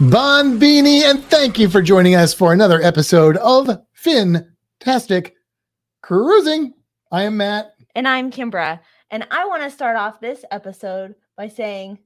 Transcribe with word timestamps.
Bon 0.00 0.58
Beanie, 0.58 1.02
and 1.02 1.22
thank 1.24 1.58
you 1.58 1.68
for 1.68 1.82
joining 1.82 2.14
us 2.14 2.32
for 2.32 2.54
another 2.54 2.80
episode 2.80 3.36
of 3.36 3.68
Fantastic 3.92 5.34
Cruising. 6.00 6.72
I 7.12 7.24
am 7.24 7.36
Matt. 7.36 7.74
And 7.94 8.08
I'm 8.08 8.30
Kimbra. 8.30 8.80
And 9.10 9.26
I 9.30 9.44
want 9.44 9.62
to 9.62 9.70
start 9.70 9.98
off 9.98 10.18
this 10.18 10.42
episode 10.50 11.16
by 11.36 11.48
saying, 11.48 11.98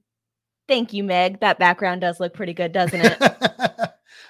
Thank 0.67 0.91
you, 0.91 1.05
Meg. 1.05 1.39
That 1.39 1.57
background 1.57 2.01
does 2.01 2.19
look 2.19 2.33
pretty 2.33 2.53
good, 2.53 2.73
doesn't 2.73 2.99
it? 2.99 3.17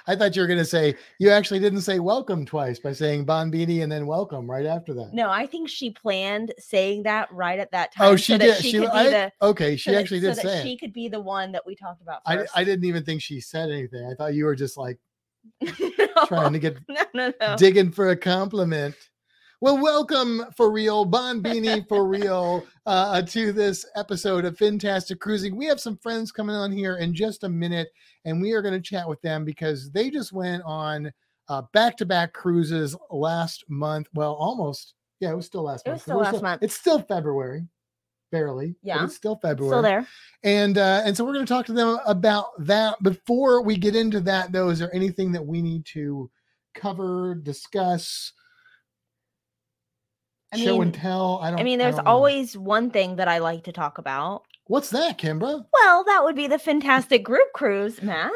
I 0.08 0.16
thought 0.16 0.36
you 0.36 0.42
were 0.42 0.48
going 0.48 0.60
to 0.60 0.66
say, 0.66 0.96
you 1.20 1.30
actually 1.32 1.60
didn't 1.60 1.82
say 1.82 2.00
welcome 2.00 2.46
twice 2.46 2.78
by 2.80 2.94
saying 2.94 3.26
Bon 3.26 3.52
Beanie 3.52 3.82
and 3.84 3.92
then 3.92 4.06
welcome 4.06 4.50
right 4.50 4.66
after 4.66 4.94
that. 4.94 5.14
no, 5.14 5.30
I 5.32 5.46
think 5.48 5.68
she 5.70 5.90
planned 5.92 6.54
saying 6.60 7.04
that 7.04 7.32
right 7.32 7.58
at 7.60 7.72
that 7.72 7.92
time. 7.94 8.08
Oh, 8.10 8.16
she 8.16 8.34
so 8.34 8.38
did. 8.38 8.50
That 8.56 8.62
she, 8.62 8.72
She, 8.72 8.78
could 8.80 8.92
be 8.92 8.98
I- 8.98 9.10
the, 9.10 9.32
okay, 9.42 9.76
she 9.76 9.90
so 9.90 9.94
that- 9.94 10.00
actually 10.02 10.22
so 10.22 10.28
did 10.28 10.36
that 10.38 10.42
say 10.42 10.64
she 10.64 10.78
could 10.78 10.94
be 10.94 11.08
the 11.08 11.20
one 11.20 11.52
that 11.54 11.66
we 11.66 11.76
talked 11.76 12.02
about 12.02 12.22
I. 12.26 12.46
I 12.56 12.64
didn't 12.64 12.86
even 12.86 13.04
think 13.04 13.22
she 13.22 13.42
said 13.42 13.70
anything. 13.72 14.06
I 14.10 14.14
thought 14.16 14.34
you 14.36 14.46
were 14.46 14.56
just 14.56 14.78
like 14.78 15.00
no, 15.62 15.72
trying 16.28 16.54
to 16.54 16.60
get 16.60 16.78
no, 16.90 17.04
no, 17.14 17.34
no. 17.40 17.56
digging 17.58 17.92
for 17.92 18.10
a 18.10 18.16
compliment. 18.16 18.96
Well, 19.62 19.82
welcome 19.82 20.44
for 20.56 20.70
real, 20.70 21.06
Bon 21.06 21.42
Beanie 21.42 21.88
for 21.88 22.06
real, 22.08 22.66
uh, 22.86 23.22
to 23.22 23.52
this 23.54 23.86
episode 23.96 24.44
of 24.46 24.58
Fantastic 24.58 25.20
Cruising. 25.20 25.56
We 25.56 25.66
have 25.66 25.80
some 25.80 25.98
friends 25.98 26.32
coming 26.32 26.56
on 26.56 26.72
here 26.72 26.98
in 26.98 27.14
just 27.16 27.44
a 27.44 27.50
minute, 27.50 27.88
and 28.26 28.42
we 28.42 28.52
are 28.52 28.62
going 28.62 28.74
to 28.74 28.82
chat 28.82 29.08
with 29.08 29.22
them 29.22 29.46
because 29.46 29.92
they 29.92 30.10
just 30.10 30.34
went 30.34 30.64
on 30.66 31.12
uh, 31.48 31.62
back-to-back 31.74 32.34
cruises 32.34 32.96
last 33.12 33.64
month. 33.70 34.08
Well, 34.14 34.34
almost. 34.34 34.94
Yeah, 35.20 35.32
it 35.32 35.36
was 35.36 35.46
still 35.46 35.64
last 35.64 35.86
It 35.86 35.92
month. 35.92 35.98
was 35.98 36.02
still 36.02 36.18
last 36.18 36.42
month. 36.42 36.64
It's 36.64 36.76
still 36.76 37.00
February, 37.02 37.66
barely. 38.32 38.76
Yeah. 38.84 39.04
it's 39.06 39.16
still 39.16 39.38
February 39.38 39.72
Still 39.72 39.82
there. 39.82 40.08
and 40.44 40.78
uh, 40.78 41.04
and 41.06 41.16
so 41.16 41.24
we're 41.24 41.34
going 41.34 41.46
to 41.46 41.54
talk 41.54 41.66
to 41.68 41.74
them 41.74 42.00
about 42.06 42.48
that. 42.66 43.02
Before 43.02 43.62
we 43.62 43.78
get 43.78 43.96
into 43.96 44.20
that, 44.22 44.52
though, 44.52 44.70
is 44.70 44.80
there 44.80 44.94
anything 44.94 45.32
that 45.32 45.46
we 45.46 45.62
need 45.62 45.86
to 45.94 46.30
cover, 46.74 47.36
discuss, 47.36 48.34
I 50.54 50.58
show 50.58 50.82
and 50.82 50.94
tell? 50.94 51.40
I 51.42 51.52
don't. 51.52 51.60
I 51.60 51.64
mean, 51.64 51.80
there's 51.80 51.96
know. 51.98 52.04
always 52.06 52.58
one 52.58 52.90
thing 52.90 53.16
that 53.16 53.28
I 53.30 53.38
like 53.38 53.64
to 53.66 53.72
talk 53.72 53.98
about. 54.00 54.44
What's 54.68 54.90
that, 54.90 55.20
Kimbra? 55.20 55.64
Well, 55.74 56.04
that 56.06 56.24
would 56.24 56.36
be 56.36 56.48
the 56.48 56.58
fantastic 56.58 57.24
group 57.24 57.48
cruise, 57.54 58.02
Matt. 58.02 58.34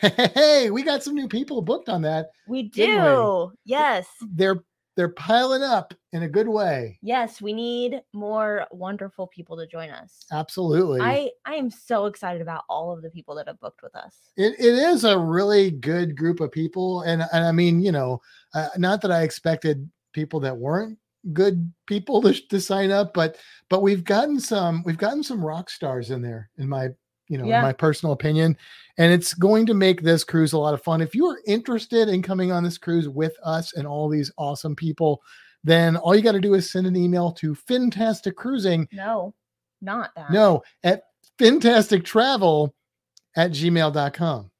Hey, 0.00 0.70
we 0.70 0.82
got 0.82 1.02
some 1.02 1.14
new 1.14 1.28
people 1.28 1.60
booked 1.62 1.88
on 1.88 2.02
that. 2.02 2.30
We 2.48 2.64
Didn't 2.64 3.04
we? 3.04 3.10
do. 3.10 3.52
Yes. 3.64 4.06
They're 4.32 4.62
they're 4.96 5.10
piling 5.10 5.62
up 5.62 5.94
in 6.12 6.24
a 6.24 6.28
good 6.28 6.48
way. 6.48 6.98
Yes, 7.02 7.40
we 7.40 7.52
need 7.52 8.00
more 8.12 8.66
wonderful 8.72 9.28
people 9.28 9.56
to 9.58 9.64
join 9.68 9.90
us. 9.90 10.24
Absolutely. 10.32 11.00
I 11.00 11.30
I 11.44 11.54
am 11.54 11.70
so 11.70 12.06
excited 12.06 12.42
about 12.42 12.64
all 12.68 12.90
of 12.90 13.02
the 13.02 13.10
people 13.10 13.36
that 13.36 13.46
have 13.46 13.60
booked 13.60 13.82
with 13.82 13.94
us. 13.94 14.16
it, 14.36 14.54
it 14.58 14.74
is 14.74 15.04
a 15.04 15.16
really 15.16 15.70
good 15.70 16.16
group 16.16 16.40
of 16.40 16.50
people 16.50 17.02
and, 17.02 17.22
and 17.32 17.44
i 17.44 17.52
mean 17.52 17.80
you 17.80 17.92
know 17.92 18.20
uh, 18.54 18.68
not 18.76 19.00
that 19.02 19.12
i 19.12 19.22
expected 19.22 19.88
people 20.12 20.40
that 20.40 20.56
weren't 20.56 20.98
good 21.32 21.72
people 21.86 22.20
to, 22.22 22.32
to 22.48 22.60
sign 22.60 22.90
up 22.90 23.12
but 23.14 23.36
but 23.68 23.82
we've 23.82 24.04
gotten 24.04 24.38
some 24.40 24.82
we've 24.84 24.98
gotten 24.98 25.22
some 25.22 25.44
rock 25.44 25.68
stars 25.70 26.10
in 26.10 26.22
there 26.22 26.48
in 26.58 26.68
my 26.68 26.88
you 27.28 27.36
know 27.38 27.44
Yeah. 27.44 27.58
in 27.58 27.62
my 27.62 27.72
personal 27.72 28.12
opinion 28.12 28.56
and 28.96 29.12
it's 29.12 29.34
going 29.34 29.66
to 29.66 29.74
make 29.74 30.02
this 30.02 30.24
cruise 30.24 30.52
a 30.52 30.58
lot 30.58 30.74
of 30.74 30.82
fun 30.82 31.00
if 31.00 31.14
you 31.14 31.26
are 31.26 31.40
interested 31.46 32.08
in 32.08 32.22
coming 32.22 32.50
on 32.52 32.64
this 32.64 32.78
cruise 32.78 33.08
with 33.08 33.36
us 33.44 33.74
and 33.74 33.86
all 33.86 34.08
these 34.08 34.32
awesome 34.38 34.74
people 34.76 35.20
then 35.64 35.96
all 35.96 36.14
you 36.14 36.22
got 36.22 36.32
to 36.32 36.40
do 36.40 36.54
is 36.54 36.70
send 36.70 36.86
an 36.86 36.96
email 36.96 37.32
to 37.32 37.54
fantastic 37.54 38.36
cruising 38.36 38.88
No, 38.92 39.34
not 39.82 40.12
that. 40.16 40.30
no, 40.30 40.62
at 40.84 41.02
fantastic 41.38 42.04
travel 42.04 42.74
at 43.36 43.50
gmail.com. 43.50 44.50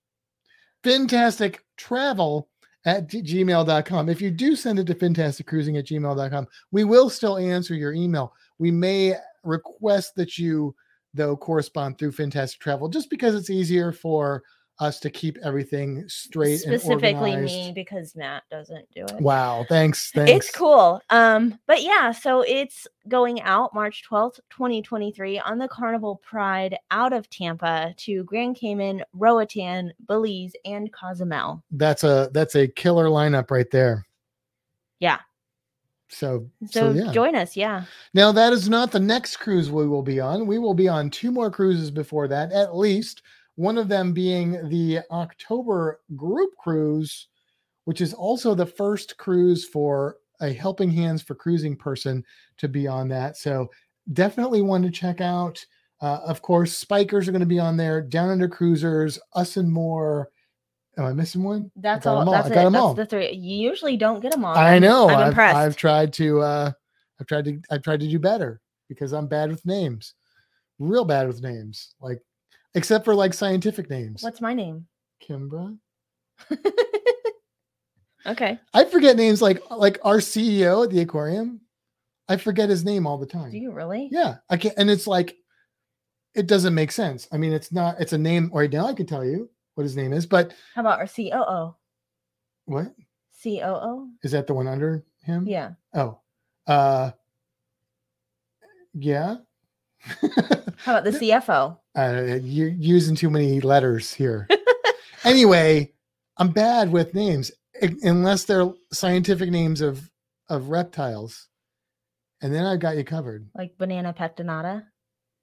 Fantastic 0.85 1.65
travel 1.77 2.48
at 2.89 3.07
gmail.com. 3.07 4.09
If 4.09 4.23
you 4.23 4.31
do 4.31 4.57
send 4.57 4.79
it 4.79 4.87
to 4.87 4.95
fantastic 4.95 5.47
cruising 5.47 5.77
at 5.77 5.85
gmail.com, 5.85 6.49
we 6.73 6.85
will 6.85 7.11
still 7.11 7.37
answer 7.37 7.75
your 7.75 7.93
email. 7.93 8.33
We 8.59 8.71
may 8.71 9.15
request 9.45 10.15
that 10.17 10.39
you, 10.39 10.75
though, 11.13 11.37
correspond 11.37 11.99
through 11.99 12.13
fantastic 12.13 12.61
travel 12.61 12.89
just 12.89 13.11
because 13.11 13.35
it's 13.35 13.51
easier 13.51 13.93
for 13.93 14.43
us 14.81 15.01
to 15.01 15.11
keep 15.11 15.39
everything 15.43 16.05
straight 16.09 16.59
specifically 16.59 17.37
me 17.37 17.73
because 17.75 18.15
Matt 18.15 18.45
doesn't 18.51 18.89
do 18.95 19.05
it. 19.05 19.21
Wow, 19.21 19.65
thanks. 19.69 20.13
Thanks. 20.13 20.47
It's 20.47 20.57
cool. 20.57 21.01
Um, 21.11 21.59
but 21.67 21.83
yeah, 21.83 22.13
so 22.13 22.43
it's 22.43 22.87
going 23.09 23.43
out 23.43 23.75
March 23.75 24.05
12th, 24.09 24.41
2023 24.51 25.41
on 25.41 25.59
the 25.59 25.69
Carnival 25.69 26.17
Pride 26.17 26.77
out 26.91 27.13
of 27.13 27.29
Tampa 27.31 27.95
to 27.99 28.25
Grand 28.25 28.57
Cayman, 28.57 29.03
Roatan, 29.13 29.93
Belize, 30.07 30.53
and 30.65 30.93
Cozumel. 30.93 31.63
That's 31.71 32.05
a 32.05 32.31
that's 32.33 32.55
a 32.55 32.69
killer 32.69 33.07
lineup 33.07 33.51
right 33.51 33.71
there. 33.71 34.07
Yeah. 35.01 35.19
So 36.09 36.49
So, 36.71 36.93
so, 36.95 37.05
yeah. 37.05 37.13
join 37.13 37.35
us. 37.35 37.57
Yeah. 37.57 37.85
Now, 38.15 38.33
that 38.33 38.53
is 38.53 38.69
not 38.69 38.93
the 38.93 39.01
next 39.01 39.37
cruise 39.37 39.71
we 39.71 39.87
will 39.87 40.03
be 40.03 40.21
on. 40.21 40.47
We 40.47 40.59
will 40.59 40.75
be 40.75 40.89
on 40.89 41.11
two 41.11 41.31
more 41.31 41.51
cruises 41.51 41.91
before 41.91 42.29
that, 42.29 42.51
at 42.53 42.77
least. 42.77 43.23
One 43.59 43.77
of 43.77 43.89
them 43.89 44.13
being 44.13 44.69
the 44.69 45.01
October 45.11 46.01
group 46.15 46.51
cruise, 46.63 47.27
which 47.87 48.01
is 48.01 48.15
also 48.15 48.55
the 48.55 48.65
first 48.65 49.17
cruise 49.17 49.65
for 49.65 50.19
a 50.41 50.53
Helping 50.53 50.93
Hands 50.93 51.21
for 51.21 51.35
Cruising 51.35 51.75
person 51.77 52.25
to 52.59 52.69
be 52.69 52.87
on 52.87 53.09
that. 53.09 53.37
So, 53.37 53.69
definitely 54.13 54.63
one 54.63 54.83
to 54.83 54.91
check 54.93 55.21
out. 55.21 55.67
Uh, 56.01 56.21
of 56.25 56.41
course, 56.41 56.73
Spikers 56.77 57.27
are 57.27 57.33
going 57.33 57.41
to 57.41 57.47
be 57.47 57.59
on 57.59 57.77
there, 57.77 58.01
Down 58.01 58.31
Under 58.31 58.47
Cruisers, 58.47 59.19
Us 59.33 59.57
and 59.57 59.69
More. 59.69 60.31
Am 60.97 61.07
I 61.07 61.13
missing 61.13 61.43
one? 61.43 61.69
That's 61.75 62.07
all. 62.07 62.19
all. 62.19 62.31
That's 62.31 62.47
I 62.47 62.53
it. 62.53 62.55
got 62.55 62.67
'em 62.67 62.73
That's 62.75 62.83
all. 62.83 62.95
the 62.95 63.07
three. 63.07 63.33
You 63.33 63.57
usually 63.71 63.97
don't 63.97 64.21
get 64.21 64.31
them 64.31 64.45
all. 64.45 64.57
I 64.57 64.79
know. 64.79 65.09
I'm 65.11 65.17
I've, 65.19 65.29
impressed. 65.29 65.57
I've 65.57 65.77
tried 65.77 66.13
to 66.13 66.41
uh 66.43 66.71
I've 67.21 67.27
tried 67.27 67.45
to 67.47 67.61
I've 67.73 67.83
tried 67.83 67.99
to 68.01 68.09
do 68.09 68.21
better 68.21 68.61
because 68.89 69.13
I'm 69.13 69.27
bad 69.27 69.51
with 69.51 69.67
names. 69.67 70.15
Real 70.79 71.05
bad 71.05 71.27
with 71.27 71.43
names. 71.43 71.97
Like 72.01 72.21
except 72.79 73.05
for 73.05 73.15
like 73.15 73.35
scientific 73.35 73.91
names. 73.91 74.23
What's 74.23 74.41
my 74.41 74.55
name? 74.55 74.87
Kimbra? 75.29 75.77
okay. 78.27 78.59
I 78.73 78.85
forget 78.85 79.17
names 79.17 79.43
like 79.43 79.61
like 79.71 79.99
our 80.05 80.19
CEO 80.19 80.85
at 80.85 80.91
the 80.91 81.01
aquarium. 81.01 81.61
I 82.29 82.37
forget 82.37 82.69
his 82.69 82.85
name 82.85 83.07
all 83.07 83.19
the 83.19 83.27
time. 83.27 83.51
Do 83.51 83.59
you 83.59 83.73
really? 83.73 84.09
Yeah, 84.13 84.37
I 84.49 84.57
can't 84.57 84.75
and 84.79 84.89
it's 84.89 85.07
like 85.09 85.37
it 86.35 86.47
doesn't 86.47 86.75
make 86.75 86.93
sense. 86.93 87.27
I 87.33 87.37
mean, 87.37 87.53
it's 87.53 87.73
not 87.73 88.01
it's 88.01 88.13
a 88.13 88.19
name 88.19 88.51
right 88.55 88.73
now 88.73 88.87
I 88.87 88.95
can 88.95 89.07
tell 89.07 89.25
you 89.25 89.51
what 89.75 89.83
his 89.83 89.97
name 89.97 90.13
is, 90.13 90.25
but 90.25 90.55
How 90.75 90.83
about 90.83 91.01
our 91.01 91.09
COO? 91.09 91.75
what? 92.67 92.95
COO? 93.43 94.09
Is 94.23 94.33
that 94.33 94.47
the 94.47 94.55
one 94.55 94.69
under 94.69 95.05
him? 95.25 95.47
Yeah. 95.47 95.73
Oh. 95.95 96.21
Uh 96.67 97.11
yeah. 98.95 99.37
How 100.79 100.99
about 100.99 101.05
the 101.05 101.11
CFO? 101.11 101.77
Uh, 101.99 102.39
you're 102.43 102.69
using 102.69 103.17
too 103.17 103.29
many 103.29 103.61
letters 103.61 104.15
here. 104.15 104.49
anyway, 105.25 105.93
I'm 106.37 106.53
bad 106.53 106.93
with 106.93 107.13
names 107.13 107.51
unless 108.03 108.45
they're 108.45 108.71
scientific 108.93 109.51
names 109.51 109.81
of 109.81 110.09
of 110.49 110.69
reptiles, 110.69 111.49
and 112.41 112.55
then 112.55 112.65
I've 112.65 112.79
got 112.79 112.97
you 112.97 113.03
covered. 113.03 113.49
Like 113.53 113.77
banana 113.79 114.15
pectinata? 114.17 114.85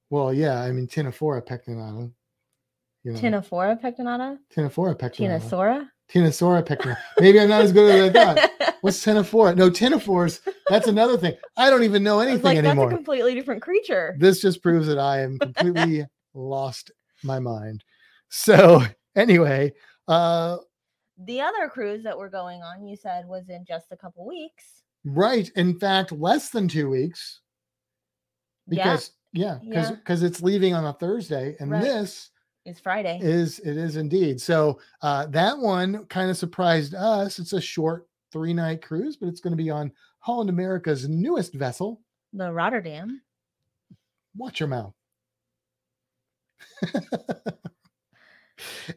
Well, 0.10 0.34
yeah, 0.34 0.62
I 0.62 0.72
mean 0.72 0.88
Ctenophora 0.88 1.46
pectinata. 1.46 2.14
You 3.04 3.12
know, 3.12 3.20
Ctenophora 3.20 3.82
pectinata? 3.82 4.38
Ctenophora 4.56 4.98
pectinata. 4.98 5.42
Ctenosaura? 5.42 5.90
Ctenosaura 6.10 6.66
pectinata. 6.66 6.98
Maybe 7.20 7.42
I'm 7.42 7.50
not 7.50 7.64
as 7.64 7.74
good 7.74 7.94
as 7.94 8.16
I 8.16 8.34
thought. 8.34 8.76
What's 8.82 9.04
Ctenophora? 9.06 9.58
No, 9.58 9.70
Ctenophores. 9.70 10.40
That's 10.70 10.88
another 10.88 11.18
thing. 11.18 11.36
I 11.58 11.70
don't 11.70 11.84
even 11.84 12.02
know 12.02 12.22
anything 12.22 12.44
like, 12.44 12.58
anymore. 12.58 12.86
that's 12.86 12.94
a 12.94 12.96
completely 12.96 13.36
different 13.36 13.62
creature. 13.62 14.16
this 14.20 14.40
just 14.40 14.64
proves 14.64 14.88
that 14.88 15.00
I 15.00 15.20
am 15.20 15.38
completely 15.38 16.06
lost 16.36 16.92
my 17.24 17.40
mind. 17.40 17.84
So 18.30 18.82
anyway, 19.16 19.74
uh 20.08 20.58
The 21.18 21.42
other 21.42 21.70
cruise 21.70 22.04
that 22.04 22.18
we're 22.18 22.30
going 22.30 22.62
on, 22.62 22.86
you 22.86 22.96
said, 22.96 23.26
was 23.28 23.50
in 23.50 23.66
just 23.66 23.88
a 23.92 23.98
couple 23.98 24.26
weeks. 24.28 24.84
right. 25.06 25.50
In 25.56 25.80
fact, 25.80 26.12
less 26.12 26.50
than 26.50 26.68
two 26.68 26.90
weeks. 26.90 27.42
Yeah. 28.68 28.84
Because 28.84 29.12
yeah, 29.34 29.58
because 29.64 29.90
Yeah. 29.90 29.96
because 29.96 30.24
it's 30.24 30.42
leaving 30.42 30.74
on 30.74 30.86
a 30.86 30.94
Thursday, 30.94 31.56
and 31.60 31.70
Right. 31.72 31.82
this 31.84 32.32
is 32.66 32.80
Friday. 32.80 33.20
is 33.22 33.60
it 33.60 33.78
is 33.78 33.96
indeed. 33.96 34.42
So 34.42 34.80
uh, 35.02 35.28
that 35.28 35.58
one 35.58 36.06
kind 36.08 36.30
of 36.32 36.38
surprised 36.38 36.96
us. 36.96 37.38
It's 37.40 37.54
a 37.54 37.62
short 37.62 38.08
three 38.32 38.54
night 38.54 38.82
cruise, 38.82 39.18
but 39.18 39.28
it's 39.30 39.40
going 39.42 39.52
to 39.56 39.64
be 39.64 39.70
on 39.70 39.92
Holland 40.20 40.50
America's 40.50 41.08
newest 41.08 41.54
vessel. 41.54 42.02
the 42.34 42.52
Rotterdam. 42.52 43.22
Watch 44.36 44.60
your 44.60 44.68
mouth. 44.68 44.94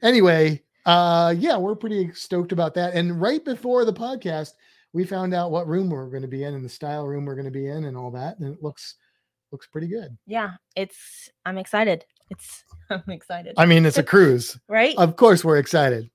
anyway, 0.02 0.62
uh, 0.86 1.34
yeah, 1.36 1.56
we're 1.56 1.74
pretty 1.74 2.12
stoked 2.12 2.52
about 2.52 2.74
that. 2.74 2.94
And 2.94 3.20
right 3.20 3.44
before 3.44 3.84
the 3.84 3.92
podcast, 3.92 4.52
we 4.92 5.04
found 5.04 5.34
out 5.34 5.50
what 5.50 5.68
room 5.68 5.90
we're 5.90 6.08
going 6.08 6.22
to 6.22 6.28
be 6.28 6.44
in 6.44 6.54
and 6.54 6.64
the 6.64 6.68
style 6.68 7.06
room 7.06 7.24
we're 7.24 7.34
going 7.34 7.44
to 7.44 7.50
be 7.50 7.68
in 7.68 7.84
and 7.84 7.96
all 7.96 8.10
that. 8.12 8.38
And 8.38 8.54
it 8.54 8.62
looks 8.62 8.96
looks 9.52 9.66
pretty 9.66 9.88
good. 9.88 10.16
Yeah, 10.26 10.52
it's. 10.76 11.30
I'm 11.44 11.58
excited. 11.58 12.04
It's. 12.30 12.64
I'm 12.90 13.02
excited. 13.08 13.54
I 13.56 13.66
mean, 13.66 13.84
it's 13.84 13.98
a 13.98 14.02
cruise. 14.02 14.58
right? 14.68 14.94
Of 14.96 15.16
course, 15.16 15.44
we're 15.44 15.58
excited. 15.58 16.10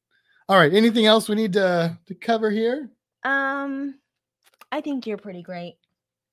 All 0.49 0.57
right. 0.57 0.73
Anything 0.73 1.05
else 1.05 1.29
we 1.29 1.35
need 1.35 1.53
to 1.53 1.97
to 2.05 2.15
cover 2.15 2.49
here? 2.49 2.89
um, 3.25 3.95
I 4.71 4.81
think 4.81 5.05
you're 5.05 5.17
pretty 5.17 5.43
great. 5.43 5.75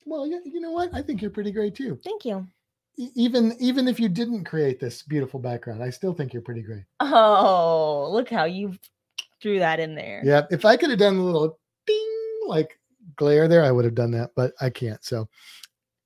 Well, 0.06 0.26
yeah, 0.26 0.38
you 0.44 0.60
know 0.60 0.72
what? 0.72 0.90
I 0.94 1.02
think 1.02 1.20
you're 1.20 1.30
pretty 1.30 1.52
great 1.52 1.74
too. 1.74 1.98
Thank 2.02 2.24
you. 2.24 2.46
Even 2.96 3.56
even 3.58 3.88
if 3.88 3.98
you 3.98 4.08
didn't 4.08 4.44
create 4.44 4.78
this 4.78 5.02
beautiful 5.02 5.40
background, 5.40 5.82
I 5.82 5.90
still 5.90 6.12
think 6.12 6.32
you're 6.32 6.42
pretty 6.42 6.62
great. 6.62 6.84
Oh, 7.00 8.08
look 8.12 8.28
how 8.28 8.44
you 8.44 8.74
threw 9.40 9.58
that 9.58 9.80
in 9.80 9.94
there. 9.94 10.20
Yeah. 10.24 10.42
If 10.50 10.64
I 10.64 10.76
could 10.76 10.90
have 10.90 10.98
done 10.98 11.16
a 11.16 11.22
little 11.24 11.58
ding 11.86 12.40
like 12.46 12.78
glare 13.16 13.48
there, 13.48 13.64
I 13.64 13.70
would 13.70 13.84
have 13.86 13.94
done 13.94 14.10
that, 14.10 14.30
but 14.36 14.52
I 14.60 14.68
can't. 14.70 15.02
So 15.02 15.28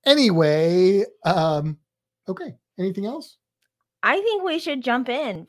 anyway, 0.07 1.05
um, 1.25 1.79
okay. 2.29 2.55
Anything 2.79 3.07
else? 3.07 3.39
I 4.03 4.21
think 4.21 4.45
we 4.45 4.59
should 4.59 4.83
jump 4.83 5.09
in. 5.09 5.47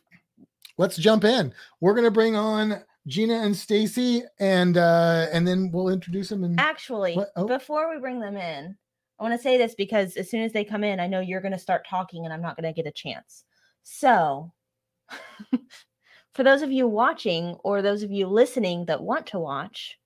Let's 0.78 0.98
jump 0.98 1.24
in. 1.26 1.54
We're 1.80 1.94
gonna 1.94 2.12
bring 2.12 2.36
on 2.36 2.82
Gina 3.08 3.36
and 3.36 3.56
Stacy, 3.56 4.24
and 4.40 4.78
uh, 4.78 5.28
and 5.32 5.48
then 5.48 5.70
we'll 5.72 5.90
introduce 5.90 6.30
them. 6.30 6.44
And 6.44 6.60
Actually, 6.60 7.20
Oh. 7.36 7.46
before 7.46 7.94
we 7.94 8.00
bring 8.00 8.20
them 8.20 8.36
in, 8.36 8.76
I 9.20 9.24
want 9.24 9.34
to 9.36 9.42
say 9.42 9.58
this 9.58 9.76
because 9.76 10.18
as 10.18 10.30
soon 10.30 10.42
as 10.42 10.52
they 10.52 10.66
come 10.66 10.84
in, 10.84 11.00
I 11.00 11.08
know 11.08 11.22
you're 11.22 11.42
going 11.42 11.54
to 11.54 11.60
start 11.60 11.88
talking 11.88 12.26
and 12.26 12.34
I'm 12.34 12.42
not 12.42 12.58
going 12.58 12.72
to 12.72 12.76
get 12.76 12.90
a 12.90 12.92
chance. 12.92 13.44
So, 13.84 14.52
for 16.34 16.44
those 16.44 16.62
of 16.62 16.72
you 16.72 16.88
watching 16.88 17.56
or 17.64 17.82
those 17.82 18.04
of 18.04 18.12
you 18.12 18.28
listening 18.28 18.86
that 18.86 19.02
want 19.02 19.28
to 19.28 19.40
watch, 19.40 19.98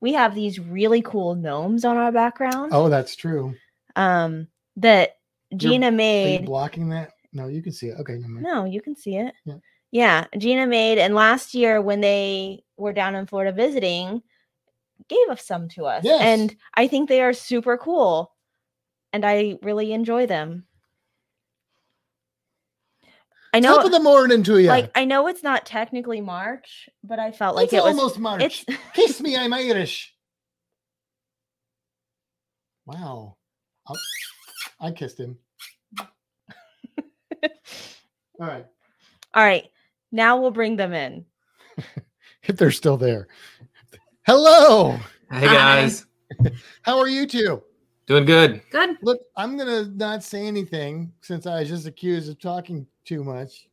we 0.00 0.12
have 0.12 0.34
these 0.34 0.58
really 0.60 1.02
cool 1.02 1.34
gnomes 1.34 1.84
on 1.84 1.96
our 1.96 2.12
background. 2.12 2.72
oh, 2.72 2.88
that's 2.88 3.16
true. 3.16 3.54
Um, 3.96 4.48
that 4.76 5.16
Gina 5.56 5.86
Are 5.86 5.90
you 5.90 5.96
made. 5.96 6.46
blocking 6.46 6.88
that? 6.90 7.12
No, 7.32 7.48
you 7.48 7.62
can 7.62 7.72
see 7.72 7.88
it. 7.88 7.98
Okay. 8.00 8.18
No, 8.18 8.64
you 8.64 8.80
can 8.80 8.94
see 8.94 9.16
it. 9.16 9.34
Yeah. 9.44 9.56
Yeah, 9.90 10.26
Gina 10.36 10.66
made, 10.66 10.98
and 10.98 11.14
last 11.14 11.54
year 11.54 11.80
when 11.80 12.00
they 12.00 12.64
were 12.76 12.92
down 12.92 13.14
in 13.14 13.26
Florida 13.26 13.52
visiting, 13.52 14.20
gave 15.08 15.28
us 15.28 15.46
some 15.46 15.68
to 15.70 15.86
us. 15.86 16.02
Yes. 16.04 16.20
And 16.20 16.56
I 16.74 16.88
think 16.88 17.08
they 17.08 17.22
are 17.22 17.32
super 17.32 17.76
cool. 17.76 18.33
And 19.14 19.24
I 19.24 19.58
really 19.62 19.92
enjoy 19.92 20.26
them. 20.26 20.64
I 23.54 23.60
know 23.60 23.76
Top 23.76 23.84
of 23.86 23.92
the 23.92 24.00
morning 24.00 24.42
to 24.42 24.58
you. 24.58 24.66
like 24.66 24.90
I 24.96 25.04
know 25.04 25.28
it's 25.28 25.44
not 25.44 25.64
technically 25.64 26.20
March, 26.20 26.88
but 27.04 27.20
I 27.20 27.30
felt 27.30 27.54
like 27.54 27.66
it's 27.66 27.74
it 27.74 27.84
was 27.84 27.96
almost 27.96 28.18
March. 28.18 28.64
it's 28.68 28.80
Kiss 28.94 29.20
me, 29.20 29.36
I'm 29.36 29.52
Irish. 29.54 30.12
Wow. 32.86 33.36
I'll- 33.86 33.96
I 34.80 34.90
kissed 34.90 35.20
him. 35.20 35.38
All 38.40 38.48
right. 38.48 38.66
all 39.32 39.44
right. 39.44 39.64
Now 40.10 40.38
we'll 40.40 40.50
bring 40.50 40.74
them 40.76 40.92
in. 40.92 41.24
If 42.46 42.56
they're 42.58 42.72
still 42.72 42.96
there. 42.98 43.28
Hello. 44.26 44.90
Hey 45.30 45.46
Hi. 45.46 45.54
guys, 45.54 46.04
How 46.82 46.98
are 46.98 47.08
you 47.08 47.26
two? 47.26 47.62
Doing 48.06 48.24
good. 48.24 48.62
Good. 48.70 48.96
Look, 49.02 49.20
I'm 49.36 49.56
going 49.56 49.68
to 49.68 49.90
not 49.96 50.22
say 50.22 50.46
anything 50.46 51.12
since 51.20 51.46
I 51.46 51.60
was 51.60 51.68
just 51.68 51.86
accused 51.86 52.30
of 52.30 52.38
talking 52.38 52.86
too 53.04 53.24
much. 53.24 53.68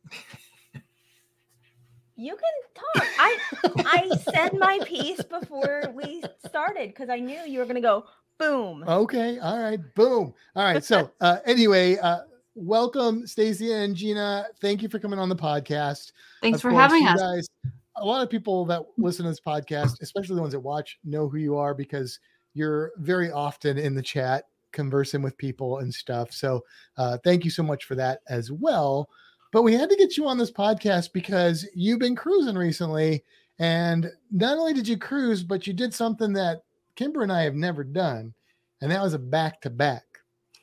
You 2.14 2.36
can 2.36 2.74
talk. 2.74 3.08
I 3.18 3.38
I 3.78 4.16
said 4.32 4.58
my 4.58 4.78
piece 4.84 5.22
before 5.22 5.82
we 5.94 6.22
started 6.46 6.90
because 6.90 7.08
I 7.08 7.18
knew 7.18 7.40
you 7.46 7.58
were 7.58 7.64
gonna 7.64 7.80
go 7.80 8.04
boom. 8.38 8.84
Okay. 8.86 9.38
All 9.38 9.58
right. 9.58 9.80
Boom. 9.94 10.34
All 10.54 10.64
right. 10.64 10.84
So, 10.84 11.10
uh, 11.20 11.38
anyway, 11.46 11.96
uh, 11.98 12.20
welcome, 12.54 13.26
Stacy 13.26 13.72
and 13.72 13.96
Gina. 13.96 14.46
Thank 14.60 14.82
you 14.82 14.88
for 14.88 14.98
coming 14.98 15.18
on 15.18 15.28
the 15.28 15.36
podcast. 15.36 16.12
Thanks 16.42 16.56
Of 16.56 16.62
for 16.62 16.70
course, 16.70 16.82
having 16.82 17.02
you 17.02 17.08
us. 17.08 17.20
Guys, 17.20 17.48
a 17.96 18.04
lot 18.04 18.22
of 18.22 18.30
people 18.30 18.66
that 18.66 18.82
listen 18.98 19.24
to 19.24 19.30
this 19.30 19.40
podcast, 19.40 20.00
especially 20.02 20.36
the 20.36 20.42
ones 20.42 20.52
that 20.52 20.60
watch, 20.60 20.98
know 21.04 21.28
who 21.28 21.38
you 21.38 21.56
are 21.56 21.74
because 21.74 22.18
you're 22.54 22.92
very 22.98 23.30
often 23.30 23.78
in 23.78 23.94
the 23.94 24.02
chat 24.02 24.44
conversing 24.72 25.22
with 25.22 25.36
people 25.36 25.78
and 25.78 25.92
stuff. 25.92 26.32
So 26.32 26.64
uh, 26.96 27.18
thank 27.24 27.44
you 27.44 27.50
so 27.50 27.62
much 27.62 27.84
for 27.84 27.94
that 27.96 28.20
as 28.28 28.50
well. 28.50 29.08
But 29.52 29.62
we 29.62 29.74
had 29.74 29.90
to 29.90 29.96
get 29.96 30.16
you 30.16 30.26
on 30.26 30.38
this 30.38 30.50
podcast 30.50 31.12
because 31.12 31.66
you've 31.74 31.98
been 31.98 32.16
cruising 32.16 32.56
recently. 32.56 33.22
And 33.58 34.10
not 34.30 34.56
only 34.56 34.72
did 34.72 34.88
you 34.88 34.96
cruise, 34.96 35.42
but 35.42 35.66
you 35.66 35.74
did 35.74 35.92
something 35.92 36.32
that 36.32 36.62
Kimber 36.96 37.22
and 37.22 37.30
I 37.30 37.42
have 37.42 37.54
never 37.54 37.84
done. 37.84 38.32
And 38.80 38.90
that 38.90 39.02
was 39.02 39.12
a 39.14 39.18
back 39.18 39.60
to 39.62 39.70
back, 39.70 40.04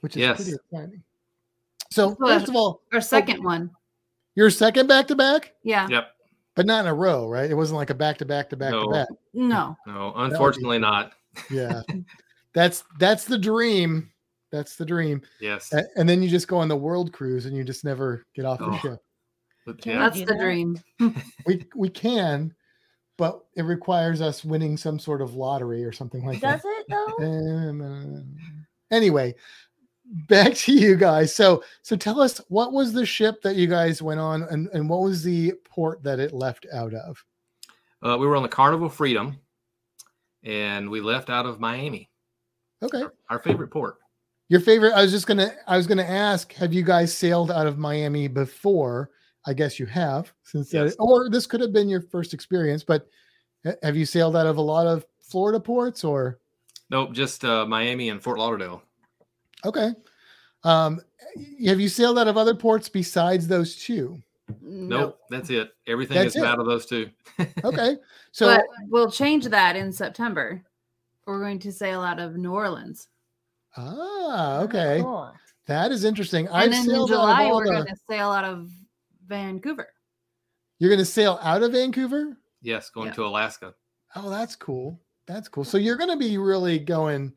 which 0.02 0.18
is 0.18 0.36
pretty 0.36 0.54
exciting. 0.56 1.04
So, 1.92 2.16
Well, 2.20 2.40
first 2.40 2.50
of 2.50 2.56
all, 2.56 2.82
Our 2.92 3.02
second 3.02 3.44
one. 3.44 3.70
your 4.36 4.50
second 4.50 4.88
back 4.88 5.08
to 5.08 5.16
back? 5.16 5.54
Yeah. 5.64 5.88
Yep. 5.88 6.10
but 6.56 6.66
not 6.66 6.82
in 6.82 6.88
a 6.88 6.94
row, 6.94 7.28
right? 7.28 7.50
It 7.50 7.54
wasn't 7.54 7.78
like 7.78 7.90
a 7.90 7.96
back-to-back-to-back-to-back, 7.96 9.08
No. 9.34 9.78
No, 9.88 10.14
unfortunately 10.18 10.78
not. 10.80 11.14
Yeah, 11.50 11.82
that's 12.54 12.84
that's 13.00 13.26
the 13.26 13.38
dream. 13.38 14.12
That's 14.52 14.76
the 14.76 14.86
dream. 14.86 15.22
Yes. 15.40 15.72
A- 15.74 15.86
And 15.96 16.10
then 16.10 16.24
you 16.24 16.30
just 16.30 16.48
go 16.48 16.58
on 16.58 16.68
the 16.68 16.76
world 16.76 17.14
cruise 17.14 17.46
and 17.46 17.56
you 17.56 17.64
just 17.64 17.86
never 17.86 18.26
get 18.36 18.46
off 18.46 18.60
the 18.60 18.66
Oh. 18.66 18.78
ship. 18.78 19.00
Yeah. 19.86 20.00
That's 20.00 20.24
the 20.24 20.36
dream. 20.36 20.80
We 21.46 21.66
we 21.76 21.90
can, 21.90 22.54
but 23.18 23.44
it 23.56 23.62
requires 23.64 24.22
us 24.22 24.44
winning 24.44 24.76
some 24.78 24.98
sort 24.98 25.22
of 25.22 25.36
lottery 25.36 25.86
or 25.86 25.92
something 25.92 26.26
like 26.26 26.42
Does 26.42 26.62
that. 26.64 26.84
Does 26.90 27.08
it 27.10 27.20
though? 27.20 27.26
Um, 27.26 28.36
anyway, 28.92 29.36
back 30.28 30.56
to 30.56 30.74
you 30.74 30.96
guys. 30.96 31.36
So 31.36 31.64
so 31.84 31.96
tell 31.96 32.20
us 32.20 32.42
what 32.48 32.74
was 32.74 32.92
the 32.94 33.06
ship 33.06 33.44
that 33.44 33.56
you 33.56 33.68
guys 33.68 34.02
went 34.02 34.20
on 34.20 34.42
and, 34.44 34.68
and 34.74 34.90
what 34.90 35.02
was 35.02 35.22
the 35.24 35.54
port 35.64 36.02
that 36.02 36.20
it 36.20 36.34
left 36.34 36.66
out 36.74 36.96
of? 36.96 37.24
Uh, 38.02 38.18
we 38.20 38.26
were 38.26 38.36
on 38.36 38.42
the 38.44 38.50
Carnival 38.50 38.90
Freedom, 38.90 39.38
and 40.44 40.90
we 40.90 41.02
left 41.02 41.30
out 41.30 41.46
of 41.46 41.60
Miami, 41.60 42.10
Okay. 42.82 43.04
our, 43.30 43.40
favorite 43.40 43.70
port. 43.70 43.98
Your 44.48 44.60
favorite? 44.62 44.94
I 44.94 45.02
was 45.04 45.12
just 45.12 45.28
gonna. 45.28 45.52
I 45.68 45.78
was 45.78 45.86
gonna 45.86 46.02
ask. 46.04 46.54
Have 46.54 46.74
you 46.74 46.82
guys 46.84 47.16
sailed 47.16 47.52
out 47.52 47.68
of 47.68 47.78
Miami 47.78 48.28
before? 48.28 49.12
I 49.46 49.54
guess 49.54 49.80
you 49.80 49.86
have, 49.86 50.34
since 50.44 50.70
that, 50.72 50.96
or 51.00 51.30
this 51.30 51.46
could 51.48 51.62
have 51.62 51.72
been 51.72 51.88
your 51.88 52.02
first 52.02 52.34
experience. 52.34 52.84
But 52.84 53.08
have 53.84 53.96
you 53.96 54.06
sailed 54.06 54.36
out 54.36 54.48
of 54.48 54.58
a 54.58 54.62
lot 54.62 54.88
of 54.88 55.06
Florida 55.22 55.60
ports? 55.60 56.04
Or 56.04 56.40
Nope, 56.90 57.14
just 57.14 57.46
uh, 57.46 57.66
Miami 57.66 58.10
and 58.10 58.22
Fort 58.22 58.40
Lauderdale. 58.40 58.82
okay, 59.66 59.92
um, 60.64 61.00
have 61.66 61.80
you 61.80 61.88
sailed 61.90 62.18
out 62.18 62.28
of 62.28 62.38
other 62.38 62.56
ports 62.56 62.90
besides 62.90 63.48
those 63.48 63.76
two? 63.76 64.22
Nope, 64.62 65.20
that's 65.30 65.50
it. 65.50 65.72
Everything 65.88 66.16
That's 66.18 66.36
is 66.36 66.42
it. 66.42 66.46
out 66.48 66.60
of 66.60 66.66
those 66.66 66.86
two. 66.86 67.10
Okay, 67.64 67.98
so 68.32 68.48
but 68.56 68.66
we'll 68.90 69.12
change 69.12 69.46
that 69.46 69.76
in 69.76 69.92
September. 69.92 70.64
We're 71.26 71.40
going 71.40 71.60
to 71.60 71.72
sail 71.72 72.02
out 72.02 72.20
of 72.20 72.36
New 72.36 72.52
Orleans. 72.54 73.08
ah, 73.78 74.60
okay, 74.62 75.00
Cool. 75.02 75.32
that 75.68 75.92
is 75.92 76.04
interesting. 76.04 76.48
And 76.48 76.56
I've 76.56 76.72
then 76.72 76.90
in 76.90 77.08
July, 77.08 77.52
we're 77.52 77.66
the. 77.66 77.72
going 77.72 77.86
to 77.86 77.96
sail 78.10 78.30
out 78.32 78.46
of 78.46 78.70
Vancouver. 79.28 79.88
You're 80.80 80.90
gonna 80.90 81.06
sail 81.06 81.38
out 81.42 81.62
of 81.62 81.74
Vancouver. 81.74 82.38
Yes, 82.62 82.90
going 82.90 83.08
Yeah. 83.08 83.14
to 83.14 83.26
Alaska. 83.26 83.74
Oh, 84.16 84.30
that's 84.30 84.56
cool. 84.56 85.00
That's 85.28 85.48
cool. 85.48 85.64
So 85.64 85.78
you're 85.78 85.98
going 85.98 86.10
to 86.10 86.18
be 86.18 86.38
really 86.40 86.80
going 86.80 87.34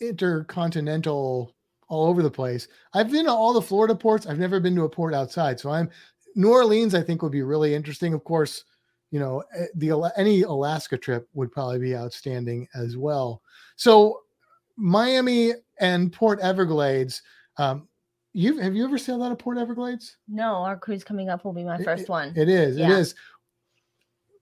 intercontinental 0.00 1.54
all 1.88 2.06
over 2.08 2.22
the 2.22 2.30
place. 2.30 2.68
I've 2.94 3.10
been 3.10 3.24
to 3.26 3.32
all 3.32 3.52
the 3.52 3.60
Florida 3.62 3.94
ports. 3.94 4.26
I've 4.26 4.38
never 4.38 4.60
been 4.60 4.74
to 4.76 4.84
a 4.84 4.88
port 4.88 5.12
outside. 5.14 5.58
So 5.60 5.70
I'm 5.70 5.90
New 6.36 6.50
Orleans. 6.50 6.94
I 6.94 7.02
think 7.02 7.22
would 7.22 7.32
be 7.32 7.42
really 7.42 7.74
interesting. 7.74 8.14
Of 8.14 8.24
course, 8.24 8.64
you 9.10 9.18
know 9.20 9.42
eh, 9.56 9.66
the 9.74 10.12
any 10.16 10.42
Alaska 10.42 10.96
trip 10.98 11.28
would 11.34 11.50
probably 11.52 11.78
be 11.78 11.96
outstanding 11.96 12.68
as 12.74 12.96
well. 12.96 13.42
So 13.76 14.20
Miami 14.76 15.52
and 15.78 16.12
Port 16.12 16.40
Everglades. 16.40 17.22
Um, 17.56 17.88
you 18.32 18.58
have 18.58 18.74
you 18.76 18.84
ever 18.84 18.96
sailed 18.98 19.22
out 19.22 19.32
of 19.32 19.38
Port 19.38 19.58
Everglades? 19.58 20.16
No, 20.28 20.54
our 20.56 20.76
cruise 20.76 21.02
coming 21.04 21.28
up 21.28 21.44
will 21.44 21.52
be 21.52 21.64
my 21.64 21.76
It- 21.76 21.84
first 21.84 22.08
one. 22.08 22.32
It 22.36 22.48
is. 22.48 22.76
It 22.76 22.80
Yeah. 22.80 22.96
is. 22.98 23.14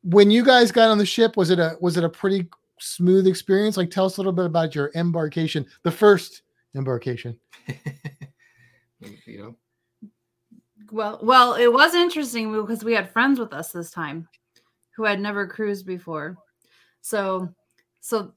When 0.02 0.30
you 0.30 0.44
guys 0.44 0.70
got 0.70 0.90
on 0.90 0.98
the 0.98 1.06
ship, 1.06 1.36
was 1.36 1.50
it 1.50 1.58
a 1.58 1.76
was 1.80 1.96
it 1.96 2.04
a 2.04 2.08
pretty 2.08 2.48
smooth 2.78 3.26
experience? 3.26 3.76
Like, 3.76 3.90
tell 3.90 4.04
us 4.06 4.16
a 4.16 4.20
little 4.20 4.32
bit 4.32 4.44
about 4.44 4.74
your 4.74 4.90
embarkation, 4.94 5.66
the 5.82 5.90
first 5.90 6.42
embarkation. 6.76 7.38
you 9.26 9.38
know, 9.42 9.56
Well, 10.90 11.18
well, 11.22 11.54
it 11.54 11.72
was 11.72 11.94
interesting 11.94 12.52
because 12.52 12.84
we 12.84 12.94
had 12.94 13.10
friends 13.10 13.38
with 13.38 13.52
us 13.52 13.72
this 13.72 13.90
time 13.90 14.28
who 14.96 15.04
had 15.04 15.20
never 15.20 15.46
cruised 15.46 15.86
before. 15.86 16.36
So, 17.02 17.54
so 18.00 18.32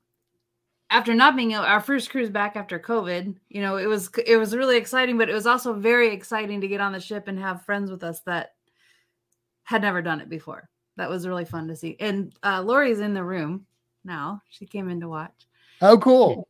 after 0.89 1.15
not 1.15 1.35
being 1.35 1.55
our 1.55 1.79
first 1.79 2.09
cruise 2.09 2.29
back 2.29 2.55
after 2.55 2.77
COVID, 2.77 3.35
you 3.49 3.61
know, 3.61 3.77
it 3.77 3.85
was 3.85 4.09
it 4.25 4.37
was 4.37 4.55
really 4.55 4.77
exciting, 4.77 5.17
but 5.17 5.29
it 5.29 5.33
was 5.33 5.47
also 5.47 5.73
very 5.73 6.13
exciting 6.13 6.61
to 6.61 6.67
get 6.67 6.81
on 6.81 6.91
the 6.91 6.99
ship 6.99 7.27
and 7.27 7.39
have 7.39 7.65
friends 7.65 7.89
with 7.89 8.03
us 8.03 8.19
that 8.21 8.51
had 9.63 9.81
never 9.81 10.01
done 10.01 10.19
it 10.19 10.29
before. 10.29 10.69
That 10.97 11.09
was 11.09 11.27
really 11.27 11.45
fun 11.45 11.67
to 11.69 11.75
see. 11.75 11.95
And 11.99 12.33
uh, 12.43 12.61
Lori's 12.61 12.99
in 12.99 13.13
the 13.13 13.23
room 13.23 13.65
now. 14.03 14.41
She 14.49 14.65
came 14.65 14.89
in 14.89 14.99
to 14.99 15.07
watch. 15.07 15.47
Oh, 15.81 15.97
cool. 15.97 16.47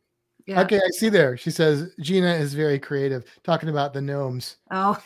Yeah. 0.47 0.61
Okay, 0.61 0.77
I 0.77 0.89
see 0.91 1.09
there. 1.09 1.37
She 1.37 1.51
says 1.51 1.93
Gina 1.99 2.33
is 2.33 2.53
very 2.53 2.79
creative, 2.79 3.23
talking 3.43 3.69
about 3.69 3.93
the 3.93 4.01
gnomes. 4.01 4.57
Oh. 4.71 4.97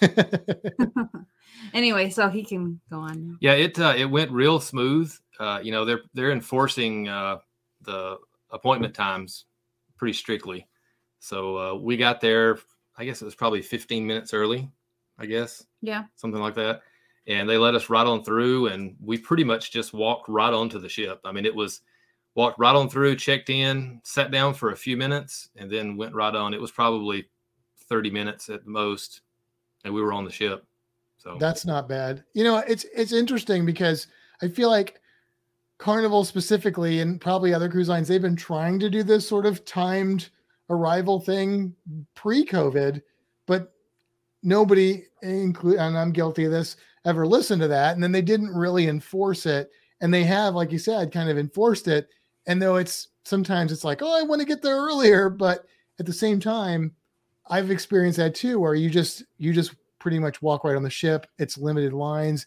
anyway, 1.74 2.10
so 2.10 2.28
he 2.28 2.44
can 2.44 2.80
go 2.90 2.98
on. 3.00 3.28
now. 3.28 3.36
Yeah, 3.40 3.52
it 3.54 3.78
uh, 3.78 3.94
it 3.96 4.04
went 4.06 4.30
real 4.30 4.60
smooth. 4.60 5.12
Uh, 5.38 5.60
you 5.62 5.72
know, 5.72 5.84
they're 5.84 6.02
they're 6.14 6.32
enforcing 6.32 7.08
uh, 7.08 7.38
the 7.82 8.18
appointment 8.50 8.94
times 8.94 9.46
pretty 9.96 10.12
strictly. 10.12 10.66
So 11.18 11.56
uh, 11.58 11.74
we 11.74 11.96
got 11.96 12.20
there. 12.20 12.58
I 12.96 13.04
guess 13.04 13.22
it 13.22 13.24
was 13.24 13.34
probably 13.34 13.62
15 13.62 14.06
minutes 14.06 14.34
early. 14.34 14.70
I 15.18 15.26
guess 15.26 15.64
Yeah. 15.82 16.04
something 16.16 16.40
like 16.40 16.54
that. 16.54 16.82
And 17.26 17.48
they 17.48 17.58
let 17.58 17.74
us 17.74 17.90
right 17.90 18.06
on 18.06 18.24
through, 18.24 18.68
and 18.68 18.96
we 19.02 19.18
pretty 19.18 19.44
much 19.44 19.70
just 19.70 19.92
walked 19.92 20.28
right 20.28 20.52
onto 20.52 20.78
the 20.78 20.88
ship. 20.88 21.20
I 21.24 21.32
mean, 21.32 21.44
it 21.46 21.54
was 21.54 21.82
walked 22.34 22.58
right 22.58 22.74
on 22.74 22.88
through, 22.88 23.16
checked 23.16 23.50
in, 23.50 24.00
sat 24.04 24.30
down 24.30 24.54
for 24.54 24.70
a 24.70 24.76
few 24.76 24.96
minutes, 24.96 25.50
and 25.56 25.70
then 25.70 25.96
went 25.96 26.14
right 26.14 26.34
on. 26.34 26.54
It 26.54 26.60
was 26.60 26.70
probably 26.70 27.28
30 27.88 28.10
minutes 28.10 28.48
at 28.48 28.64
the 28.64 28.70
most, 28.70 29.22
and 29.84 29.92
we 29.92 30.02
were 30.02 30.12
on 30.12 30.24
the 30.24 30.30
ship. 30.30 30.64
So 31.18 31.36
That's 31.38 31.66
not 31.66 31.88
bad. 31.88 32.24
You 32.32 32.44
know, 32.44 32.58
it's 32.58 32.86
it's 32.94 33.12
interesting 33.12 33.66
because 33.66 34.06
I 34.42 34.48
feel 34.48 34.70
like 34.70 35.00
Carnival 35.78 36.24
specifically 36.24 37.00
and 37.00 37.20
probably 37.20 37.52
other 37.52 37.68
cruise 37.68 37.88
lines, 37.88 38.08
they've 38.08 38.22
been 38.22 38.36
trying 38.36 38.78
to 38.80 38.88
do 38.88 39.02
this 39.02 39.28
sort 39.28 39.44
of 39.44 39.64
timed 39.64 40.30
arrival 40.70 41.20
thing 41.20 41.74
pre-COVID, 42.14 43.02
but 43.46 43.72
nobody 44.42 45.04
include 45.22 45.78
and 45.78 45.98
I'm 45.98 46.12
guilty 46.12 46.44
of 46.44 46.52
this 46.52 46.76
ever 47.04 47.26
listened 47.26 47.60
to 47.62 47.68
that. 47.68 47.94
And 47.94 48.02
then 48.02 48.12
they 48.12 48.22
didn't 48.22 48.54
really 48.54 48.88
enforce 48.88 49.46
it. 49.46 49.70
And 50.00 50.12
they 50.12 50.24
have, 50.24 50.54
like 50.54 50.72
you 50.72 50.78
said, 50.78 51.12
kind 51.12 51.28
of 51.28 51.38
enforced 51.38 51.88
it. 51.88 52.08
And 52.46 52.60
though 52.60 52.76
it's 52.76 53.08
sometimes 53.24 53.72
it's 53.72 53.84
like, 53.84 54.02
oh, 54.02 54.18
I 54.18 54.22
want 54.22 54.40
to 54.40 54.46
get 54.46 54.62
there 54.62 54.76
earlier, 54.76 55.28
but 55.28 55.64
at 55.98 56.06
the 56.06 56.12
same 56.12 56.40
time, 56.40 56.92
I've 57.48 57.70
experienced 57.70 58.18
that 58.18 58.34
too, 58.34 58.58
where 58.58 58.74
you 58.74 58.90
just 58.90 59.24
you 59.38 59.52
just 59.52 59.74
pretty 59.98 60.18
much 60.18 60.40
walk 60.40 60.64
right 60.64 60.76
on 60.76 60.82
the 60.82 60.90
ship. 60.90 61.26
It's 61.38 61.58
limited 61.58 61.92
lines. 61.92 62.46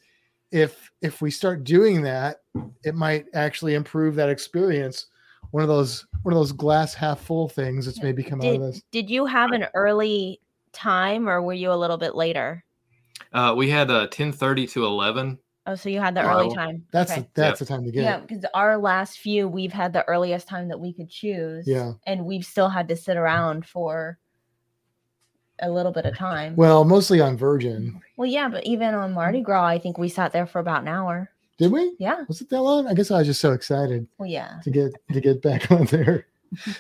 If 0.51 0.91
if 1.01 1.21
we 1.21 1.31
start 1.31 1.63
doing 1.63 2.01
that, 2.03 2.38
it 2.83 2.95
might 2.95 3.25
actually 3.33 3.75
improve 3.75 4.15
that 4.15 4.29
experience. 4.29 5.07
One 5.51 5.63
of 5.63 5.69
those 5.69 6.05
one 6.23 6.33
of 6.33 6.39
those 6.39 6.51
glass 6.51 6.93
half 6.93 7.19
full 7.19 7.50
things 7.50 7.85
that's 7.85 8.01
maybe 8.01 8.23
come 8.23 8.41
out 8.41 8.55
of 8.55 8.62
this. 8.62 8.81
did 8.91 9.09
you 9.09 9.25
have 9.25 9.51
an 9.51 9.67
early 9.73 10.39
time 10.71 11.27
or 11.27 11.41
were 11.41 11.53
you 11.53 11.71
a 11.71 11.75
little 11.75 11.97
bit 11.97 12.15
later? 12.15 12.63
uh, 13.33 13.53
we 13.55 13.69
had 13.69 13.89
uh, 13.89 14.07
10:30 14.07 14.71
to 14.71 14.85
11. 14.85 15.39
Oh, 15.65 15.75
so 15.75 15.88
you 15.88 16.00
had 16.01 16.13
the 16.15 16.22
early 16.22 16.48
Wow. 16.48 16.53
time. 16.53 16.86
That's 16.91 17.12
okay. 17.12 17.22
the, 17.22 17.27
that's 17.41 17.60
the 17.60 17.65
time 17.65 17.86
to 17.86 17.91
get 17.91 18.03
yeah, 18.03 18.20
because 18.20 18.43
our 18.53 18.77
last 18.77 19.20
few 19.20 19.48
we've 19.48 19.72
had 19.72 19.93
the 19.93 20.05
earliest 20.10 20.48
time 20.48 20.67
that 20.67 20.79
we 20.79 20.91
could 20.91 21.10
choose. 21.10 21.65
Yeah. 21.65 21.93
And 22.05 22.25
we've 22.25 22.43
still 22.46 22.67
had 22.70 22.89
to 22.89 22.98
sit 22.98 23.15
around 23.15 23.65
for 23.65 24.20
a 25.60 25.70
little 25.70 25.91
bit 25.93 26.05
of 26.05 26.17
time. 26.17 26.55
Well, 26.58 26.84
mostly 26.84 27.22
on 27.22 27.38
Virgin. 27.38 27.84
Mm-hmm. 27.84 27.98
Well, 28.17 28.29
yeah, 28.29 28.50
but 28.50 28.65
even 28.65 28.93
on 28.93 29.13
Mardi 29.13 29.41
Gras, 29.41 29.65
I 29.65 29.79
think 29.79 29.98
we 29.98 30.10
sat 30.10 30.34
there 30.34 30.46
for 30.46 30.60
about 30.60 30.82
an 30.82 30.89
hour. 30.89 31.29
Did 31.58 31.72
we? 31.72 31.96
Yeah. 32.00 32.24
Was 32.27 32.41
it 32.41 32.50
that 32.50 32.62
long? 32.62 32.88
I 32.88 32.93
guess 32.93 33.12
I 33.12 33.20
was 33.20 33.27
just 33.27 33.39
so 33.39 33.53
excited 33.53 34.08
Well, 34.17 34.27
yeah. 34.29 34.60
to 34.63 34.70
get 34.72 34.91
to 35.13 35.22
get 35.22 35.41
back 35.41 35.72
on 35.72 35.86
there. 35.86 36.25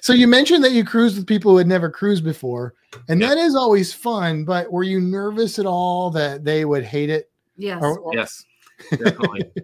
So 0.01 0.11
you 0.13 0.27
mentioned 0.27 0.63
that 0.65 0.71
you 0.73 0.83
cruised 0.83 1.15
with 1.17 1.25
people 1.25 1.51
who 1.51 1.57
had 1.57 1.67
never 1.67 1.89
cruised 1.89 2.23
before, 2.23 2.73
and 3.07 3.21
Yeah. 3.21 3.29
that 3.29 3.37
is 3.37 3.55
always 3.55 3.93
fun. 3.93 4.43
But 4.45 4.71
were 4.71 4.83
you 4.83 4.99
nervous 4.99 5.57
at 5.57 5.65
all 5.65 6.09
that 6.11 6.43
they 6.43 6.65
would 6.65 6.83
hate 6.83 7.09
it? 7.09 7.31
Yes. 7.55 7.79
Or- 7.81 7.99
or- 7.99 8.13
Yes, 8.15 8.43
definitely. 8.91 9.51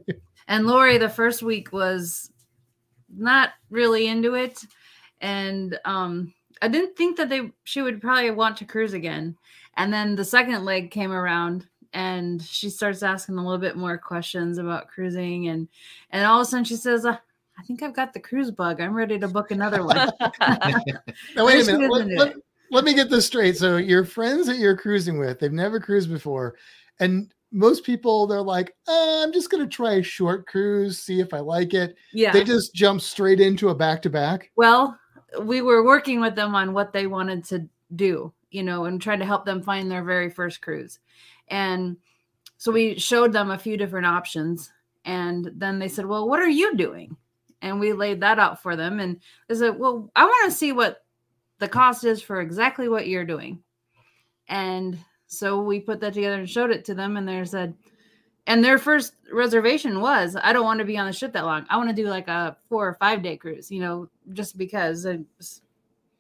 And 0.48 0.66
Lori, 0.66 0.98
the 0.98 1.10
first 1.10 1.44
week 1.44 1.72
was 1.72 2.32
not 3.16 3.52
really 3.70 4.08
into 4.08 4.34
it, 4.34 4.60
and 5.22 5.78
um, 5.86 6.34
I 6.60 6.68
didn't 6.68 6.98
think 6.98 7.18
that 7.18 7.30
they 7.30 7.52
she 7.66 7.84
would 7.84 8.02
probably 8.02 8.32
want 8.32 8.58
to 8.58 8.66
cruise 8.66 8.94
again. 8.94 9.38
And 9.78 9.94
then 9.94 10.16
the 10.16 10.26
second 10.26 10.66
leg 10.66 10.90
came 10.90 11.12
around, 11.12 11.68
and 11.94 12.42
she 12.42 12.72
starts 12.72 13.04
asking 13.04 13.38
a 13.38 13.44
little 13.44 13.60
bit 13.60 13.78
more 13.78 14.00
questions 14.00 14.58
about 14.58 14.88
cruising, 14.88 15.50
and 15.50 15.68
and 16.10 16.26
all 16.26 16.42
of 16.42 16.48
a 16.48 16.50
sudden 16.50 16.66
she 16.66 16.76
says, 16.78 17.06
uh, 17.06 17.16
"I 17.60 17.64
think 17.64 17.84
I've 17.84 17.96
got 17.96 18.14
the 18.14 18.20
cruise 18.20 18.50
bug. 18.50 18.82
I'm 18.82 18.96
ready 18.96 19.20
to 19.20 19.28
book 19.28 19.52
another 19.52 19.86
one." 19.86 20.10
Now, 21.36 21.46
wait 21.46 21.62
a 21.62 21.72
minute. 21.72 21.92
Let, 21.92 22.08
let- 22.08 22.36
let 22.72 22.84
me 22.84 22.94
get 22.94 23.10
this 23.10 23.26
straight. 23.26 23.58
So 23.58 23.78
your 23.78 24.06
friends 24.06 24.48
that 24.48 24.58
you're 24.58 24.78
cruising 24.78 25.18
with, 25.20 25.40
they've 25.40 25.52
never 25.52 25.80
cruised 25.80 26.10
before, 26.10 26.56
and 27.00 27.32
most 27.52 27.84
people 27.84 28.28
they're 28.28 28.42
like, 28.42 28.76
uh, 28.88 29.24
I'm 29.24 29.34
just 29.34 29.50
gonna 29.50 29.68
try 29.68 29.94
a 29.94 30.04
short 30.04 30.48
cruise, 30.48 31.00
see 31.00 31.20
if 31.20 31.34
I 31.34 31.40
like 31.40 31.74
it. 31.74 31.96
yeah. 32.14 32.32
They 32.32 32.44
just 32.44 32.74
jump 32.74 33.02
straight 33.02 33.40
into 33.40 33.70
a 33.70 33.76
back 33.76 34.02
to 34.04 34.10
back. 34.10 34.52
Well, 34.56 34.98
we 35.42 35.62
were 35.62 35.84
working 35.84 36.20
with 36.20 36.36
them 36.36 36.56
on 36.56 36.74
what 36.74 36.94
they 36.94 37.08
wanted 37.08 37.44
to 37.46 37.68
do, 37.96 38.34
you 38.52 38.64
know, 38.64 38.86
and 38.86 39.02
trying 39.02 39.20
to 39.20 39.26
help 39.26 39.46
them 39.46 39.62
find 39.62 39.90
their 39.90 40.04
very 40.04 40.30
first 40.30 40.62
cruise. 40.62 41.00
And 41.48 41.98
so 42.58 42.72
we 42.72 43.00
showed 43.00 43.34
them 43.34 43.52
a 43.52 43.58
few 43.58 43.78
different 43.78 44.06
options. 44.06 44.72
And 45.06 45.52
then 45.56 45.80
they 45.80 45.88
said, 45.88 46.06
Well, 46.06 46.28
what 46.28 46.40
are 46.40 46.50
you 46.50 46.76
doing? 46.76 47.16
And 47.62 47.80
we 47.80 47.94
laid 47.94 48.22
that 48.22 48.40
out 48.40 48.62
for 48.62 48.76
them. 48.76 49.00
And 49.00 49.20
they 49.48 49.56
said, 49.56 49.80
Well, 49.80 50.12
I 50.16 50.26
want 50.26 50.52
to 50.52 50.58
see 50.58 50.72
what 50.72 51.04
the 51.60 51.68
cost 51.68 52.04
is 52.04 52.22
for 52.22 52.42
exactly 52.42 52.88
what 52.88 53.08
you're 53.08 53.26
doing. 53.26 53.64
And 54.48 54.98
so 55.30 55.62
we 55.62 55.80
put 55.80 56.02
that 56.02 56.14
together 56.14 56.36
and 56.36 56.50
showed 56.50 56.72
it 56.72 56.84
to 56.86 56.96
them. 56.96 57.16
And 57.16 57.28
they 57.28 57.46
said, 57.46 57.76
and 58.48 58.64
their 58.64 58.80
first 58.80 59.14
reservation 59.32 60.02
was, 60.02 60.36
I 60.42 60.52
don't 60.52 60.66
want 60.66 60.80
to 60.80 60.86
be 60.86 60.98
on 60.98 61.06
the 61.06 61.14
ship 61.14 61.34
that 61.34 61.46
long. 61.46 61.68
I 61.70 61.78
want 61.78 61.90
to 61.90 61.96
do 61.96 62.10
like 62.10 62.28
a 62.28 62.58
four 62.68 62.88
or 62.88 62.96
five 62.96 63.22
day 63.22 63.38
cruise, 63.38 63.72
you 63.72 63.80
know, 63.80 64.10
just 64.34 64.58
because. 64.58 65.08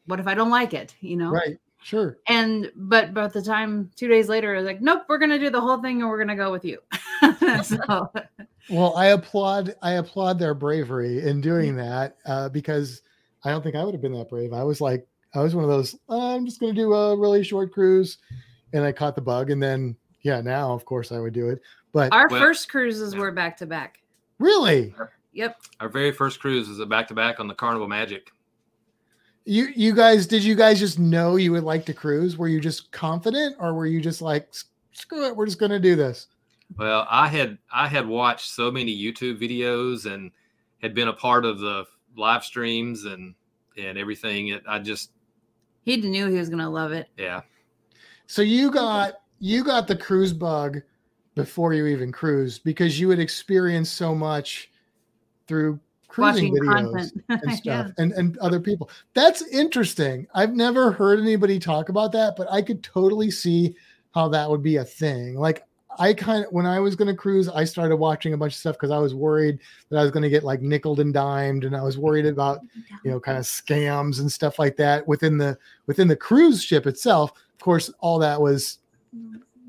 What 0.05 0.19
if 0.19 0.25
I 0.25 0.33
don't 0.33 0.49
like 0.49 0.73
it, 0.73 0.95
you 1.01 1.17
know? 1.17 1.29
Right. 1.29 1.59
Sure. 1.83 2.17
And 2.27 2.71
but 2.75 3.13
by 3.13 3.27
the 3.27 3.43
time 3.43 3.91
two 3.95 4.07
days 4.07 4.27
later, 4.27 4.55
I 4.55 4.57
was 4.57 4.65
like, 4.65 4.81
nope, 4.81 5.03
we're 5.07 5.19
gonna 5.19 5.39
do 5.39 5.49
the 5.49 5.61
whole 5.61 5.81
thing 5.81 6.01
and 6.01 6.09
we're 6.09 6.17
gonna 6.17 6.35
go 6.35 6.51
with 6.51 6.65
you. 6.65 6.79
so 7.63 8.11
Well, 8.69 8.95
I 8.95 9.07
applaud 9.07 9.75
I 9.81 9.93
applaud 9.93 10.39
their 10.39 10.53
bravery 10.53 11.27
in 11.27 11.41
doing 11.41 11.75
that 11.75 12.17
uh, 12.25 12.49
because 12.49 13.01
I 13.43 13.51
don't 13.51 13.63
think 13.63 13.75
I 13.75 13.83
would 13.83 13.93
have 13.93 14.01
been 14.01 14.13
that 14.13 14.29
brave. 14.29 14.51
I 14.51 14.63
was 14.63 14.81
like 14.81 15.07
I 15.33 15.41
was 15.41 15.55
one 15.55 15.63
of 15.63 15.69
those. 15.69 15.95
"Oh, 16.07 16.35
I'm 16.35 16.45
just 16.45 16.59
going 16.59 16.73
to 16.73 16.81
do 16.81 16.93
a 16.93 17.15
really 17.15 17.43
short 17.43 17.71
cruise, 17.71 18.17
and 18.73 18.83
I 18.83 18.91
caught 18.91 19.15
the 19.15 19.21
bug, 19.21 19.49
and 19.51 19.61
then 19.61 19.95
yeah, 20.21 20.41
now 20.41 20.73
of 20.73 20.85
course 20.85 21.11
I 21.11 21.19
would 21.19 21.33
do 21.33 21.49
it. 21.49 21.61
But 21.91 22.11
our 22.13 22.27
Well- 22.29 22.39
first 22.41 22.69
cruises 22.69 23.15
were 23.15 23.31
back 23.31 23.57
to 23.57 23.65
back. 23.65 24.01
really, 24.39 24.93
Yep. 25.33 25.61
Our 25.79 25.89
very 25.89 26.11
first 26.11 26.39
cruise 26.39 26.67
was 26.67 26.79
a 26.79 26.85
back 26.85 27.07
to 27.09 27.13
back 27.13 27.39
on 27.39 27.47
the 27.47 27.53
Carnival 27.53 27.87
Magic. 27.87 28.31
you 29.45 29.67
you 29.75 29.93
guys 29.95 30.27
did 30.27 30.43
you 30.43 30.55
guys 30.55 30.79
just 30.79 30.99
know 30.99 31.35
you 31.37 31.51
would 31.51 31.63
like 31.63 31.85
to 31.85 31.93
cruise? 31.93 32.37
Were 32.37 32.47
you 32.47 32.59
just 32.59 32.91
confident, 32.91 33.55
or 33.59 33.73
were 33.73 33.85
you 33.85 34.01
just 34.01 34.21
like 34.21 34.49
screw 34.91 35.25
it, 35.27 35.35
we're 35.35 35.45
just 35.45 35.59
going 35.59 35.71
to 35.71 35.79
do 35.79 35.95
this? 35.95 36.27
Well, 36.77 37.07
I 37.09 37.27
had 37.27 37.57
I 37.73 37.87
had 37.87 38.07
watched 38.07 38.51
so 38.51 38.69
many 38.69 38.95
YouTube 38.95 39.39
videos 39.41 40.11
and 40.11 40.31
had 40.81 40.93
been 40.93 41.07
a 41.07 41.13
part 41.13 41.45
of 41.45 41.59
the 41.59 41.85
live 42.17 42.43
streams 42.43 43.05
and 43.05 43.33
and 43.77 43.97
everything. 43.97 44.49
It 44.49 44.63
I 44.67 44.79
just 44.79 45.11
He 45.83 45.97
knew 45.97 46.27
he 46.27 46.37
was 46.37 46.49
gonna 46.49 46.69
love 46.69 46.91
it. 46.91 47.07
yeah 47.17 47.41
So 48.29 48.43
you 48.43 48.69
got 48.69 49.21
you 49.39 49.63
got 49.63 49.87
the 49.87 49.95
cruise 49.95 50.33
bug 50.33 50.81
before 51.33 51.73
you 51.73 51.87
even 51.87 52.11
cruised 52.11 52.63
because 52.63 52.99
you 52.99 53.09
had 53.09 53.17
experienced 53.17 53.95
so 53.95 54.13
much 54.13 54.69
through 55.47 55.79
cruising 56.07 56.53
Watching 56.53 56.67
videos 56.67 56.91
content. 56.91 57.23
and 57.29 57.53
stuff 57.55 57.87
Yeah. 57.87 57.91
and, 57.97 58.11
and 58.13 58.37
other 58.37 58.59
people. 58.59 58.91
That's 59.15 59.41
interesting. 59.47 60.27
I've 60.35 60.53
never 60.53 60.91
heard 60.91 61.19
anybody 61.19 61.57
talk 61.57 61.89
about 61.89 62.11
that, 62.11 62.35
but 62.37 62.47
I 62.51 62.61
could 62.61 62.83
totally 62.83 63.31
see 63.31 63.75
how 64.13 64.27
that 64.29 64.47
would 64.47 64.61
be 64.61 64.75
a 64.75 64.85
thing. 64.85 65.33
Like 65.33 65.63
I 65.97 66.13
kind 66.13 66.45
of 66.45 66.51
when 66.51 66.67
I 66.67 66.79
was 66.79 66.95
going 66.95 67.07
to 67.07 67.15
cruise, 67.15 67.49
I 67.49 67.63
started 67.63 67.95
watching 67.95 68.33
a 68.33 68.37
bunch 68.37 68.53
of 68.53 68.59
stuff 68.59 68.75
because 68.75 68.91
I 68.91 68.99
was 68.99 69.15
worried 69.15 69.57
that 69.89 69.97
I 69.97 70.03
was 70.03 70.11
going 70.11 70.21
to 70.23 70.29
get 70.29 70.43
like 70.43 70.61
nickled 70.61 70.99
and 70.99 71.11
dimed, 71.11 71.63
and 71.63 71.75
I 71.75 71.81
was 71.81 71.97
worried 71.97 72.27
about 72.27 72.59
you 73.03 73.09
know 73.09 73.19
kind 73.19 73.39
of 73.39 73.45
scams 73.45 74.19
and 74.19 74.31
stuff 74.31 74.59
like 74.59 74.77
that 74.77 75.07
within 75.07 75.39
the 75.39 75.57
within 75.87 76.07
the 76.07 76.15
cruise 76.15 76.63
ship 76.63 76.85
itself. 76.85 77.31
Of 77.59 77.63
course, 77.63 77.91
all 77.99 78.19
that 78.19 78.39
was 78.39 78.79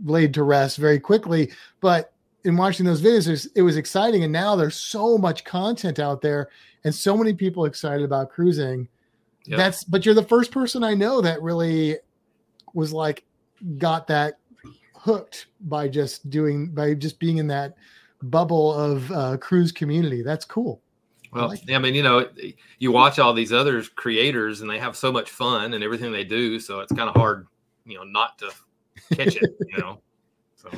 laid 0.04 0.32
to 0.34 0.44
rest 0.44 0.76
very 0.78 1.00
quickly, 1.00 1.50
but 1.80 2.12
in 2.44 2.56
watching 2.56 2.86
those 2.86 3.02
videos, 3.02 3.48
it 3.54 3.62
was 3.62 3.76
exciting, 3.76 4.22
and 4.22 4.32
now 4.32 4.54
there's 4.54 4.76
so 4.76 5.18
much 5.18 5.44
content 5.44 5.98
out 5.98 6.22
there, 6.22 6.50
and 6.84 6.94
so 6.94 7.16
many 7.16 7.34
people 7.34 7.64
excited 7.64 8.04
about 8.04 8.30
cruising. 8.30 8.88
Yep. 9.46 9.58
That's 9.58 9.84
but 9.84 10.06
you're 10.06 10.14
the 10.14 10.22
first 10.22 10.52
person 10.52 10.84
I 10.84 10.94
know 10.94 11.20
that 11.20 11.42
really 11.42 11.96
was 12.74 12.92
like 12.92 13.24
got 13.78 14.06
that 14.06 14.34
hooked 14.94 15.46
by 15.62 15.88
just 15.88 16.30
doing 16.30 16.68
by 16.68 16.94
just 16.94 17.18
being 17.18 17.38
in 17.38 17.46
that 17.48 17.74
bubble 18.22 18.72
of 18.72 19.10
uh, 19.10 19.36
cruise 19.38 19.72
community. 19.72 20.22
That's 20.22 20.44
cool. 20.44 20.80
Well, 21.32 21.48
like 21.48 21.70
I 21.70 21.78
mean, 21.78 21.94
you 21.94 22.02
know, 22.02 22.28
you 22.78 22.92
watch 22.92 23.18
all 23.18 23.32
these 23.32 23.52
other 23.52 23.82
creators 23.82 24.60
and 24.60 24.70
they 24.70 24.78
have 24.78 24.96
so 24.96 25.12
much 25.12 25.30
fun 25.30 25.74
and 25.74 25.84
everything 25.84 26.12
they 26.12 26.24
do, 26.24 26.58
so 26.58 26.80
it's 26.80 26.92
kind 26.92 27.08
of 27.08 27.14
hard, 27.14 27.46
you 27.84 27.96
know, 27.96 28.04
not 28.04 28.38
to 28.38 28.50
catch 29.14 29.36
it, 29.36 29.56
you 29.68 29.78
know. 29.78 30.00
So 30.56 30.70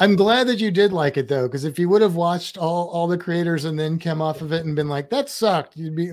I'm 0.00 0.16
glad 0.16 0.46
that 0.46 0.60
you 0.60 0.70
did 0.70 0.92
like 0.92 1.18
it 1.18 1.28
though, 1.28 1.46
because 1.46 1.64
if 1.64 1.78
you 1.78 1.88
would 1.90 2.00
have 2.00 2.14
watched 2.14 2.56
all 2.56 2.88
all 2.88 3.06
the 3.06 3.18
creators 3.18 3.66
and 3.66 3.78
then 3.78 3.98
come 3.98 4.22
off 4.22 4.40
of 4.40 4.52
it 4.52 4.64
and 4.64 4.74
been 4.74 4.88
like, 4.88 5.10
"That 5.10 5.28
sucked," 5.28 5.76
you'd 5.76 5.94
be 5.94 6.10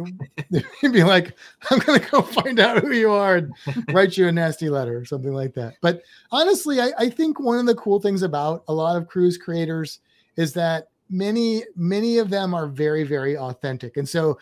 you'd 0.84 0.94
be 0.94 1.04
like, 1.04 1.38
"I'm 1.70 1.80
gonna 1.80 2.00
go 2.00 2.22
find 2.22 2.60
out 2.60 2.84
who 2.84 2.92
you 2.92 3.12
are 3.12 3.38
and 3.38 3.54
write 3.94 4.18
you 4.18 4.28
a 4.28 4.32
nasty 4.32 4.70
letter 4.70 4.98
or 4.98 5.06
something 5.06 5.34
like 5.34 5.54
that." 5.54 5.76
But 5.82 6.02
honestly, 6.32 6.82
I, 6.82 6.92
I 6.98 7.10
think 7.10 7.40
one 7.40 7.60
of 7.60 7.66
the 7.66 7.76
cool 7.76 8.02
things 8.02 8.24
about 8.24 8.64
a 8.68 8.74
lot 8.74 8.98
of 8.98 9.08
cruise 9.08 9.38
creators 9.38 10.00
is 10.36 10.52
that 10.54 10.90
many 11.10 11.64
many 11.76 12.18
of 12.18 12.30
them 12.30 12.54
are 12.54 12.68
very 12.68 13.04
very 13.04 13.38
authentic, 13.38 13.96
and 13.96 14.08
so 14.08 14.38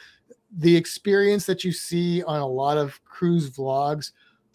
the 0.57 0.75
experience 0.75 1.45
that 1.45 1.63
you 1.63 1.71
see 1.71 2.23
on 2.23 2.39
a 2.39 2.47
lot 2.47 2.77
of 2.77 3.03
cruise 3.05 3.51
vlogs 3.51 4.11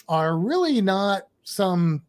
are 0.08 0.36
really 0.38 0.80
not 0.80 1.22
some 1.42 2.02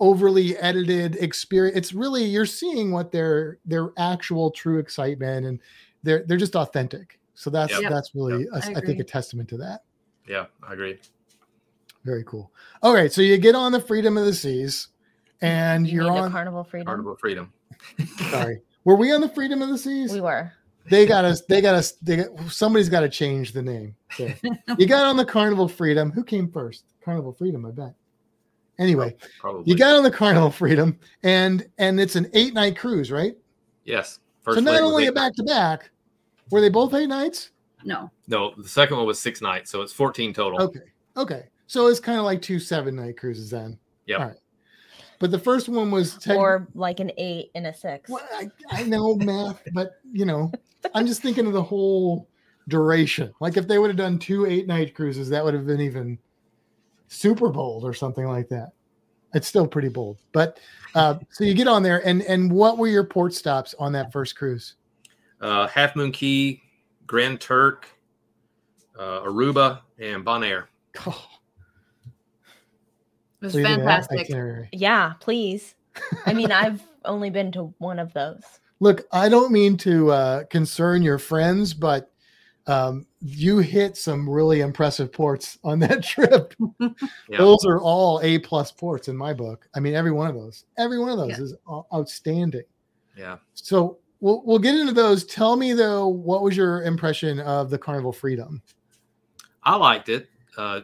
overly 0.00 0.56
edited 0.56 1.14
experience 1.16 1.76
it's 1.76 1.92
really 1.92 2.24
you're 2.24 2.44
seeing 2.46 2.90
what 2.90 3.12
their 3.12 3.58
their 3.64 3.90
actual 3.96 4.50
true 4.50 4.78
excitement 4.78 5.46
and 5.46 5.60
they're 6.02 6.24
they're 6.26 6.36
just 6.38 6.56
authentic 6.56 7.20
so 7.34 7.50
that's 7.50 7.72
Yep. 7.80 7.88
that's 7.90 8.14
really 8.14 8.46
I 8.52 8.58
a- 8.58 8.78
I 8.78 8.80
think 8.80 8.98
a 8.98 9.04
testament 9.04 9.48
to 9.50 9.56
that 9.58 9.82
yeah, 10.28 10.46
I 10.66 10.72
agree. 10.72 10.98
very 12.04 12.24
cool 12.24 12.50
all 12.82 12.92
right 12.94 13.12
so 13.12 13.22
you 13.22 13.38
get 13.38 13.54
on 13.54 13.70
the 13.70 13.80
freedom 13.80 14.16
of 14.16 14.24
the 14.24 14.34
seas 14.34 14.88
and 15.40 15.86
You 15.86 16.02
you're 16.02 16.10
on 16.10 16.32
Carnival 16.32 16.64
Freedom. 16.64 16.86
Carnival 16.86 17.16
Freedom. 17.16 17.52
sorry 18.30 18.60
were 18.84 18.96
we 18.96 19.12
on 19.12 19.20
the 19.20 19.28
freedom 19.28 19.62
of 19.62 19.68
the 19.68 19.78
seas 19.78 20.12
We 20.12 20.20
were. 20.20 20.52
They 20.90 21.06
got 21.06 21.24
us 21.24 21.42
they 21.48 21.60
got 21.60 21.74
us 21.74 21.92
they 22.02 22.16
got, 22.16 22.28
somebody's 22.50 22.88
got 22.88 23.00
to 23.00 23.08
change 23.08 23.52
the 23.52 23.62
name 23.62 23.94
So, 24.16 24.28
you 24.78 24.86
got 24.86 25.04
on 25.06 25.16
the 25.16 25.24
carnival 25.24 25.68
freedom 25.68 26.10
who 26.10 26.24
came 26.24 26.50
first 26.50 26.84
carnival 27.04 27.32
freedom 27.32 27.64
i 27.66 27.70
bet 27.70 27.94
anyway 28.78 29.14
Probably. 29.40 29.64
you 29.70 29.76
got 29.76 29.94
on 29.96 30.02
the 30.02 30.10
carnival 30.10 30.50
freedom 30.50 30.98
and 31.22 31.66
and 31.78 32.00
it's 32.00 32.16
an 32.16 32.28
eight 32.34 32.54
night 32.54 32.76
cruise 32.76 33.10
right 33.10 33.36
yes. 33.84 34.18
so 34.44 34.60
not 34.60 34.80
only 34.80 35.06
a 35.06 35.12
back 35.12 35.34
to 35.34 35.42
back 35.42 35.90
were 36.50 36.60
they 36.60 36.68
both 36.68 36.94
eight 36.94 37.08
nights 37.08 37.50
No. 37.84 38.10
No, 38.28 38.54
the 38.56 38.68
second 38.68 38.96
one 38.96 39.06
was 39.06 39.18
six 39.18 39.40
nights, 39.40 39.70
so 39.70 39.82
it's 39.82 39.92
14 39.92 40.32
total. 40.34 40.60
okay 40.62 40.80
okay 41.16 41.42
so 41.66 41.86
it's 41.86 42.00
kind 42.00 42.18
of 42.18 42.24
like 42.24 42.40
two 42.42 42.58
seven 42.58 42.96
night 42.96 43.16
cruises 43.18 43.50
then 43.50 43.78
Yeah. 44.06 44.16
all 44.16 44.24
right 44.26 44.36
but 45.18 45.30
the 45.30 45.38
first 45.38 45.68
one 45.68 45.90
was 45.90 46.16
tech- 46.18 46.38
Or 46.38 46.68
like 46.74 47.00
an 47.00 47.10
eight 47.16 47.50
and 47.54 47.66
a 47.66 47.74
six. 47.74 48.10
Well, 48.10 48.26
I, 48.34 48.50
I 48.70 48.82
know 48.84 49.14
math 49.16 49.62
but 49.72 49.92
you 50.12 50.24
know 50.24 50.50
i'm 50.94 51.06
just 51.06 51.22
thinking 51.22 51.46
of 51.46 51.52
the 51.52 51.62
whole 51.62 52.28
duration. 52.68 53.32
Like 53.40 53.56
if 53.56 53.66
they 53.66 53.78
would 53.78 53.90
have 53.90 53.96
done 53.96 54.18
two 54.18 54.46
eight 54.46 54.66
night 54.66 54.94
cruises 54.94 55.28
that 55.30 55.44
would 55.44 55.54
have 55.54 55.66
been 55.66 55.80
even 55.80 56.18
super 57.08 57.48
bold 57.50 57.84
or 57.84 57.92
something 57.94 58.26
like 58.26 58.48
that. 58.48 58.72
It's 59.34 59.48
still 59.48 59.66
pretty 59.66 59.88
bold. 59.88 60.18
But 60.32 60.58
uh 60.94 61.18
so 61.30 61.44
you 61.44 61.54
get 61.54 61.68
on 61.68 61.82
there 61.82 62.06
and 62.06 62.22
and 62.22 62.52
what 62.52 62.78
were 62.78 62.88
your 62.88 63.04
port 63.04 63.34
stops 63.34 63.74
on 63.78 63.92
that 63.92 64.12
first 64.12 64.36
cruise? 64.36 64.74
Uh, 65.40 65.66
Half 65.66 65.96
Moon 65.96 66.12
Cay, 66.12 66.62
Grand 67.06 67.40
Turk, 67.40 67.88
uh, 68.96 69.22
Aruba, 69.22 69.80
and 69.98 70.24
Bonaire. 70.24 70.66
Oh, 71.04 71.26
It 73.42 73.46
was 73.46 73.54
what 73.54 73.58
do 73.58 73.62
you 73.62 73.66
think 73.66 73.78
of 73.80 73.84
that 73.86 74.08
fantastic. 74.08 74.68
Yeah, 74.72 75.14
please. 75.20 75.74
I 76.26 76.32
mean, 76.32 76.52
I've 76.52 76.82
only 77.04 77.28
been 77.28 77.50
to 77.52 77.74
one 77.78 77.98
of 77.98 78.12
those. 78.12 78.42
Look, 78.80 79.02
I 79.12 79.28
don't 79.28 79.52
mean 79.52 79.76
to 79.78 80.10
uh, 80.10 80.44
concern 80.44 81.02
your 81.02 81.18
friends, 81.18 81.74
but 81.74 82.10
um, 82.68 83.06
you 83.20 83.58
hit 83.58 83.96
some 83.96 84.28
really 84.28 84.60
impressive 84.60 85.12
ports 85.12 85.58
on 85.64 85.80
that 85.80 86.04
trip. 86.04 86.54
Yeah. 86.80 86.88
Those 87.38 87.64
are 87.64 87.80
all 87.80 88.20
A 88.22 88.38
plus 88.38 88.70
ports 88.70 89.08
in 89.08 89.16
my 89.16 89.32
book. 89.32 89.68
I 89.74 89.80
mean, 89.80 89.94
every 89.94 90.12
one 90.12 90.28
of 90.28 90.34
those, 90.34 90.64
every 90.78 90.98
one 91.00 91.10
of 91.10 91.18
those 91.18 91.30
Yeah. 91.38 91.44
is 91.44 91.54
outstanding. 91.92 92.62
Yeah. 93.16 93.38
So 93.54 93.98
we'll 94.20 94.42
we'll 94.44 94.58
get 94.60 94.76
into 94.76 94.92
those. 94.92 95.24
Tell 95.24 95.56
me 95.56 95.72
though, 95.72 96.06
what 96.06 96.42
was 96.42 96.56
your 96.56 96.82
impression 96.84 97.40
of 97.40 97.70
the 97.70 97.78
Carnival 97.78 98.12
Freedom? 98.12 98.62
I 99.64 99.76
liked 99.76 100.08
it. 100.08 100.28
Uh, 100.56 100.82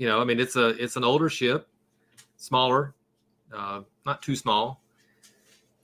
you 0.00 0.06
know, 0.06 0.18
I 0.18 0.24
mean, 0.24 0.40
it's 0.40 0.56
a 0.56 0.68
it's 0.82 0.96
an 0.96 1.04
older 1.04 1.28
ship, 1.28 1.68
smaller, 2.38 2.94
uh, 3.54 3.82
not 4.06 4.22
too 4.22 4.34
small, 4.34 4.82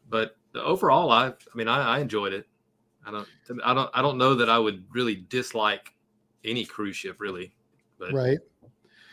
but 0.09 0.39
overall, 0.55 1.11
I 1.11 1.27
I 1.27 1.33
mean, 1.55 1.69
I, 1.69 1.97
I 1.97 1.99
enjoyed 1.99 2.33
it. 2.33 2.49
I 3.05 3.11
don't 3.11 3.29
I 3.63 3.75
don't 3.75 3.91
I 3.93 4.01
don't 4.01 4.17
know 4.17 4.35
that 4.35 4.49
I 4.49 4.59
would 4.59 4.87
really 4.91 5.27
dislike 5.29 5.93
any 6.47 6.65
cruise 6.65 6.97
ship 6.97 7.21
really, 7.21 7.53
but 7.99 8.15
Right. 8.15 8.39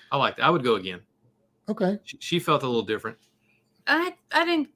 I 0.09 0.15
liked 0.15 0.39
it. 0.39 0.43
I 0.43 0.49
would 0.49 0.63
go 0.63 0.75
again. 0.75 1.01
Okay. 1.67 1.99
She, 2.05 2.17
she 2.21 2.39
felt 2.39 2.63
a 2.63 2.67
little 2.67 2.81
different. 2.81 3.17
I 3.85 4.15
I 4.31 4.45
didn't. 4.45 4.69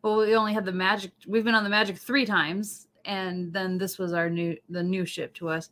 Well, 0.00 0.16
we 0.16 0.34
only 0.34 0.54
had 0.54 0.64
the 0.64 0.72
magic. 0.72 1.12
We've 1.28 1.44
been 1.44 1.54
on 1.54 1.64
the 1.64 1.70
magic 1.70 1.98
three 1.98 2.24
times, 2.24 2.88
and 3.04 3.52
then 3.52 3.76
this 3.76 3.98
was 3.98 4.14
our 4.14 4.30
new 4.30 4.56
the 4.70 4.82
new 4.82 5.04
ship 5.04 5.34
to 5.34 5.50
us. 5.50 5.68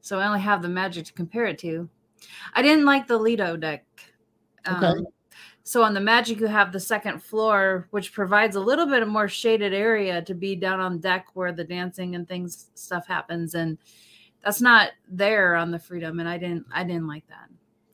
So 0.00 0.18
I 0.18 0.26
only 0.26 0.40
have 0.40 0.62
the 0.62 0.70
magic 0.70 1.04
to 1.04 1.12
compare 1.12 1.44
it 1.44 1.58
to. 1.58 1.86
I 2.54 2.62
didn't 2.62 2.84
like 2.84 3.06
the 3.06 3.18
Lido 3.18 3.56
deck. 3.56 3.84
Um, 4.66 4.84
Okay. 4.84 5.00
so 5.62 5.82
on 5.82 5.94
the 5.94 6.00
magic, 6.00 6.40
you 6.40 6.46
have 6.46 6.72
the 6.72 6.80
second 6.80 7.22
floor, 7.22 7.86
which 7.90 8.12
provides 8.12 8.56
a 8.56 8.60
little 8.60 8.86
bit 8.86 9.02
of 9.02 9.08
more 9.08 9.28
shaded 9.28 9.72
area 9.72 10.20
to 10.22 10.34
be 10.34 10.56
down 10.56 10.80
on 10.80 10.98
deck 10.98 11.26
where 11.34 11.52
the 11.52 11.64
dancing 11.64 12.14
and 12.14 12.26
things 12.28 12.68
stuff 12.74 13.06
happens, 13.06 13.54
and 13.54 13.78
that's 14.44 14.60
not 14.60 14.90
there 15.08 15.54
on 15.54 15.70
the 15.70 15.78
Freedom, 15.78 16.18
and 16.20 16.28
I 16.28 16.38
didn't 16.38 16.66
I 16.72 16.82
didn't 16.84 17.06
like 17.06 17.26
that. 17.28 17.48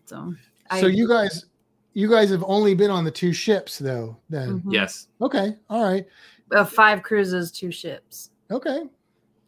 So 0.07 0.35
I, 0.71 0.81
so 0.81 0.87
you 0.87 1.09
guys, 1.09 1.47
you 1.95 2.09
guys 2.09 2.31
have 2.31 2.45
only 2.47 2.75
been 2.75 2.91
on 2.91 3.05
the 3.05 3.11
two 3.11 3.33
ships 3.33 3.79
though. 3.79 4.17
Then 4.29 4.61
Mhm. 4.61 4.73
Yes. 4.73 5.09
okay, 5.21 5.57
all 5.69 5.83
right, 5.85 6.07
uh, 6.53 6.65
five 6.65 7.03
cruises, 7.03 7.51
two 7.51 7.71
ships. 7.71 8.31
okay, 8.51 8.85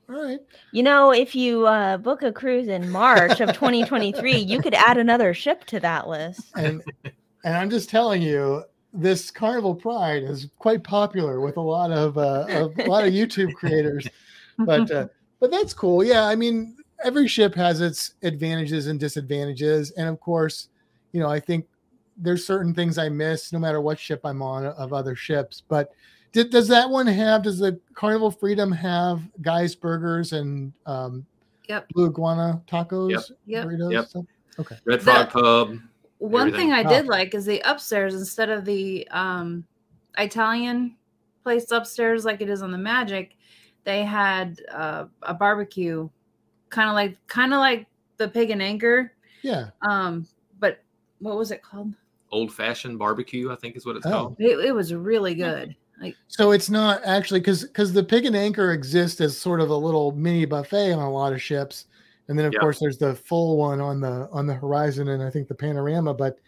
all 0.09 0.25
right. 0.25 0.41
You 0.73 0.83
know, 0.83 1.13
if 1.13 1.35
you 1.35 1.67
uh, 1.67 1.99
book 1.99 2.23
a 2.23 2.33
cruise 2.33 2.69
in 2.69 2.91
March 2.91 3.41
of 3.41 3.53
2023, 3.53 4.37
you 4.37 4.61
could 4.61 4.75
add 4.75 4.97
another 4.97 5.35
ship 5.35 5.65
to 5.67 5.81
that 5.81 6.09
list. 6.09 6.51
and 6.57 6.83
and 7.45 7.57
I'm 7.57 7.71
just 7.71 7.91
telling 7.91 8.23
you, 8.23 8.65
this 8.93 9.31
Carnival 9.31 9.75
Pride 9.75 10.23
is 10.23 10.49
quite 10.59 10.83
popular 10.83 11.41
with 11.41 11.57
a 11.57 11.63
lot 11.63 11.91
of 11.91 12.17
uh, 12.17 12.47
a 12.49 12.89
lot 12.89 13.07
of 13.07 13.13
YouTube 13.13 13.53
creators. 13.55 14.09
But 14.59 14.91
uh, 14.91 15.09
but 15.41 15.51
that's 15.51 15.75
cool. 15.75 16.03
Yeah, 16.03 16.25
I 16.25 16.35
mean, 16.35 16.77
every 17.05 17.29
ship 17.29 17.55
has 17.55 17.81
its 17.81 18.15
advantages 18.23 18.87
and 18.87 18.99
disadvantages, 18.99 19.91
and 19.93 20.09
of 20.09 20.19
course, 20.21 20.69
you 21.13 21.21
know, 21.21 21.29
I 21.29 21.39
think 21.39 21.67
there's 22.17 22.45
certain 22.45 22.75
things 22.75 22.99
I 22.99 23.09
miss 23.09 23.53
no 23.53 23.59
matter 23.59 23.81
what 23.81 23.99
ship 23.99 24.23
I'm 24.25 24.43
on 24.43 24.67
of 24.67 24.93
other 24.93 25.15
ships. 25.15 25.63
But 25.69 25.93
did, 26.33 26.51
does 26.51 26.69
that 26.69 26.89
one 26.89 27.07
have? 27.07 27.43
Does 27.43 27.59
the 27.59 27.81
Carnival 27.95 28.31
Freedom 28.31 28.71
have 28.73 29.23
guys 29.43 29.75
burgers 29.75 30.33
and 30.33 30.73
um, 30.87 31.25
Yep. 31.69 31.89
blue 31.91 32.07
iguana 32.07 32.63
tacos, 32.67 33.31
Yep. 33.47 33.67
burritos? 33.67 33.93
Yep. 33.93 34.07
stuff? 34.09 34.25
Red 34.85 35.01
The- 35.01 35.05
Frog 35.05 35.31
Pub. 35.31 35.79
One 36.19 36.49
everything. 36.49 36.71
thing 36.71 36.73
I 36.73 36.83
Oh. 36.83 36.89
did 36.89 37.07
like 37.07 37.35
is 37.35 37.45
the 37.47 37.61
upstairs 37.65 38.15
instead 38.15 38.51
of 38.51 38.65
the 38.65 39.07
um 39.13 39.65
Italian 40.19 40.97
place 41.45 41.71
upstairs 41.71 42.25
like 42.25 42.41
it 42.41 42.49
is 42.49 42.61
on 42.63 42.73
the 42.73 42.79
Magic, 42.79 43.37
they 43.85 44.03
had 44.03 44.61
uh, 44.73 45.05
a 45.23 45.33
barbecue, 45.33 46.09
kind 46.71 46.89
of 46.89 46.95
like 46.95 47.17
kind 47.29 47.53
of 47.55 47.61
like 47.61 47.87
the 48.17 48.27
Pig 48.29 48.51
and 48.51 48.61
Anchor. 48.61 49.13
Yeah. 49.43 49.69
Um, 49.89 50.27
but 50.59 50.83
what 51.21 51.37
was 51.37 51.53
it 51.53 51.63
called? 51.63 51.95
Old 52.33 52.53
Fashioned 52.53 52.99
Barbecue, 52.99 53.53
I 53.53 53.55
think 53.57 53.77
is 53.77 53.87
what 53.87 53.97
it's 53.97 54.05
Oh. 54.07 54.11
called. 54.11 54.37
It, 54.41 54.59
it 54.59 54.73
was 54.75 54.93
really 54.93 55.35
good. 55.37 55.77
Like 56.01 56.17
So 56.29 56.53
it's 56.53 56.71
not 56.71 57.01
actually 57.05 57.41
because 57.41 57.65
because 57.65 57.93
the 57.93 58.05
pig 58.05 58.25
and 58.27 58.37
anchor 58.37 58.73
exists 58.73 59.21
as 59.21 59.37
sort 59.37 59.61
of 59.61 59.71
a 59.71 59.77
little 59.77 60.13
mini 60.13 60.45
buffet 60.45 60.93
on 60.93 61.01
a 61.03 61.11
lot 61.11 61.33
of 61.33 61.43
ships, 61.43 61.87
and 62.29 62.39
then 62.39 62.47
of 62.47 62.53
Yeah. 62.55 62.61
course 62.61 62.79
there's 62.79 62.99
the 62.99 63.15
full 63.15 63.57
one 63.57 63.81
on 63.81 64.01
the 64.01 64.29
on 64.31 64.47
the 64.47 64.55
horizon 64.55 65.09
and 65.09 65.23
I 65.23 65.31
think 65.31 65.49
the 65.49 65.55
panorama. 65.55 66.15
But 66.15 66.39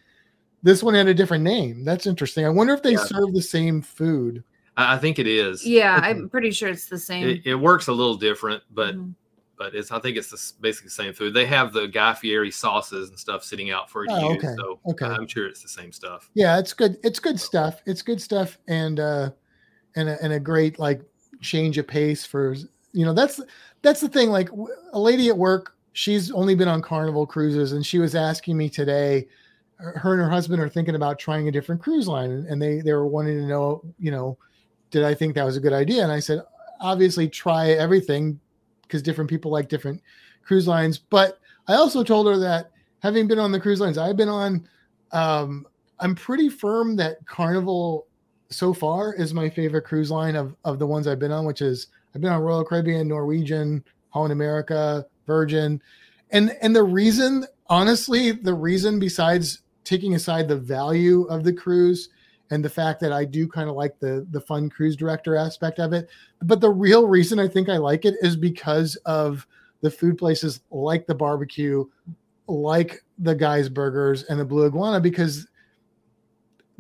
this 0.63 0.83
one 0.83 0.95
had 0.95 1.09
a 1.09 1.15
different 1.15 1.43
name. 1.43 1.85
That's 1.85 2.07
interesting. 2.07 2.45
I 2.45 2.51
wonder 2.51 2.75
if 2.75 2.83
they 2.83 2.93
Yeah. 2.93 2.99
serve 2.99 3.33
the 3.33 3.43
same 3.43 3.81
food. 3.83 4.45
I, 4.77 4.95
I 4.95 4.99
think 4.99 5.19
it 5.19 5.27
is. 5.27 5.67
yeah, 5.67 5.97
Okay. 5.97 6.07
I'm 6.11 6.29
pretty 6.29 6.51
sure 6.51 6.69
it's 6.69 6.87
the 6.87 6.99
same. 6.99 7.29
It, 7.29 7.41
it 7.47 7.55
works 7.55 7.89
a 7.89 7.93
little 7.93 8.17
different, 8.17 8.63
but 8.71 8.95
Mhm. 8.95 9.15
but 9.57 9.75
it's 9.75 9.91
I 9.91 9.99
think 9.99 10.17
it's 10.17 10.31
the, 10.31 10.63
basically 10.63 10.87
the 10.87 10.93
same 10.93 11.13
food. 11.13 11.35
They 11.35 11.45
have 11.47 11.73
the 11.75 11.87
Guy 11.87 12.15
Fieri 12.15 12.51
sauces 12.51 13.11
and 13.11 13.19
stuff 13.19 13.45
sitting 13.45 13.71
out 13.71 13.91
for 13.91 14.05
you 14.05 14.11
Oh, 14.13 14.35
use, 14.35 14.45
okay, 14.45 14.55
so 14.57 14.81
okay. 14.91 15.07
I'm 15.07 15.27
sure 15.27 15.47
it's 15.47 15.63
the 15.63 15.69
same 15.69 15.93
stuff. 15.93 16.31
Yeah, 16.35 16.59
it's 16.59 16.73
good. 16.73 16.97
It's 17.03 17.19
good 17.19 17.39
stuff. 17.39 17.83
It's 17.85 18.01
good 18.01 18.23
stuff, 18.23 18.59
and 18.69 19.01
uh, 19.01 19.31
and 19.96 20.09
a, 20.09 20.22
and 20.22 20.33
a 20.33 20.40
great 20.40 20.79
like 20.79 21.03
change 21.40 21.79
of 21.79 21.87
pace 21.87 22.24
for 22.24 22.55
you 22.92 23.05
know 23.05 23.12
that's 23.12 23.40
that's 23.83 24.00
the 24.00 24.09
thing. 24.09 24.31
Like 24.31 24.48
a 24.92 24.98
lady 24.98 25.29
at 25.29 25.37
work, 25.37 25.76
she's 25.92 26.31
only 26.31 26.55
been 26.55 26.68
on 26.68 26.83
Carnival 26.83 27.26
cruises, 27.26 27.72
and 27.72 27.85
she 27.85 27.98
was 27.98 28.14
asking 28.14 28.57
me 28.57 28.68
today 28.68 29.26
her 29.81 30.12
and 30.12 30.22
her 30.22 30.31
husband 30.31 30.61
are 30.61 30.68
thinking 30.68 30.94
about 30.94 31.18
trying 31.18 31.48
a 31.48 31.53
different 31.53 31.81
cruise 31.81 32.07
line, 32.07 32.31
and, 32.31 32.61
they 32.61 32.81
they 32.81 32.92
were 32.92 33.07
wanting 33.07 33.38
to 33.38 33.46
know, 33.46 33.83
you 33.98 34.11
know, 34.11 34.37
did 34.90 35.05
I 35.05 35.14
think 35.14 35.35
that 35.35 35.44
was 35.44 35.57
a 35.57 35.61
good 35.61 35.72
idea? 35.72 36.03
And 36.03 36.12
I 36.12 36.20
said, 36.20 36.42
obviously, 36.81 37.29
try 37.29 37.70
everything 37.70 38.38
because 38.83 39.03
different 39.03 39.31
people 39.31 39.50
like 39.50 39.68
different 39.68 40.03
cruise 40.42 40.68
lines. 40.68 40.98
But 40.98 41.38
I 41.68 41.74
also 41.74 42.03
told 42.03 42.26
her 42.26 42.37
that 42.38 42.72
having 43.03 43.26
been 43.26 43.38
on 43.38 43.53
the 43.53 43.61
cruise 43.61 43.81
lines 43.81 43.98
I've 43.98 44.16
been 44.16 44.29
on, 44.29 44.68
um, 45.12 45.66
I'm 46.00 46.14
pretty 46.14 46.48
firm 46.48 46.96
that 46.96 47.24
Carnival 47.26 48.07
so 48.51 48.75
far 48.75 49.15
is 49.15 49.33
my 49.33 49.49
favorite 49.49 49.83
cruise 49.83 50.11
line 50.11 50.37
of 50.37 50.55
of 50.65 50.79
the 50.79 50.87
ones 50.87 51.07
I've 51.07 51.19
been 51.19 51.33
on, 51.33 51.45
which 51.45 51.63
is 51.63 51.87
I've 52.15 52.21
been 52.21 52.33
on 52.33 52.43
Royal 52.43 52.65
Caribbean, 52.65 53.09
Norwegian, 53.09 53.85
Holland 54.11 54.33
America, 54.33 55.07
Virgin, 55.27 55.81
and 56.31 56.57
and 56.61 56.75
the 56.75 56.83
reason, 56.83 57.47
honestly, 57.69 58.33
the 58.33 58.55
reason 58.55 58.99
besides 58.99 59.63
taking 59.85 60.15
aside 60.15 60.49
the 60.49 60.57
value 60.57 61.25
of 61.25 61.45
the 61.45 61.53
cruise 61.53 62.11
and 62.51 62.65
the 62.65 62.69
fact 62.69 63.01
that 63.01 63.13
I 63.13 63.25
do 63.25 63.47
kind 63.47 63.71
of 63.71 63.77
like 63.77 63.99
the 64.01 64.27
the 64.31 64.41
fun 64.41 64.69
cruise 64.69 64.97
director 64.97 65.37
aspect 65.37 65.79
of 65.79 65.93
it, 65.93 66.09
but 66.43 66.61
the 66.61 66.71
real 66.71 67.07
reason 67.07 67.39
I 67.39 67.49
think 67.49 67.69
I 67.69 67.77
like 67.77 68.05
it 68.05 68.17
is 68.21 68.37
because 68.37 68.97
of 69.07 69.47
the 69.81 69.91
food 69.91 70.19
places 70.19 70.61
like 70.71 71.07
the 71.07 71.15
barbecue, 71.15 71.85
like 72.49 73.03
the 73.19 73.35
guys 73.35 73.69
burgers 73.69 74.25
and 74.25 74.39
the 74.39 74.45
blue 74.45 74.67
iguana 74.67 75.01
because 75.01 75.47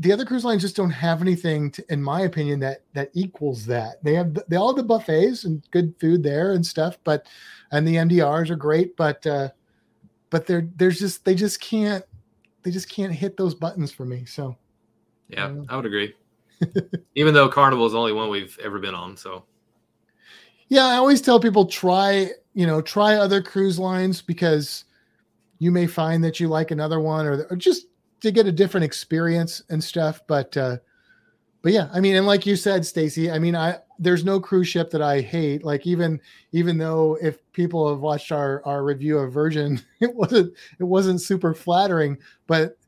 the 0.00 0.10
other 0.10 0.24
cruise 0.24 0.46
lines 0.46 0.62
just 0.62 0.76
don't 0.76 0.90
have 0.90 1.20
anything 1.20 1.70
to, 1.70 1.84
in 1.92 2.02
my 2.02 2.22
opinion 2.22 2.58
that 2.58 2.82
that 2.94 3.10
equals 3.12 3.66
that 3.66 4.02
they 4.02 4.14
have 4.14 4.36
they 4.48 4.56
all 4.56 4.68
have 4.68 4.76
the 4.76 4.82
buffets 4.82 5.44
and 5.44 5.62
good 5.70 5.94
food 6.00 6.22
there 6.22 6.52
and 6.52 6.64
stuff 6.64 6.98
but 7.04 7.26
and 7.70 7.86
the 7.86 7.94
mdrs 7.96 8.50
are 8.50 8.56
great 8.56 8.96
but 8.96 9.24
uh 9.26 9.48
but 10.30 10.46
they're 10.46 10.68
there's 10.76 10.98
just 10.98 11.24
they 11.24 11.34
just 11.34 11.60
can't 11.60 12.04
they 12.62 12.70
just 12.70 12.90
can't 12.90 13.12
hit 13.12 13.36
those 13.36 13.54
buttons 13.54 13.92
for 13.92 14.04
me 14.04 14.24
so 14.24 14.56
Yeah, 15.28 15.52
Yeah. 15.52 15.62
I 15.68 15.76
would 15.76 15.86
agree. 15.86 16.14
Even 17.14 17.32
though 17.32 17.48
Carnival 17.48 17.86
is 17.86 17.92
the 17.92 17.98
only 17.98 18.12
one 18.12 18.28
we've 18.28 18.58
ever 18.62 18.78
been 18.78 18.94
on, 18.94 19.16
so 19.16 19.44
yeah 20.68 20.86
i 20.86 20.96
always 20.96 21.20
tell 21.20 21.40
people 21.40 21.66
try 21.66 22.28
you 22.54 22.66
know 22.66 22.80
try 22.80 23.16
other 23.16 23.42
cruise 23.42 23.78
lines 23.78 24.22
because 24.22 24.84
you 25.58 25.70
may 25.70 25.86
find 25.86 26.24
that 26.24 26.40
you 26.40 26.48
like 26.48 26.70
another 26.70 27.00
one 27.00 27.26
or, 27.26 27.44
or 27.50 27.56
just 27.56 27.86
to 28.20 28.30
get 28.30 28.46
a 28.46 28.52
different 28.52 28.84
experience 28.84 29.62
and 29.70 29.82
stuff 29.82 30.20
but 30.26 30.56
uh 30.56 30.76
but 31.62 31.72
yeah 31.72 31.88
i 31.92 32.00
mean 32.00 32.16
and 32.16 32.26
like 32.26 32.46
you 32.46 32.56
said 32.56 32.84
stacy 32.84 33.30
i 33.30 33.38
mean 33.38 33.56
i 33.56 33.76
there's 34.00 34.24
no 34.24 34.40
cruise 34.40 34.66
ship 34.66 34.90
that 34.90 35.02
i 35.02 35.20
hate. 35.20 35.62
Like 35.62 35.86
even 35.86 36.20
even 36.52 36.78
though 36.78 37.18
if 37.22 37.38
people 37.52 37.88
have 37.88 38.00
watched 38.00 38.32
our 38.32 38.62
our 38.64 38.82
review 38.82 39.18
of 39.18 39.32
virgin 39.32 39.80
it 40.00 40.12
wasn't 40.14 40.54
it 40.78 40.84
wasn't 40.84 41.20
super 41.20 41.54
flattering 41.54 42.18
but 42.46 42.78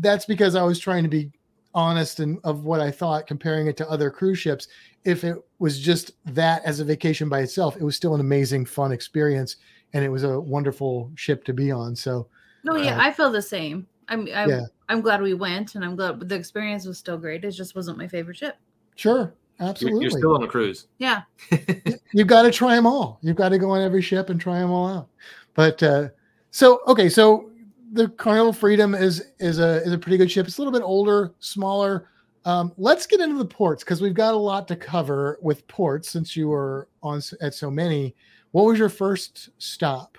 that's 0.00 0.24
because 0.26 0.56
i 0.56 0.62
was 0.62 0.78
trying 0.78 1.04
to 1.04 1.08
be 1.08 1.30
honest 1.72 2.20
and 2.20 2.38
of 2.44 2.64
what 2.64 2.80
i 2.80 2.90
thought 2.90 3.26
comparing 3.26 3.68
it 3.68 3.76
to 3.76 3.88
other 3.88 4.10
cruise 4.10 4.38
ships. 4.38 4.68
If 5.04 5.22
it 5.22 5.36
was 5.58 5.78
just 5.78 6.12
that 6.26 6.64
as 6.64 6.80
a 6.80 6.84
vacation 6.84 7.28
by 7.28 7.40
itself 7.40 7.76
it 7.76 7.82
was 7.84 7.94
still 7.94 8.14
an 8.14 8.20
amazing 8.20 8.66
fun 8.66 8.90
experience 8.90 9.56
and 9.92 10.04
it 10.04 10.08
was 10.08 10.24
a 10.24 10.40
wonderful 10.40 11.12
ship 11.14 11.44
to 11.44 11.52
be 11.52 11.70
on. 11.70 11.94
So 11.94 12.26
No, 12.64 12.76
yeah, 12.76 12.96
Uh, 12.96 13.02
I 13.02 13.12
feel 13.12 13.30
the 13.30 13.42
same. 13.42 13.86
I'm 14.08 14.26
I, 14.34 14.46
Yeah. 14.46 14.60
I'm 14.88 15.00
glad 15.00 15.22
we 15.22 15.34
went, 15.34 15.74
and 15.74 15.84
I'm 15.84 15.96
glad 15.96 16.20
the 16.20 16.34
experience 16.34 16.84
was 16.86 16.98
still 16.98 17.16
great. 17.16 17.44
It 17.44 17.52
just 17.52 17.74
wasn't 17.74 17.98
my 17.98 18.08
favorite 18.08 18.36
ship. 18.36 18.56
sure 18.96 19.34
you're, 19.58 19.68
absolutely 19.68 20.02
you're 20.02 20.10
still 20.10 20.34
on 20.34 20.42
a 20.42 20.48
cruise. 20.48 20.88
Yeah, 20.98 21.22
you've 22.12 22.26
got 22.26 22.42
to 22.42 22.50
try 22.50 22.74
them 22.74 22.86
all. 22.86 23.18
You've 23.22 23.36
got 23.36 23.50
to 23.50 23.58
go 23.58 23.70
on 23.70 23.80
every 23.80 24.02
ship 24.02 24.30
and 24.30 24.40
try 24.40 24.58
them 24.58 24.70
all 24.70 24.88
out. 24.88 25.08
But 25.54 25.82
uh, 25.82 26.08
so 26.50 26.80
okay, 26.86 27.08
so 27.08 27.50
the 27.92 28.08
Carnival 28.08 28.52
Freedom 28.52 28.94
is 28.94 29.32
is 29.38 29.58
a 29.58 29.82
is 29.82 29.92
a 29.92 29.98
pretty 29.98 30.18
good 30.18 30.30
ship. 30.30 30.46
It's 30.46 30.58
a 30.58 30.60
little 30.60 30.72
bit 30.72 30.84
older, 30.84 31.34
smaller. 31.38 32.08
Um, 32.44 32.72
let's 32.76 33.06
get 33.06 33.20
into 33.20 33.38
the 33.38 33.44
ports 33.44 33.82
because 33.82 34.02
we've 34.02 34.12
got 34.12 34.34
a 34.34 34.36
lot 34.36 34.68
to 34.68 34.76
cover 34.76 35.38
with 35.40 35.66
ports 35.66 36.10
since 36.10 36.36
you 36.36 36.48
were 36.48 36.88
on 37.02 37.22
at 37.40 37.54
so 37.54 37.70
many. 37.70 38.14
What 38.50 38.66
was 38.66 38.78
your 38.78 38.90
first 38.90 39.48
stop? 39.58 40.18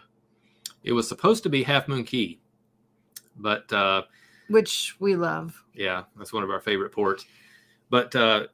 It 0.84 0.92
was 0.94 1.08
supposed 1.08 1.44
to 1.44 1.50
be 1.50 1.64
Half 1.64 1.88
Moon 1.88 2.04
Cay, 2.04 2.40
but 3.38 3.72
uh, 3.74 4.04
which 4.50 4.96
we 5.00 5.16
love. 5.16 5.62
yeah, 5.74 6.04
that's 6.18 6.34
one 6.34 6.44
of 6.44 6.50
our 6.50 6.62
favorite 6.62 6.92
ports. 6.92 7.26
But 7.90 8.16
uh, 8.16 8.48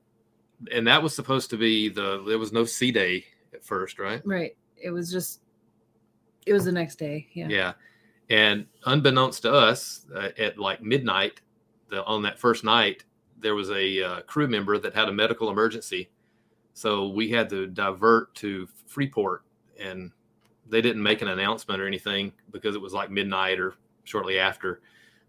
and 0.72 0.88
that 0.88 1.02
was 1.02 1.16
supposed 1.16 1.50
to 1.52 1.58
be 1.58 1.90
the 1.90 2.24
there 2.28 2.40
was 2.40 2.52
no 2.52 2.66
sea 2.66 2.92
day 2.92 3.26
at 3.54 3.64
first, 3.64 4.00
right? 4.00 4.22
Right. 4.26 4.56
It 4.78 4.92
was 4.92 5.12
just. 5.12 5.42
It 6.46 6.54
was 6.54 6.66
the 6.66 6.72
next 6.72 6.96
day. 6.96 7.28
Yeah. 7.34 7.48
Yeah. 7.50 7.74
And 8.30 8.66
unbeknownst 8.86 9.44
to 9.44 9.54
us, 9.54 10.06
uh, 10.16 10.30
at 10.40 10.58
like 10.58 10.82
midnight, 10.82 11.42
the, 11.90 12.04
on 12.06 12.24
that 12.24 12.40
first 12.40 12.64
night, 12.64 13.04
there 13.40 13.54
was 13.56 13.70
a 13.70 14.02
uh, 14.02 14.22
crew 14.22 14.48
member 14.48 14.80
that 14.80 14.96
had 14.96 15.10
a 15.10 15.12
medical 15.12 15.50
emergency. 15.50 16.10
So 16.74 17.10
we 17.10 17.30
had 17.30 17.50
to 17.50 17.68
divert 17.68 18.34
to 18.36 18.68
Freeport, 18.88 19.44
and 19.80 20.12
they 20.68 20.82
didn't 20.82 21.04
make 21.04 21.22
an 21.22 21.28
announcement 21.28 21.82
or 21.82 21.86
anything 21.86 22.32
because 22.52 22.76
it 22.76 22.82
was 22.82 22.94
like 22.94 23.12
midnight 23.12 23.60
or 23.60 23.76
shortly 24.04 24.40
after. 24.40 24.82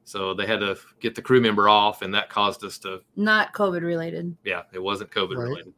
So 0.04 0.34
they 0.34 0.46
had 0.46 0.60
to 0.60 0.76
get 1.00 1.14
the 1.14 1.22
crew 1.22 1.40
member 1.40 1.68
off, 1.68 2.02
and 2.02 2.12
that 2.14 2.28
caused 2.28 2.64
us 2.64 2.78
to, 2.78 3.00
Not 3.16 3.52
COVID 3.52 3.82
related. 3.82 4.36
yeah, 4.44 4.62
it 4.72 4.82
wasn't 4.82 5.10
COVID 5.12 5.36
Right. 5.36 5.48
related. 5.48 5.74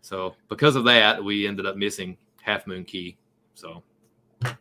So 0.00 0.34
because 0.48 0.76
of 0.76 0.84
that, 0.84 1.22
we 1.22 1.46
ended 1.46 1.66
up 1.66 1.76
missing 1.76 2.16
Half 2.40 2.66
Moon 2.68 2.84
Cay. 2.84 3.16
So, 3.54 3.82
it 4.44 4.56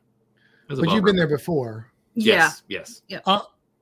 was 0.68 0.80
But 0.80 0.90
you've 0.92 1.04
been 1.06 1.16
there 1.16 1.28
before. 1.28 1.92
Yes, 2.16 2.64
yes. 2.68 3.04
Yeah. 3.08 3.20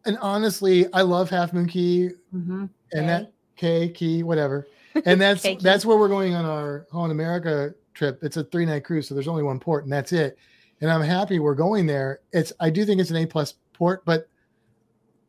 And 0.07 0.17
honestly, 0.19 0.85
I 0.93 1.01
love 1.01 1.29
Half 1.29 1.53
Moon 1.53 1.67
Cay 1.67 1.79
Yeah. 1.79 2.09
hmm 2.31 2.65
and 2.93 3.09
that 3.09 3.31
K 3.55 3.89
key, 3.89 4.21
whatever. 4.23 4.67
And 5.05 5.19
that's 5.19 5.41
K 5.41 5.55
key. 5.55 5.63
that's 5.63 5.85
where 5.85 5.97
we're 5.97 6.07
going 6.09 6.33
on 6.35 6.45
our 6.45 6.85
Holland 6.91 7.11
America 7.11 7.73
trip. 7.93 8.19
It's 8.21 8.37
a 8.37 8.43
three 8.45 8.65
night 8.65 8.83
cruise, 8.85 9.07
so 9.07 9.13
there's 9.15 9.27
only 9.27 9.43
one 9.43 9.59
port, 9.59 9.83
and 9.85 9.91
that's 9.91 10.11
it. 10.13 10.37
And 10.81 10.89
I'm 10.91 11.01
happy 11.01 11.39
we're 11.39 11.55
going 11.55 11.85
there. 11.85 12.19
It's 12.31 12.53
I 12.59 12.69
do 12.69 12.85
think 12.85 13.01
it's 13.01 13.09
an 13.09 13.17
A 13.17 13.25
plus 13.25 13.55
port, 13.75 14.03
but 14.05 14.27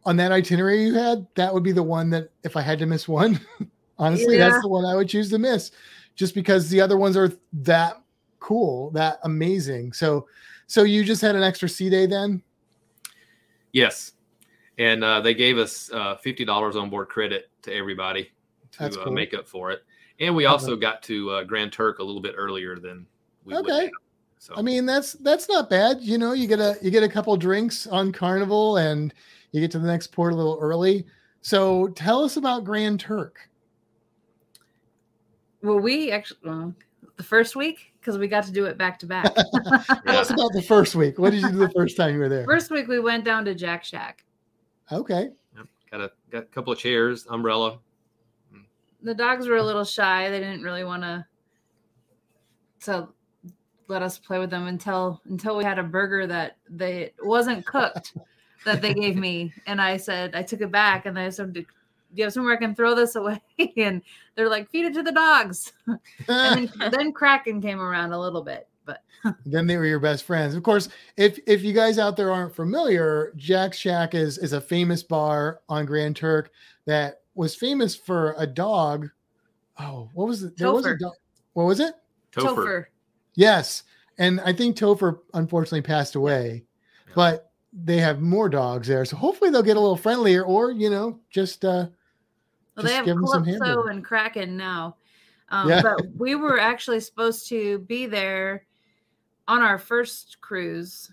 on 0.05 0.17
that 0.17 0.33
itinerary 0.33 0.85
you 0.85 0.95
had, 0.95 1.27
that 1.35 1.53
would 1.53 1.63
be 1.65 1.73
the 1.73 1.83
one 1.83 2.11
that 2.11 2.31
if 2.45 2.57
I 2.57 2.61
had 2.63 2.79
to 2.79 2.87
miss 2.87 3.09
one, 3.09 3.41
honestly, 3.99 4.37
Yeah. 4.37 4.49
that's 4.49 4.63
the 4.63 4.69
one 4.69 4.85
I 4.85 4.95
would 4.95 5.09
choose 5.09 5.31
to 5.31 5.39
miss, 5.39 5.73
just 6.15 6.35
because 6.35 6.71
the 6.71 6.81
other 6.81 6.97
ones 6.97 7.17
are 7.17 7.33
that 7.53 8.01
cool, 8.39 8.91
that 8.93 9.19
amazing. 9.25 9.93
So, 9.93 10.29
so 10.69 10.85
you 10.85 11.05
just 11.05 11.21
had 11.23 11.35
an 11.35 11.43
extra 11.43 11.69
sea 11.69 11.91
day 11.91 12.07
then? 12.07 12.43
Yes, 13.73 14.13
and 14.79 15.03
uh, 15.03 15.21
they 15.21 15.35
gave 15.35 15.59
us 15.59 15.91
uh, 15.93 16.17
fifty 16.17 16.45
dollars 16.45 16.77
on 16.77 16.89
board 16.89 17.09
credit 17.09 17.51
to 17.63 17.75
everybody 17.75 18.31
to 18.73 18.79
That's 18.79 18.97
uh, 18.97 19.11
make 19.11 19.35
up 19.35 19.47
for 19.49 19.71
it, 19.71 19.85
and 20.21 20.35
we 20.35 20.47
also 20.47 20.77
got 20.77 21.03
to 21.05 21.31
uh, 21.31 21.45
Grand 21.45 21.73
Turk 21.73 21.99
a 21.99 22.03
little 22.03 22.23
bit 22.23 22.35
earlier 22.39 22.79
than 22.79 23.07
we 23.45 23.55
would 23.55 23.69
Okay. 23.69 23.85
have. 23.85 23.91
So 24.47 24.55
I 24.57 24.63
mean, 24.63 24.87
that's 24.87 25.15
that's 25.15 25.49
not 25.49 25.69
bad. 25.69 26.01
You 26.01 26.19
know, 26.19 26.33
you 26.33 26.47
get 26.47 26.61
a 26.61 26.77
you 26.81 26.93
get 26.93 27.03
a 27.03 27.09
couple 27.09 27.37
drinks 27.37 27.89
on 27.89 28.13
Carnival, 28.13 28.77
and 28.77 29.13
you 29.51 29.61
get 29.61 29.73
to 29.73 29.81
the 29.81 29.89
next 29.89 30.13
port 30.13 30.33
a 30.33 30.37
little 30.37 30.57
early. 30.61 31.05
So, 31.41 31.89
tell 31.89 32.23
us 32.23 32.37
about 32.37 32.63
Grand 32.63 33.01
Turk. 33.01 33.51
Well, 35.65 35.81
we 35.81 36.13
actually 36.13 36.39
well, 36.45 36.73
the 37.17 37.25
first 37.25 37.57
week 37.57 37.93
because 37.99 38.19
we 38.19 38.29
got 38.29 38.45
to 38.45 38.53
do 38.53 38.67
it 38.67 38.79
back 38.79 39.01
to 39.01 39.07
back. 39.07 39.35
Tell 39.35 40.19
us 40.19 40.31
about 40.31 40.53
the 40.53 40.63
first 40.63 40.95
week. 40.95 41.19
What 41.19 41.31
did 41.31 41.43
you 41.43 41.51
do 41.51 41.57
the 41.57 41.71
first 41.71 41.97
time 41.97 42.15
you 42.15 42.21
were 42.21 42.29
there? 42.29 42.45
First 42.45 42.71
week 42.71 42.87
we 42.87 43.01
went 43.01 43.25
down 43.25 43.45
to 43.47 43.55
Jack 43.55 43.83
Shack. 43.83 44.25
Okay. 44.93 45.31
got 45.91 46.01
a 46.03 46.13
got 46.31 46.45
a 46.45 46.47
couple 46.47 46.73
of 46.73 46.79
chairs, 46.79 47.27
umbrella. 47.31 47.81
The 49.03 49.13
dogs 49.13 49.49
were 49.49 49.57
a 49.57 49.63
little 49.65 49.85
shy. 49.85 50.31
They 50.31 50.39
didn't 50.39 50.63
really 50.63 50.85
want 50.85 51.03
to 51.03 51.27
to 52.85 53.09
let 53.89 54.03
us 54.03 54.19
play 54.19 54.39
with 54.39 54.51
them 54.51 54.67
until 54.67 55.21
until 55.29 55.57
we 55.57 55.65
had 55.65 55.79
a 55.79 55.83
burger 55.83 56.27
that 56.27 56.57
they 56.69 57.13
wasn't 57.23 57.65
cooked 57.67 58.15
that 58.65 58.83
they 58.83 58.93
gave 58.93 59.17
me, 59.17 59.53
and 59.67 59.81
I 59.81 59.97
said 59.97 60.35
I 60.35 60.43
took 60.43 60.61
it 60.61 60.71
back, 60.71 61.07
and 61.07 61.19
I 61.19 61.31
said, 61.31 61.53
"Do 61.53 61.65
you 62.15 62.25
have 62.25 62.33
somewhere 62.33 62.55
I 62.55 62.59
can 62.59 62.75
throw 62.75 62.95
this 62.95 63.17
away?" 63.17 63.41
And 63.77 64.03
they're 64.35 64.49
like, 64.49 64.71
"Feed 64.71 64.87
it 64.87 64.95
to 64.95 65.03
the 65.03 65.13
dogs." 65.13 65.73
And 66.29 66.69
then, 66.69 66.91
then 66.91 67.13
Kraken 67.13 67.63
came 67.63 67.81
around 67.81 68.13
a 68.13 68.21
little 68.21 68.43
bit, 68.43 68.69
but 68.85 69.03
then 69.45 69.67
they 69.67 69.77
were 69.77 69.87
your 69.87 70.01
best 70.01 70.25
friends. 70.25 70.55
Of 70.55 70.63
course, 70.63 70.89
if 71.17 71.39
if 71.47 71.63
you 71.63 71.73
guys 71.73 71.99
out 71.99 72.17
there 72.17 72.33
aren't 72.33 72.55
familiar, 72.55 73.33
Jack 73.37 73.73
Shack 73.73 74.15
is 74.15 74.39
is 74.39 74.53
a 74.53 74.61
famous 74.61 75.03
bar 75.03 75.61
on 75.69 75.87
Grand 75.87 76.17
Turk 76.17 76.51
that 76.87 77.23
was 77.35 77.55
famous 77.55 77.95
for 77.95 78.35
a 78.39 78.47
dog. 78.47 79.09
Oh, 79.79 80.11
what 80.15 80.27
was 80.27 80.43
it? 80.43 80.57
There 80.57 80.73
was 80.73 80.87
a 80.87 80.97
dog. 80.97 81.13
What 81.53 81.65
was 81.65 81.81
it? 81.81 81.95
Topher. 82.33 82.57
Topher. 82.57 82.87
Yes, 83.37 83.85
and 84.19 84.41
I 84.41 84.53
think 84.53 84.77
Topher 84.77 85.21
unfortunately 85.35 85.83
passed 85.83 86.15
away, 86.17 86.65
Yeah. 87.09 87.13
but 87.15 87.53
they 87.73 87.99
have 87.99 88.21
more 88.21 88.49
dogs 88.49 88.89
there, 88.89 89.05
so 89.05 89.17
hopefully 89.17 89.51
they'll 89.51 89.63
get 89.63 89.77
a 89.77 89.81
little 89.81 89.97
friendlier, 89.97 90.43
or 90.45 90.71
you 90.73 90.91
know, 90.91 91.21
just 91.31 91.65
uh, 91.65 91.87
Well, 92.77 92.83
they 92.85 92.91
Just 92.91 92.95
have 92.95 93.05
give 93.07 93.17
'em 93.17 93.27
some 93.27 93.45
Calypso 93.45 93.65
hamburger. 93.65 93.91
and 93.91 94.05
Kraken 94.05 94.57
now. 94.57 94.97
Um, 95.51 95.69
Yeah. 95.69 95.81
But 95.83 96.01
we 96.17 96.35
were 96.35 96.59
actually 96.59 97.01
supposed 97.01 97.49
to 97.51 97.79
be 97.81 98.07
there 98.07 98.67
on 99.49 99.63
our 99.63 99.79
first 99.79 100.39
cruise, 100.41 101.11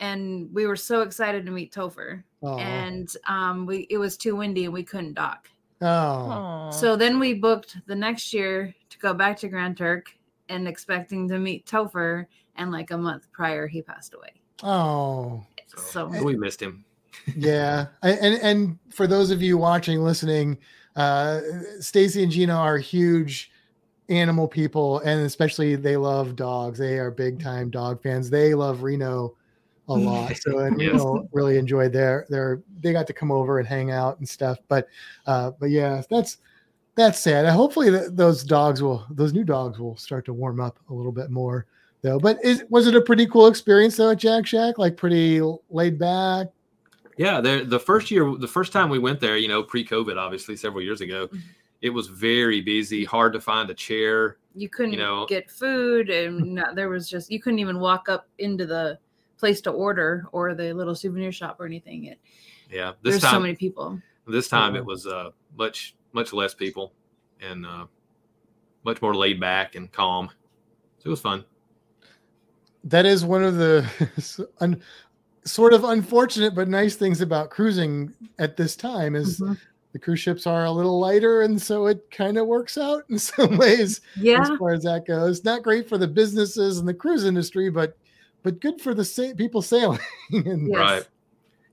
and 0.00 0.48
we 0.54 0.66
were 0.66 0.74
so 0.76 1.02
excited 1.02 1.44
to 1.46 1.52
meet 1.52 1.72
Topher. 1.72 2.22
Aw. 2.42 2.58
and 2.58 3.16
um, 3.26 3.64
we 3.64 3.86
it 3.90 3.96
was 3.98 4.16
too 4.18 4.36
windy 4.36 4.64
and 4.66 4.74
we 4.74 4.82
couldn't 4.84 5.14
dock. 5.14 5.48
oh, 5.80 6.70
So 6.70 6.94
then 6.96 7.18
we 7.18 7.32
booked 7.34 7.78
the 7.86 7.94
next 7.94 8.32
year 8.34 8.74
to 8.90 8.98
go 8.98 9.14
back 9.14 9.38
to 9.38 9.48
Grand 9.48 9.76
Turk 9.78 10.10
and 10.48 10.68
expecting 10.68 11.28
to 11.28 11.38
meet 11.38 11.66
Topher. 11.66 12.26
And 12.56 12.70
like 12.70 12.90
a 12.92 12.98
month 12.98 13.30
prior, 13.32 13.66
he 13.66 13.82
passed 13.82 14.14
away. 14.14 14.32
oh, 14.62 15.44
So, 15.66 16.12
So 16.12 16.22
we 16.22 16.36
missed 16.36 16.62
him. 16.62 16.84
yeah. 17.36 17.86
And 18.02 18.38
and 18.42 18.78
for 18.90 19.06
those 19.06 19.30
of 19.30 19.42
you 19.42 19.58
watching, 19.58 20.02
listening, 20.02 20.58
uh, 20.96 21.40
Stacy 21.80 22.22
and 22.22 22.30
Gina 22.30 22.54
are 22.54 22.78
huge 22.78 23.50
animal 24.08 24.46
people, 24.46 24.98
and 25.00 25.24
especially 25.24 25.76
they 25.76 25.96
love 25.96 26.36
dogs. 26.36 26.78
They 26.78 26.98
are 26.98 27.10
big 27.10 27.42
time 27.42 27.70
dog 27.70 28.02
fans. 28.02 28.30
They 28.30 28.54
love 28.54 28.82
Reno 28.82 29.34
a 29.88 29.94
lot. 29.94 30.36
So 30.36 30.58
and 30.60 30.80
Yes. 30.80 30.92
Reno 30.92 31.28
really 31.32 31.56
enjoyed 31.58 31.92
their 31.92 32.26
their. 32.28 32.62
They 32.80 32.92
got 32.92 33.06
to 33.08 33.12
come 33.12 33.32
over 33.32 33.58
and 33.58 33.66
hang 33.66 33.90
out 33.90 34.18
and 34.18 34.28
stuff. 34.28 34.58
But 34.68 34.86
uh, 35.26 35.52
but 35.58 35.70
yeah, 35.70 36.02
that's 36.08 36.38
that's 36.96 37.18
sad. 37.20 37.46
Hopefully 37.46 37.90
th- 37.90 38.10
those 38.12 38.44
dogs 38.44 38.82
will 38.82 39.04
those 39.10 39.32
new 39.32 39.44
dogs 39.44 39.78
will 39.78 39.96
start 39.96 40.24
to 40.26 40.32
warm 40.32 40.60
up 40.60 40.78
a 40.90 40.94
little 40.94 41.12
bit 41.12 41.30
more 41.30 41.66
though. 42.02 42.18
But 42.18 42.38
is 42.44 42.64
was 42.70 42.86
it 42.86 42.94
a 42.94 43.00
pretty 43.00 43.26
cool 43.26 43.46
experience 43.46 43.96
though 43.96 44.10
at 44.10 44.18
Jack 44.18 44.46
Shack? 44.46 44.78
Like 44.78 44.96
pretty 44.96 45.40
laid 45.70 45.98
back. 45.98 46.48
Yeah, 47.16 47.40
there 47.40 47.64
the 47.64 47.78
first 47.80 48.10
year, 48.10 48.34
the 48.36 48.48
first 48.48 48.72
time 48.72 48.88
we 48.90 48.98
went 48.98 49.20
there, 49.20 49.36
you 49.36 49.46
know, 49.48 49.62
pre-COVID, 49.62 50.16
obviously 50.16 50.56
several 50.56 50.82
years 50.82 51.00
ago, 51.00 51.28
Mhm. 51.28 51.40
it 51.82 51.90
was 51.90 52.08
very 52.08 52.60
busy, 52.60 53.04
hard 53.04 53.32
to 53.34 53.40
find 53.40 53.70
a 53.70 53.74
chair. 53.74 54.36
you 54.56 54.68
couldn't 54.68 54.92
you 54.92 54.98
know- 54.98 55.26
get 55.28 55.50
food, 55.50 56.10
and 56.10 56.38
no, 56.54 56.72
there 56.74 56.88
was 56.88 57.08
just 57.08 57.28
you 57.30 57.40
couldn't 57.40 57.58
even 57.58 57.80
walk 57.80 58.08
up 58.08 58.28
into 58.38 58.64
the 58.66 58.96
place 59.36 59.60
to 59.60 59.70
order 59.70 60.26
or 60.30 60.54
the 60.54 60.72
little 60.72 60.94
souvenir 60.94 61.32
shop 61.32 61.56
or 61.58 61.66
anything. 61.66 62.04
It 62.04 62.18
Yeah, 62.70 62.92
this 63.02 63.14
there's 63.14 63.22
time, 63.22 63.32
so 63.32 63.40
many 63.40 63.56
people. 63.56 64.00
this 64.28 64.48
time 64.48 64.74
Yeah. 64.74 64.80
it 64.82 64.86
was 64.86 65.06
uh, 65.08 65.30
much 65.58 65.96
much 66.14 66.32
less 66.32 66.54
people 66.54 66.92
and 67.40 67.66
uh, 67.66 67.86
much 68.84 69.02
more 69.02 69.14
laid 69.14 69.40
back 69.40 69.74
and 69.74 69.90
calm. 69.92 70.30
So 70.98 71.06
it 71.06 71.10
was 71.10 71.20
fun. 71.20 71.44
that 72.84 73.06
is 73.06 73.24
one 73.24 73.42
of 73.42 73.56
the 73.56 74.46
un, 74.60 74.80
sort 75.46 75.72
of 75.72 75.84
unfortunate 75.84 76.54
but 76.54 76.68
nice 76.68 76.96
things 76.96 77.20
about 77.22 77.50
cruising 77.50 78.12
at 78.38 78.56
this 78.56 78.76
time 78.76 79.14
is 79.16 79.40
Mhm. 79.40 79.58
the 79.92 79.98
cruise 79.98 80.20
ships 80.20 80.46
are 80.46 80.64
a 80.66 80.70
little 80.70 80.98
lighter 81.00 81.42
and 81.42 81.60
so 81.60 81.86
it 81.86 82.00
kind 82.10 82.36
of 82.38 82.46
works 82.46 82.76
out 82.78 83.04
in 83.10 83.18
some 83.30 83.56
ways 83.56 84.00
Yeah, 84.16 84.40
as 84.42 84.50
far 84.58 84.72
as 84.72 84.82
that 84.84 85.06
goes 85.06 85.44
not 85.44 85.62
great 85.62 85.88
for 85.88 85.96
the 85.98 86.06
businesses 86.08 86.78
and 86.78 86.86
the 86.88 86.94
cruise 86.94 87.24
industry 87.24 87.70
but 87.70 87.96
but 88.42 88.60
good 88.60 88.80
for 88.82 88.92
the 88.94 89.04
sa- 89.04 89.32
people 89.36 89.62
sailing 89.62 90.00
and 90.32 90.68
Yes. 90.68 90.78
Right. 90.78 91.08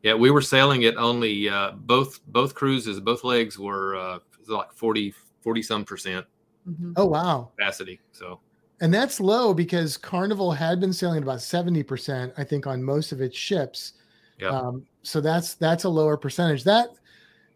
Yeah, 0.03 0.15
we 0.15 0.31
were 0.31 0.41
sailing 0.41 0.81
it 0.83 0.95
only 0.97 1.47
uh, 1.49 1.71
both 1.73 2.19
both 2.25 2.55
cruises, 2.55 2.99
both 3.01 3.23
legs 3.23 3.59
were 3.59 3.95
uh, 3.97 4.19
like 4.57 4.71
40 4.73 5.13
40 5.41 5.61
some 5.61 5.85
percent 5.85 6.25
Mhm. 6.69 6.93
oh 6.95 7.05
wow 7.05 7.49
capacity. 7.57 7.99
So 8.11 8.39
and 8.81 8.93
that's 8.93 9.19
low 9.19 9.53
because 9.53 9.97
carnival 9.97 10.51
had 10.51 10.79
been 10.79 10.93
sailing 10.93 11.17
at 11.17 11.23
about 11.23 11.39
70% 11.39 12.31
i 12.37 12.43
think 12.43 12.67
on 12.67 12.83
most 12.83 13.11
of 13.11 13.19
its 13.21 13.35
ships 13.37 13.93
Yeah. 14.39 14.49
um, 14.49 14.85
so 15.03 15.21
that's 15.21 15.55
that's 15.55 15.85
a 15.85 15.89
lower 15.89 16.17
percentage 16.17 16.63
that 16.65 16.89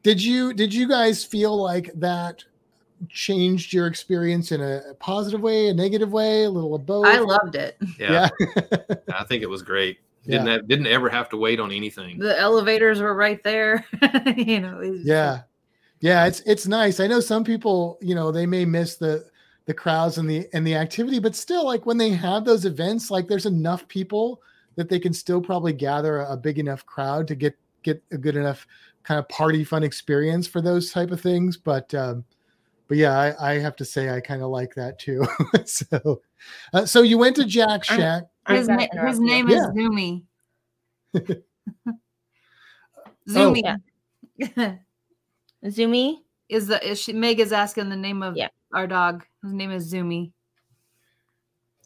did 0.02 0.22
you 0.24 0.54
did 0.54 0.74
you 0.74 0.88
guys 0.88 1.24
feel 1.24 1.56
like 1.62 1.92
that 1.96 2.44
changed 3.10 3.74
your 3.74 3.86
experience 3.88 4.52
in 4.52 4.62
a 4.62 4.82
positive 5.00 5.42
way 5.42 5.68
a 5.68 5.74
negative 5.74 6.12
way 6.12 6.46
a 6.46 6.50
little 6.50 6.74
of 6.74 6.86
both 6.86 7.06
I 7.06 7.20
loved 7.20 7.56
it. 7.56 7.78
yeah, 8.00 8.30
yeah 8.40 8.78
I 9.14 9.24
think 9.26 9.44
it 9.44 9.50
was 9.50 9.62
great. 9.62 10.00
Didn't 10.26 10.48
have, 10.48 10.68
didn't 10.68 10.88
ever 10.88 11.08
have 11.10 11.30
to 11.30 11.38
wait 11.38 11.60
on 11.60 11.72
anything. 11.72 12.18
The 12.18 12.40
elevators 12.40 13.00
were 13.00 13.14
right 13.14 13.44
there. 13.44 13.86
you 14.38 14.60
know. 14.60 14.78
was 14.78 15.02
yeah 15.06 15.42
yeah 16.02 16.26
it's 16.26 16.42
it's 16.42 16.68
nice 16.68 17.00
i 17.00 17.08
know 17.08 17.20
some 17.20 17.44
people 17.44 17.98
you 18.02 18.14
know 18.16 18.32
they 18.32 18.46
may 18.46 18.66
miss 18.66 18.96
the 18.98 19.26
the 19.66 19.74
crowds 19.74 20.18
and 20.18 20.30
the 20.30 20.48
and 20.54 20.66
the 20.66 20.76
activity 20.76 21.20
but 21.20 21.36
still 21.36 21.66
like 21.66 21.86
when 21.86 21.98
they 21.98 22.10
have 22.10 22.46
those 22.46 22.66
events 22.66 23.10
like 23.10 23.28
there's 23.28 23.46
enough 23.46 23.88
people 23.88 24.42
that 24.76 24.90
they 24.90 25.00
can 25.00 25.14
still 25.14 25.42
probably 25.42 25.74
gather 25.74 26.20
a, 26.20 26.34
a 26.34 26.38
big 26.38 26.60
enough 26.60 26.86
crowd 26.86 27.28
to 27.28 27.36
get 27.36 27.58
get 27.84 28.04
a 28.12 28.18
good 28.18 28.36
enough 28.36 28.68
kind 29.04 29.20
of 29.20 29.28
party 29.30 29.64
fun 29.64 29.84
experience 29.84 30.48
for 30.48 30.62
those 30.62 30.92
type 30.92 31.12
of 31.12 31.22
things 31.22 31.58
but 31.58 31.94
um 31.96 32.24
but 32.88 32.98
yeah 32.98 33.18
i, 33.18 33.52
I 33.52 33.60
have 33.60 33.76
to 33.78 33.86
say 33.86 34.10
i 34.10 34.20
kind 34.20 34.42
of 34.42 34.50
like 34.50 34.76
that 34.76 35.00
too 35.00 35.26
so 35.66 36.22
uh, 36.74 36.86
so 36.86 37.02
you 37.02 37.18
went 37.18 37.36
to 37.38 37.46
jack 37.46 37.84
shack 37.84 38.24
His, 38.48 38.68
na- 38.68 38.88
his 39.08 39.20
name 39.20 39.50
Yeah. 39.50 39.68
is 39.68 39.68
Zoomy. 43.28 43.80
Oh. 44.38 44.78
Zoomy 45.66 45.72
Zoomy. 45.74 46.20
is 46.50 46.68
the 46.68 46.86
is 46.88 47.00
she, 47.00 47.14
Meg 47.14 47.40
is 47.40 47.52
asking 47.52 47.90
the 47.90 47.96
name 47.96 48.22
of 48.24 48.36
Yeah. 48.38 48.50
our 48.74 48.88
dog. 48.88 49.26
His 49.44 49.54
name 49.54 49.72
is 49.72 49.92
Zoomy. 49.92 50.32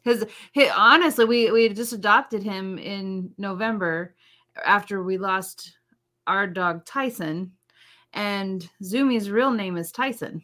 His, 0.04 0.26
he, 0.54 0.70
honestly, 0.70 1.26
we 1.26 1.52
we 1.52 1.70
just 1.70 1.94
adopted 1.94 2.42
him 2.44 2.78
in 2.78 3.32
November 3.38 4.16
after 4.66 5.04
we 5.04 5.18
lost 5.18 5.78
our 6.28 6.48
dog 6.48 6.86
Tyson, 6.86 7.52
and 8.14 8.68
Zoomy's 8.82 9.30
real 9.30 9.52
name 9.52 9.78
is 9.78 9.92
Tyson. 9.92 10.42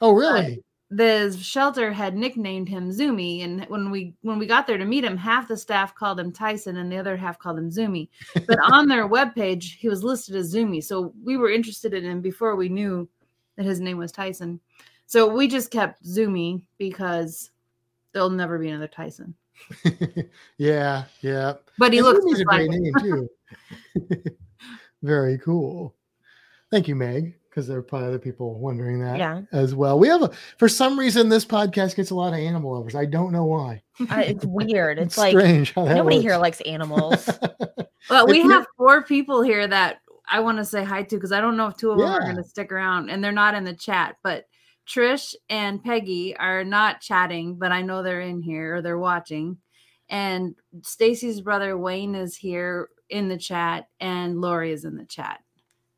oh 0.00 0.12
really 0.12 0.62
the 0.94 1.36
shelter 1.40 1.90
had 1.90 2.14
nicknamed 2.14 2.68
him 2.68 2.90
Zoomy, 2.90 3.44
and 3.44 3.64
when 3.66 3.90
we 3.90 4.14
when 4.20 4.38
we 4.38 4.46
got 4.46 4.66
there 4.66 4.76
to 4.76 4.84
meet 4.84 5.04
him, 5.04 5.16
half 5.16 5.48
the 5.48 5.56
staff 5.56 5.94
called 5.94 6.20
him 6.20 6.32
Tyson, 6.32 6.76
and 6.76 6.92
the 6.92 6.98
other 6.98 7.16
half 7.16 7.38
called 7.38 7.58
him 7.58 7.70
Zoomy. 7.70 8.08
But 8.46 8.58
on 8.72 8.88
their 8.88 9.08
webpage, 9.08 9.76
he 9.76 9.88
was 9.88 10.04
listed 10.04 10.36
as 10.36 10.54
Zoomy, 10.54 10.84
so 10.84 11.14
we 11.24 11.36
were 11.36 11.50
interested 11.50 11.94
in 11.94 12.04
him 12.04 12.20
before 12.20 12.56
we 12.56 12.68
knew 12.68 13.08
that 13.56 13.64
his 13.64 13.80
name 13.80 13.96
was 13.96 14.12
Tyson. 14.12 14.60
So 15.06 15.26
we 15.26 15.48
just 15.48 15.70
kept 15.70 16.04
Zoomy 16.04 16.62
because 16.78 17.50
there'll 18.12 18.30
never 18.30 18.58
be 18.58 18.68
another 18.68 18.88
Tyson. 18.88 19.34
yeah 20.58 21.04
yeah 21.20 21.52
But 21.78 21.92
he 21.92 21.98
And 21.98 22.06
looks 22.06 22.24
Ruby's 22.24 22.40
a 22.40 22.44
great 22.44 22.68
like 22.68 22.80
name 22.80 22.94
too. 23.00 23.28
Very 25.02 25.38
cool. 25.38 25.94
Thank 26.70 26.88
you, 26.88 26.96
Meg, 26.96 27.36
because 27.52 27.68
there 27.68 27.76
are 27.78 27.82
probably 27.82 28.08
other 28.08 28.18
people 28.18 28.58
wondering 28.58 28.98
that 29.00 29.18
Yeah. 29.18 29.42
as 29.52 29.74
well. 29.74 29.98
We 29.98 30.08
have 30.08 30.22
a 30.22 30.30
for 30.56 30.68
some 30.68 30.98
reason 30.98 31.28
this 31.28 31.44
podcast 31.44 31.96
gets 31.96 32.10
a 32.10 32.14
lot 32.14 32.32
of 32.32 32.38
animal 32.40 32.72
lovers. 32.72 32.94
I 32.94 33.04
don't 33.04 33.30
know 33.30 33.44
why. 33.44 33.82
I, 34.08 34.24
it's 34.24 34.44
weird. 34.46 34.98
It's, 35.02 35.08
It's 35.14 35.18
like 35.18 35.32
strange 35.36 35.72
how 35.74 35.84
that 35.84 35.94
nobody 35.94 36.16
works. 36.16 36.24
here 36.24 36.36
likes 36.38 36.60
animals. 36.62 37.28
Well, 38.10 38.26
we 38.26 38.40
If 38.40 38.50
have 38.50 38.66
four 38.76 39.02
people 39.04 39.42
here 39.42 39.64
that 39.68 39.98
I 40.28 40.40
want 40.40 40.58
to 40.58 40.64
say 40.64 40.82
hi 40.82 41.04
to 41.04 41.16
because 41.16 41.30
I 41.30 41.40
don't 41.40 41.56
know 41.56 41.68
if 41.68 41.76
two 41.76 41.92
of 41.92 41.98
them 41.98 42.08
are 42.08 42.20
going 42.20 42.34
to 42.36 42.42
stick 42.42 42.72
around 42.72 43.10
and 43.10 43.22
they're 43.22 43.30
not 43.30 43.54
in 43.54 43.62
the 43.62 43.74
chat. 43.74 44.16
But 44.24 44.46
Trish 44.88 45.36
and 45.48 45.82
Peggy 45.84 46.36
are 46.36 46.64
not 46.64 47.00
chatting, 47.00 47.54
but 47.54 47.70
I 47.70 47.82
know 47.82 48.02
they're 48.02 48.20
in 48.20 48.42
here 48.42 48.76
or 48.76 48.82
they're 48.82 48.98
watching. 48.98 49.58
And 50.08 50.56
Stacy's 50.82 51.40
brother 51.40 51.78
Wayne 51.78 52.16
is 52.16 52.34
here 52.36 52.88
in 53.08 53.28
the 53.28 53.38
chat, 53.38 53.86
and 54.00 54.40
Lori 54.40 54.72
is 54.72 54.84
in 54.84 54.96
the 54.96 55.04
chat. 55.06 55.40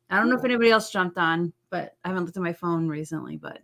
I 0.09 0.17
don't 0.17 0.29
know 0.29 0.37
if 0.37 0.45
anybody 0.45 0.69
else 0.69 0.91
jumped 0.91 1.17
on, 1.17 1.51
but 1.69 1.95
I 2.03 2.09
haven't 2.09 2.25
looked 2.25 2.37
at 2.37 2.43
my 2.43 2.53
phone 2.53 2.87
recently. 2.87 3.37
But 3.37 3.59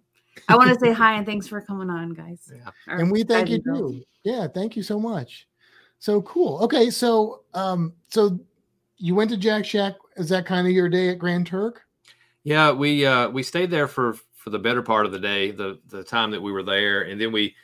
I 0.47 0.55
want 0.55 0.69
to 0.69 0.79
say 0.79 0.91
hi 0.91 1.13
and 1.15 1.25
thanks 1.25 1.47
for 1.47 1.61
coming 1.61 1.89
on, 1.89 2.13
guys. 2.13 2.51
Yeah. 2.53 2.69
Or 2.87 2.99
and 2.99 3.11
we 3.11 3.23
thank 3.23 3.49
you 3.49 3.55
and 3.55 3.63
girls. 3.63 3.91
too. 3.93 4.03
Yeah, 4.23 4.47
thank 4.47 4.75
you 4.75 4.83
so 4.83 4.99
much. 4.99 5.47
So 5.99 6.21
cool. 6.23 6.59
Okay, 6.63 6.89
so 6.89 7.43
um, 7.53 7.93
so 8.09 8.39
you 8.97 9.13
went 9.15 9.29
to 9.31 9.37
Jack 9.37 9.65
Shack. 9.65 9.95
Is 10.17 10.29
that 10.29 10.45
kind 10.45 10.65
of 10.67 10.73
your 10.73 10.89
day 10.89 11.09
at 11.09 11.19
Grand 11.19 11.47
Turk? 11.47 11.81
Yeah, 12.43 12.71
we 12.71 13.05
uh 13.05 13.29
we 13.29 13.43
stayed 13.43 13.69
there 13.69 13.87
for 13.87 14.15
for 14.35 14.49
the 14.49 14.59
better 14.59 14.81
part 14.81 15.05
of 15.05 15.11
the 15.11 15.19
day, 15.19 15.51
the 15.51 15.79
the 15.87 16.03
time 16.03 16.31
that 16.31 16.41
we 16.41 16.51
were 16.51 16.63
there, 16.63 17.03
and 17.03 17.21
then 17.21 17.31
we 17.31 17.55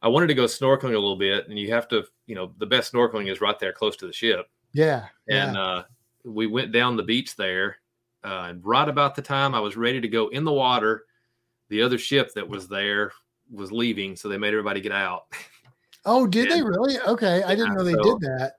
I 0.00 0.08
wanted 0.08 0.28
to 0.28 0.34
go 0.34 0.44
snorkeling 0.44 0.94
a 0.94 0.98
little 0.98 1.16
bit, 1.16 1.48
and 1.48 1.58
you 1.58 1.72
have 1.72 1.88
to, 1.88 2.04
you 2.26 2.34
know, 2.34 2.52
the 2.58 2.66
best 2.66 2.92
snorkeling 2.92 3.30
is 3.30 3.40
right 3.40 3.58
there 3.58 3.72
close 3.72 3.96
to 3.96 4.06
the 4.06 4.12
ship, 4.12 4.48
Yeah. 4.72 5.06
and 5.28 5.54
yeah. 5.54 5.62
uh 5.62 5.82
we 6.24 6.46
went 6.46 6.70
down 6.70 6.96
the 6.96 7.02
beach 7.02 7.34
there, 7.34 7.78
uh, 8.24 8.46
and 8.48 8.64
right 8.64 8.88
about 8.88 9.14
the 9.14 9.22
time 9.22 9.54
I 9.54 9.60
was 9.60 9.76
ready 9.76 10.00
to 10.00 10.08
go 10.08 10.28
in 10.28 10.44
the 10.44 10.52
water, 10.52 11.04
the 11.68 11.82
other 11.82 11.98
ship 11.98 12.32
that 12.34 12.48
was 12.48 12.68
there 12.68 13.12
was 13.50 13.72
leaving, 13.72 14.16
so 14.16 14.28
they 14.28 14.38
made 14.38 14.48
everybody 14.54 14.80
get 14.80 14.92
out. 14.92 15.24
oh, 16.04 16.26
did 16.26 16.50
they 16.50 16.62
really? 16.62 16.98
Okay, 17.00 17.42
I 17.42 17.54
didn't 17.54 17.74
know 17.74 17.84
they 17.84 17.92
so- 17.94 18.02
did 18.02 18.20
that. 18.20 18.52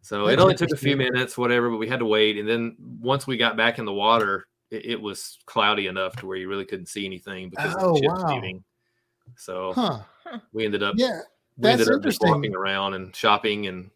So 0.00 0.26
That's 0.26 0.34
it 0.34 0.42
only 0.42 0.54
took 0.54 0.70
a 0.72 0.76
few 0.76 0.96
minutes, 0.96 1.36
whatever, 1.36 1.68
but 1.68 1.76
we 1.76 1.86
had 1.88 1.98
to 1.98 2.06
wait. 2.06 2.38
And 2.38 2.48
then 2.48 2.76
once 3.00 3.26
we 3.26 3.36
got 3.36 3.58
back 3.58 3.78
in 3.78 3.84
the 3.84 3.92
water, 3.92 4.46
it, 4.70 4.86
it 4.86 5.00
was 5.00 5.38
cloudy 5.44 5.86
enough 5.86 6.14
to 6.16 6.26
where 6.26 6.36
you 6.38 6.48
really 6.48 6.64
couldn't 6.64 6.86
see 6.86 7.04
anything 7.04 7.50
because 7.50 7.74
Oh, 7.78 7.92
the 7.92 7.98
ships 7.98 8.22
wow. 8.22 8.34
leaving. 8.34 8.64
So 9.36 9.72
Huh. 9.74 9.98
we 10.52 10.64
ended 10.64 10.82
up 10.82 10.94
Yeah. 10.96 11.20
we 11.58 11.68
ended 11.68 11.90
up 11.90 12.02
just 12.02 12.22
walking 12.22 12.54
around 12.54 12.94
and 12.94 13.14
shopping 13.14 13.66
and 13.66 13.90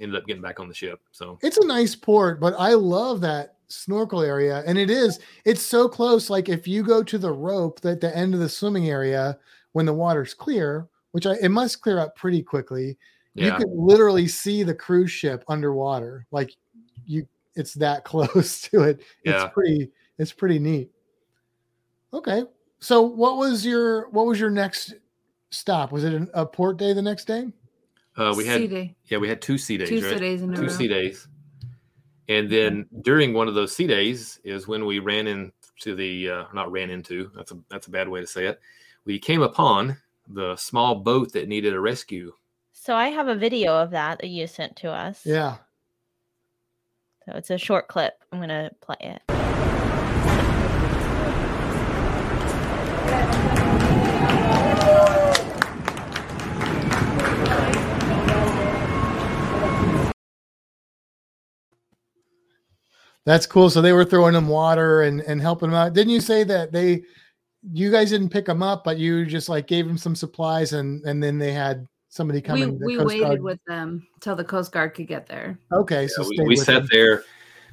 ended 0.00 0.16
up 0.16 0.26
getting 0.26 0.40
back 0.40 0.58
on 0.58 0.68
the 0.68 0.74
ship. 0.74 1.00
So 1.10 1.38
It's 1.42 1.58
a 1.58 1.66
nice 1.66 1.94
port, 1.94 2.40
but 2.40 2.54
I 2.58 2.72
love 2.72 3.20
that 3.22 3.56
snorkel 3.68 4.22
area. 4.22 4.62
And 4.66 4.78
it 4.78 4.90
is, 4.90 5.20
it's 5.44 5.62
so 5.62 5.88
close. 5.88 6.30
Like 6.30 6.48
if 6.48 6.66
you 6.66 6.82
go 6.82 7.02
to 7.02 7.18
the 7.18 7.32
rope 7.32 7.80
at 7.84 8.00
the 8.00 8.16
end 8.16 8.34
of 8.34 8.40
the 8.40 8.48
swimming 8.48 8.88
area 8.88 9.38
when 9.72 9.86
the 9.86 9.94
water's 9.94 10.34
clear, 10.34 10.88
which 11.12 11.26
I 11.26 11.34
it 11.42 11.50
must 11.50 11.80
clear 11.80 11.98
up 11.98 12.16
pretty 12.16 12.42
quickly, 12.42 12.96
you 13.34 13.52
can 13.52 13.68
literally 13.72 14.26
see 14.26 14.62
the 14.64 14.74
cruise 14.74 15.12
ship 15.12 15.44
underwater. 15.48 16.26
Like 16.30 16.50
you 17.06 17.26
it's 17.54 17.74
that 17.74 18.04
close 18.04 18.60
to 18.62 18.82
it. 18.82 19.02
Yeah. 19.24 19.44
It's 19.44 19.54
pretty 19.54 19.90
it's 20.18 20.32
pretty 20.32 20.58
neat. 20.58 20.90
Okay. 22.12 22.44
So 22.80 23.02
what 23.02 23.36
was 23.36 23.64
your 23.64 24.08
what 24.10 24.26
was 24.26 24.40
your 24.40 24.50
next 24.50 24.94
stop? 25.50 25.92
Was 25.92 26.04
it 26.04 26.14
an, 26.14 26.28
a 26.34 26.46
port 26.46 26.78
day 26.78 26.92
the 26.92 27.02
next 27.02 27.26
day? 27.26 27.52
Uh, 28.16 28.34
we 28.36 28.44
had 28.44 28.60
Sea 28.60 28.66
day. 28.66 28.96
yeah, 29.04 29.18
we 29.18 29.28
had 29.28 29.40
two 29.40 29.56
sea 29.58 29.76
days, 29.78 29.88
two 29.88 30.00
right? 30.00 30.14
sea 30.14 30.18
days 30.18 30.42
in 30.42 30.52
a 30.52 30.56
two 30.56 30.62
row. 30.62 30.68
sea 30.68 30.88
days. 30.88 31.28
And 32.28 32.50
then 32.50 32.86
during 33.00 33.32
one 33.32 33.48
of 33.48 33.54
those 33.54 33.74
sea 33.74 33.86
days 33.86 34.38
is 34.44 34.68
when 34.68 34.84
we 34.84 34.98
ran 34.98 35.26
into 35.26 35.94
the 35.94 36.30
uh, 36.30 36.44
not 36.52 36.70
ran 36.70 36.90
into 36.90 37.30
that's 37.34 37.52
a 37.52 37.58
that's 37.70 37.86
a 37.86 37.90
bad 37.90 38.08
way 38.08 38.20
to 38.20 38.26
say 38.26 38.46
it. 38.46 38.60
We 39.04 39.18
came 39.18 39.42
upon 39.42 39.96
the 40.28 40.54
small 40.56 40.96
boat 40.96 41.32
that 41.32 41.48
needed 41.48 41.72
a 41.72 41.80
rescue. 41.80 42.32
So 42.72 42.94
I 42.94 43.08
have 43.08 43.28
a 43.28 43.34
video 43.34 43.74
of 43.74 43.90
that 43.92 44.20
that 44.20 44.28
you 44.28 44.46
sent 44.46 44.76
to 44.76 44.90
us. 44.90 45.22
Yeah. 45.24 45.56
So 47.24 47.32
it's 47.34 47.50
a 47.50 47.58
short 47.58 47.88
clip. 47.88 48.22
I'm 48.30 48.40
gonna 48.40 48.70
play 48.80 48.96
it. 49.00 49.47
That's 63.28 63.44
cool. 63.44 63.68
So 63.68 63.82
they 63.82 63.92
were 63.92 64.06
throwing 64.06 64.32
them 64.32 64.48
water 64.48 65.02
and, 65.02 65.20
and 65.20 65.38
helping 65.38 65.68
them 65.68 65.78
out. 65.78 65.92
Didn't 65.92 66.14
you 66.14 66.20
say 66.22 66.44
that 66.44 66.72
they, 66.72 67.02
you 67.74 67.90
guys 67.90 68.08
didn't 68.08 68.30
pick 68.30 68.46
them 68.46 68.62
up, 68.62 68.84
but 68.84 68.96
you 68.96 69.26
just 69.26 69.50
like 69.50 69.66
gave 69.66 69.86
them 69.86 69.98
some 69.98 70.16
supplies 70.16 70.72
and 70.72 71.04
and 71.04 71.22
then 71.22 71.36
they 71.36 71.52
had 71.52 71.86
somebody 72.08 72.40
come 72.40 72.54
We, 72.54 72.62
in. 72.62 72.78
we 72.82 72.96
Coast 72.96 73.06
waited 73.08 73.24
Guard- 73.26 73.42
with 73.42 73.60
them 73.66 74.08
till 74.20 74.34
the 74.34 74.44
Coast 74.44 74.72
Guard 74.72 74.94
could 74.94 75.08
get 75.08 75.26
there. 75.26 75.58
Okay, 75.70 76.08
so 76.08 76.26
we, 76.26 76.40
we 76.46 76.56
sat 76.56 76.84
them. 76.84 76.88
there 76.90 77.24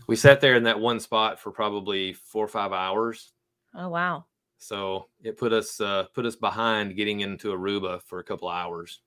we 0.08 0.18
sat 0.18 0.42
there 0.42 0.56
in 0.56 0.64
that 0.64 0.78
one 0.78 1.00
spot 1.00 1.40
for 1.40 1.52
probably 1.52 2.12
four 2.12 2.44
or 2.44 2.50
five 2.50 2.74
hours. 2.74 3.32
Oh 3.76 3.88
wow. 3.88 4.26
So 4.58 5.08
it 5.24 5.38
put 5.38 5.54
us 5.54 5.80
uh, 5.80 6.08
put 6.14 6.26
us 6.26 6.36
behind 6.36 6.98
getting 6.98 7.22
into 7.22 7.54
Aruba 7.54 8.02
for 8.02 8.20
a 8.20 8.26
couple 8.26 8.50
of 8.50 8.56
hours. 8.56 9.00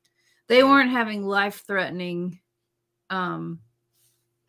They 0.46 0.64
weren't 0.64 0.90
having 0.90 1.26
life 1.26 1.62
threatening 1.66 2.40
um 3.10 3.60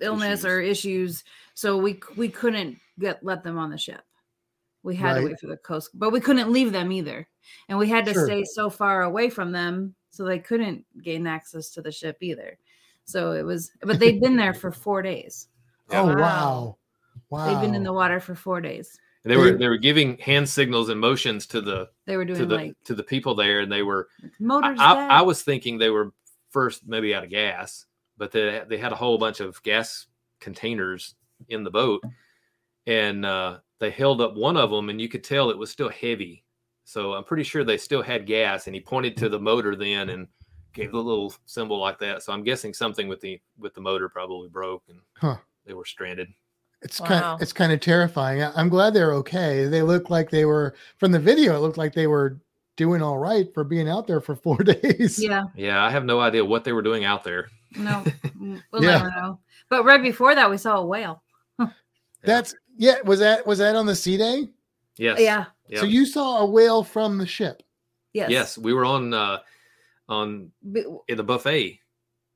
illness 0.01 0.45
or 0.45 0.59
issues, 0.61 1.23
so 1.53 1.77
we 1.77 1.99
we 2.15 2.29
couldn't 2.29 2.77
get 2.99 3.23
let 3.23 3.43
them 3.43 3.57
on 3.57 3.69
the 3.69 3.77
ship. 3.77 4.01
We 4.83 4.95
had 4.95 5.15
to 5.15 5.23
wait 5.25 5.39
for 5.39 5.47
the 5.47 5.57
coast, 5.57 5.89
but 5.93 6.11
we 6.11 6.21
couldn't 6.21 6.51
leave 6.51 6.71
them 6.71 6.91
either, 6.91 7.27
and 7.67 7.77
we 7.77 7.89
had 7.89 8.05
to 8.05 8.13
Sure. 8.13 8.25
stay 8.25 8.45
so 8.45 8.69
far 8.69 9.03
away 9.03 9.29
from 9.29 9.51
them 9.51 9.93
so 10.09 10.23
they 10.23 10.39
couldn't 10.39 10.85
gain 11.03 11.27
access 11.27 11.69
to 11.71 11.81
the 11.81 11.91
ship 11.91 12.17
either. 12.21 12.57
So 13.05 13.33
it 13.33 13.43
was, 13.43 13.71
but 13.81 13.99
they'd 13.99 14.21
been 14.21 14.37
there 14.37 14.53
for 14.53 14.71
four 14.71 15.01
days. 15.01 15.47
Oh 15.91 16.05
Wow. 16.07 16.15
wow. 16.17 16.77
Wow. 17.29 17.45
They'd 17.47 17.65
been 17.65 17.75
in 17.75 17.83
the 17.83 17.93
water 17.93 18.19
for 18.19 18.35
four 18.35 18.61
days. 18.61 18.97
They 19.23 19.35
were 19.35 19.51
They- 19.51 19.57
they 19.57 19.67
were 19.67 19.77
giving 19.77 20.17
hand 20.19 20.47
signals 20.47 20.87
and 20.89 20.99
motions 20.99 21.45
to 21.47 21.59
the 21.59 21.89
They 22.05 22.15
were 22.15 22.25
to 22.25 22.33
doing 22.35 22.47
the 22.47 22.55
like 22.55 22.83
to 22.85 22.95
the 22.95 23.03
people 23.03 23.35
there, 23.35 23.59
and 23.59 23.71
they 23.71 23.83
were 23.83 24.07
I, 24.23 24.27
motors. 24.39 24.77
I, 24.79 24.95
dead." 24.95 25.11
I 25.11 25.21
was 25.23 25.41
thinking 25.43 25.77
they 25.77 25.89
were 25.89 26.13
first 26.51 26.87
maybe 26.87 27.13
out 27.13 27.25
of 27.25 27.29
gas, 27.29 27.85
but 28.19 28.31
they 28.31 28.61
they 28.69 28.77
had 28.77 28.91
a 28.91 28.95
whole 28.95 29.17
bunch 29.17 29.39
of 29.39 29.61
gas 29.63 30.05
containers 30.39 31.15
in 31.47 31.63
the 31.63 31.71
boat, 31.71 32.03
and 32.85 33.25
uh, 33.25 33.57
they 33.79 33.89
held 33.89 34.21
up 34.21 34.35
one 34.35 34.57
of 34.57 34.69
them, 34.69 34.89
and 34.89 35.01
you 35.01 35.09
could 35.09 35.23
tell 35.23 35.49
it 35.49 35.57
was 35.57 35.71
still 35.71 35.89
heavy. 35.89 36.43
So 36.83 37.13
I'm 37.13 37.23
pretty 37.23 37.43
sure 37.43 37.63
they 37.63 37.77
still 37.77 38.01
had 38.01 38.25
gas, 38.27 38.67
and 38.67 38.75
he 38.75 38.81
pointed 38.81 39.15
to 39.17 39.29
the 39.29 39.39
motor 39.39 39.75
then 39.75 40.09
and 40.09 40.27
gave 40.73 40.91
the 40.91 40.97
little 41.01 41.33
symbol 41.45 41.79
like 41.79 41.99
that. 41.99 42.21
So 42.23 42.33
I'm 42.33 42.43
guessing 42.43 42.73
something 42.73 43.07
with 43.07 43.21
the 43.21 43.39
with 43.57 43.73
the 43.73 43.81
motor 43.81 44.09
probably 44.09 44.49
broke, 44.49 44.83
and 44.89 44.99
Huh. 45.17 45.37
they 45.65 45.73
were 45.73 45.85
stranded. 45.85 46.27
It's 46.81 46.99
kind 46.99 47.23
of, 47.25 47.41
it's 47.41 47.51
kind 47.51 47.73
of 47.73 47.81
terrifying. 47.81 48.41
I- 48.41 48.53
I'm 48.55 48.69
glad 48.69 48.93
they're 48.93 49.13
okay. 49.15 49.65
They 49.65 49.81
look 49.81 50.09
like 50.09 50.29
they 50.29 50.45
were 50.45 50.75
from 50.97 51.11
the 51.11 51.19
video. 51.19 51.55
It 51.55 51.59
looked 51.59 51.77
like 51.77 51.93
they 51.93 52.07
were 52.07 52.39
doing 52.77 53.01
all 53.01 53.17
right 53.17 53.53
for 53.53 53.65
being 53.65 53.89
out 53.89 54.07
there 54.07 54.21
for 54.21 54.33
four 54.35 54.57
days. 54.63 55.21
yeah. 55.21 55.43
Yeah, 55.55 55.83
I 55.83 55.89
have 55.91 56.05
no 56.05 56.21
idea 56.21 56.45
what 56.45 56.63
they 56.63 56.71
were 56.71 56.81
doing 56.81 57.03
out 57.03 57.25
there. 57.25 57.49
No, 57.75 58.03
mm, 58.37 58.61
we'll 58.71 58.83
Yeah. 58.83 58.97
never 58.97 59.11
know. 59.11 59.39
But 59.69 59.85
right 59.85 60.01
before 60.01 60.35
that, 60.35 60.49
we 60.49 60.57
saw 60.57 60.77
a 60.77 60.85
whale. 60.85 61.23
That's 62.23 62.55
yeah. 62.77 62.95
Was 63.05 63.19
that 63.19 63.45
was 63.45 63.59
that 63.59 63.75
on 63.75 63.85
the 63.85 63.95
sea 63.95 64.17
day? 64.17 64.47
Yes. 64.97 65.19
Yeah. 65.19 65.45
Yep. 65.69 65.79
So 65.79 65.85
you 65.85 66.05
saw 66.05 66.39
a 66.39 66.45
whale 66.45 66.83
from 66.83 67.17
the 67.17 67.25
ship. 67.27 67.63
Yes. 68.13 68.29
Yes, 68.29 68.57
we 68.57 68.73
were 68.73 68.85
on 68.85 69.13
uh, 69.13 69.39
on 70.09 70.51
in 70.63 71.17
the 71.17 71.23
buffet, 71.23 71.79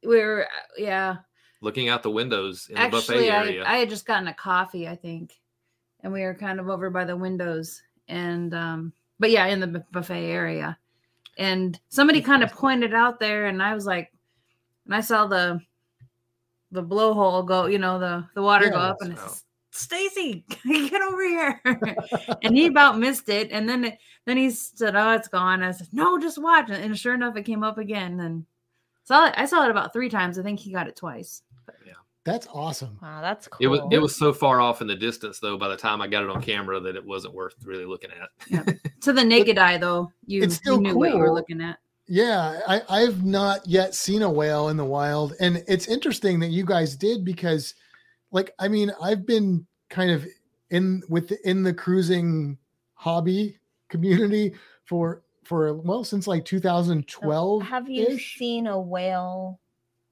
We 0.06 0.18
were, 0.18 0.48
yeah. 0.78 1.18
looking 1.62 1.90
out 1.90 2.04
the 2.04 2.12
windows 2.12 2.68
in 2.70 2.76
the 2.76 2.90
buffet 2.90 3.14
Actually, 3.14 3.32
I, 3.32 3.38
area. 3.46 3.64
I 3.66 3.78
had 3.78 3.90
just 3.90 4.06
gotten 4.06 4.28
a 4.28 4.34
coffee, 4.36 4.88
I 4.88 4.96
think, 4.96 5.34
and 6.02 6.14
we 6.14 6.22
were 6.22 6.36
kind 6.36 6.60
of 6.60 6.70
over 6.70 6.92
by 6.92 7.04
the 7.06 7.18
windows, 7.18 7.82
and 8.08 8.54
um, 8.54 8.94
but 9.20 9.32
yeah, 9.32 9.48
in 9.48 9.60
the 9.60 9.84
buffet 9.92 10.26
area, 10.26 10.78
and 11.40 11.80
somebody 11.90 12.22
kind 12.22 12.44
of 12.44 12.52
pointed 12.52 12.94
out 12.94 13.20
there, 13.20 13.48
and 13.48 13.62
I 13.64 13.74
was 13.74 13.88
like, 13.88 14.13
and 14.86 14.96
I 14.96 15.02
saw 15.02 15.28
the 15.28 15.60
the 16.72 16.84
blowhole 16.84 17.46
go, 17.46 17.68
you 17.68 17.80
know, 17.80 18.00
the 18.00 18.28
the 18.36 18.42
water 18.42 18.70
go 18.70 18.78
up, 18.78 18.98
and 19.02 19.14
it's 19.14 19.44
Stacy, 19.72 20.46
get 20.66 21.02
over 21.02 21.24
here, 21.24 21.62
and 22.44 22.56
he 22.56 22.68
about 22.68 23.00
missed 23.00 23.30
it, 23.30 23.52
and 23.52 23.68
then 23.68 23.86
it, 23.86 23.98
then 24.26 24.38
he 24.38 24.50
said, 24.52 24.96
"Oh, 24.96 25.12
it's 25.14 25.28
gone." 25.28 25.64
I 25.64 25.72
said, 25.72 25.88
"No, 25.92 26.20
just 26.20 26.38
watch," 26.38 26.70
and 26.70 26.98
sure 26.98 27.16
enough, 27.16 27.36
it 27.38 27.44
came 27.44 27.64
up 27.64 27.78
again, 27.80 28.20
and 28.20 28.46
saw 29.04 29.28
it. 29.28 29.34
I 29.36 29.46
saw 29.46 29.66
it 29.66 29.72
about 29.72 29.92
three 29.92 30.10
times. 30.10 30.38
I 30.38 30.44
think 30.44 30.60
he 30.60 30.72
got 30.72 30.88
it 30.88 30.96
twice. 30.96 31.42
Yeah. 31.86 31.94
That's 32.26 32.48
awesome. 32.54 32.98
Wow, 33.02 33.22
that's 33.22 33.48
cool. 33.48 33.58
it 33.60 33.68
was 33.68 33.82
it 33.92 33.98
was 33.98 34.16
so 34.16 34.32
far 34.32 34.62
off 34.62 34.82
in 34.82 34.88
the 34.88 34.96
distance 34.96 35.40
though. 35.40 35.58
By 35.58 35.68
the 35.68 35.76
time 35.76 36.02
I 36.02 36.08
got 36.08 36.24
it 36.24 36.30
on 36.30 36.42
camera, 36.42 36.80
that 36.80 36.96
it 36.96 37.04
wasn't 37.04 37.34
worth 37.34 37.56
really 37.64 37.86
looking 37.86 38.12
at. 38.12 38.78
To 39.02 39.12
the 39.12 39.24
naked 39.24 39.58
eye, 39.58 39.78
though, 39.78 40.12
you, 40.26 40.44
it's 40.44 40.54
you 40.54 40.58
still 40.58 40.80
knew 40.80 40.96
what 40.96 41.12
you 41.12 41.18
were 41.18 41.34
looking 41.34 41.62
at. 41.62 41.80
Yeah, 42.08 42.60
I, 42.68 42.82
I've 42.90 43.24
not 43.24 43.66
yet 43.68 43.96
seen 43.96 44.22
a 44.24 44.30
whale 44.30 44.70
in 44.70 44.78
the 44.78 44.86
wild. 44.86 45.34
And 45.40 45.64
it's 45.68 45.88
interesting 45.88 46.40
that 46.42 46.50
you 46.50 46.66
guys 46.66 46.96
did 46.96 47.24
because 47.24 47.76
like 48.32 48.54
I 48.60 48.68
mean, 48.68 48.92
I've 49.02 49.26
been 49.26 49.66
kind 49.90 50.12
of 50.12 50.26
in 50.70 51.04
within 51.08 51.64
the 51.64 51.74
cruising 51.74 52.58
hobby 52.96 53.58
community 53.90 54.54
for 54.86 55.22
for 55.44 55.74
well 55.76 56.04
since 56.04 56.28
like 56.28 56.42
So 56.46 56.58
2012. 56.58 57.62
Have 57.64 57.90
you 57.90 58.18
seen 58.20 58.68
a 58.68 58.80
whale? 58.80 59.60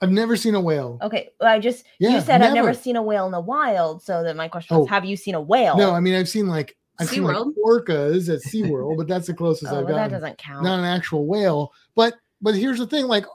I've 0.04 0.12
never 0.12 0.36
seen 0.36 0.56
a 0.56 0.62
whale. 0.62 0.98
Okay, 1.02 1.30
well, 1.40 1.50
I 1.50 1.60
just 1.60 1.86
Yeah, 2.00 2.12
you 2.16 2.22
said 2.22 2.42
I've 2.42 2.54
never 2.54 2.70
never. 2.70 2.74
seen 2.74 2.96
a 2.96 3.02
whale 3.04 3.26
in 3.28 3.32
the 3.32 3.40
wild, 3.42 4.02
so 4.02 4.24
that 4.24 4.36
my 4.36 4.48
question 4.48 4.76
Oh. 4.78 4.80
was, 4.82 4.90
have 4.90 5.06
you 5.06 5.16
seen 5.16 5.36
a 5.36 5.42
whale? 5.42 5.78
No, 5.78 5.92
I 5.92 6.00
mean 6.00 6.16
I've 6.16 6.30
seen 6.30 6.48
like 6.48 6.76
I've 7.02 7.10
seen 7.10 7.24
like 7.24 7.36
orcas 7.36 8.34
at 8.34 8.42
SeaWorld, 8.42 8.98
but 8.98 9.08
that's 9.08 9.28
the 9.28 9.34
closest 9.34 9.72
oh, 9.72 9.80
I've 9.80 9.86
well, 9.86 9.96
that 9.96 10.12
doesn't 10.12 10.38
count. 10.38 10.64
not 10.64 10.80
an 10.80 10.86
actual 10.86 11.26
whale 11.26 11.74
but 11.96 12.16
but 12.42 12.56
here's 12.56 12.80
the 12.80 12.88
thing 12.88 13.06
like 13.06 13.26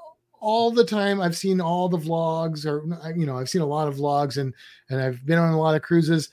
all 0.40 0.70
the 0.70 0.84
time 0.84 1.20
i've 1.20 1.36
seen 1.36 1.60
all 1.60 1.88
the 1.88 1.96
vlogs 1.96 2.66
or 2.66 2.84
you 3.16 3.26
know 3.26 3.36
i've 3.36 3.48
seen 3.48 3.62
a 3.62 3.66
lot 3.66 3.88
of 3.88 3.94
vlogs 3.94 4.36
and 4.36 4.52
and 4.90 5.00
i've 5.00 5.24
been 5.26 5.38
on 5.38 5.52
a 5.52 5.60
lot 5.60 5.74
of 5.74 5.82
cruises. 5.82 6.30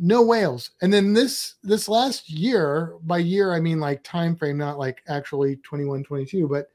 No 0.00 0.22
whales. 0.22 0.70
And 0.80 0.92
then 0.92 1.12
this 1.12 1.54
this 1.64 1.88
last 1.88 2.30
year 2.30 2.94
by 3.02 3.18
year 3.18 3.52
i 3.52 3.58
mean 3.58 3.80
like 3.80 4.02
time 4.04 4.36
frame 4.36 4.56
not 4.56 4.78
like 4.78 5.02
actually 5.08 5.56
21 5.56 6.04
22 6.04 6.46
but 6.46 6.70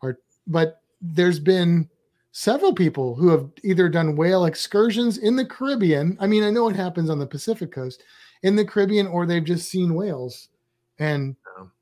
or 0.00 0.18
but 0.46 0.80
there's 1.02 1.38
been 1.38 1.88
several 2.30 2.72
people 2.72 3.14
who 3.14 3.28
have 3.28 3.50
either 3.62 3.90
done 3.90 4.16
whale 4.16 4.46
excursions 4.46 5.18
in 5.18 5.36
the 5.36 5.44
caribbean. 5.44 6.16
I 6.18 6.26
mean 6.26 6.44
i 6.44 6.50
know 6.50 6.68
it 6.68 6.76
happens 6.76 7.10
on 7.10 7.18
the 7.18 7.26
pacific 7.26 7.72
coast 7.72 8.04
in 8.42 8.56
the 8.56 8.64
caribbean 8.64 9.06
or 9.06 9.26
they've 9.26 9.44
just 9.44 9.68
seen 9.68 9.94
whales. 9.94 10.48
And 10.98 11.36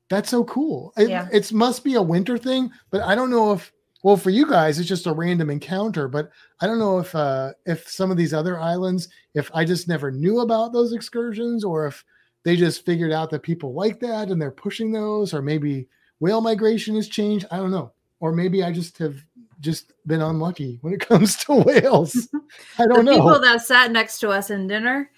that's 0.09 0.29
so 0.29 0.43
cool. 0.43 0.93
It, 0.97 1.09
Yeah. 1.09 1.27
it's 1.31 1.51
must 1.53 1.83
be 1.83 1.95
a 1.95 2.01
winter 2.01 2.37
thing 2.37 2.69
but 2.89 3.01
i 3.01 3.15
don't 3.15 3.29
know 3.29 3.53
if 3.53 3.71
well 4.03 4.17
for 4.17 4.29
you 4.29 4.45
guys 4.49 4.77
it's 4.79 4.89
just 4.89 5.05
a 5.07 5.13
random 5.13 5.49
encounter 5.49 6.07
but 6.09 6.29
i 6.59 6.67
don't 6.67 6.79
know 6.79 6.99
if 6.99 7.13
uh 7.15 7.51
if 7.65 7.87
some 7.87 8.11
of 8.11 8.17
these 8.17 8.33
other 8.33 8.59
islands 8.59 9.07
if 9.35 9.49
i 9.53 9.63
just 9.63 9.87
never 9.87 10.11
knew 10.11 10.39
about 10.41 10.73
those 10.73 10.91
excursions 10.91 11.63
or 11.63 11.87
if 11.87 12.03
they 12.43 12.55
just 12.57 12.83
figured 12.85 13.11
out 13.13 13.29
that 13.29 13.41
people 13.43 13.73
like 13.73 13.99
that 14.01 14.29
and 14.29 14.41
they're 14.41 14.51
pushing 14.51 14.91
those 14.91 15.33
or 15.33 15.41
maybe 15.41 15.87
whale 16.19 16.41
migration 16.41 16.95
has 16.95 17.07
changed. 17.07 17.45
I 17.51 17.57
don't 17.57 17.71
know. 17.71 17.91
Or 18.19 18.31
maybe 18.33 18.63
i 18.63 18.71
just 18.71 18.97
have 18.97 19.15
just 19.61 19.93
been 20.07 20.21
unlucky 20.21 20.79
when 20.81 20.93
it 20.93 20.99
comes 21.07 21.37
to 21.45 21.53
whales. 21.63 22.27
I 22.79 22.87
don't 22.87 23.05
the 23.05 23.11
know. 23.11 23.15
people 23.17 23.39
that 23.39 23.61
sat 23.61 23.91
next 23.91 24.19
to 24.19 24.29
us 24.29 24.49
in 24.49 24.67
dinner 24.67 25.09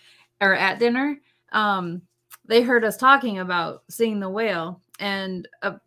or 0.42 0.54
at 0.54 0.78
dinner, 0.80 1.18
um, 1.54 2.02
they 2.46 2.62
heard 2.62 2.84
us 2.84 2.98
talking 2.98 3.40
about 3.40 3.84
seeing 3.90 4.20
the 4.20 4.30
whale, 4.30 4.82
and 5.00 5.48
uh, 5.62 5.78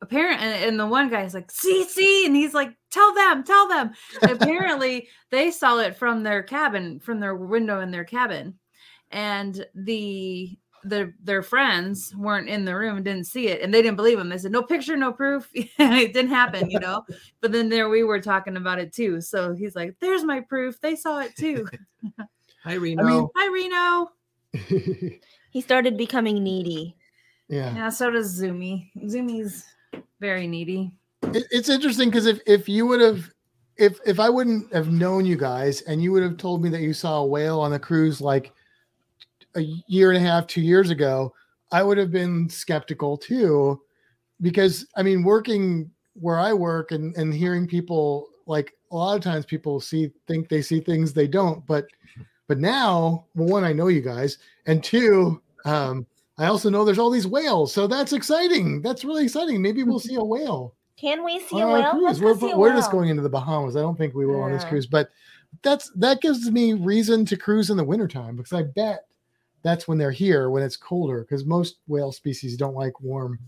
apparently, 0.00 0.46
and 0.46 0.78
the 0.78 0.86
one 0.86 1.10
guy's 1.10 1.34
like, 1.34 1.50
"See, 1.50 1.84
see," 1.84 2.26
and 2.26 2.36
he's 2.36 2.54
like, 2.54 2.70
"Tell 2.90 3.12
them, 3.14 3.42
tell 3.42 3.68
them." 3.68 3.92
apparently, 4.22 5.08
they 5.30 5.50
saw 5.50 5.78
it 5.78 5.96
from 5.96 6.22
their 6.22 6.42
cabin, 6.42 7.00
from 7.00 7.18
their 7.20 7.34
window 7.34 7.80
in 7.80 7.90
their 7.90 8.04
cabin, 8.04 8.54
and 9.10 9.66
the 9.74 10.56
the 10.84 11.12
their 11.22 11.42
friends 11.42 12.14
weren't 12.14 12.48
in 12.48 12.66
the 12.66 12.76
room 12.76 12.96
and 12.96 13.06
didn't 13.06 13.24
see 13.24 13.48
it 13.48 13.62
and 13.62 13.72
they 13.72 13.80
didn't 13.80 13.96
believe 13.96 14.18
him 14.18 14.28
they 14.28 14.36
said 14.36 14.52
no 14.52 14.62
picture 14.62 14.98
no 14.98 15.10
proof 15.10 15.48
it 15.54 16.12
didn't 16.12 16.28
happen 16.28 16.70
you 16.70 16.78
know 16.78 17.02
but 17.40 17.52
then 17.52 17.70
there 17.70 17.88
we 17.88 18.02
were 18.04 18.20
talking 18.20 18.58
about 18.58 18.78
it 18.78 18.92
too 18.92 19.18
so 19.18 19.54
he's 19.54 19.74
like 19.74 19.94
there's 20.00 20.24
my 20.24 20.40
proof 20.40 20.78
they 20.82 20.94
saw 20.94 21.20
it 21.20 21.34
too 21.36 21.66
Hi, 22.64 22.74
Reno. 22.74 23.04
mean- 23.04 23.28
Hi, 23.36 23.48
Reno. 23.52 24.10
He 25.54 25.60
started 25.60 25.96
becoming 25.96 26.42
needy. 26.42 26.96
yeah. 27.48 27.72
Yeah, 27.76 27.88
so 27.88 28.10
does 28.10 28.40
Zoomy. 28.40 28.90
Zoomy's 29.04 29.64
very 30.20 30.48
needy. 30.48 30.90
It, 31.22 31.44
it's 31.52 31.68
interesting 31.68 32.10
because 32.10 32.26
if 32.26 32.40
if 32.44 32.68
you 32.68 32.86
would 32.86 33.00
have 33.00 33.30
if 33.76 34.00
if 34.04 34.18
I 34.18 34.28
wouldn't 34.28 34.72
have 34.72 34.90
known 34.90 35.24
you 35.24 35.36
guys 35.36 35.82
and 35.82 36.02
you 36.02 36.10
would 36.10 36.24
have 36.24 36.38
told 36.38 36.60
me 36.60 36.70
that 36.70 36.80
you 36.80 36.92
saw 36.92 37.18
a 37.18 37.26
whale 37.26 37.60
on 37.60 37.70
the 37.70 37.78
cruise 37.78 38.20
like 38.20 38.52
a 39.54 39.60
year 39.86 40.10
and 40.10 40.16
a 40.16 40.28
half, 40.28 40.48
two 40.48 40.60
years 40.60 40.90
ago, 40.90 41.32
I 41.70 41.84
would 41.84 41.98
have 41.98 42.10
been 42.10 42.48
skeptical 42.48 43.16
too. 43.16 43.80
Because 44.40 44.88
I 44.96 45.04
mean, 45.04 45.22
working 45.22 45.88
where 46.14 46.40
I 46.40 46.52
work 46.52 46.90
and 46.90 47.14
and 47.16 47.32
hearing 47.32 47.68
people 47.68 48.26
like 48.46 48.74
a 48.90 48.96
lot 48.96 49.16
of 49.16 49.22
times 49.22 49.46
people 49.46 49.80
see 49.80 50.10
think 50.26 50.48
they 50.48 50.62
see 50.62 50.80
things 50.80 51.12
they 51.12 51.28
don't, 51.28 51.64
but 51.64 51.86
but 52.48 52.58
now, 52.58 53.26
well, 53.34 53.48
one, 53.48 53.64
I 53.64 53.72
know 53.72 53.88
you 53.88 54.00
guys, 54.00 54.38
and 54.66 54.82
two, 54.82 55.40
um, 55.64 56.06
I 56.38 56.46
also 56.46 56.68
know 56.68 56.84
there's 56.84 56.98
all 56.98 57.10
these 57.10 57.26
whales, 57.26 57.72
so 57.72 57.86
that's 57.86 58.12
exciting. 58.12 58.82
That's 58.82 59.04
really 59.04 59.24
exciting. 59.24 59.62
Maybe 59.62 59.82
we'll 59.82 60.00
see 60.00 60.16
a 60.16 60.24
whale 60.24 60.74
Can 60.96 61.24
we 61.24 61.40
see 61.40 61.60
a 61.60 61.66
whale? 61.66 61.90
cruise. 61.90 62.20
Let's 62.20 62.40
We're, 62.42 62.48
see 62.48 62.52
a 62.52 62.56
we're 62.58 62.74
just 62.74 62.90
going 62.90 63.08
into 63.08 63.22
the 63.22 63.28
Bahamas. 63.28 63.76
I 63.76 63.80
don't 63.80 63.96
think 63.96 64.14
we 64.14 64.26
will 64.26 64.42
on 64.42 64.52
this 64.52 64.64
cruise, 64.64 64.86
but 64.86 65.10
that's 65.62 65.90
that 65.96 66.20
gives 66.20 66.50
me 66.50 66.72
reason 66.72 67.24
to 67.26 67.36
cruise 67.36 67.70
in 67.70 67.76
the 67.76 67.84
wintertime 67.84 68.36
because 68.36 68.52
I 68.52 68.62
bet 68.62 69.06
that's 69.62 69.86
when 69.88 69.96
they're 69.96 70.10
here 70.10 70.50
when 70.50 70.62
it's 70.62 70.76
colder 70.76 71.22
because 71.22 71.44
most 71.44 71.76
whale 71.86 72.12
species 72.12 72.56
don't 72.56 72.74
like 72.74 73.00
warm 73.00 73.38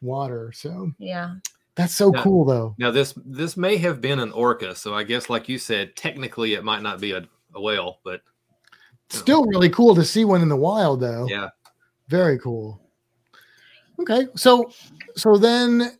water. 0.00 0.52
So 0.52 0.90
Yeah. 0.98 1.36
that's 1.76 1.94
so 1.94 2.12
Yeah. 2.12 2.22
cool 2.22 2.44
though. 2.44 2.74
Now 2.78 2.90
this 2.90 3.14
this 3.24 3.56
may 3.56 3.76
have 3.78 4.00
been 4.00 4.18
an 4.18 4.32
orca, 4.32 4.74
so 4.74 4.92
I 4.94 5.04
guess 5.04 5.30
like 5.30 5.48
you 5.48 5.58
said, 5.58 5.94
technically 5.96 6.54
it 6.54 6.64
might 6.64 6.82
not 6.82 7.00
be 7.00 7.12
a, 7.12 7.26
a 7.54 7.60
whale, 7.60 8.00
but 8.04 8.20
Still 9.10 9.44
really 9.46 9.68
cool 9.70 9.94
to 9.94 10.04
see 10.04 10.24
one 10.24 10.42
in 10.42 10.48
the 10.48 10.56
wild 10.56 11.00
though. 11.00 11.26
yeah. 11.28 11.50
Very 12.08 12.38
cool. 12.38 12.80
Okay, 14.00 14.26
so 14.34 14.70
so 15.16 15.36
then 15.38 15.92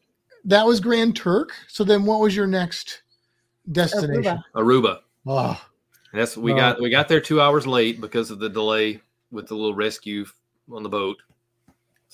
that 0.45 0.67
was 0.67 0.81
Grand 0.81 1.17
Turk. 1.17 1.53
So 1.69 1.85
then 1.85 2.05
what 2.05 2.21
was 2.21 2.35
your 2.37 2.47
next 2.47 3.03
destination? 3.73 4.43
Aruba. 4.57 4.83
Aruba. 4.87 4.99
Oh, 5.27 5.67
That's 6.13 6.37
we 6.37 6.53
Oh. 6.53 6.57
got 6.57 6.81
we 6.81 6.91
got 6.91 7.09
there 7.09 7.21
two 7.21 7.41
hours 7.41 7.67
late 7.67 8.01
because 8.01 8.31
of 8.31 8.39
the 8.39 8.49
delay 8.49 9.01
with 9.31 9.47
the 9.49 9.55
little 9.55 9.75
rescue 9.75 10.27
on 10.73 10.83
the 10.83 10.89
boat. 10.89 11.17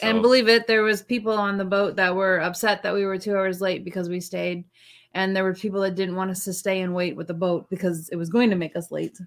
And 0.03 0.23
believe 0.23 0.49
it, 0.49 0.67
there 0.67 0.83
was 0.83 1.03
people 1.03 1.33
on 1.33 1.59
the 1.59 1.65
boat 1.65 1.97
that 1.97 2.15
were 2.15 2.41
upset 2.41 2.83
that 2.83 2.95
we 2.95 3.05
were 3.05 3.19
two 3.19 3.35
hours 3.37 3.61
late 3.61 3.85
because 3.85 4.09
we 4.09 4.21
stayed. 4.21 4.65
And 5.13 5.35
there 5.37 5.45
were 5.45 5.55
people 5.55 5.81
that 5.83 5.95
didn't 5.97 6.15
want 6.17 6.31
us 6.31 6.45
to 6.45 6.53
stay 6.55 6.81
and 6.81 6.95
wait 6.95 7.17
with 7.17 7.27
the 7.27 7.35
boat 7.35 7.69
because 7.69 8.09
it 8.11 8.17
was 8.17 8.31
going 8.31 8.49
to 8.51 8.57
make 8.57 8.77
us 8.77 8.91
late. 8.91 9.19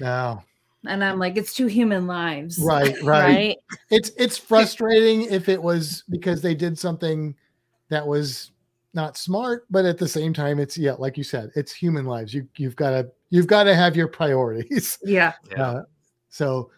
no. 0.00 0.42
And 0.86 1.02
I'm 1.04 1.18
like, 1.18 1.36
it's 1.36 1.54
two 1.54 1.66
human 1.66 2.06
lives. 2.06 2.58
Right, 2.58 2.94
right. 3.02 3.24
Right. 3.24 3.56
it's 3.90 4.10
it's 4.18 4.36
frustrating 4.38 5.22
if 5.22 5.48
it 5.48 5.62
was 5.62 6.04
because 6.10 6.42
they 6.42 6.54
did 6.54 6.78
something 6.78 7.34
that 7.88 8.06
was 8.06 8.50
not 8.94 9.16
smart 9.16 9.66
but 9.70 9.84
at 9.84 9.98
the 9.98 10.06
same 10.06 10.32
time 10.32 10.60
it's 10.60 10.78
yeah 10.78 10.92
like 10.92 11.18
you 11.18 11.24
said 11.24 11.50
it's 11.56 11.72
human 11.72 12.04
lives 12.04 12.32
you 12.32 12.46
you've 12.56 12.76
got 12.76 12.90
to 12.90 13.10
you've 13.30 13.48
got 13.48 13.64
to 13.64 13.74
have 13.74 13.96
your 13.96 14.06
priorities 14.06 14.98
Yeah. 15.04 15.32
yeah. 15.50 15.62
uh, 15.62 15.82
so 16.28 16.70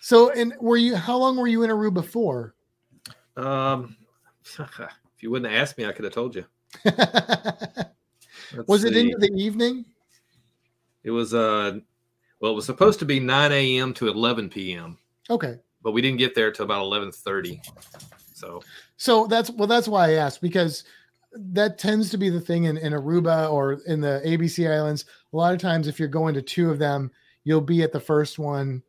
so 0.00 0.30
and 0.30 0.54
were 0.60 0.76
you 0.76 0.94
how 0.94 1.16
long 1.16 1.36
were 1.36 1.48
you 1.48 1.64
in 1.64 1.70
aruba 1.70 2.04
for 2.06 2.54
Um, 3.36 3.96
if 4.58 5.22
you 5.22 5.32
wouldn't 5.32 5.50
have 5.50 5.60
asked 5.60 5.76
me, 5.76 5.84
I 5.84 5.90
could 5.90 6.04
have 6.04 6.14
told 6.14 6.36
you. 6.36 6.44
Let's 6.84 8.68
was 8.68 8.84
it 8.84 8.92
see. 8.94 9.00
into 9.00 9.18
the 9.18 9.32
evening 9.34 9.84
It 11.02 11.10
was 11.10 11.34
uh, 11.34 11.78
well, 12.40 12.52
it 12.52 12.54
was 12.54 12.66
supposed 12.66 12.98
to 13.00 13.04
be 13.04 13.20
9 13.20 13.52
a.m. 13.52 13.94
to 13.94 14.08
11 14.08 14.48
p.m., 14.50 14.98
okay 15.30 15.56
but 15.82 15.92
we 15.92 16.00
didn't 16.00 16.18
get 16.18 16.34
there 16.34 16.50
till 16.50 16.64
about 16.64 16.82
11:30. 16.82 17.60
So 18.32 18.60
so 18.96 19.26
that's 19.26 19.50
well 19.50 19.68
that's 19.68 19.86
why 19.88 20.08
i 20.08 20.12
asked 20.14 20.40
because 20.40 20.84
that 21.32 21.78
tends 21.78 22.08
to 22.10 22.16
be 22.18 22.30
the 22.30 22.40
thing 22.40 22.64
in, 22.64 22.76
in 22.78 22.92
aruba 22.92 23.50
or 23.52 23.74
in 23.86 24.00
the 24.00 24.22
abc 24.24 24.70
islands 24.70 25.04
a 25.32 25.36
lot 25.36 25.52
of 25.52 25.60
times 25.60 25.86
if 25.88 25.98
you're 25.98 26.08
going 26.08 26.32
to 26.34 26.40
two 26.42 26.70
of 26.70 26.78
them 26.78 27.10
you'll 27.44 27.60
be 27.60 27.82
at 27.82 27.92
the 27.92 28.00
first 28.00 28.38
one 28.38 28.82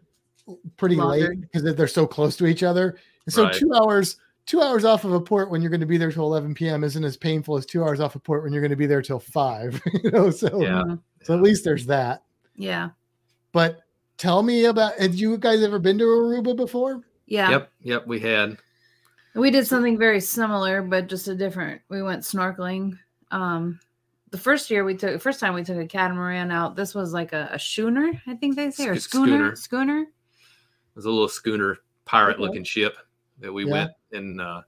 pretty 0.78 0.96
Longer. 0.96 1.30
late 1.30 1.42
because 1.42 1.64
they're 1.76 1.88
so 1.88 2.06
close 2.08 2.38
to 2.38 2.46
each 2.46 2.64
other 2.64 2.98
and 3.26 3.34
so 3.34 3.44
Right. 3.46 3.54
two 3.56 3.74
hours 3.74 4.18
two 4.46 4.62
hours 4.62 4.86
off 4.86 5.04
of 5.06 5.14
a 5.14 5.20
port 5.22 5.50
when 5.52 5.62
you're 5.62 5.72
going 5.72 5.80
to 5.82 5.88
be 5.88 5.98
there 5.98 6.12
till 6.12 6.24
11 6.26 6.54
p.m 6.54 6.84
isn't 6.84 7.04
as 7.04 7.18
painful 7.18 7.58
as 7.58 7.66
two 7.66 7.84
hours 7.84 8.00
off 8.00 8.16
a 8.16 8.20
port 8.20 8.44
when 8.44 8.54
you're 8.54 8.62
going 8.62 8.70
to 8.70 8.76
be 8.76 8.86
there 8.88 9.02
till 9.02 9.20
five 9.20 9.82
you 10.04 10.12
know 10.12 10.30
so 10.30 10.62
Yeah. 10.62 10.84
Mhm. 10.86 11.00
so 11.24 11.34
at 11.36 11.42
least 11.42 11.64
there's 11.66 11.86
that 11.88 12.24
Yeah. 12.56 12.90
But 13.56 13.80
tell 14.18 14.44
me 14.44 14.66
about 14.66 15.00
have 15.00 15.16
you 15.16 15.38
guys 15.38 15.64
ever 15.64 15.80
been 15.80 15.98
to 15.98 16.04
aruba 16.04 16.56
before 16.58 17.02
Yeah. 17.26 17.50
yep, 17.52 17.72
yep, 17.82 18.06
we 18.06 18.20
had. 18.20 18.58
We 19.34 19.50
did 19.50 19.66
something 19.66 19.98
very 19.98 20.20
similar, 20.22 20.82
but 20.82 21.08
just 21.08 21.28
a 21.30 21.36
different. 21.36 21.82
We 21.90 22.02
went 22.04 22.22
snorkeling. 22.24 22.98
Um, 23.32 23.80
the 24.32 24.38
first 24.38 24.70
year 24.70 24.84
we 24.84 24.96
took, 24.96 25.22
first 25.22 25.40
time 25.40 25.54
we 25.54 25.64
took 25.64 25.78
a 25.78 25.88
catamaran 25.88 26.52
out. 26.52 26.76
This 26.76 26.94
was 26.94 27.14
like 27.14 27.32
a, 27.34 27.50
a 27.52 27.60
schooner, 27.60 28.12
I 28.28 28.36
think 28.36 28.56
they 28.58 28.72
say, 28.72 28.88
or 28.90 28.96
schooner, 28.98 29.56
schooner. 29.56 29.56
schooner. 29.56 30.00
It 30.02 30.96
was 30.96 31.06
a 31.06 31.10
little 31.10 31.28
schooner 31.30 31.78
pirate 32.06 32.34
Okay. 32.36 32.42
looking 32.44 32.64
ship 32.66 32.98
that 33.40 33.52
we 33.54 33.66
Yeah. 33.66 33.72
went 33.72 33.92
and 34.12 34.42
uh, 34.42 34.62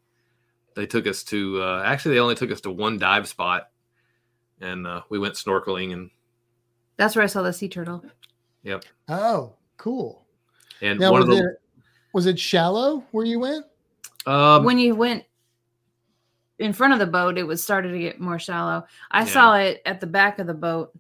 they 0.76 0.86
took 0.86 1.08
us 1.08 1.24
to 1.26 1.62
uh, 1.62 1.84
actually 1.86 2.16
they 2.16 2.22
only 2.22 2.36
took 2.36 2.52
us 2.52 2.62
to 2.62 2.72
one 2.72 2.98
dive 2.98 3.28
spot 3.28 3.70
and 4.62 4.88
uh, 4.88 5.02
we 5.10 5.20
went 5.20 5.36
snorkeling 5.36 5.92
and 5.94 6.10
That's 6.98 7.16
where 7.16 7.24
I 7.24 7.28
saw 7.28 7.42
the 7.44 7.54
sea 7.54 7.70
turtle. 7.70 8.04
Oh 9.10 9.54
cool 9.78 10.26
and 10.82 11.00
now 11.00 11.12
one 11.12 11.22
was 11.22 11.30
of 11.30 11.36
it 11.36 11.42
the 11.42 11.58
was 12.14 12.26
it 12.26 12.40
shallow 12.40 13.04
where 13.12 13.26
you 13.26 13.40
went 13.40 13.66
um, 14.26 14.64
when 14.64 14.78
you 14.78 14.94
went 14.96 15.24
in 16.60 16.74
front 16.74 16.94
of 16.94 17.00
the 17.00 17.06
boat, 17.06 17.38
it 17.38 17.44
was 17.44 17.64
started 17.64 17.92
to 17.92 18.00
get 18.00 18.20
more 18.20 18.40
shallow. 18.40 18.84
I 19.12 19.20
Yeah. 19.22 19.26
saw 19.26 19.56
it 19.58 19.82
at 19.86 20.00
the 20.02 20.08
back 20.08 20.40
of 20.40 20.48
the 20.48 20.54
boat. 20.54 20.92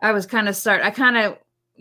I 0.00 0.12
was 0.12 0.26
kind 0.26 0.48
of 0.48 0.54
start. 0.56 0.82
I 0.82 0.90
kind 0.90 1.16
of 1.16 1.38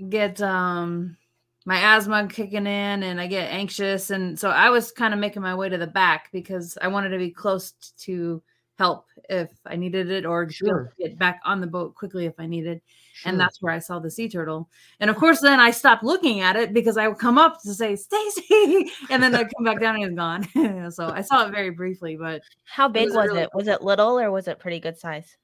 get 0.10 0.42
um 0.42 1.18
my 1.66 1.98
asthma 1.98 2.28
kicking 2.30 2.66
in, 2.66 3.04
and 3.04 3.20
I 3.20 3.28
get 3.28 3.52
anxious, 3.52 4.10
and 4.10 4.40
so 4.40 4.50
I 4.50 4.70
was 4.70 4.92
kind 4.92 5.14
of 5.14 5.20
making 5.20 5.42
my 5.42 5.54
way 5.54 5.68
to 5.68 5.78
the 5.78 5.86
back 5.88 6.30
because 6.32 6.78
I 6.82 6.88
wanted 6.88 7.10
to 7.10 7.18
be 7.18 7.30
close 7.30 7.74
to 8.00 8.42
help 8.78 9.08
if 9.30 9.52
I 9.66 9.76
needed 9.76 10.10
it, 10.10 10.26
or 10.26 10.50
Sure. 10.50 10.94
get 10.98 11.20
back 11.20 11.42
on 11.44 11.60
the 11.60 11.68
boat 11.68 11.94
quickly 11.94 12.26
if 12.26 12.40
I 12.40 12.46
needed 12.48 12.82
And 13.26 13.40
that's 13.40 13.62
where 13.62 13.74
I 13.74 13.80
saw 13.80 14.00
the 14.00 14.12
sea 14.12 14.30
turtle. 14.30 14.70
And 15.00 15.10
of 15.10 15.16
course, 15.16 15.42
then 15.42 15.60
I 15.60 15.72
stopped 15.72 16.04
looking 16.04 16.42
at 16.42 16.56
it 16.56 16.74
because 16.74 16.98
I 16.98 17.08
would 17.08 17.18
come 17.20 17.38
up 17.38 17.62
to 17.64 17.74
say 17.74 17.96
Stacy, 17.96 18.92
and 19.10 19.22
then 19.22 19.34
I'd 19.36 19.52
come 19.56 19.66
back 19.66 19.80
down 19.80 19.96
and 19.96 20.04
it 20.04 20.08
was 20.08 20.16
gone. 20.16 20.92
so 20.92 21.10
I 21.10 21.22
saw 21.22 21.46
it 21.48 21.52
very 21.52 21.72
briefly, 21.72 22.16
but 22.16 22.42
How 22.66 22.88
big 22.88 23.06
was 23.06 23.16
was, 23.16 23.28
really 23.28 23.42
it? 23.44 23.50
Was 23.54 23.68
it 23.68 23.82
little 23.82 24.20
or 24.20 24.32
was 24.32 24.48
it 24.48 24.60
pretty 24.60 24.80
good 24.80 24.98
size? 24.98 25.38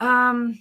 um, 0.00 0.58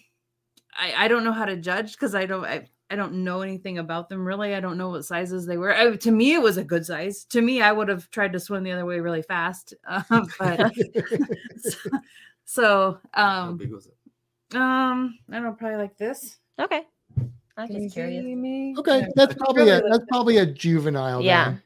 I, 0.77 1.05
I 1.05 1.07
don't 1.07 1.23
know 1.23 1.31
how 1.31 1.45
to 1.45 1.57
judge 1.57 1.93
because 1.93 2.15
I 2.15 2.25
don't 2.25 2.45
I, 2.45 2.67
I 2.89 2.95
don't 2.95 3.23
know 3.23 3.41
anything 3.41 3.77
about 3.79 4.09
them 4.09 4.25
really. 4.25 4.55
I 4.55 4.59
don't 4.59 4.77
know 4.77 4.89
what 4.89 5.05
sizes 5.05 5.45
they 5.45 5.57
were. 5.57 5.75
I, 5.75 5.95
to 5.95 6.11
me, 6.11 6.33
it 6.33 6.41
was 6.41 6.57
a 6.57 6.63
good 6.63 6.85
size. 6.85 7.25
To 7.25 7.41
me, 7.41 7.61
I 7.61 7.71
would 7.71 7.89
have 7.89 8.09
tried 8.11 8.33
to 8.33 8.39
swim 8.39 8.63
the 8.63 8.71
other 8.71 8.85
way 8.85 8.99
really 8.99 9.21
fast, 9.21 9.73
uh, 9.87 10.03
but 10.39 10.73
so, 11.59 11.89
so 12.45 12.99
how 13.11 13.49
um 13.49 13.57
big 13.57 13.71
was 13.71 13.87
it? 13.87 13.93
um 14.55 15.17
I 15.29 15.33
don't 15.33 15.43
know, 15.43 15.51
probably 15.53 15.77
like 15.77 15.97
this. 15.97 16.37
Okay. 16.59 16.83
I'm 17.57 17.67
Can 17.67 17.75
you 17.77 17.81
just 17.83 17.95
curious. 17.95 18.23
me? 18.23 18.75
okay 18.77 18.99
Yeah. 18.99 19.07
that's 19.15 19.33
probably 19.35 19.69
a 19.69 19.81
that's 19.89 20.05
probably 20.09 20.37
a 20.37 20.45
juvenile 20.45 21.21
Yeah. 21.21 21.45
then. 21.45 21.61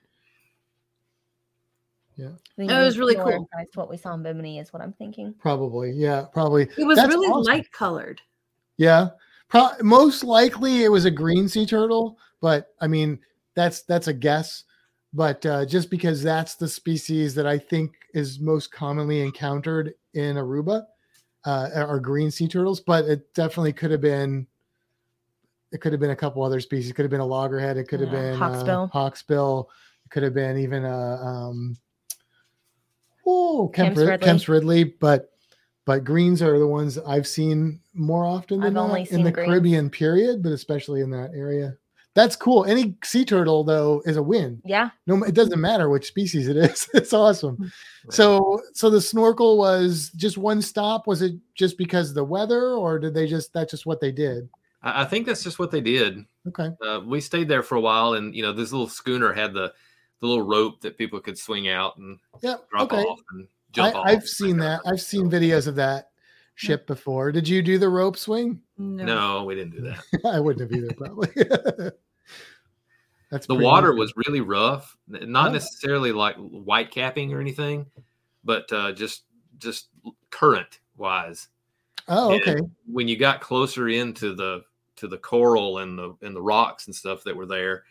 I 2.20 2.24
think 2.56 2.72
It 2.72 2.76
was 2.84 3.00
really 3.00 3.16
cool. 3.16 3.48
to 3.52 3.66
what 3.80 3.90
we 3.90 3.98
saw 3.98 4.14
in 4.14 4.22
Bimini 4.22 4.60
is 4.60 4.72
what 4.72 4.82
I'm 4.82 4.94
thinking. 4.94 5.34
probably 5.40 5.92
yeah 5.92 6.26
probably 6.32 6.68
It 6.78 6.86
was 6.86 6.98
That's 6.98 7.10
really 7.10 7.28
awesome. 7.28 7.52
light 7.52 7.72
colored. 7.72 8.22
Yeah, 8.78 9.10
Pro- 9.48 9.72
most 9.82 10.24
likely 10.24 10.84
it 10.84 10.90
was 10.92 11.06
a 11.06 11.12
green 11.12 11.48
sea 11.50 11.66
turtle, 11.66 12.18
but 12.40 12.68
I 12.80 12.88
mean 12.88 13.20
that's 13.56 13.82
that's 13.84 14.08
a 14.08 14.14
guess. 14.14 14.64
But 15.14 15.46
uh, 15.46 15.66
just 15.66 15.90
because 15.90 16.24
that's 16.24 16.56
the 16.56 16.68
species 16.70 17.36
that 17.36 17.46
I 17.46 17.58
think 17.58 17.92
is 18.14 18.40
most 18.40 18.72
commonly 18.72 19.20
encountered 19.22 19.94
in 20.14 20.38
Aruba, 20.38 20.86
uh, 21.46 21.70
are 21.76 22.00
green 22.00 22.32
sea 22.32 22.48
turtles. 22.48 22.80
But 22.80 23.06
it 23.06 23.34
definitely 23.34 23.74
could 23.74 23.92
have 23.92 24.00
been. 24.02 24.48
It 25.72 25.80
could 25.82 25.92
have 25.94 26.02
been 26.02 26.10
a 26.12 26.16
couple 26.16 26.44
other 26.44 26.60
species. 26.60 26.90
It 26.90 26.94
could 26.94 27.04
have 27.04 27.12
been 27.12 27.22
a 27.22 27.26
loggerhead. 27.26 27.78
It 27.78 27.88
could 27.88 28.02
have 28.02 28.12
Yeah, 28.12 28.32
been 28.32 28.40
hawksbill. 28.40 28.90
Uh, 28.94 28.98
hawksbill. 28.98 29.66
It 30.06 30.10
could 30.12 30.24
have 30.24 30.34
been 30.34 30.58
even 30.58 30.84
a 30.86 31.16
um, 31.16 31.78
oh 33.26 33.72
Kemp, 33.74 33.88
Kemp's 33.96 34.00
Rid- 34.00 34.08
Ridley. 34.10 34.26
Kemp's 34.26 34.50
Ridley. 34.50 34.84
But 34.84 35.32
but 35.86 36.04
greens 36.04 36.42
are 36.42 36.60
the 36.60 36.68
ones 36.68 36.98
I've 37.00 37.28
seen 37.28 37.80
more 37.94 38.26
often 38.26 38.60
than 38.60 38.68
I've 38.68 38.74
not 38.74 38.90
only 38.90 39.08
in 39.12 39.24
the 39.24 39.32
greens. 39.32 39.50
Caribbean 39.50 39.90
period, 39.90 40.44
but 40.44 40.52
especially 40.52 41.02
in 41.02 41.10
that 41.12 41.32
area. 41.36 41.76
That's 42.14 42.36
cool. 42.36 42.66
Any 42.66 42.98
sea 43.06 43.24
turtle 43.24 43.64
though 43.64 44.02
is 44.06 44.18
a 44.18 44.24
win. 44.24 44.62
Yeah. 44.66 44.90
No, 45.08 45.24
it 45.24 45.34
doesn't 45.34 45.60
matter 45.62 45.90
which 45.90 46.08
species 46.08 46.50
it 46.50 46.58
is. 46.58 46.90
It's 46.94 47.14
awesome. 47.14 47.72
So, 48.10 48.62
so 48.74 48.90
the 48.90 49.00
snorkel 49.00 49.58
was 49.58 50.12
just 50.18 50.38
one 50.38 50.62
stop. 50.62 51.08
Was 51.08 51.22
it 51.22 51.36
just 51.56 51.78
because 51.78 52.10
of 52.10 52.16
the 52.16 52.24
weather, 52.26 52.74
or 52.74 53.00
did 53.00 53.14
they 53.14 53.28
just 53.28 53.54
that's 53.54 53.72
just 53.72 53.86
what 53.86 54.02
they 54.02 54.12
did? 54.12 54.50
I, 54.82 55.02
I 55.02 55.06
think 55.06 55.26
that's 55.26 55.44
just 55.44 55.60
what 55.60 55.72
they 55.72 55.82
did. 55.82 56.26
Okay. 56.48 56.70
Uh, 56.86 57.02
we 57.06 57.22
stayed 57.22 57.48
there 57.48 57.64
for 57.64 57.76
a 57.76 57.82
while, 57.82 58.14
and 58.16 58.34
you 58.36 58.42
know, 58.42 58.54
this 58.54 58.72
little 58.72 58.88
schooner 58.90 59.34
had 59.34 59.54
the 59.54 59.74
the 60.20 60.28
little 60.28 60.44
rope 60.46 60.82
that 60.82 60.98
people 60.98 61.20
could 61.20 61.38
swing 61.38 61.68
out 61.70 61.98
and 61.98 62.20
Yep. 62.42 62.70
drop 62.70 62.84
Okay. 62.94 63.02
off 63.04 63.20
and 63.34 63.48
jump 63.72 63.96
off. 63.96 64.06
I, 64.06 64.12
I've 64.12 64.24
seen 64.28 64.58
that. 64.58 64.82
I've 64.86 65.02
seen 65.02 65.30
videos 65.32 65.68
of 65.68 65.76
that 65.76 66.10
ship 66.56 66.86
before. 66.86 67.32
Did 67.32 67.48
you 67.50 67.62
do 67.64 67.80
the 67.80 67.90
rope 67.90 68.18
swing? 68.18 68.62
No. 68.78 69.04
No, 69.04 69.44
we 69.46 69.56
didn't 69.56 69.72
do 69.72 69.82
that. 69.82 70.22
I 70.26 70.40
wouldn't 70.40 70.62
have 70.72 70.78
either, 70.78 70.94
probably. 70.96 71.30
That's 73.32 73.48
the 73.48 73.56
water 73.56 73.94
neat. 73.94 74.00
was 74.00 74.14
really 74.28 74.42
rough 74.42 74.98
not 75.08 75.50
Oh. 75.50 75.54
necessarily 75.54 76.12
like 76.12 76.36
white 76.36 76.92
capping 76.92 77.34
or 77.34 77.40
anything 77.40 77.86
but 78.44 78.72
uh, 78.74 78.92
just 78.92 79.24
just 79.58 79.88
current 80.32 80.80
wise 80.98 81.48
Oh, 82.10 82.32
and- 82.32 82.42
okay. 82.42 82.62
when 82.92 83.08
you 83.08 83.16
got 83.18 83.40
closer 83.42 83.88
into 83.88 84.36
the 84.36 84.64
to 85.02 85.08
the 85.08 85.18
coral 85.18 85.80
and 85.80 86.00
the 86.00 86.16
and 86.22 86.36
the 86.36 86.42
rocks 86.42 86.88
and 86.88 86.96
stuff 86.96 87.24
that 87.24 87.36
were 87.36 87.46
there 87.46 87.84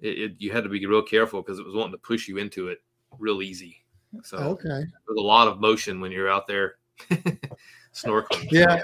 it, 0.00 0.18
it, 0.18 0.32
you 0.38 0.52
had 0.52 0.62
to 0.62 0.70
be 0.70 0.86
real 0.86 1.02
careful 1.02 1.42
because 1.42 1.58
it 1.58 1.66
was 1.66 1.74
wanting 1.74 1.92
to 1.92 1.98
push 1.98 2.28
you 2.28 2.38
into 2.38 2.68
it 2.68 2.80
real 3.18 3.42
easy 3.42 3.84
so 4.22 4.36
Okay. 4.38 4.68
there's 4.68 5.18
a 5.18 5.20
lot 5.20 5.48
of 5.48 5.60
motion 5.60 6.00
when 6.00 6.12
you're 6.12 6.30
out 6.30 6.46
there 6.46 6.76
snorkeling 7.94 8.48
Yeah. 8.50 8.82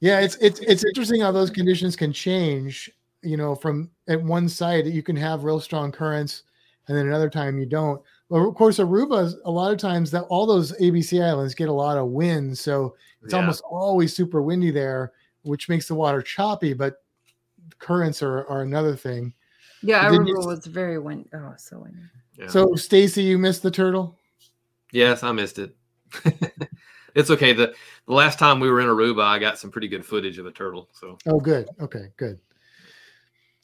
Yeah, 0.00 0.20
it's 0.20 0.36
it's 0.36 0.60
it's 0.60 0.84
interesting 0.84 1.22
how 1.22 1.32
those 1.32 1.48
conditions 1.50 1.96
can 1.96 2.12
change. 2.12 2.90
You 3.22 3.38
know, 3.38 3.54
from 3.54 3.90
at 4.06 4.22
one 4.22 4.50
site 4.50 4.84
you 4.84 5.02
can 5.02 5.16
have 5.16 5.44
real 5.44 5.60
strong 5.60 5.90
currents, 5.92 6.42
and 6.88 6.98
then 6.98 7.06
another 7.06 7.30
time 7.30 7.58
you 7.58 7.64
don't. 7.64 8.02
Well, 8.28 8.46
of 8.46 8.54
course, 8.54 8.78
Aruba 8.78 9.32
a 9.46 9.50
lot 9.50 9.72
of 9.72 9.78
times 9.78 10.10
that 10.10 10.24
all 10.24 10.44
those 10.46 10.72
ABC 10.78 11.24
islands 11.24 11.54
get 11.54 11.70
a 11.70 11.72
lot 11.72 11.96
of 11.96 12.08
wind, 12.08 12.58
so 12.58 12.96
it's 13.22 13.32
Yeah. 13.32 13.40
almost 13.40 13.62
always 13.70 14.14
super 14.14 14.42
windy 14.42 14.70
there, 14.70 15.12
which 15.44 15.68
makes 15.68 15.88
the 15.88 15.94
water 15.94 16.20
choppy. 16.22 16.74
But 16.74 17.02
currents 17.78 18.22
are 18.22 18.46
are 18.48 18.62
another 18.62 18.96
thing. 18.96 19.34
Yeah, 19.82 20.08
Did 20.10 20.26
you 20.26 20.34
Aruba 20.34 20.38
s- 20.40 20.46
was 20.46 20.66
very 20.66 20.98
windy. 20.98 21.28
Oh, 21.34 21.54
so 21.56 21.78
windy. 21.80 21.98
Yeah. 22.38 22.48
So, 22.48 22.74
Stacy, 22.74 23.22
you 23.22 23.38
missed 23.38 23.62
the 23.62 23.70
turtle. 23.70 24.18
Yes, 24.92 25.22
I 25.22 25.30
missed 25.32 25.58
it. 25.58 25.76
it's 27.14 27.30
okay. 27.30 27.52
The, 27.52 27.74
the 28.06 28.12
last 28.12 28.38
time 28.38 28.60
we 28.60 28.70
were 28.70 28.80
in 28.80 28.88
Aruba, 28.88 29.22
I 29.22 29.38
got 29.38 29.58
some 29.58 29.70
pretty 29.70 29.88
good 29.88 30.04
footage 30.04 30.38
of 30.38 30.46
a 30.46 30.50
turtle. 30.50 30.88
So 30.92 31.18
Oh, 31.26 31.38
good. 31.38 31.68
Okay, 31.80 32.08
good. 32.16 32.38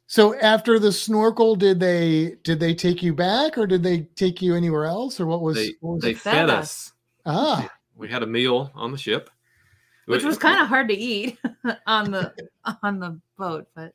So 0.07 0.39
after 0.41 0.79
the 0.81 0.91
snorkel, 0.93 1.55
did 1.55 1.79
they 1.79 2.37
did 2.43 2.59
they 2.59 2.75
take 2.75 3.03
you 3.03 3.15
back, 3.15 3.57
or 3.57 3.67
did 3.67 3.83
they 3.83 4.03
take 4.17 4.43
you 4.43 4.55
anywhere 4.57 4.85
else, 4.85 5.21
or 5.21 5.27
what 5.27 5.41
was? 5.41 5.57
they 5.57 5.75
what 5.81 5.95
was 5.95 6.03
they 6.03 6.15
fed 6.15 6.33
fed 6.49 6.51
us. 6.51 6.59
us. 6.61 6.93
ah, 7.27 7.71
We 7.95 8.09
had 8.09 8.23
a 8.25 8.27
meal 8.27 8.73
on 8.75 8.91
the 8.93 8.99
ship, 8.99 9.31
Which 10.11 10.25
was 10.25 10.39
kind 10.39 10.61
of 10.61 10.69
hard 10.69 10.89
to 10.89 10.95
eat 10.95 11.39
on 11.87 12.11
the 12.11 12.33
on 12.83 13.01
the 13.01 13.21
boat, 13.39 13.69
but 13.75 13.95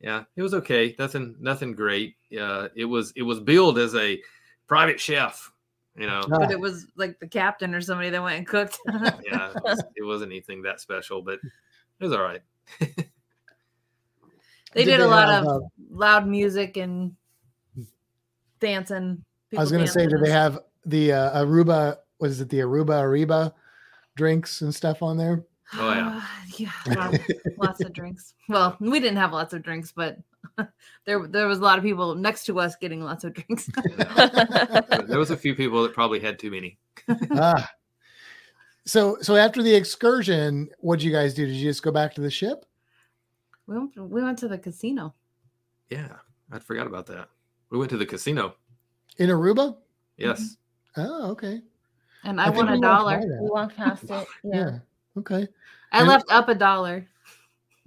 yeah. 0.00 0.24
It 0.36 0.42
was 0.42 0.54
okay. 0.54 0.94
Nothing 0.98 1.36
nothing 1.40 1.74
great. 1.74 2.16
Uh, 2.38 2.68
it 2.74 2.84
was 2.84 3.12
it 3.16 3.22
was 3.22 3.40
billed 3.40 3.78
as 3.78 3.94
a 3.94 4.20
private 4.66 5.00
chef. 5.00 5.50
You 5.96 6.06
know, 6.06 6.22
Ah. 6.32 6.38
but 6.38 6.50
it 6.50 6.58
was 6.58 6.86
like 6.96 7.20
the 7.20 7.28
captain 7.28 7.74
or 7.74 7.80
somebody 7.80 8.10
that 8.10 8.22
went 8.22 8.38
and 8.38 8.46
cooked. 8.46 8.78
yeah. 8.86 9.50
It, 9.54 9.62
was, 9.62 9.84
it 9.96 10.02
wasn't 10.02 10.32
anything 10.32 10.62
that 10.62 10.80
special, 10.80 11.20
but 11.20 11.34
it 11.34 12.04
was 12.04 12.12
all 12.12 12.22
right. 12.22 12.40
they 12.80 12.86
Did 14.74 14.84
did, 14.86 14.86
they 14.86 15.04
a 15.04 15.06
lot 15.06 15.28
have, 15.28 15.46
of 15.46 15.62
uh, 15.62 15.66
loud 15.90 16.26
music 16.26 16.78
and 16.78 17.14
dancing. 18.58 19.22
I 19.54 19.60
was 19.60 19.70
going 19.70 19.84
to 19.84 19.90
say, 19.90 20.04
do 20.04 20.12
dancing 20.12 20.24
they 20.24 20.30
have 20.30 20.60
the 20.86 21.12
uh, 21.12 21.44
Aruba? 21.44 21.98
Was 22.20 22.40
it 22.40 22.48
the 22.48 22.60
Aruba 22.60 23.02
Ariba 23.02 23.52
drinks 24.16 24.62
and 24.62 24.74
stuff 24.74 25.02
on 25.02 25.18
there? 25.18 25.44
Oh, 25.74 25.90
yeah. 25.90 26.22
yeah, 26.58 26.94
lots, 26.94 27.18
lots 27.56 27.80
of 27.80 27.92
drinks. 27.92 28.34
Well, 28.48 28.76
we 28.80 29.00
didn't 29.00 29.16
have 29.16 29.32
lots 29.32 29.54
of 29.54 29.62
drinks, 29.62 29.92
but 29.92 30.18
there 31.06 31.26
there 31.26 31.46
was 31.46 31.58
a 31.58 31.62
lot 31.62 31.78
of 31.78 31.84
people 31.84 32.14
next 32.14 32.44
to 32.46 32.60
us 32.60 32.76
getting 32.76 33.02
lots 33.02 33.24
of 33.24 33.34
drinks. 33.34 33.66
there 35.06 35.18
was 35.18 35.30
a 35.30 35.36
few 35.36 35.54
people 35.54 35.82
that 35.82 35.94
probably 35.94 36.20
had 36.20 36.38
too 36.38 36.50
many. 36.50 36.78
ah. 37.32 37.70
So 38.84 39.16
so 39.22 39.36
after 39.36 39.62
the 39.62 39.74
excursion, 39.74 40.68
what 40.78 40.98
did 40.98 41.06
you 41.06 41.12
guys 41.12 41.34
do? 41.34 41.46
Did 41.46 41.54
you 41.54 41.70
just 41.70 41.82
go 41.82 41.92
back 41.92 42.14
to 42.14 42.20
the 42.20 42.30
ship? 42.30 42.66
we 43.66 43.78
went, 43.78 43.96
we 43.96 44.22
went 44.22 44.38
to 44.38 44.48
the 44.48 44.58
casino. 44.58 45.14
Yeah, 45.88 46.16
I 46.50 46.58
forgot 46.58 46.86
about 46.86 47.06
that. 47.06 47.28
We 47.70 47.78
went 47.78 47.90
to 47.90 47.96
the 47.96 48.06
casino. 48.06 48.56
In 49.18 49.30
Aruba? 49.30 49.76
Yes. 50.16 50.56
Oh, 50.96 51.30
okay. 51.30 51.62
And 52.24 52.40
I, 52.40 52.46
think 52.46 52.56
won 52.56 52.68
a 52.68 52.80
dollar. 52.80 53.20
We 53.20 53.48
walked 53.48 53.76
past 53.76 54.04
it. 54.04 54.26
Yeah. 54.44 54.54
Yeah. 54.54 54.78
Okay. 55.18 55.46
I 55.92 55.98
And- 56.00 56.08
left 56.08 56.30
up 56.30 56.48
a 56.48 56.54
dollar. 56.54 57.06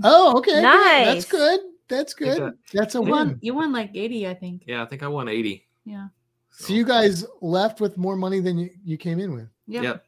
Oh, 0.03 0.37
okay. 0.37 0.61
good. 0.61 0.63
That's 0.63 1.25
good. 1.25 1.59
That's 1.87 2.13
good. 2.13 2.41
that- 2.41 2.57
That's 2.73 2.95
a 2.95 2.97
You 2.99 3.03
win. 3.03 3.11
won, 3.11 3.39
you 3.41 3.53
won 3.53 3.71
like 3.71 3.91
80, 3.93 4.27
I 4.27 4.33
think. 4.33 4.63
Yeah, 4.67 4.83
I 4.83 4.85
think 4.85 5.03
I 5.03 5.07
won 5.07 5.27
80. 5.27 5.65
Yeah. 5.85 6.07
So 6.51 6.73
you 6.73 6.85
guys 6.85 7.25
left 7.41 7.81
with 7.81 7.97
more 7.97 8.15
money 8.15 8.39
than 8.39 8.57
you, 8.57 8.69
you 8.83 8.97
came 8.97 9.19
in 9.19 9.33
with. 9.33 9.49
Yep. 9.67 9.83
Yep. 9.83 10.05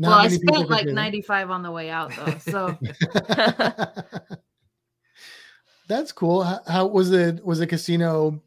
Not 0.00 0.08
well, 0.10 0.18
I 0.18 0.28
spent 0.28 0.70
like 0.70 0.86
95 0.86 1.50
on 1.50 1.62
the 1.62 1.72
way 1.72 1.90
out 1.90 2.12
though. 2.14 2.38
So 2.38 2.78
That's 5.88 6.12
cool. 6.12 6.44
How, 6.44 6.60
how 6.68 6.86
was 6.86 7.10
it? 7.10 7.44
Was 7.44 7.58
the 7.60 7.66
casino? 7.66 8.40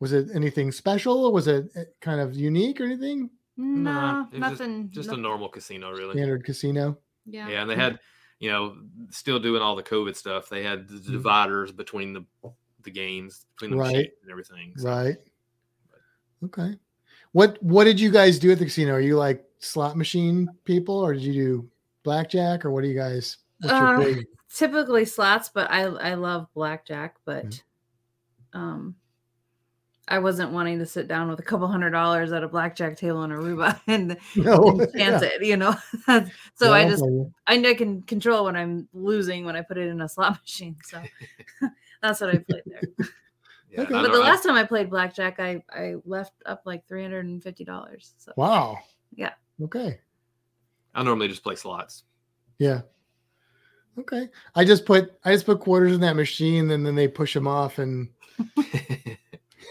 Was 0.00 0.12
it 0.12 0.28
anything 0.34 0.72
special? 0.72 1.32
Was 1.32 1.46
it 1.46 1.70
uh, 1.76 1.82
kind 2.00 2.20
of 2.20 2.34
unique 2.34 2.80
or 2.80 2.84
anything? 2.84 3.30
No, 3.56 3.90
Nah, 3.90 4.20
it 4.20 4.24
was 4.24 4.30
just- 4.32 4.40
nothing. 4.60 4.90
Just 4.90 5.08
no- 5.08 5.14
a 5.14 5.18
normal 5.18 5.48
casino, 5.48 5.90
really. 5.92 6.14
Standard 6.14 6.44
casino. 6.44 6.98
yeah. 7.26 7.48
Yeah, 7.48 7.60
and 7.62 7.70
they 7.70 7.76
had, 7.76 7.98
you 8.40 8.50
know, 8.50 8.76
still 9.10 9.38
doing 9.38 9.62
all 9.62 9.76
the 9.76 9.82
COVID 9.82 10.16
stuff. 10.16 10.48
They 10.48 10.62
had 10.62 10.88
the 10.88 10.94
Mhm. 10.96 11.12
dividers 11.12 11.72
between 11.72 12.12
the 12.12 12.24
the 12.82 12.90
games, 12.90 13.46
between 13.54 13.70
the 13.70 13.76
Right. 13.76 14.10
and 14.22 14.30
everything. 14.30 14.72
So, 14.76 14.88
Right. 14.88 15.16
Okay. 16.44 16.76
What 17.30 17.62
What 17.62 17.84
did 17.84 18.00
you 18.00 18.10
guys 18.10 18.38
do 18.40 18.50
at 18.50 18.58
the 18.58 18.64
casino? 18.64 18.92
Are 18.94 19.00
you 19.00 19.16
like 19.16 19.44
slot 19.60 19.96
machine 19.96 20.48
people, 20.64 20.96
or 20.96 21.14
did 21.14 21.22
you 21.22 21.32
do 21.32 21.70
blackjack, 22.02 22.64
or 22.64 22.70
what 22.72 22.82
do 22.82 22.88
you 22.88 22.96
guys? 22.96 23.36
What's 23.60 23.72
your 23.72 24.18
Uh. 24.18 24.22
Typically 24.52 25.04
slots, 25.04 25.48
but 25.48 25.70
I 25.70 25.82
I 25.84 26.14
love 26.14 26.48
blackjack, 26.54 27.16
but 27.24 27.46
Mm-hmm. 27.46 28.58
um 28.58 28.96
I 30.12 30.18
wasn't 30.18 30.52
wanting 30.52 30.78
to 30.78 30.84
sit 30.84 31.08
down 31.08 31.30
with 31.30 31.38
a 31.38 31.42
couple 31.42 31.66
hundred 31.66 31.88
dollars 31.88 32.32
at 32.32 32.44
a 32.44 32.48
blackjack 32.48 32.98
table 32.98 33.24
in 33.24 33.30
Aruba 33.30 33.80
and, 33.86 34.18
No. 34.36 34.62
and 34.68 34.92
chance 34.92 35.22
yeah. 35.22 35.28
it, 35.28 35.42
you 35.42 35.56
know. 35.56 35.74
so 36.06 36.20
Yeah, 36.60 36.70
I 36.70 36.86
just. 36.86 37.02
I 37.46 37.54
I 37.66 37.72
can 37.72 38.02
control 38.02 38.44
when 38.44 38.54
I'm 38.54 38.86
losing 38.92 39.46
when 39.46 39.56
I 39.56 39.62
put 39.62 39.78
it 39.78 39.88
in 39.88 40.02
a 40.02 40.08
slot 40.10 40.38
machine. 40.42 40.76
So 40.84 41.02
that's 42.02 42.20
what 42.20 42.28
I 42.28 42.38
played 42.46 42.62
there. 42.66 42.82
yeah, 43.70 43.80
Okay. 43.80 43.92
But 43.92 44.12
the 44.12 44.18
last 44.18 44.42
time 44.42 44.54
I 44.54 44.64
played 44.64 44.90
blackjack, 44.90 45.40
I 45.40 45.64
I 45.70 45.94
left 46.04 46.34
up 46.44 46.60
like 46.66 46.86
three 46.86 47.00
hundred 47.00 47.24
and 47.24 47.42
fifty 47.42 47.64
dollars. 47.64 48.12
So 48.18 48.34
Wow. 48.36 48.80
Yeah. 49.14 49.32
Okay. 49.62 49.98
I 50.94 51.02
normally 51.02 51.28
just 51.28 51.42
play 51.42 51.56
slots. 51.56 52.04
Yeah. 52.58 52.82
Okay. 53.98 54.28
I 54.54 54.66
just 54.66 54.84
put 54.84 55.14
I 55.24 55.32
just 55.32 55.46
put 55.46 55.60
quarters 55.60 55.94
in 55.94 56.02
that 56.02 56.16
machine, 56.16 56.70
and 56.70 56.84
then 56.84 56.96
they 56.96 57.08
push 57.08 57.32
them 57.32 57.48
off, 57.48 57.78
and 57.78 58.10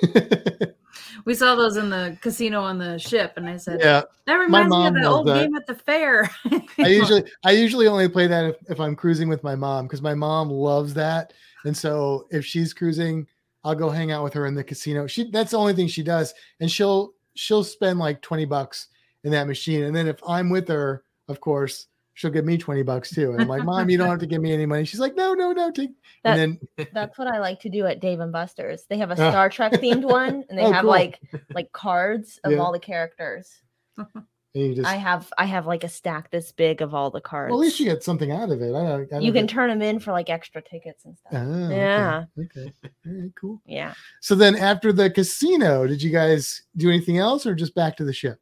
we 1.26 1.34
saw 1.34 1.56
those 1.56 1.78
in 1.78 1.90
the 1.90 2.18
casino 2.22 2.62
on 2.62 2.78
the 2.78 2.98
ship, 2.98 3.34
and 3.38 3.48
I 3.48 3.58
said, 3.58 3.80
yeah. 3.82 4.04
"That 4.26 4.36
reminds 4.36 4.76
me 4.76 4.88
of 4.88 4.94
that 4.94 5.04
loves 5.04 5.16
old 5.16 5.28
that. 5.28 5.44
game 5.44 5.56
at 5.56 5.68
the 5.68 5.76
fair." 5.76 6.30
I 6.80 6.88
usually 6.88 7.24
I 7.44 7.52
usually 7.52 7.88
only 7.88 8.10
play 8.10 8.28
that 8.28 8.46
if, 8.46 8.56
if 8.70 8.80
I'm 8.80 8.96
cruising 8.96 9.30
with 9.30 9.44
my 9.44 9.56
mom 9.56 9.86
because 9.86 10.02
my 10.02 10.14
mom 10.14 10.50
loves 10.50 10.94
that. 10.96 11.34
And 11.66 11.76
so 11.76 12.28
if 12.32 12.46
she's 12.46 12.74
cruising, 12.74 13.28
I'll 13.64 13.76
go 13.76 13.90
hang 13.90 14.12
out 14.12 14.24
with 14.24 14.34
her 14.34 14.48
in 14.48 14.56
the 14.56 14.64
casino. 14.64 15.08
She 15.08 15.30
that's 15.30 15.52
the 15.52 15.60
only 15.60 15.74
thing 15.74 15.88
she 15.88 16.04
does. 16.04 16.34
And 16.60 16.72
she'll 16.72 17.14
she'll 17.36 17.64
spend 17.64 18.00
like 18.00 18.22
20 18.22 18.46
bucks 18.46 18.88
in 19.24 19.32
that 19.32 19.48
machine. 19.48 19.84
And 19.84 19.96
then 19.96 20.08
if 20.08 20.18
I'm 20.28 20.50
with 20.50 20.68
her, 20.68 21.04
of 21.28 21.40
course, 21.40 21.88
she'll 22.14 22.32
give 22.32 22.46
me 22.46 22.58
20 22.58 22.84
bucks 22.84 23.10
too. 23.14 23.32
And 23.32 23.42
I'm 23.42 23.48
like, 23.48 23.64
Mom, 23.64 23.90
you 23.90 23.98
don't 23.98 24.10
have 24.10 24.20
to 24.20 24.28
give 24.28 24.42
me 24.42 24.54
any 24.54 24.66
money. 24.66 24.86
She's 24.86 25.00
like, 25.00 25.16
No, 25.16 25.34
no, 25.34 25.52
no, 25.52 25.72
take 25.72 25.92
That- 26.24 26.38
and 26.38 26.60
then 26.78 26.88
That's 26.94 27.18
what 27.18 27.28
I 27.28 27.40
like 27.40 27.60
to 27.62 27.70
do 27.70 27.86
at 27.86 28.00
Dave 28.00 28.20
and 28.20 28.32
Buster's. 28.32 28.86
They 28.90 28.98
have 28.98 29.12
a 29.12 29.14
Ah. 29.14 29.30
Star 29.32 29.50
Trek 29.50 29.74
themed 29.74 30.04
one, 30.04 30.44
and 30.50 30.58
they 30.58 30.64
Oh, 30.64 30.72
have 30.72 30.82
cool. 30.84 30.92
like 30.92 31.20
like 31.54 31.72
cards 31.72 32.40
of 32.44 32.52
Yeah. 32.54 32.58
all 32.60 32.72
the 32.72 32.80
characters. 32.80 33.62
and 33.98 34.06
you 34.54 34.76
just 34.76 34.88
I 34.88 34.96
have 34.96 35.32
I 35.38 35.46
have 35.46 35.66
like 35.68 35.84
a 35.86 35.90
stack 35.90 36.30
this 36.30 36.52
big 36.52 36.82
of 36.82 36.94
all 36.94 37.10
the 37.10 37.22
cards. 37.22 37.52
well, 37.52 37.62
at 37.62 37.64
least 37.66 37.80
you 37.80 37.86
get 37.86 38.04
something 38.04 38.32
out 38.32 38.52
of 38.52 38.62
it. 38.62 38.70
I 38.76 38.82
don't, 38.84 39.02
I 39.02 39.06
don't 39.06 39.22
you 39.22 39.32
can 39.32 39.46
get- 39.46 39.54
turn 39.54 39.70
them 39.70 39.82
in 39.82 40.00
for 40.00 40.12
like 40.12 40.30
extra 40.30 40.62
tickets 40.62 41.06
and 41.06 41.18
stuff. 41.18 41.34
Okay, 41.34 41.76
Yeah. 41.78 42.26
Okay. 42.38 42.74
All 42.86 42.92
right, 43.22 43.32
cool. 43.40 43.62
Yeah. 43.66 43.94
So 44.20 44.36
then 44.36 44.56
after 44.58 44.92
the 44.92 45.10
casino, 45.10 45.88
did 45.88 46.02
you 46.04 46.12
guys 46.12 46.64
do 46.76 46.90
anything 46.90 47.18
else 47.18 47.46
or 47.46 47.56
just 47.56 47.74
back 47.76 47.96
to 47.98 48.04
the 48.04 48.14
ship? 48.14 48.40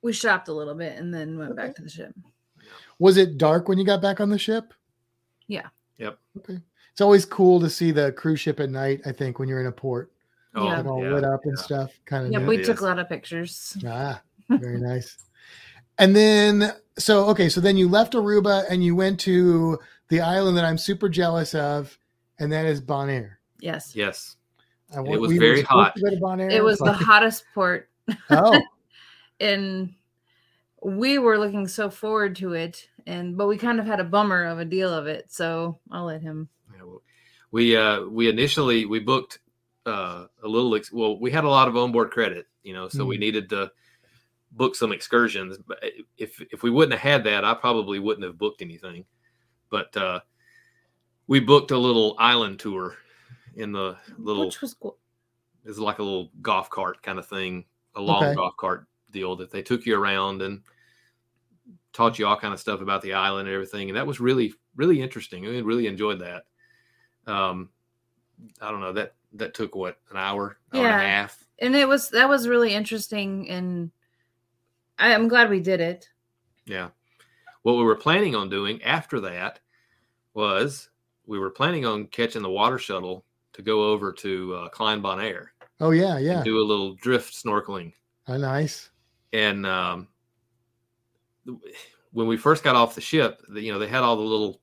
we 0.00 0.12
shopped 0.12 0.46
a 0.46 0.52
little 0.52 0.76
bit 0.76 0.96
and 0.96 1.12
then 1.12 1.36
went 1.38 1.50
Okay. 1.52 1.62
back 1.66 1.74
to 1.74 1.82
the 1.82 1.88
ship. 1.90 2.14
Was 2.98 3.16
it 3.16 3.38
dark 3.38 3.68
when 3.68 3.78
you 3.78 3.84
got 3.84 4.02
back 4.02 4.20
on 4.20 4.28
the 4.30 4.38
ship? 4.38 4.74
Yeah. 5.46 5.66
Yep. 5.98 6.18
Okay. 6.38 6.58
It's 6.92 7.00
always 7.00 7.24
cool 7.24 7.60
to 7.60 7.70
see 7.70 7.90
the 7.92 8.12
cruise 8.12 8.40
ship 8.40 8.58
at 8.60 8.70
night, 8.70 9.00
I 9.06 9.12
think, 9.12 9.38
when 9.38 9.48
you're 9.48 9.60
in 9.60 9.66
a 9.66 9.72
port. 9.72 10.10
Oh, 10.54 10.64
Yeah. 10.64 10.76
Like 10.78 10.86
all 10.86 11.04
yeah, 11.04 11.12
lit 11.14 11.24
up 11.24 11.40
and 11.44 11.56
yeah. 11.56 11.62
stuff. 11.62 11.92
Kind 12.06 12.26
of 12.26 12.32
Yep, 12.32 12.40
neat. 12.42 12.48
we 12.48 12.58
it 12.58 12.64
took 12.64 12.80
a 12.80 12.84
lot 12.84 12.98
of 12.98 13.08
pictures. 13.08 13.76
Ah, 13.86 14.20
very 14.48 14.80
nice. 14.80 15.16
And 15.98 16.14
then 16.14 16.72
so 16.98 17.26
okay, 17.26 17.48
so 17.48 17.60
then 17.60 17.76
you 17.76 17.88
left 17.88 18.14
Aruba 18.14 18.64
and 18.70 18.82
you 18.84 18.96
went 18.96 19.20
to 19.20 19.78
the 20.08 20.20
island 20.20 20.56
that 20.56 20.64
I'm 20.64 20.78
super 20.78 21.08
jealous 21.08 21.54
of, 21.54 21.96
and 22.38 22.50
that 22.52 22.66
is 22.66 22.80
Bonaire. 22.80 23.32
Yes. 23.60 23.94
Yes. 23.94 24.36
I 24.96 25.00
It 25.00 25.20
was 25.20 25.30
we 25.30 25.38
very 25.38 25.62
hot. 25.62 25.94
to 25.96 26.02
go 26.02 26.10
to 26.10 26.16
Bonaire, 26.16 26.50
It 26.50 26.64
was 26.64 26.78
the 26.78 26.92
hottest 27.08 27.44
port 27.54 27.90
oh, 28.30 28.60
and 29.40 29.92
we 30.82 31.18
were 31.18 31.38
looking 31.38 31.66
so 31.66 31.90
forward 31.90 32.36
to 32.36 32.52
it 32.52 32.88
and 33.06 33.36
but 33.36 33.46
we 33.48 33.56
kind 33.56 33.80
of 33.80 33.86
had 33.86 34.00
a 34.00 34.04
bummer 34.04 34.44
of 34.44 34.58
a 34.58 34.64
deal 34.64 34.92
of 34.92 35.06
it 35.06 35.30
so 35.30 35.78
i'll 35.90 36.04
let 36.04 36.22
him 36.22 36.48
Yeah, 36.74 36.82
well, 36.84 37.02
we 37.50 37.76
uh 37.76 38.02
we 38.04 38.28
initially 38.28 38.84
we 38.86 39.00
booked 39.00 39.40
uh 39.86 40.26
a 40.42 40.48
little 40.48 40.74
ex- 40.76 40.92
well 40.92 41.18
we 41.18 41.30
had 41.30 41.44
a 41.44 41.48
lot 41.48 41.68
of 41.68 41.76
onboard 41.76 42.10
credit 42.10 42.46
you 42.62 42.72
know 42.74 42.88
so 42.88 43.04
we 43.04 43.16
Mhm. 43.16 43.20
needed 43.20 43.48
to 43.50 43.70
book 44.52 44.74
some 44.76 44.92
excursions 44.92 45.58
but 45.66 45.82
if 46.16 46.40
if 46.52 46.62
we 46.62 46.70
wouldn't 46.70 46.98
have 46.98 47.12
had 47.12 47.24
that 47.24 47.44
i 47.44 47.52
probably 47.54 47.98
wouldn't 47.98 48.24
have 48.24 48.38
booked 48.38 48.62
anything 48.62 49.04
but 49.70 49.94
uh 49.96 50.20
we 51.26 51.40
booked 51.40 51.70
a 51.70 51.78
little 51.78 52.14
island 52.18 52.58
tour 52.58 52.96
in 53.56 53.72
the 53.72 53.96
little 54.16 54.46
which 54.46 54.60
was 54.60 54.74
cool 54.74 54.96
it's 55.64 55.78
like 55.78 55.98
a 55.98 56.02
little 56.02 56.30
golf 56.40 56.70
cart 56.70 57.02
kind 57.02 57.18
of 57.18 57.26
thing 57.26 57.64
a 57.96 58.00
long 58.00 58.24
Okay. 58.26 58.34
golf 58.36 58.56
cart 58.56 58.86
deal 59.10 59.36
that 59.36 59.50
they 59.50 59.62
took 59.62 59.86
you 59.86 59.98
around 59.98 60.42
and 60.42 60.62
taught 61.92 62.18
you 62.18 62.26
all 62.26 62.36
kind 62.36 62.54
of 62.54 62.60
stuff 62.60 62.80
about 62.80 63.02
the 63.02 63.14
island 63.14 63.48
and 63.48 63.54
everything. 63.54 63.88
And 63.88 63.96
that 63.96 64.06
was 64.06 64.20
really 64.20 64.54
really 64.76 65.00
interesting. 65.00 65.46
I 65.46 65.60
really 65.60 65.86
enjoyed 65.86 66.20
that. 66.20 66.44
Um 67.26 67.70
i 68.60 68.70
don't 68.70 68.80
know 68.80 68.92
that 68.92 69.14
that 69.32 69.52
took 69.52 69.74
what 69.74 69.98
an 70.10 70.16
hour 70.16 70.58
hour 70.72 70.86
and 70.86 71.02
a 71.02 71.06
half? 71.06 71.44
And 71.58 71.74
it 71.74 71.88
was 71.88 72.10
that 72.10 72.28
was 72.28 72.48
really 72.48 72.72
interesting 72.74 73.48
and 73.50 73.90
I, 74.98 75.14
i'm 75.14 75.28
glad 75.28 75.50
we 75.50 75.60
did 75.60 75.80
it. 75.80 76.08
Yeah. 76.66 76.88
What 77.62 77.76
we 77.76 77.84
were 77.84 77.96
planning 77.96 78.36
on 78.36 78.48
doing 78.48 78.82
after 78.82 79.20
that 79.20 79.60
was 80.34 80.90
we 81.26 81.38
were 81.38 81.50
planning 81.50 81.84
on 81.84 82.06
catching 82.06 82.42
the 82.42 82.50
water 82.50 82.78
shuttle 82.78 83.24
to 83.52 83.62
go 83.62 83.90
over 83.90 84.12
to 84.12 84.54
uh, 84.54 84.68
Klein 84.68 85.02
Bonaire. 85.02 85.46
Oh 85.80 85.90
yeah, 85.90 86.18
yeah. 86.18 86.36
and 86.36 86.44
do 86.44 86.58
a 86.58 86.64
little 86.64 86.94
drift 86.94 87.34
snorkeling. 87.34 87.92
Oh, 88.26 88.36
nice. 88.36 88.90
And 89.32 89.66
um, 89.66 90.08
when 92.12 92.26
we 92.26 92.36
first 92.36 92.64
got 92.64 92.76
off 92.76 92.94
the 92.94 93.00
ship, 93.00 93.42
the, 93.48 93.60
you 93.60 93.72
know, 93.72 93.78
they 93.78 93.88
had 93.88 94.02
all 94.02 94.16
the 94.16 94.22
little 94.22 94.60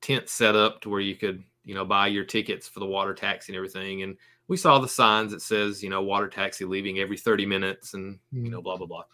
tents 0.00 0.32
set 0.32 0.56
up 0.56 0.80
to 0.82 0.88
where 0.88 1.00
you 1.00 1.14
could, 1.16 1.42
you 1.64 1.74
know, 1.74 1.84
buy 1.84 2.08
your 2.08 2.24
tickets 2.24 2.68
for 2.68 2.80
the 2.80 2.86
water 2.86 3.14
taxi 3.14 3.52
and 3.52 3.56
everything. 3.56 4.02
And 4.02 4.16
we 4.48 4.56
saw 4.56 4.78
the 4.78 4.88
signs 4.88 5.32
that 5.32 5.42
says, 5.42 5.82
you 5.82 5.90
know, 5.90 6.02
water 6.02 6.28
taxi 6.28 6.64
leaving 6.64 6.98
every 6.98 7.16
30 7.16 7.46
minutes 7.46 7.94
and, 7.94 8.18
you 8.32 8.50
know, 8.50 8.60
blah, 8.60 8.76
blah, 8.76 8.86
blah. 8.86 9.04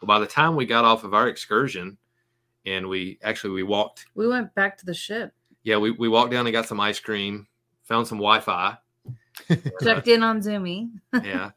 Well, 0.00 0.06
by 0.06 0.18
the 0.18 0.26
time 0.26 0.56
we 0.56 0.66
got 0.66 0.84
off 0.84 1.04
of 1.04 1.14
our 1.14 1.28
excursion 1.28 1.96
and 2.66 2.86
we 2.88 3.18
actually, 3.22 3.54
we 3.54 3.62
walked, 3.62 4.06
we 4.14 4.28
went 4.28 4.54
back 4.54 4.76
to 4.78 4.86
the 4.86 4.94
ship 4.94 5.32
yeah, 5.66 5.78
we, 5.78 5.90
we 5.90 6.08
walked 6.08 6.30
down 6.30 6.46
and 6.46 6.52
got 6.52 6.68
some 6.68 6.78
ice 6.78 7.00
cream, 7.00 7.48
found 7.82 8.06
some 8.06 8.18
Wi-Fi. 8.18 8.78
checked 9.82 10.06
in 10.06 10.22
on 10.22 10.40
zoomy 10.40 10.90
Yeah. 11.12 11.50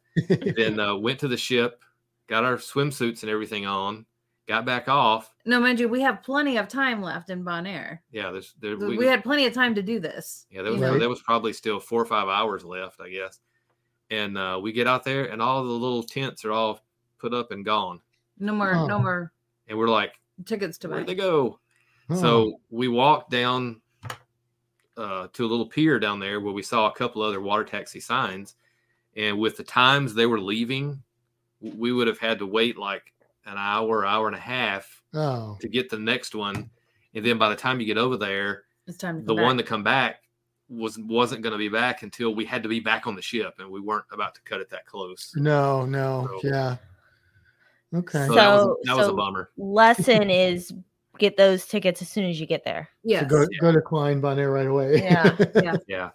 then 0.57 0.79
uh, 0.79 0.95
went 0.95 1.19
to 1.19 1.27
the 1.27 1.37
ship, 1.37 1.83
got 2.29 2.45
our 2.45 2.55
swimsuits 2.57 3.23
and 3.23 3.29
everything 3.29 3.65
on, 3.65 4.05
got 4.47 4.65
back 4.65 4.87
off. 4.87 5.33
no 5.45 5.59
mind 5.59 5.79
you 5.79 5.89
we 5.89 5.99
have 6.01 6.23
plenty 6.23 6.57
of 6.57 6.67
time 6.67 7.01
left 7.01 7.29
in 7.29 7.43
Bonaire 7.43 7.99
Yeah, 8.11 8.31
there's 8.31 8.53
there, 8.61 8.77
we, 8.77 8.97
we, 8.97 9.05
had 9.07 9.23
plenty 9.23 9.45
of 9.45 9.53
time 9.53 9.75
to 9.75 9.81
do 9.81 9.99
this 9.99 10.45
yeah 10.49 10.61
there 10.61 10.71
was 10.71 10.79
know? 10.81 10.91
Right. 10.91 10.99
there 10.99 11.09
was 11.09 11.21
probably 11.21 11.53
still 11.53 11.79
four 11.79 12.01
or 12.01 12.05
five 12.05 12.27
hours 12.29 12.63
left, 12.63 13.01
I 13.01 13.09
guess. 13.09 13.39
And 14.11 14.37
uh, 14.39 14.59
we 14.61 14.71
get 14.71 14.87
out 14.87 15.03
there, 15.03 15.25
and 15.25 15.39
all 15.39 15.63
the 15.63 15.69
little 15.69 16.01
tents 16.01 16.43
are 16.45 16.51
all 16.51 16.83
put 17.19 17.31
up 17.33 17.51
and 17.51 17.63
gone, 17.65 17.99
no 18.39 18.53
more 18.53 18.73
Oh. 18.73 18.87
no 18.87 18.99
more 18.99 19.31
and 19.67 19.77
we're 19.77 19.89
like, 19.89 20.13
tickets 20.45 20.77
to 20.79 20.87
buy 20.87 20.95
where'd 20.95 21.07
they 21.07 21.13
go? 21.15 21.59
Oh, 22.09 22.15
So 22.15 22.59
we 22.71 22.87
walked 22.87 23.29
down 23.29 23.81
uh, 24.97 25.27
to 25.31 25.45
a 25.45 25.47
little 25.47 25.67
pier 25.67 25.99
down 25.99 26.19
there 26.19 26.39
where 26.39 26.53
we 26.53 26.63
saw 26.63 26.87
a 26.89 26.91
couple 26.93 27.21
other 27.21 27.39
water 27.39 27.63
taxi 27.63 27.99
signs, 27.99 28.55
and 29.15 29.37
with 29.37 29.57
the 29.57 29.63
times 29.63 30.13
they 30.15 30.25
were 30.25 30.39
leaving, 30.41 30.85
w- 30.87 30.99
we 31.61 31.91
would 31.91 32.07
have 32.07 32.19
had 32.19 32.39
to 32.39 32.45
wait 32.45 32.77
like 32.77 33.13
an 33.45 33.57
hour, 33.57 34.05
hour 34.05 34.27
and 34.27 34.35
a 34.35 34.39
half 34.39 35.01
oh, 35.13 35.57
to 35.61 35.67
get 35.67 35.89
the 35.89 35.97
next 35.99 36.35
one, 36.35 36.69
and 37.13 37.25
then 37.25 37.37
by 37.37 37.49
the 37.49 37.55
time 37.55 37.79
you 37.79 37.85
get 37.85 37.97
over 37.97 38.17
there, 38.17 38.63
it's 38.87 38.97
time 38.97 39.19
to 39.19 39.25
the 39.25 39.35
one 39.35 39.57
back. 39.57 39.65
to 39.65 39.69
come 39.69 39.83
back 39.83 40.15
was 40.69 40.99
wasn't 40.99 41.41
going 41.41 41.51
to 41.53 41.57
be 41.57 41.69
back 41.69 42.03
until 42.03 42.35
we 42.35 42.45
had 42.45 42.61
to 42.63 42.69
be 42.69 42.79
back 42.79 43.07
on 43.07 43.15
the 43.15 43.21
ship, 43.21 43.55
and 43.59 43.69
we 43.69 43.79
weren't 43.79 44.05
about 44.11 44.35
to 44.35 44.41
cut 44.41 44.61
it 44.61 44.69
that 44.69 44.85
close. 44.85 45.33
no, 45.35 45.85
no, 45.85 46.39
So- 46.41 46.47
yeah. 46.47 46.75
Okay. 47.93 48.27
So, 48.27 48.35
that 48.35 48.47
was 48.53 48.77
So- 48.85 48.97
was 48.97 49.07
a 49.07 49.13
bummer. 49.13 49.49
Lesson 49.57 50.29
is 50.29 50.71
get 51.17 51.35
those 51.37 51.65
tickets 51.65 52.01
as 52.03 52.07
soon 52.09 52.25
as 52.25 52.39
you 52.39 52.45
get 52.45 52.63
there. 52.63 52.87
yes. 53.03 53.21
So 53.23 53.27
go 53.27 53.41
Yeah. 53.41 53.59
go 53.61 53.71
to 53.71 53.81
Klein 53.81 54.21
Bonaire 54.21 54.53
right 54.53 54.67
away. 54.67 55.01
Yeah, 55.01 55.35
yeah. 55.55 55.75
Yeah, 55.87 56.09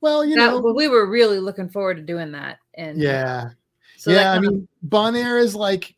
well, 0.00 0.24
you 0.24 0.34
That- 0.34 0.52
know, 0.52 0.72
we 0.74 0.88
were 0.88 1.06
really 1.06 1.38
looking 1.40 1.68
forward 1.68 1.98
to 1.98 2.02
doing 2.02 2.32
that 2.32 2.58
and 2.74 2.98
uh, 2.98 3.04
yeah. 3.04 3.48
So 4.06 4.12
yeah, 4.12 4.30
I 4.30 4.34
kind 4.36 4.46
of- 4.46 4.52
mean, 4.52 4.68
Bonaire 4.88 5.40
is 5.40 5.54
like 5.56 5.94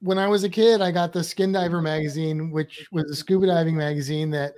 when 0.00 0.18
I 0.18 0.26
was 0.28 0.44
a 0.44 0.48
kid, 0.48 0.80
I 0.82 0.90
got 0.90 1.12
the 1.12 1.24
Skin 1.24 1.52
Diver 1.52 1.80
magazine, 1.80 2.50
which 2.50 2.86
was 2.92 3.04
a 3.10 3.14
scuba 3.16 3.46
diving 3.46 3.76
magazine 3.76 4.30
that, 4.30 4.52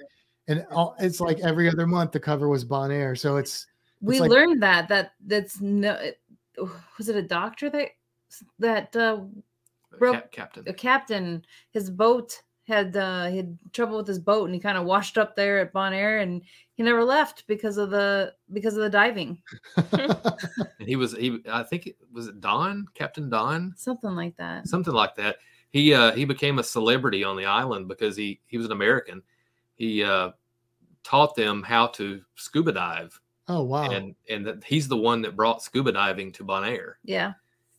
and 0.49 0.67
all, 0.73 0.97
it's 0.99 1.21
like 1.21 1.39
every 1.41 1.69
other 1.69 1.87
month 1.87 2.13
the 2.13 2.21
cover 2.21 2.49
was 2.49 2.65
Bonaire. 2.65 3.17
So 3.19 3.37
it's 3.37 3.67
we 4.01 4.19
like- 4.21 4.31
learned 4.31 4.63
that 4.63 4.89
that 4.89 5.13
that's 5.27 5.61
no 5.61 5.99
was 6.99 7.09
it 7.09 7.17
a 7.17 7.23
doctor 7.23 7.71
that 7.71 7.91
that 8.59 8.97
uh 8.97 9.21
Broke- 9.99 10.15
Cap- 10.15 10.33
Captain. 10.33 10.65
a 10.67 10.73
captain 10.73 11.45
his 11.71 11.89
boat 11.91 12.43
had 12.67 12.97
uh 12.97 13.27
he 13.27 13.37
had 13.37 13.59
trouble 13.73 13.99
with 13.99 14.07
his 14.07 14.19
boat 14.19 14.47
and 14.47 14.55
he 14.55 14.61
kind 14.61 14.79
of 14.79 14.85
washed 14.85 15.19
up 15.19 15.37
there 15.37 15.59
at 15.59 15.73
Bonaire 15.73 16.23
and 16.23 16.43
he 16.75 16.83
never 16.83 17.05
left 17.05 17.47
because 17.47 17.77
of 17.77 17.91
the 17.91 18.33
because 18.53 18.75
of 18.75 18.83
the 18.83 18.91
diving 18.91 19.41
And 19.93 20.89
he 20.89 20.97
was 20.97 21.13
he 21.13 21.41
I 21.51 21.63
think 21.63 21.87
it 21.87 21.97
was 22.13 22.29
it 22.29 22.41
Don, 22.41 22.87
Captain 22.95 23.29
Don, 23.29 23.75
something 23.77 24.11
like 24.11 24.37
that 24.37 24.67
something 24.67 24.95
like 24.95 25.15
that. 25.17 25.37
He 25.71 25.93
uh 25.93 26.13
he 26.13 26.25
became 26.25 26.59
a 26.59 26.65
celebrity 26.65 27.23
on 27.23 27.37
the 27.37 27.47
island 27.47 27.89
because 27.89 28.17
he 28.17 28.41
he 28.47 28.57
was 28.57 28.67
an 28.67 28.73
American. 28.73 29.23
He 29.75 30.03
uh 30.03 30.31
taught 31.03 31.35
them 31.37 31.63
how 31.63 31.89
to 31.89 32.23
scuba 32.35 32.73
dive 32.73 33.21
oh 33.49 33.63
wow, 33.63 33.91
and 33.91 34.15
and 34.31 34.47
that 34.47 34.65
he's 34.65 34.89
the 34.89 34.97
one 34.97 35.21
that 35.23 35.37
brought 35.37 35.63
scuba 35.63 35.93
diving 35.93 36.33
to 36.33 36.45
Bonaire. 36.45 36.95
yeah 37.05 37.35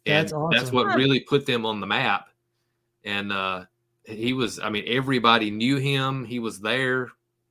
And 0.06 0.28
That's 0.30 0.34
that's 0.52 0.72
what 0.72 0.96
really 0.96 1.22
put 1.22 1.46
them 1.46 1.66
on 1.66 1.80
the 1.80 1.88
map. 1.88 2.30
And 3.04 3.32
uh 3.32 3.66
he 4.06 4.34
was 4.34 4.60
I 4.60 4.70
mean 4.70 4.86
everybody 4.88 5.51
knew 5.51 5.78
him. 5.78 6.26
He 6.26 6.39
was 6.39 6.60
there, 6.60 7.10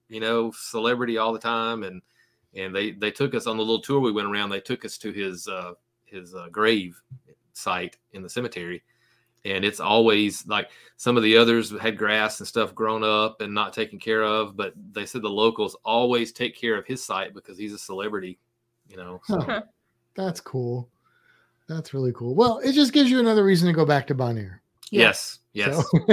you 0.09 0.21
know, 0.21 0.53
celebrity 0.53 1.19
all 1.19 1.33
the 1.33 1.39
time 1.39 1.83
and 1.83 2.03
and 2.55 2.75
they 2.75 2.93
they 2.93 3.11
took 3.11 3.35
us 3.35 3.47
on 3.47 3.57
the 3.57 3.63
little 3.63 3.81
tour 3.81 4.01
we 4.01 4.13
went 4.13 4.29
around. 4.29 4.51
They 4.51 4.61
took 4.61 4.85
us 4.85 4.99
to 4.99 5.13
his 5.13 5.49
uh 5.49 5.73
his 6.05 6.35
uh, 6.35 6.49
grave 6.51 7.01
site 7.53 7.97
in 8.13 8.23
the 8.23 8.31
cemetery. 8.31 8.83
And 9.47 9.63
it's 9.63 9.81
always 9.81 10.47
like 10.47 10.71
some 10.97 11.19
of 11.19 11.23
the 11.23 11.37
others 11.37 11.79
had 11.79 11.99
grass 11.99 12.41
and 12.41 12.49
stuff 12.49 12.75
grown 12.75 13.05
up 13.05 13.43
and 13.43 13.53
not 13.53 13.75
taken 13.75 13.99
care 13.99 14.23
of, 14.23 14.57
but 14.57 14.73
they 14.93 15.05
said 15.05 15.21
the 15.21 15.29
locals 15.29 15.77
always 15.85 16.33
take 16.33 16.57
care 16.57 16.77
of 16.77 16.87
his 16.87 17.05
site 17.05 17.35
because 17.35 17.59
he's 17.59 17.75
a 17.75 17.79
celebrity, 17.79 18.39
you 18.89 18.97
know. 18.97 19.21
So 19.27 19.63
that's 20.17 20.41
cool. 20.41 20.89
That's 21.69 21.93
really 21.93 22.13
cool. 22.13 22.35
Well, 22.35 22.59
it 22.59 22.73
just 22.73 22.93
gives 22.93 23.11
you 23.11 23.21
another 23.21 23.45
reason 23.45 23.67
to 23.69 23.75
go 23.75 23.85
back 23.85 24.07
to 24.07 24.15
Bonaire. 24.15 24.61
Yes, 24.91 25.39
yes. 25.53 25.75
So- 25.77 25.99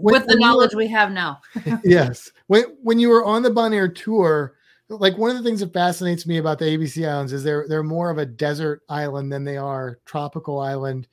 When- 0.00 0.14
with 0.14 0.26
the 0.26 0.28
when 0.28 0.28
you 0.28 0.34
were- 0.34 0.38
knowledge 0.40 0.74
we 0.74 0.88
have 0.88 1.12
now 1.12 1.40
yes. 1.84 2.30
When 2.46 2.64
when 2.82 2.98
you 2.98 3.08
were 3.08 3.24
on 3.24 3.42
the 3.42 3.50
Bonaire 3.50 3.94
tour, 3.94 4.54
like 4.88 5.16
one 5.18 5.30
of 5.30 5.36
the 5.36 5.42
things 5.48 5.60
that 5.60 5.72
fascinates 5.72 6.26
me 6.26 6.38
about 6.38 6.58
the 6.58 6.64
ABC 6.66 7.08
Islands 7.08 7.32
is 7.32 7.42
they're 7.44 7.66
they're 7.68 7.82
more 7.82 8.10
of 8.10 8.18
a 8.18 8.26
desert 8.26 8.82
island 8.88 9.32
than 9.32 9.44
they 9.44 9.56
are 9.56 9.98
tropical 10.04 10.58
island. 10.58 11.06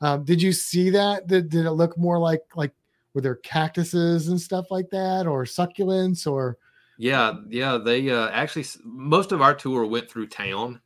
Um, 0.00 0.24
did 0.24 0.40
you 0.42 0.52
see 0.52 0.90
that? 0.90 1.26
Did, 1.26 1.48
did 1.48 1.64
it 1.66 1.72
look 1.72 1.96
more 1.98 2.18
like 2.18 2.42
like 2.54 2.72
were 3.14 3.20
there 3.20 3.36
cactuses 3.36 4.28
and 4.28 4.40
stuff 4.40 4.70
like 4.70 4.90
that, 4.90 5.26
or 5.26 5.44
succulents, 5.44 6.30
or 6.30 6.58
Yeah, 6.98 7.34
yeah. 7.48 7.78
They 7.78 8.10
uh, 8.10 8.28
actually 8.30 8.66
most 8.84 9.32
of 9.32 9.40
our 9.40 9.54
tour 9.54 9.86
went 9.86 10.10
through 10.10 10.26
town. 10.28 10.80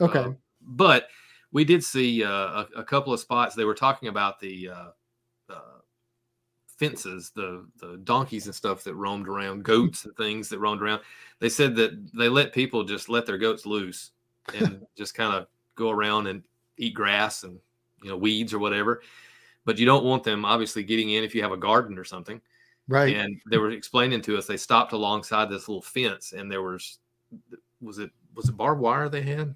okay, 0.00 0.20
uh, 0.20 0.30
but 0.62 1.08
we 1.52 1.64
did 1.64 1.82
see 1.82 2.24
uh, 2.24 2.28
a, 2.30 2.66
a 2.76 2.84
couple 2.84 3.12
of 3.12 3.20
spots. 3.20 3.54
They 3.54 3.64
were 3.64 3.74
talking 3.74 4.08
about 4.08 4.38
the 4.40 4.70
uh, 4.70 4.90
uh, 5.50 5.78
fences, 6.66 7.30
the 7.34 7.66
the 7.78 7.98
donkeys 8.04 8.46
and 8.46 8.54
stuff 8.54 8.84
that 8.84 8.94
roamed 8.94 9.28
around, 9.28 9.64
goats 9.64 10.04
and 10.04 10.16
things 10.16 10.48
that 10.48 10.58
roamed 10.58 10.82
around. 10.82 11.00
They 11.40 11.48
said 11.48 11.76
that 11.76 12.12
they 12.16 12.28
let 12.28 12.52
people 12.52 12.84
just 12.84 13.08
let 13.08 13.26
their 13.26 13.38
goats 13.38 13.66
loose 13.66 14.10
and 14.54 14.82
just 14.96 15.14
kind 15.14 15.34
of 15.34 15.46
go 15.74 15.90
around 15.90 16.26
and 16.26 16.42
eat 16.76 16.94
grass 16.94 17.44
and 17.44 17.58
you 18.02 18.10
know 18.10 18.16
weeds 18.16 18.52
or 18.52 18.58
whatever. 18.58 19.02
But 19.64 19.78
you 19.78 19.86
don't 19.86 20.04
want 20.04 20.24
them 20.24 20.44
obviously 20.44 20.82
getting 20.82 21.10
in 21.10 21.24
if 21.24 21.34
you 21.34 21.42
have 21.42 21.52
a 21.52 21.56
garden 21.56 21.98
or 21.98 22.04
something 22.04 22.40
right? 22.88 23.14
and 23.14 23.40
they 23.50 23.58
were 23.58 23.70
explaining 23.70 24.20
to 24.22 24.36
us 24.36 24.46
they 24.46 24.56
stopped 24.56 24.92
alongside 24.92 25.48
this 25.48 25.68
little 25.68 25.82
fence 25.82 26.32
and 26.32 26.50
there 26.50 26.62
was 26.62 26.98
was 27.80 27.98
it 27.98 28.10
was 28.34 28.48
it 28.48 28.56
barbed 28.56 28.80
wire 28.80 29.08
they 29.08 29.22
had 29.22 29.54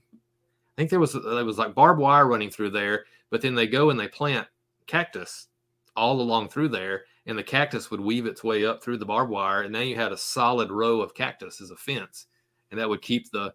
think 0.82 0.90
there 0.90 1.00
was 1.00 1.12
there 1.12 1.44
was 1.44 1.58
like 1.58 1.74
barbed 1.74 2.00
wire 2.00 2.26
running 2.26 2.50
through 2.50 2.70
there 2.70 3.04
but 3.30 3.40
then 3.40 3.54
they 3.54 3.66
go 3.66 3.90
and 3.90 3.98
they 3.98 4.08
plant 4.08 4.46
cactus 4.86 5.48
all 5.96 6.20
along 6.20 6.48
through 6.48 6.68
there 6.68 7.04
and 7.26 7.38
the 7.38 7.42
cactus 7.42 7.90
would 7.90 8.00
weave 8.00 8.26
its 8.26 8.42
way 8.42 8.64
up 8.66 8.82
through 8.82 8.98
the 8.98 9.06
barbed 9.06 9.30
wire, 9.30 9.62
and 9.62 9.72
now 9.72 9.78
you 9.78 9.94
had 9.94 10.10
a 10.10 10.16
solid 10.16 10.72
row 10.72 11.00
of 11.00 11.14
cactus 11.14 11.60
as 11.60 11.70
a 11.70 11.76
fence, 11.76 12.26
and 12.70 12.80
that 12.80 12.88
would 12.88 13.00
keep 13.00 13.30
the 13.30 13.54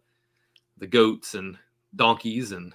the 0.78 0.88
goats 0.88 1.34
and 1.34 1.58
donkeys 1.96 2.54
and 2.54 2.74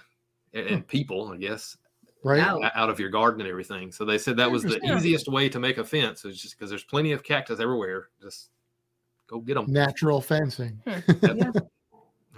and, 0.53 0.67
and 0.67 0.87
people, 0.87 1.31
I 1.33 1.37
guess, 1.37 1.77
Right. 2.23 2.39
Wow. 2.45 2.59
o- 2.63 2.69
out 2.79 2.91
of 2.91 2.99
your 2.99 3.09
garden 3.09 3.41
and 3.41 3.49
everything. 3.49 3.91
So 3.91 4.05
they 4.05 4.19
said 4.19 4.37
that 4.37 4.51
was 4.51 4.61
the 4.61 4.79
easiest 4.85 5.27
way 5.27 5.49
to 5.49 5.59
make 5.59 5.79
a 5.79 5.83
fence. 5.83 6.25
It's 6.25 6.39
just 6.39 6.55
because 6.57 6.69
there's 6.69 6.83
plenty 6.83 7.11
of 7.11 7.23
cactus 7.23 7.59
everywhere. 7.59 8.09
Just 8.21 8.49
go 9.25 9.39
get 9.39 9.55
them. 9.55 9.65
Natural 9.67 10.21
fencing. 10.21 10.79
Hmm. 10.87 10.99
Yeah. 11.23 11.51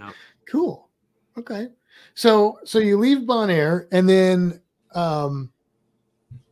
Cool. 0.47 0.89
Okay. 1.37 1.67
So 2.13 2.59
so 2.63 2.79
you 2.79 2.97
leave 2.97 3.19
Bonaire 3.19 3.87
and 3.91 4.07
then 4.07 4.61
um 4.93 5.51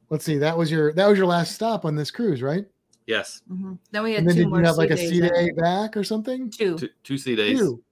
let's 0.10 0.26
see, 0.26 0.38
that 0.38 0.58
was 0.58 0.72
your 0.72 0.94
that 0.94 1.08
was 1.08 1.18
your 1.18 1.28
last 1.28 1.54
stop 1.56 1.86
on 1.86 1.96
this 1.96 2.12
cruise, 2.12 2.42
right? 2.42 2.66
Yes, 3.06 3.42
Mhm. 3.52 3.78
Then 3.92 4.04
we 4.04 4.12
had 4.14 4.20
And 4.20 4.30
then 4.30 4.36
two 4.36 4.42
did 4.44 4.50
more 4.50 4.60
you 4.60 4.66
have 4.66 4.78
like 4.78 4.92
a 4.92 4.98
sea 4.98 5.10
sea 5.10 5.22
day 5.22 5.50
after. 5.50 5.54
back 5.56 5.98
or 5.98 6.04
something? 6.04 6.50
Two. 6.50 6.78
two, 6.78 6.90
two 7.04 7.18
sea 7.18 7.36
days. 7.36 7.60
Two. 7.60 7.84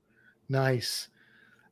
Nice. 0.50 1.10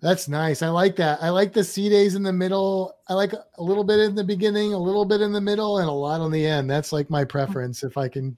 That's 0.02 0.30
nice. 0.30 0.62
I 0.62 0.70
like 0.70 0.96
that. 0.98 1.22
I 1.22 1.30
like 1.30 1.52
the 1.52 1.64
sea 1.64 1.90
days 1.90 2.16
in 2.16 2.24
the 2.24 2.32
middle. 2.32 2.96
I 3.08 3.14
like 3.14 3.34
a 3.34 3.62
little 3.64 3.84
bit 3.84 4.00
in 4.00 4.16
the 4.16 4.24
beginning, 4.24 4.74
a 4.74 4.78
little 4.78 5.04
bit 5.06 5.20
in 5.20 5.34
the 5.34 5.42
middle, 5.42 5.80
and 5.80 5.90
a 5.90 5.92
lot 5.92 6.22
on 6.22 6.32
the 6.32 6.46
end. 6.46 6.70
That's 6.70 6.94
like 6.94 7.10
my 7.10 7.26
preference 7.26 7.84
if 7.84 7.98
I 7.98 8.08
can 8.08 8.38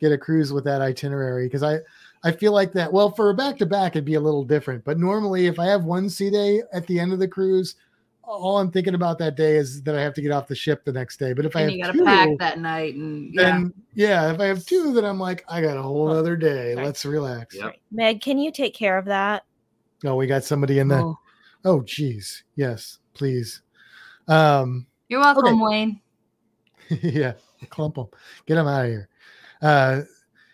get 0.00 0.12
a 0.12 0.18
cruise 0.18 0.52
with 0.52 0.64
that 0.64 0.80
itinerary 0.80 1.46
because 1.46 1.62
I 1.62 1.80
I 2.24 2.32
feel 2.32 2.52
like 2.52 2.72
that. 2.72 2.92
Well, 2.92 3.10
for 3.10 3.30
a 3.30 3.34
back 3.34 3.58
to 3.58 3.66
back, 3.66 3.92
it'd 3.92 4.04
be 4.04 4.14
a 4.14 4.20
little 4.20 4.44
different. 4.44 4.84
But 4.84 4.98
normally, 4.98 5.46
if 5.46 5.58
I 5.58 5.66
have 5.66 5.84
one 5.84 6.08
sea 6.08 6.30
day 6.30 6.62
at 6.72 6.86
the 6.86 6.98
end 6.98 7.12
of 7.12 7.18
the 7.18 7.28
cruise, 7.28 7.76
all 8.22 8.58
I'm 8.58 8.70
thinking 8.72 8.94
about 8.94 9.18
that 9.18 9.36
day 9.36 9.56
is 9.56 9.82
that 9.82 9.94
I 9.94 10.02
have 10.02 10.14
to 10.14 10.22
get 10.22 10.32
off 10.32 10.48
the 10.48 10.54
ship 10.56 10.84
the 10.84 10.92
next 10.92 11.18
day. 11.18 11.32
But 11.32 11.44
if 11.44 11.54
I 11.54 11.62
And 11.62 11.70
have 11.70 11.76
you 11.76 11.84
got 11.84 11.92
to 11.92 11.98
two, 11.98 12.04
pack 12.04 12.28
that 12.40 12.58
night, 12.58 12.94
and 12.94 13.32
yeah, 13.32 13.42
then 13.42 13.74
yeah, 13.94 14.32
if 14.32 14.40
I 14.40 14.46
have 14.46 14.66
two, 14.66 14.92
then 14.92 15.04
I'm 15.04 15.20
like, 15.20 15.44
I 15.48 15.60
got 15.60 15.76
a 15.76 15.82
whole 15.82 16.08
Oh, 16.08 16.16
other 16.16 16.36
day. 16.36 16.74
sorry. 16.74 16.86
Let's 16.86 17.04
relax. 17.04 17.54
Yep. 17.54 17.76
Meg, 17.92 18.20
can 18.20 18.38
you 18.38 18.50
take 18.50 18.74
care 18.74 18.98
of 18.98 19.04
that? 19.04 19.44
Oh, 20.04 20.16
we 20.16 20.26
got 20.26 20.44
somebody 20.44 20.78
in 20.80 20.88
the. 20.88 20.98
Oh, 20.98 21.18
Oh, 21.64 21.82
geez. 21.82 22.44
Yes, 22.54 22.98
please. 23.12 23.62
Um, 24.28 24.86
you're 25.08 25.20
welcome, 25.20 25.60
Okay. 25.60 25.62
Wayne. 25.64 26.00
yeah, 27.02 27.32
clump 27.70 27.96
them, 27.96 28.06
get 28.46 28.54
them 28.54 28.68
out 28.68 28.84
of 28.84 28.90
here. 28.90 29.08
Uh, 29.60 30.02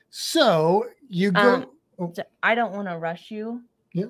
so 0.09 0.87
you 1.13 1.31
go. 1.33 1.55
Um, 2.01 2.13
So 2.15 2.23
I 2.43 2.55
don't 2.55 2.73
want 2.73 2.89
to 2.89 2.99
rush 2.99 3.31
you. 3.31 3.63
Yeah. 3.93 4.07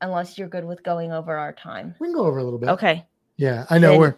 Unless 0.00 0.38
you're 0.38 0.48
good 0.48 0.64
with 0.64 0.82
going 0.82 1.12
over 1.12 1.36
our 1.36 1.52
time. 1.52 1.94
we 2.00 2.08
can 2.08 2.14
go 2.14 2.24
over 2.26 2.38
a 2.38 2.44
little 2.44 2.58
bit. 2.58 2.70
Okay. 2.70 3.06
Yeah, 3.36 3.66
I 3.70 3.78
know 3.78 3.90
Then- 3.92 4.00
we're 4.00 4.16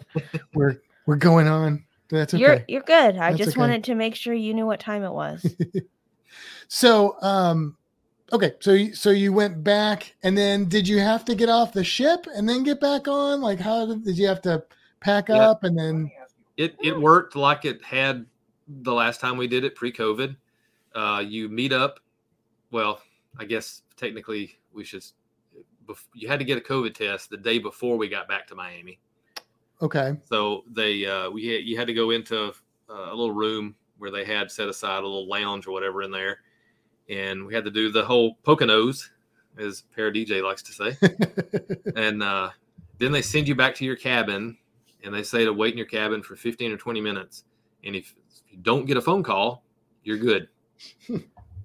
we're 0.54 0.80
we're 1.06 1.16
going 1.16 1.48
on. 1.48 1.84
That's 2.10 2.34
okay. 2.34 2.40
You're 2.42 2.64
you're 2.68 2.82
good. 2.82 3.16
I 3.16 3.30
That's 3.30 3.38
just 3.38 3.50
okay. 3.52 3.60
wanted 3.60 3.84
to 3.84 3.94
make 3.94 4.14
sure 4.14 4.34
you 4.34 4.54
knew 4.54 4.66
what 4.66 4.80
time 4.80 5.02
it 5.02 5.12
was. 5.12 5.44
So, 6.68 7.16
um, 7.22 7.76
okay, 8.32 8.54
so 8.60 8.72
you, 8.72 8.94
so 8.94 9.10
you 9.10 9.32
went 9.32 9.62
back, 9.62 10.14
and 10.22 10.36
then 10.36 10.68
did 10.68 10.88
you 10.88 10.98
have 10.98 11.24
to 11.26 11.34
get 11.34 11.48
off 11.48 11.72
the 11.72 11.84
ship 11.84 12.26
and 12.34 12.48
then 12.48 12.62
get 12.64 12.80
back 12.80 13.06
on? 13.06 13.40
Like, 13.40 13.60
how 13.60 13.86
did, 13.86 14.04
did 14.04 14.18
you 14.18 14.26
have 14.26 14.42
to 14.42 14.64
pack 15.00 15.28
Yeah. 15.28 15.50
up 15.50 15.62
and 15.64 15.78
then? 15.78 16.10
It 16.56 16.76
it 16.82 16.98
worked 16.98 17.36
like 17.36 17.64
it 17.64 17.84
had 17.84 18.26
the 18.66 18.92
last 18.92 19.20
time 19.20 19.36
we 19.36 19.46
did 19.46 19.64
it 19.64 19.74
pre-COVID. 19.74 20.36
Uh, 20.94 21.22
you 21.26 21.48
meet 21.48 21.72
up. 21.72 22.00
Well, 22.70 23.00
I 23.38 23.44
guess 23.44 23.82
technically 23.96 24.58
we 24.72 24.84
should. 24.84 25.04
You 26.14 26.28
had 26.28 26.38
to 26.38 26.44
get 26.44 26.56
a 26.56 26.60
COVID 26.60 26.94
test 26.94 27.30
the 27.30 27.36
day 27.36 27.58
before 27.58 27.96
we 27.96 28.08
got 28.08 28.28
back 28.28 28.46
to 28.48 28.54
Miami. 28.54 28.98
Okay, 29.82 30.16
So 30.30 30.64
they 30.70 31.04
uh, 31.04 31.30
we 31.30 31.46
had, 31.48 31.64
you 31.64 31.76
had 31.76 31.86
to 31.88 31.94
go 31.94 32.10
into 32.10 32.54
uh, 32.88 33.10
a 33.10 33.14
little 33.14 33.32
room 33.32 33.74
where 33.98 34.10
they 34.10 34.24
had 34.24 34.50
set 34.50 34.68
aside 34.68 35.02
a 35.02 35.06
little 35.06 35.28
lounge 35.28 35.66
or 35.66 35.72
whatever 35.72 36.02
in 36.02 36.10
there, 36.10 36.38
and 37.08 37.44
we 37.44 37.54
had 37.54 37.64
to 37.64 37.70
do 37.70 37.90
the 37.90 38.04
whole 38.04 38.38
Poconos, 38.44 39.10
as 39.58 39.82
Para 39.94 40.12
DJ 40.12 40.42
likes 40.42 40.62
to 40.62 40.72
say. 40.72 40.96
and 41.96 42.22
uh, 42.22 42.50
then 42.98 43.12
they 43.12 43.22
send 43.22 43.48
you 43.48 43.54
back 43.54 43.74
to 43.76 43.84
your 43.84 43.96
cabin, 43.96 44.56
and 45.02 45.14
they 45.14 45.22
say 45.22 45.44
to 45.44 45.52
wait 45.52 45.72
in 45.72 45.78
your 45.78 45.86
cabin 45.86 46.22
for 46.22 46.36
15 46.36 46.72
or 46.72 46.76
20 46.76 47.00
minutes. 47.00 47.44
And 47.84 47.94
if, 47.94 48.14
if 48.28 48.52
you 48.52 48.58
don't 48.58 48.86
get 48.86 48.96
a 48.96 49.02
phone 49.02 49.22
call, 49.22 49.64
you're 50.02 50.18
good. 50.18 50.48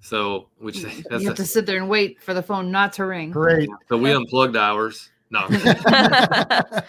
So, 0.00 0.48
which 0.58 0.78
you 0.78 0.88
have 1.10 1.34
to 1.34 1.46
sit 1.46 1.66
there 1.66 1.78
and 1.78 1.88
wait 1.88 2.20
for 2.20 2.34
the 2.34 2.42
phone 2.42 2.70
not 2.70 2.92
to 2.94 3.06
ring. 3.06 3.30
great. 3.30 3.68
so 3.88 3.96
we 3.96 4.12
unplugged 4.12 4.56
ours. 4.56 5.10
No, 5.30 5.46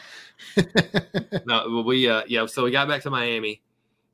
no, 1.46 1.48
well, 1.70 1.84
we 1.84 2.10
uh, 2.10 2.24
yeah. 2.28 2.46
So 2.46 2.64
we 2.64 2.72
got 2.72 2.88
back 2.88 3.02
to 3.04 3.10
Miami, 3.10 3.62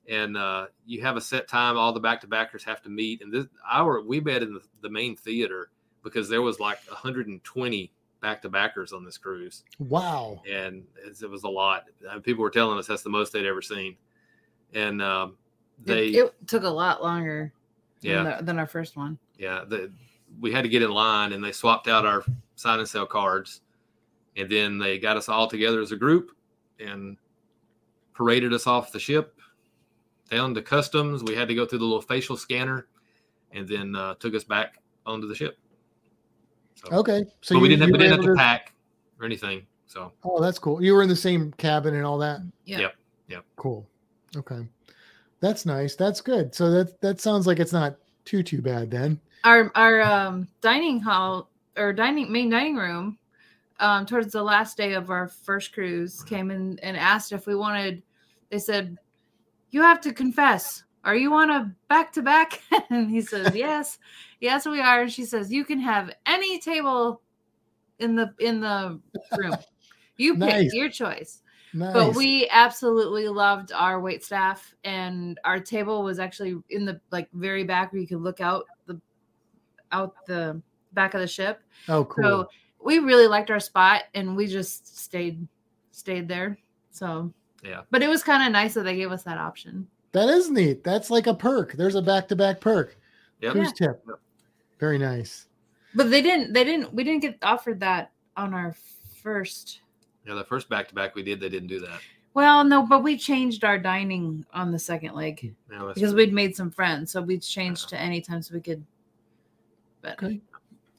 and 0.10 0.36
uh, 0.36 0.68
you 0.86 1.02
have 1.02 1.16
a 1.16 1.22
set 1.22 1.48
time. 1.48 1.78
All 1.78 1.94
the 1.94 2.00
back 2.00 2.22
to 2.22 2.28
backers 2.28 2.64
have 2.66 2.82
to 2.84 2.90
meet, 2.90 3.22
and 3.22 3.32
this 3.32 3.46
our 3.70 4.02
we 4.02 4.20
met 4.20 4.44
in 4.44 4.54
the, 4.54 4.62
the 4.82 4.90
main 4.90 5.16
theater 5.16 5.70
because 6.04 6.30
there 6.30 6.42
was 6.42 6.60
like 6.60 6.80
120 6.88 7.92
back 8.22 8.42
to 8.42 8.50
backers 8.50 8.94
on 8.94 9.06
this 9.06 9.18
cruise, 9.18 9.64
wow. 9.80 10.42
and 10.50 10.84
it, 11.06 11.22
it 11.22 11.30
was 11.30 11.44
a 11.44 11.50
lot. 11.50 11.86
Uh, 12.10 12.20
People 12.20 12.44
were 12.44 12.50
telling 12.50 12.78
us 12.78 12.88
that's 12.88 13.04
the 13.04 13.10
most 13.10 13.34
they'd 13.34 13.46
ever 13.46 13.62
seen, 13.62 13.96
and 14.74 15.02
um, 15.02 15.38
they 15.84 16.10
It, 16.10 16.26
it 16.26 16.48
took 16.48 16.64
a 16.64 16.70
lot 16.70 17.02
longer 17.02 17.54
yeah 18.02 18.24
than, 18.24 18.38
the, 18.38 18.44
than 18.44 18.60
our 18.60 18.68
first 18.68 18.96
one. 18.96 19.18
yeah 19.38 19.64
the, 19.68 19.92
we 20.40 20.52
had 20.52 20.64
to 20.64 20.70
get 20.70 20.84
in 20.84 20.92
line, 20.92 21.34
and 21.34 21.44
they 21.44 21.52
swapped 21.52 21.88
out 21.88 22.06
our 22.06 22.24
sign 22.56 22.80
and 22.80 22.88
sell 22.88 23.06
cards, 23.06 23.62
and 24.36 24.50
then 24.50 24.78
they 24.78 25.00
got 25.00 25.18
us 25.18 25.30
all 25.30 25.48
together 25.48 25.82
as 25.82 25.92
a 25.92 25.96
group 25.96 26.32
and 26.80 27.18
paraded 28.14 28.54
us 28.54 28.68
off 28.68 28.92
the 28.92 29.00
ship 29.00 29.40
down 30.30 30.54
to 30.54 30.62
customs. 30.62 31.24
We 31.24 31.34
had 31.36 31.48
to 31.48 31.56
go 31.56 31.66
through 31.66 31.80
the 31.80 31.86
little 31.86 32.02
facial 32.02 32.36
scanner, 32.36 32.88
and 33.52 33.68
then 33.68 33.96
uh, 33.96 34.16
took 34.16 34.36
us 34.36 34.44
back 34.44 34.82
onto 35.06 35.28
the 35.28 35.36
ship. 35.36 35.58
So, 36.76 36.90
Okay, 36.92 37.24
so 37.42 37.56
but 37.56 37.62
we 37.62 37.70
didn't 37.70 37.82
have, 37.82 37.88
you 37.90 37.94
we 37.94 37.98
were 37.98 38.04
didn't 38.04 38.12
have 38.18 38.26
able 38.26 38.36
to 38.36 38.40
pack 38.40 38.74
or 39.20 39.26
anything. 39.26 39.66
So 39.88 40.12
Oh, 40.24 40.42
that's 40.42 40.60
cool. 40.60 40.84
You 40.84 40.94
were 40.94 41.02
in 41.02 41.10
the 41.10 41.16
same 41.16 41.54
cabin 41.54 41.96
and 41.96 42.06
all 42.06 42.18
that. 42.18 42.42
Yeah. 42.66 42.80
Yep. 42.80 42.96
Yep. 43.30 43.46
Cool. 43.56 43.88
Okay, 44.36 44.68
that's 45.40 45.66
nice. 45.66 45.96
That's 45.96 46.22
good. 46.22 46.54
So 46.56 46.72
that 46.72 47.00
that 47.02 47.22
sounds 47.22 47.48
like 47.48 47.60
it's 47.60 47.74
not 47.74 47.98
too 48.26 48.44
too 48.44 48.62
bad 48.62 48.92
then. 48.92 49.20
Our 49.44 49.72
our 49.76 50.02
um, 50.02 50.48
dining 50.62 51.00
hall 51.00 51.50
or 51.78 51.94
dining 51.94 52.32
main 52.32 52.50
dining 52.50 52.76
room, 52.76 53.18
um, 53.80 54.06
towards 54.06 54.32
the 54.34 54.44
last 54.44 54.78
day 54.78 54.94
of 54.94 55.10
our 55.10 55.28
first 55.28 55.74
cruise, 55.74 56.24
came 56.24 56.50
in 56.52 56.80
and 56.82 56.98
asked 56.98 57.32
if 57.32 57.46
we 57.46 57.56
wanted. 57.56 58.02
They 58.50 58.60
said, 58.60 58.98
"You 59.72 59.82
have 59.84 60.02
to 60.02 60.14
confess. 60.14 60.84
Are 61.04 61.16
you 61.16 61.34
on 61.34 61.52
a 61.52 61.74
back 61.88 62.12
to 62.14 62.22
back?" 62.22 62.62
And 62.90 63.10
he 63.10 63.22
says, 63.22 63.56
"Yes, 63.56 64.00
yes, 64.42 64.66
we 64.66 64.82
are." 64.82 65.02
And 65.02 65.14
she 65.14 65.26
says, 65.26 65.52
"You 65.52 65.66
can 65.66 65.80
have 65.80 66.12
any 66.26 66.60
table 66.60 67.22
in 68.00 68.16
the 68.16 68.34
in 68.40 68.60
the 68.60 69.00
room. 69.38 69.58
You 70.18 70.34
pick 70.34 70.40
Nice. 70.40 70.74
your 70.74 70.90
choice." 70.90 71.44
Nice. 71.78 71.94
But 71.94 72.16
we 72.16 72.48
absolutely 72.50 73.28
loved 73.28 73.72
our 73.72 74.00
wait 74.00 74.24
staff, 74.24 74.74
and 74.84 75.40
our 75.44 75.60
table 75.60 76.04
was 76.04 76.18
actually 76.18 76.56
in 76.72 76.86
the 76.86 77.00
like 77.12 77.30
very 77.34 77.64
back 77.64 77.92
where 77.94 78.02
you 78.02 78.08
could 78.08 78.22
look 78.22 78.42
out 78.42 78.66
the 78.88 79.00
out 79.92 80.16
the 80.26 80.60
back 80.94 81.14
of 81.14 81.22
the 81.22 81.28
ship. 81.28 81.62
oh 81.88 82.04
cool. 82.06 82.24
So 82.24 82.50
we 82.84 82.98
really 83.00 83.28
liked 83.28 83.52
our 83.52 83.60
spot, 83.60 84.04
and 84.16 84.36
we 84.36 84.48
just 84.48 84.98
stayed 84.98 85.48
stayed 85.92 86.28
there. 86.28 86.58
So 86.90 87.32
Yeah. 87.64 87.82
but 87.92 88.02
it 88.02 88.08
was 88.10 88.24
kind 88.24 88.42
of 88.44 88.52
nice 88.52 88.74
that 88.74 88.84
they 88.84 88.96
gave 88.96 89.12
us 89.12 89.22
that 89.24 89.38
option. 89.38 89.88
that 90.14 90.30
is 90.30 90.50
neat. 90.50 90.84
That's 90.84 91.12
like 91.12 91.28
a 91.28 91.34
perk. 91.34 91.74
There's 91.74 91.96
a 91.96 92.02
back 92.02 92.28
to 92.30 92.36
back 92.36 92.60
perk. 92.60 92.98
Yep. 93.42 93.52
Cruise 93.52 93.74
tip. 93.74 94.02
Yep. 94.08 94.20
Very 94.80 94.98
nice. 94.98 95.46
But 95.94 96.10
they 96.10 96.24
didn't. 96.24 96.54
They 96.54 96.64
didn't. 96.64 96.92
We 96.92 97.04
didn't 97.04 97.22
get 97.22 97.38
offered 97.44 97.80
that 97.82 98.12
on 98.36 98.54
our 98.56 98.76
first. 99.22 99.82
Yeah, 100.28 100.34
the 100.34 100.44
first 100.44 100.68
back 100.70 100.88
to 100.90 100.96
back 100.96 101.16
we 101.16 101.24
did, 101.24 101.40
they 101.40 101.50
didn't 101.50 101.70
do 101.70 101.80
that. 101.80 102.02
Well, 102.34 102.64
no, 102.64 102.86
but 102.86 103.02
we 103.02 103.18
changed 103.18 103.64
our 103.64 103.80
dining 103.80 104.46
on 104.54 104.72
the 104.72 104.78
second 104.78 105.16
leg 105.16 105.56
No, 105.70 105.88
that's 105.88 105.96
because 106.00 106.12
true. 106.12 106.18
we'd 106.18 106.34
made 106.34 106.56
some 106.56 106.70
friends, 106.70 107.12
so 107.12 107.22
we 107.22 107.40
changed 107.40 107.90
to 107.90 108.00
any 108.00 108.22
time 108.22 108.42
so 108.42 108.54
we 108.54 108.62
could. 108.62 108.86
But 110.02 110.22
Okay. 110.22 110.40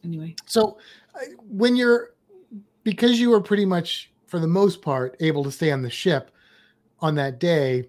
anyway, 0.02 0.34
So 0.46 0.78
uh, 1.14 1.26
when 1.48 1.76
you're 1.76 2.14
because 2.82 3.20
you 3.20 3.30
were 3.30 3.40
pretty 3.40 3.66
much 3.66 4.10
for 4.26 4.40
the 4.40 4.48
most 4.48 4.82
part 4.82 5.16
able 5.20 5.44
to 5.44 5.52
stay 5.52 5.70
on 5.70 5.82
the 5.82 5.90
ship 5.90 6.30
on 7.00 7.14
that 7.16 7.38
day, 7.38 7.88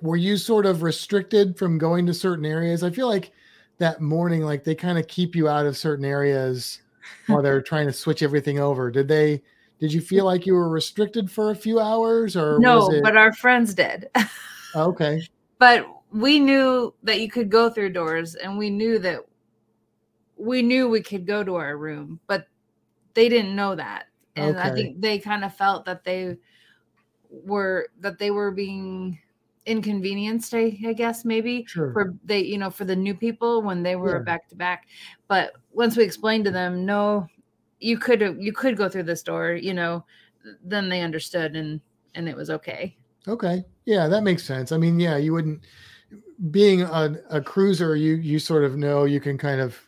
were 0.00 0.16
you 0.16 0.36
sort 0.36 0.64
of 0.66 0.82
restricted 0.82 1.58
from 1.58 1.76
going 1.78 2.06
to 2.06 2.14
certain 2.14 2.46
areas? 2.46 2.82
I 2.82 2.90
feel 2.90 3.08
like 3.08 3.32
that 3.78 4.00
morning, 4.00 4.42
like 4.42 4.64
they 4.64 4.74
kind 4.74 4.98
of 4.98 5.06
keep 5.08 5.34
you 5.36 5.48
out 5.48 5.66
of 5.66 5.76
certain 5.76 6.04
areas 6.04 6.80
while 7.26 7.42
they're 7.42 7.60
trying 7.72 7.86
to 7.88 7.92
switch 7.92 8.22
everything 8.22 8.58
over. 8.58 8.90
Did 8.90 9.08
they? 9.08 9.42
Did 9.80 9.92
you 9.92 10.00
feel 10.00 10.24
like 10.24 10.46
you 10.46 10.54
were 10.54 10.68
restricted 10.68 11.30
for 11.30 11.50
a 11.50 11.54
few 11.54 11.78
hours, 11.78 12.36
or 12.36 12.58
no, 12.58 12.78
was 12.78 12.94
it? 12.94 13.02
but 13.02 13.16
our 13.16 13.32
friends 13.32 13.74
did. 13.74 14.08
okay, 14.74 15.22
but 15.58 15.86
we 16.10 16.40
knew 16.40 16.94
that 17.02 17.20
you 17.20 17.30
could 17.30 17.50
go 17.50 17.70
through 17.70 17.92
doors, 17.92 18.34
and 18.34 18.58
we 18.58 18.70
knew 18.70 18.98
that 18.98 19.20
we 20.36 20.62
knew 20.62 20.88
we 20.88 21.02
could 21.02 21.26
go 21.26 21.44
to 21.44 21.56
our 21.56 21.76
room, 21.76 22.20
but 22.26 22.46
they 23.14 23.28
didn't 23.28 23.54
know 23.54 23.74
that, 23.74 24.06
and 24.36 24.58
I 24.58 24.70
think 24.70 25.00
they 25.00 25.18
kind 25.18 25.44
of 25.44 25.54
felt 25.54 25.84
that 25.84 26.04
they 26.04 26.36
were 27.30 27.88
that 28.00 28.18
they 28.18 28.30
were 28.30 28.50
being 28.50 29.18
inconvenienced, 29.66 30.54
I, 30.54 30.78
I 30.86 30.92
guess 30.94 31.24
maybe 31.24 31.64
Sure. 31.68 31.92
for 31.92 32.14
they, 32.24 32.40
you 32.40 32.58
know, 32.58 32.70
for 32.70 32.84
the 32.84 32.96
new 32.96 33.14
people 33.14 33.62
when 33.62 33.82
they 33.82 33.96
were 33.96 34.20
back 34.20 34.48
to 34.48 34.56
back. 34.56 34.88
But 35.28 35.52
once 35.72 35.96
we 35.96 36.04
explained 36.04 36.46
to 36.46 36.50
them, 36.50 36.86
no, 36.86 37.26
you 37.80 37.98
could 37.98 38.20
you 38.40 38.52
could 38.52 38.76
go 38.76 38.88
through 38.88 39.04
this 39.04 39.22
door, 39.22 39.52
you 39.52 39.74
know, 39.74 40.04
then 40.64 40.88
they 40.88 41.02
understood 41.02 41.56
and 41.56 41.80
and 42.14 42.28
it 42.28 42.36
was 42.36 42.50
okay. 42.50 42.96
Okay. 43.26 43.64
Yeah, 43.84 44.08
that 44.08 44.22
makes 44.22 44.44
sense. 44.44 44.72
I 44.72 44.78
mean, 44.78 44.98
yeah, 45.00 45.16
you 45.16 45.32
wouldn't 45.32 45.64
being 46.50 46.82
a, 46.82 47.16
a 47.30 47.40
cruiser, 47.40 47.96
you 47.96 48.14
you 48.16 48.38
sort 48.38 48.64
of 48.64 48.76
know 48.76 49.04
you 49.04 49.20
can 49.20 49.36
kind 49.38 49.60
of 49.60 49.78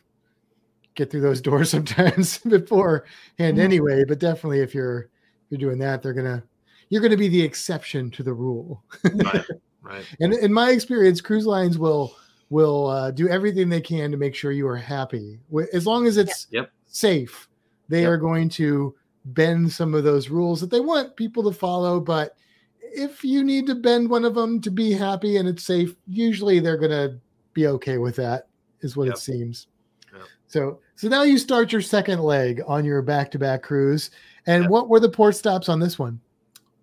get 0.95 1.09
through 1.09 1.21
those 1.21 1.41
doors 1.49 1.69
sometimes 1.69 2.37
beforehand 2.45 3.57
Mhm. 3.57 3.59
anyway, 3.59 4.03
but 4.07 4.19
definitely 4.19 4.59
if 4.59 4.73
you're 4.73 5.09
you're 5.49 5.59
doing 5.59 5.79
that, 5.79 6.01
they're 6.01 6.13
gonna 6.13 6.43
you're 6.89 7.01
gonna 7.01 7.17
be 7.17 7.29
the 7.29 7.41
exception 7.41 8.11
to 8.11 8.23
the 8.23 8.33
rule. 8.33 8.83
Right. 9.03 9.45
Right. 9.81 10.05
And 10.19 10.33
in 10.33 10.53
my 10.53 10.71
experience, 10.71 11.21
cruise 11.21 11.45
lines 11.45 11.77
will 11.77 12.15
will 12.49 12.87
uh, 12.87 13.11
do 13.11 13.29
everything 13.29 13.69
they 13.69 13.81
can 13.81 14.11
to 14.11 14.17
make 14.17 14.35
sure 14.35 14.51
you 14.51 14.67
are 14.67 14.77
happy. 14.77 15.39
As 15.73 15.87
long 15.87 16.05
as 16.05 16.17
it's 16.17 16.47
Yep. 16.51 16.69
safe, 16.87 17.47
they 17.91 18.01
Yep. 18.01 18.09
are 18.09 18.17
going 18.17 18.49
to 18.49 18.95
bend 19.25 19.71
some 19.71 19.93
of 19.93 20.03
those 20.03 20.29
rules 20.29 20.61
that 20.61 20.71
they 20.71 20.79
want 20.79 21.15
people 21.15 21.43
to 21.43 21.51
follow. 21.51 21.99
But 21.99 22.35
if 22.81 23.23
you 23.23 23.43
need 23.43 23.67
to 23.67 23.75
bend 23.75 24.09
one 24.09 24.25
of 24.25 24.33
them 24.33 24.59
to 24.61 24.71
be 24.71 24.93
happy 24.93 25.37
and 25.37 25.47
it's 25.47 25.63
safe, 25.63 25.95
usually 26.07 26.59
they're 26.59 26.77
going 26.77 26.91
to 26.91 27.19
be 27.53 27.67
okay 27.67 27.97
with 27.97 28.15
that. 28.15 28.47
Is 28.79 28.97
what 28.97 29.05
Yep. 29.07 29.15
it 29.15 29.19
seems. 29.19 29.67
Yep. 30.13 30.23
So 30.47 30.79
so 30.95 31.07
now 31.07 31.21
you 31.23 31.37
start 31.37 31.71
your 31.71 31.81
second 31.81 32.19
leg 32.21 32.61
on 32.65 32.83
your 32.85 33.01
back 33.01 33.29
to 33.31 33.39
back 33.39 33.61
cruise. 33.61 34.09
And 34.47 34.69
what 34.69 34.89
were 34.89 34.99
the 34.99 35.09
port 35.09 35.35
stops 35.35 35.69
on 35.69 35.79
this 35.79 35.99
one? 35.99 36.19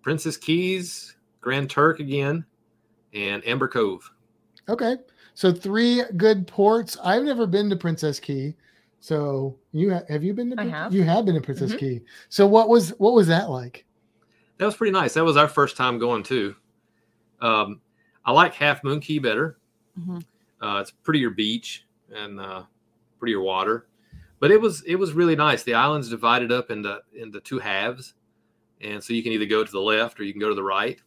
Princess 0.01 0.37
Cays, 0.37 1.15
Grand 1.41 1.69
Turk 1.69 1.99
again, 1.99 2.45
and 3.13 3.45
Amber 3.45 3.67
Cove. 3.67 4.09
Okay. 4.69 4.95
So 5.33 5.51
three 5.51 6.03
good 6.15 6.47
ports. 6.47 6.97
I've 7.03 7.23
never 7.23 7.45
been 7.47 7.69
to 7.69 7.75
Princess 7.75 8.19
Cay. 8.19 8.55
So 8.99 9.57
you 9.71 9.93
ha- 9.93 10.03
have 10.09 10.23
you 10.23 10.33
been 10.33 10.49
to 10.55 10.61
I 10.61 10.65
have. 10.65 10.93
you 10.93 11.03
have 11.03 11.25
been 11.25 11.35
to 11.35 11.41
Princess 11.41 11.73
Mhm. 11.73 11.79
Key. 11.79 12.01
So 12.29 12.45
what 12.47 12.67
was 12.69 12.89
what 12.99 13.13
was 13.13 13.27
that 13.27 13.49
like? 13.49 13.85
That 14.57 14.65
was 14.65 14.75
pretty 14.75 14.91
nice. 14.91 15.13
That 15.13 15.23
was 15.23 15.37
our 15.37 15.47
first 15.47 15.77
time 15.77 15.97
going 15.99 16.23
too. 16.23 16.55
Um, 17.41 17.79
I 18.25 18.31
like 18.33 18.53
Half 18.53 18.83
Moon 18.83 18.99
Cay 18.99 19.19
better. 19.19 19.57
Mhm. 19.97 20.23
Uh, 20.61 20.79
it's 20.81 20.91
prettier 20.91 21.29
beach 21.29 21.85
and 22.13 22.39
uh, 22.39 22.63
prettier 23.19 23.39
water, 23.41 23.87
but 24.39 24.51
it 24.51 24.59
was 24.59 24.81
it 24.83 24.95
was 24.95 25.13
really 25.13 25.35
nice. 25.37 25.63
The 25.63 25.73
island's 25.75 26.09
divided 26.09 26.51
up 26.51 26.69
into 26.69 26.99
into 27.13 27.39
two 27.39 27.59
halves, 27.59 28.15
and 28.81 29.01
so 29.01 29.13
you 29.13 29.23
can 29.23 29.31
either 29.31 29.45
go 29.45 29.63
to 29.63 29.71
the 29.71 29.79
left 29.79 30.19
or 30.19 30.23
you 30.25 30.33
can 30.33 30.41
go 30.41 30.49
to 30.49 30.55
the 30.55 30.63
right. 30.63 30.99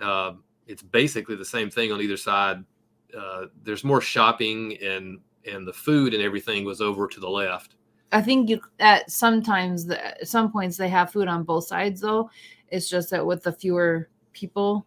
Uh, 0.00 0.32
it's 0.66 0.82
basically 0.82 1.36
the 1.36 1.44
same 1.44 1.68
thing 1.68 1.92
on 1.92 2.00
either 2.00 2.16
side. 2.16 2.64
Uh, 3.16 3.46
there's 3.64 3.84
more 3.84 4.00
shopping 4.00 4.78
and 4.78 5.18
and 5.50 5.66
the 5.66 5.72
food 5.72 6.14
and 6.14 6.22
everything 6.22 6.64
was 6.64 6.80
over 6.80 7.06
to 7.06 7.20
the 7.20 7.28
left. 7.28 7.76
I 8.12 8.20
think 8.22 8.48
you 8.50 8.60
at 8.80 9.10
sometimes 9.10 9.86
the, 9.86 10.04
at 10.04 10.26
some 10.28 10.50
points 10.50 10.76
they 10.76 10.88
have 10.88 11.12
food 11.12 11.28
on 11.28 11.44
both 11.44 11.66
sides 11.66 12.00
though. 12.00 12.28
It's 12.68 12.88
just 12.88 13.10
that 13.10 13.24
with 13.24 13.42
the 13.44 13.52
fewer 13.52 14.08
people, 14.32 14.86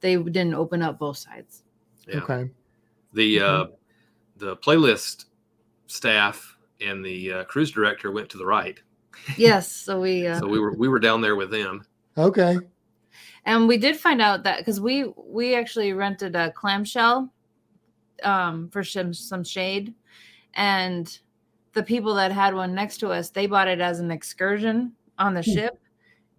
they 0.00 0.16
didn't 0.16 0.54
open 0.54 0.82
up 0.82 0.98
both 0.98 1.16
sides. 1.18 1.62
Yeah. 2.06 2.18
Okay. 2.18 2.50
The 3.12 3.36
Mhm. 3.38 3.42
uh, 3.42 3.66
the 4.36 4.56
playlist 4.58 5.26
staff 5.86 6.56
and 6.80 7.04
the 7.04 7.32
uh, 7.32 7.44
cruise 7.44 7.70
director 7.70 8.10
went 8.10 8.28
to 8.30 8.38
the 8.38 8.46
right, 8.46 8.80
Yes, 9.36 9.70
so 9.70 10.00
we 10.00 10.26
uh, 10.28 10.40
so 10.40 10.46
we 10.48 10.58
were 10.58 10.72
we 10.76 10.88
were 10.88 10.98
down 10.98 11.20
there 11.20 11.36
with 11.36 11.50
them. 11.50 11.84
Okay. 12.16 12.56
and 13.44 13.66
we 13.68 13.76
did 13.76 13.96
find 13.96 14.20
out 14.22 14.42
that 14.44 14.58
because 14.58 14.80
we 14.80 15.12
we 15.16 15.54
actually 15.54 15.92
rented 15.92 16.36
a 16.36 16.50
clamshell 16.52 17.32
um 18.24 18.68
for 18.70 18.82
some 18.84 19.12
some 19.14 19.44
shade 19.44 19.94
and 20.54 21.18
the 21.72 21.82
people 21.82 22.14
that 22.14 22.30
had 22.32 22.54
one 22.54 22.74
next 22.74 22.98
to 22.98 23.10
us 23.10 23.30
they 23.30 23.46
bought 23.46 23.68
it 23.68 23.80
as 23.80 24.00
an 24.00 24.10
excursion 24.10 24.92
on 25.18 25.34
the 25.34 25.42
Hmm. 25.42 25.52
ship 25.52 25.78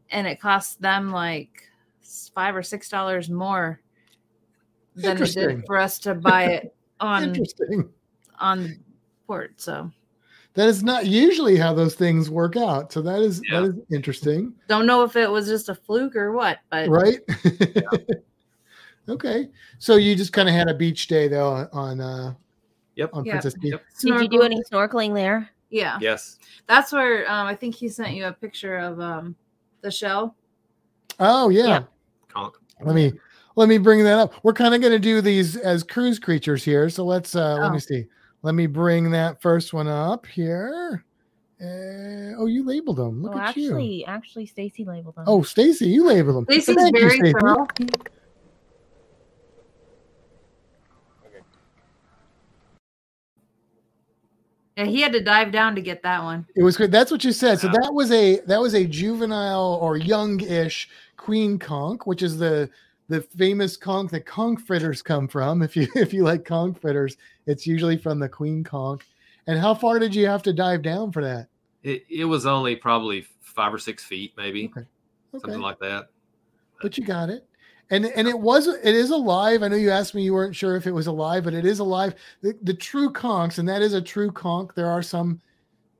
and 0.09 0.27
it 0.27 0.39
cost 0.39 0.81
them 0.81 1.11
like 1.11 1.69
five 2.35 2.55
or 2.55 2.63
six 2.63 2.89
dollars 2.89 3.29
more 3.29 3.79
than 4.95 5.17
it 5.21 5.33
did 5.33 5.65
for 5.65 5.77
us 5.77 5.97
to 5.99 6.13
buy 6.13 6.45
it 6.45 6.75
on 6.99 7.23
Interesting. 7.23 7.89
on 8.39 8.75
port 9.25 9.53
so 9.57 9.91
That 10.53 10.67
is 10.69 10.83
not 10.83 11.07
usually 11.07 11.57
how 11.57 11.73
those 11.73 11.95
things 11.95 12.29
work 12.29 12.55
out. 12.55 12.91
So 12.91 13.01
that 13.01 13.21
is 13.21 13.41
Yeah. 13.49 13.61
that 13.61 13.69
is 13.69 13.75
interesting, 13.91 14.53
don't 14.67 14.85
know 14.85 15.03
if 15.03 15.15
it 15.15 15.29
was 15.29 15.47
just 15.47 15.69
a 15.69 15.75
fluke 15.75 16.15
or 16.15 16.31
what 16.31 16.59
but 16.69 16.89
right? 16.89 17.19
okay. 19.09 19.49
So 19.79 19.95
you 19.95 20.15
just 20.15 20.33
kind 20.33 20.47
of 20.49 20.55
had 20.55 20.69
a 20.69 20.73
beach 20.73 21.07
day 21.07 21.27
though 21.27 21.67
on 21.71 21.99
uh 22.01 22.33
Yep. 22.95 23.09
on 23.13 23.25
Yeah. 23.25 23.31
Princess 23.33 23.53
Cay. 23.55 23.69
Yep. 23.69 23.81
Did 24.01 24.21
you 24.21 24.27
do 24.27 24.41
any 24.43 24.61
snorkeling 24.71 25.13
there? 25.13 25.49
yeah 25.69 25.97
Yes. 25.99 26.37
that's 26.67 26.91
where 26.91 27.27
um 27.31 27.47
i 27.47 27.55
think 27.55 27.73
he 27.73 27.89
sent 27.89 28.11
you 28.13 28.27
a 28.27 28.31
picture 28.31 28.77
of 28.77 28.99
um 28.99 29.35
the 29.81 29.89
shell 29.89 30.35
Oh 31.19 31.49
yeah. 31.49 31.65
Yeah. 31.67 31.83
Conch. 32.29 32.53
Let 32.81 32.93
me 32.95 33.13
let 33.55 33.69
me 33.69 33.77
bring 33.77 34.03
that 34.03 34.17
up. 34.19 34.33
We're 34.43 34.53
kind 34.53 34.73
of 34.75 34.81
going 34.81 34.93
to 34.93 34.99
do 34.99 35.21
these 35.21 35.55
as 35.57 35.83
cruise 35.83 36.17
creatures 36.19 36.63
here. 36.63 36.89
So 36.89 37.05
let's 37.05 37.35
uh 37.35 37.55
let 37.59 37.69
Oh. 37.69 37.73
me 37.73 37.79
see. 37.79 38.05
Let 38.41 38.55
me 38.55 38.65
bring 38.67 39.09
that 39.11 39.41
first 39.41 39.73
one 39.73 39.87
up 39.87 40.25
here. 40.25 41.05
Uh, 41.61 42.35
oh, 42.37 42.47
you 42.47 42.65
labeled 42.65 42.97
them. 42.97 43.21
Look 43.23 43.35
oh, 43.35 43.37
at 43.39 43.55
you. 43.55 43.69
actually, 43.69 44.05
actually, 44.05 44.45
Stacy 44.47 44.83
labeled 44.83 45.15
them. 45.15 45.23
Oh, 45.27 45.43
Stacy, 45.43 45.87
you 45.87 46.05
labeled 46.05 46.35
them. 46.35 46.45
Stacy's 46.45 46.75
Thank 46.75 46.95
you, 46.97 47.07
very 47.07 47.17
Stacy. 47.19 47.33
thorough. 47.39 47.67
Yeah, 54.77 54.85
he 54.85 55.01
had 55.01 55.13
to 55.13 55.21
dive 55.21 55.51
down 55.51 55.75
to 55.75 55.81
get 55.81 56.01
that 56.03 56.23
one. 56.23 56.47
It 56.55 56.63
was 56.63 56.77
good. 56.77 56.91
That's 56.91 57.11
what 57.11 57.23
you 57.23 57.31
said. 57.31 57.59
So 57.59 57.67
that 57.67 57.91
was 57.93 58.11
a 58.11 58.39
that 58.47 58.59
was 58.59 58.73
a 58.73 58.85
juvenile 58.85 59.77
or 59.81 59.97
young-ish 59.97 60.89
queen 61.17 61.59
conch, 61.59 62.01
which 62.05 62.23
is 62.23 62.37
the 62.37 62.69
the 63.07 63.21
famous 63.21 63.77
conch 63.77 64.11
that 64.11 64.25
conch 64.25 64.61
fritters 64.61 65.01
come 65.01 65.27
from. 65.27 65.61
If 65.61 65.75
you 65.75 65.87
if 65.95 66.13
you 66.13 66.23
like 66.23 66.43
conch 66.45 66.79
fritters, 66.79 67.17
it's 67.45 67.67
usually 67.67 67.97
from 67.97 68.19
the 68.19 68.29
queen 68.29 68.63
conch. 68.63 69.03
And 69.45 69.59
how 69.59 69.73
far 69.75 69.99
did 69.99 70.15
you 70.15 70.25
have 70.27 70.41
to 70.43 70.53
dive 70.53 70.81
down 70.81 71.11
for 71.11 71.21
that? 71.23 71.49
It, 71.83 72.05
it 72.09 72.25
was 72.25 72.45
only 72.45 72.75
probably 72.77 73.25
five 73.41 73.73
or 73.73 73.77
six 73.77 74.03
feet, 74.03 74.33
maybe 74.37 74.65
Okay. 74.75 74.87
Okay. 75.35 75.41
something 75.41 75.61
like 75.61 75.79
that. 75.79 76.07
but 76.81 76.97
you 76.97 77.05
got 77.05 77.29
it 77.29 77.45
and 77.93 78.05
and 78.05 78.27
it 78.27 78.37
was 78.37 78.67
it 78.67 78.95
is 78.95 79.11
alive. 79.11 79.61
I 79.61 79.67
know 79.67 79.75
you 79.75 79.91
asked 79.91 80.15
me 80.15 80.23
you 80.23 80.33
weren't 80.33 80.55
sure 80.55 80.75
if 80.75 80.87
it 80.87 80.91
was 80.91 81.07
alive 81.07 81.43
but 81.43 81.53
it 81.53 81.65
is 81.65 81.79
alive. 81.79 82.15
The, 82.41 82.57
the 82.63 82.73
true 82.73 83.11
conchs 83.11 83.59
and 83.59 83.69
that 83.69 83.81
is 83.81 83.93
a 83.93 84.01
true 84.01 84.31
conch. 84.31 84.71
There 84.75 84.89
are 84.89 85.03
some 85.03 85.39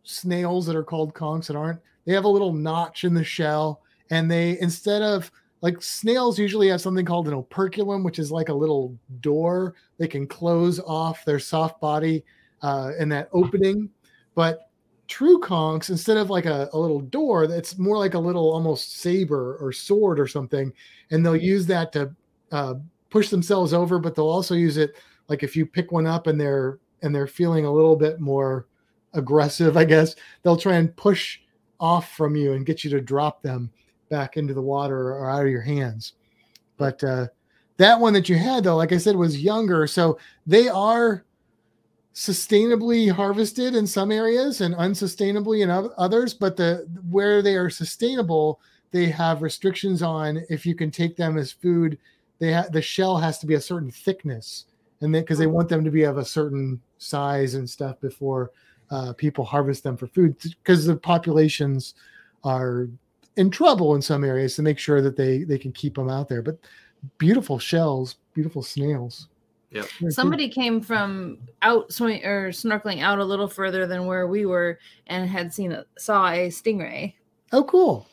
snails 0.03 0.65
that 0.65 0.75
are 0.75 0.83
called 0.83 1.13
conchs 1.13 1.47
that 1.47 1.55
aren't. 1.55 1.79
They 2.05 2.13
have 2.13 2.25
a 2.25 2.29
little 2.29 2.51
notch 2.51 3.03
in 3.03 3.13
the 3.13 3.23
shell 3.23 3.81
and 4.09 4.29
they 4.29 4.59
instead 4.59 5.03
of 5.03 5.31
like 5.61 5.81
snails 5.81 6.39
usually 6.39 6.67
have 6.69 6.81
something 6.81 7.05
called 7.05 7.27
an 7.27 7.35
operculum 7.35 8.03
which 8.03 8.19
is 8.19 8.31
like 8.31 8.49
a 8.49 8.53
little 8.53 8.97
door 9.21 9.75
they 9.97 10.07
can 10.07 10.27
close 10.27 10.79
off 10.79 11.23
their 11.23 11.39
soft 11.39 11.79
body 11.79 12.23
uh, 12.63 12.91
in 12.97 13.09
that 13.09 13.29
opening. 13.33 13.89
But 14.33 14.69
true 15.14 15.39
conchs 15.39 15.91
instead 15.91 16.18
of 16.18 16.32
like 16.32 16.47
a, 16.47 16.68
a 16.74 16.80
little 16.80 16.99
door 16.99 17.45
that's 17.45 17.78
more 17.78 17.99
like 17.99 18.16
a 18.16 18.20
little 18.20 18.51
almost 18.51 18.97
saber 18.97 19.57
or 19.61 19.72
sword 19.72 20.20
or 20.20 20.26
something 20.26 20.74
and 21.11 21.24
they'll 21.24 21.36
use 21.36 21.68
that 21.68 21.91
to 21.91 22.11
uh, 22.51 22.74
push 23.11 23.30
themselves 23.30 23.74
over 23.74 23.99
but 23.99 24.16
they'll 24.16 24.26
also 24.26 24.55
use 24.55 24.78
it 24.78 24.95
like 25.28 25.43
if 25.43 25.55
you 25.55 25.68
pick 25.68 25.91
one 25.91 26.07
up 26.07 26.26
and 26.26 26.41
they're 26.41 26.80
and 27.03 27.14
they're 27.14 27.28
feeling 27.28 27.64
a 27.64 27.72
little 27.72 27.95
bit 27.95 28.20
more 28.20 28.66
aggressive 29.14 29.78
i 29.84 29.86
guess 29.86 30.16
they'll 30.41 30.57
try 30.57 30.78
and 30.78 30.95
push 30.97 31.39
off 31.80 32.11
from 32.14 32.36
you 32.36 32.53
and 32.53 32.66
get 32.66 32.84
you 32.84 32.89
to 32.89 32.99
drop 32.99 33.43
them 33.43 33.70
back 34.09 34.36
into 34.36 34.55
the 34.55 34.61
water 34.61 35.14
or 35.14 35.30
out 35.30 35.45
of 35.45 35.51
your 35.51 35.61
hands. 35.61 36.14
But 36.78 37.03
uh 37.03 37.28
that 37.78 37.99
one 37.99 38.14
that 38.14 38.30
you 38.30 38.38
had 38.38 38.64
though 38.64 38.76
like 38.76 38.91
i 38.91 38.97
said 38.97 39.16
was 39.16 39.41
younger 39.41 39.88
so 39.88 40.20
they 40.45 40.68
are 40.68 41.26
sustainably 42.14 43.11
harvested 43.11 43.76
in 43.76 43.88
some 43.88 44.11
areas 44.11 44.61
and 44.61 44.76
unsustainably 44.76 45.64
in 45.64 45.91
others 45.97 46.34
but 46.34 46.55
the 46.55 46.88
where 47.09 47.41
they 47.41 47.55
are 47.55 47.72
sustainable 47.72 48.59
they 48.91 49.07
have 49.07 49.41
restrictions 49.41 50.03
on 50.03 50.43
if 50.49 50.64
you 50.64 50.76
can 50.76 50.91
take 50.91 51.16
them 51.16 51.39
as 51.39 51.51
food 51.51 51.97
they 52.38 52.53
ha- 52.53 52.68
the 52.72 52.82
shell 52.82 53.18
has 53.18 53.39
to 53.39 53.47
be 53.47 53.55
a 53.55 53.61
certain 53.61 53.89
thickness 53.89 54.66
and 55.01 55.14
then 55.14 55.24
because 55.24 55.39
they 55.39 55.47
want 55.47 55.68
them 55.68 55.84
to 55.84 55.89
be 55.89 56.03
of 56.03 56.20
a 56.20 56.26
certain 56.26 56.80
size 56.99 57.55
and 57.55 57.68
stuff 57.68 57.99
before 57.99 58.51
uh, 58.91 59.11
people 59.14 59.43
harvest 59.43 59.84
them 59.84 59.97
for 59.97 60.05
food 60.05 60.38
because 60.39 60.86
the 60.86 60.95
populations 60.95 61.95
are 62.43 62.88
in 63.38 63.49
trouble 63.49 63.95
in 63.95 64.01
some 64.03 64.24
areas 64.24 64.55
to 64.55 64.61
make 64.61 64.78
sure 64.78 65.01
that 65.01 65.18
they 65.18 65.43
they 65.43 65.57
can 65.57 65.72
keep 65.72 65.95
them 65.95 66.09
out 66.09 66.30
there 66.30 66.43
but 66.43 66.59
beautiful 67.18 67.57
shells 67.57 68.18
beautiful 68.36 68.61
snails 68.61 69.30
Yep. 69.74 70.11
Somebody 70.11 70.49
came 70.49 70.82
from 70.82 71.39
out 71.61 71.91
swimming 71.91 72.24
or 72.24 72.49
snorkeling 72.49 73.01
out 73.01 73.19
a 73.19 73.26
little 73.26 73.47
further 73.47 73.88
than 73.88 74.05
where 74.05 74.28
we 74.28 74.45
were 74.45 74.80
and 75.07 75.28
had 75.28 75.53
seen 75.53 75.71
a, 75.71 75.86
saw 75.97 76.30
a 76.30 76.49
stingray. 76.49 77.13
oh 77.51 77.63
cool 77.63 78.07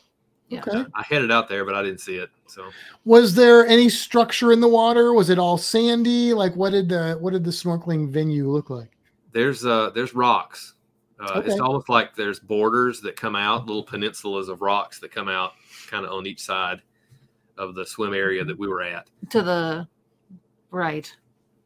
Yeah. 0.49 0.63
Okay. 0.67 0.85
I 0.95 1.03
headed 1.03 1.31
out 1.31 1.47
there, 1.47 1.63
but 1.63 1.75
I 1.75 1.83
didn't 1.83 2.01
see 2.01 2.15
it. 2.15 2.29
So 2.47 2.69
Was 3.05 3.35
there 3.35 3.65
any 3.67 3.89
structure 3.89 4.51
in 4.51 4.59
the 4.59 4.67
water? 4.67 5.13
Was 5.13 5.29
it 5.29 5.37
all 5.39 5.57
sandy? 5.57 6.33
Like 6.33 6.55
what 6.55 6.71
did 6.71 6.89
the 6.89 7.17
what 7.19 7.31
did 7.33 7.43
the 7.43 7.51
snorkeling 7.51 8.09
venue 8.09 8.49
look 8.49 8.69
like? 8.69 8.89
there's 9.31 9.65
uh 9.65 9.89
there's 9.91 10.13
rocks. 10.13 10.73
Uh, 11.19 11.33
Okay. 11.37 11.51
It's 11.51 11.59
almost 11.59 11.87
like 11.87 12.15
there's 12.15 12.39
borders 12.39 12.99
that 13.01 13.15
come 13.15 13.35
out, 13.35 13.67
little 13.67 13.85
peninsulas 13.85 14.49
of 14.49 14.61
rocks 14.61 14.99
that 14.99 15.11
come 15.11 15.29
out, 15.29 15.51
kind 15.87 16.03
of 16.03 16.11
on 16.11 16.25
each 16.25 16.41
side 16.41 16.81
of 17.57 17.75
the 17.75 17.85
swim 17.85 18.13
area 18.15 18.43
that 18.43 18.57
we 18.57 18.67
were 18.67 18.81
at. 18.81 19.07
To 19.29 19.43
the 19.43 19.87
right. 20.71 21.15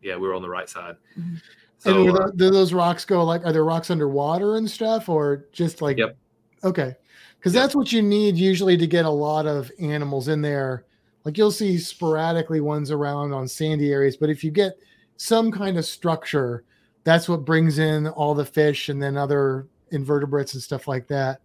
Yeah, 0.05 0.17
we 0.17 0.27
were 0.27 0.35
on 0.35 0.43
the 0.43 0.49
right 0.49 0.69
side. 0.69 0.95
Mhm. 1.19 1.23
and 1.33 1.41
So 1.79 2.05
were 2.05 2.27
uh, 2.27 2.31
do 2.35 2.51
those 2.51 2.73
rocks 2.73 3.03
go 3.05 3.23
like 3.23 3.43
are 3.45 3.51
there 3.51 3.65
rocks 3.65 3.89
underwater 3.89 4.55
and 4.57 4.69
stuff 4.69 5.09
or 5.09 5.45
just 5.51 5.81
like 5.81 5.97
Yep. 5.97 6.15
okay 6.63 6.95
because 7.37 7.53
Yep. 7.53 7.63
that's 7.63 7.75
what 7.75 7.91
you 7.91 8.01
need 8.01 8.37
usually 8.37 8.77
to 8.77 8.87
get 8.87 9.05
a 9.05 9.09
lot 9.09 9.45
of 9.47 9.71
animals 9.79 10.27
in 10.29 10.41
there 10.41 10.85
like 11.25 11.37
you'll 11.37 11.51
see 11.51 11.77
sporadically 11.77 12.61
ones 12.61 12.91
around 12.91 13.33
on 13.33 13.47
sandy 13.47 13.91
areas 13.91 14.15
but 14.15 14.29
if 14.29 14.43
you 14.43 14.51
get 14.51 14.77
some 15.17 15.51
kind 15.51 15.77
of 15.77 15.85
structure 15.85 16.63
that's 17.03 17.27
what 17.29 17.43
brings 17.45 17.77
in 17.77 18.07
all 18.07 18.33
the 18.33 18.45
fish 18.45 18.89
and 18.89 19.01
then 19.01 19.17
other 19.17 19.67
invertebrates 19.91 20.53
and 20.53 20.63
stuff 20.63 20.87
like 20.87 21.07
that 21.07 21.41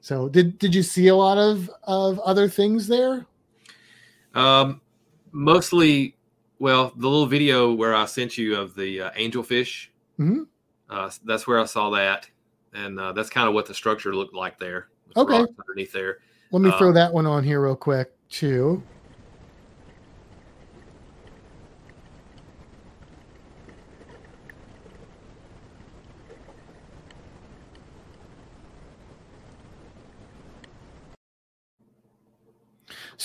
so 0.00 0.28
did 0.28 0.58
did 0.58 0.74
you 0.74 0.82
see 0.82 1.08
a 1.08 1.16
lot 1.16 1.38
of 1.38 1.70
of 1.84 2.18
other 2.20 2.48
things 2.48 2.86
there 2.88 3.24
Um, 4.34 4.80
mostly, 5.32 6.16
well, 6.64 6.94
the 6.96 7.06
little 7.06 7.26
video 7.26 7.74
where 7.74 7.94
I 7.94 8.06
sent 8.06 8.38
you 8.38 8.56
of 8.56 8.74
the 8.74 9.02
uh, 9.02 9.10
angelfish, 9.10 9.88
Mhm. 10.18 10.46
uh, 10.88 11.10
that's 11.22 11.46
where 11.46 11.60
I 11.60 11.66
saw 11.66 11.90
that, 11.90 12.26
and 12.72 12.98
uh, 12.98 13.12
that's 13.12 13.28
kind 13.28 13.46
of 13.46 13.52
what 13.52 13.66
the 13.66 13.74
structure 13.74 14.14
looked 14.16 14.32
like 14.34 14.58
there. 14.58 14.88
Okay. 15.14 15.44
underneath 15.60 15.92
there. 15.92 16.20
let 16.52 16.62
me 16.62 16.70
Uh, 16.70 16.78
throw 16.78 16.90
that 16.92 17.12
one 17.12 17.26
on 17.26 17.44
here 17.44 17.60
real 17.62 17.76
quick 17.76 18.12
too 18.30 18.82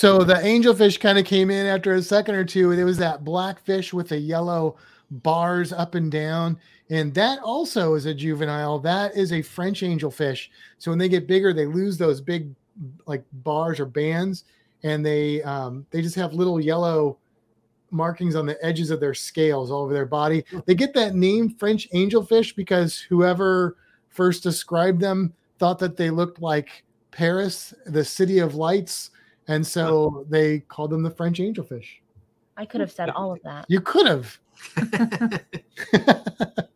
So 0.00 0.24
the 0.24 0.32
angelfish 0.32 0.98
kind 0.98 1.18
of 1.18 1.26
came 1.26 1.50
in 1.50 1.66
after 1.66 1.92
a 1.92 2.00
second 2.00 2.34
or 2.34 2.42
two. 2.42 2.70
and 2.70 2.80
It 2.80 2.84
was 2.84 2.96
that 2.96 3.22
black 3.22 3.60
fish 3.60 3.92
with 3.92 4.08
the 4.08 4.16
yellow 4.16 4.78
bars 5.10 5.74
up 5.74 5.94
and 5.94 6.10
down. 6.10 6.58
And 6.88 7.12
that 7.12 7.38
also 7.40 7.92
is 7.96 8.06
a 8.06 8.14
juvenile. 8.14 8.78
That 8.78 9.14
is 9.14 9.30
a 9.30 9.42
French 9.42 9.82
angelfish. 9.82 10.48
So 10.78 10.90
when 10.90 10.96
they 10.96 11.10
get 11.10 11.26
bigger, 11.26 11.52
they 11.52 11.66
lose 11.66 11.98
those 11.98 12.22
big 12.22 12.48
like 13.04 13.22
bars 13.30 13.78
or 13.78 13.84
bands 13.84 14.44
and 14.84 15.04
they 15.04 15.42
um, 15.42 15.84
they 15.90 16.00
just 16.00 16.16
have 16.16 16.32
little 16.32 16.58
yellow 16.58 17.18
markings 17.90 18.36
on 18.36 18.46
the 18.46 18.56
edges 18.64 18.90
of 18.90 19.00
their 19.00 19.12
scales 19.12 19.70
all 19.70 19.82
over 19.82 19.92
their 19.92 20.06
body. 20.06 20.46
They 20.64 20.74
get 20.74 20.94
that 20.94 21.14
name 21.14 21.50
French 21.50 21.90
angelfish 21.90 22.56
because 22.56 22.98
whoever 22.98 23.76
first 24.08 24.44
described 24.44 25.02
them 25.02 25.34
thought 25.58 25.78
that 25.80 25.98
they 25.98 26.08
looked 26.08 26.40
like 26.40 26.84
Paris, 27.10 27.74
the 27.84 28.02
city 28.02 28.38
of 28.38 28.54
lights, 28.54 29.10
and 29.50 29.66
so 29.66 30.24
they 30.28 30.60
called 30.60 30.90
them 30.90 31.02
the 31.02 31.10
French 31.10 31.38
angelfish. 31.38 31.86
I 32.56 32.64
could 32.66 32.80
have 32.80 32.92
said 32.92 33.10
all 33.10 33.32
of 33.32 33.40
that. 33.44 33.64
You 33.68 33.80
could 33.80 34.06
have. 34.06 34.38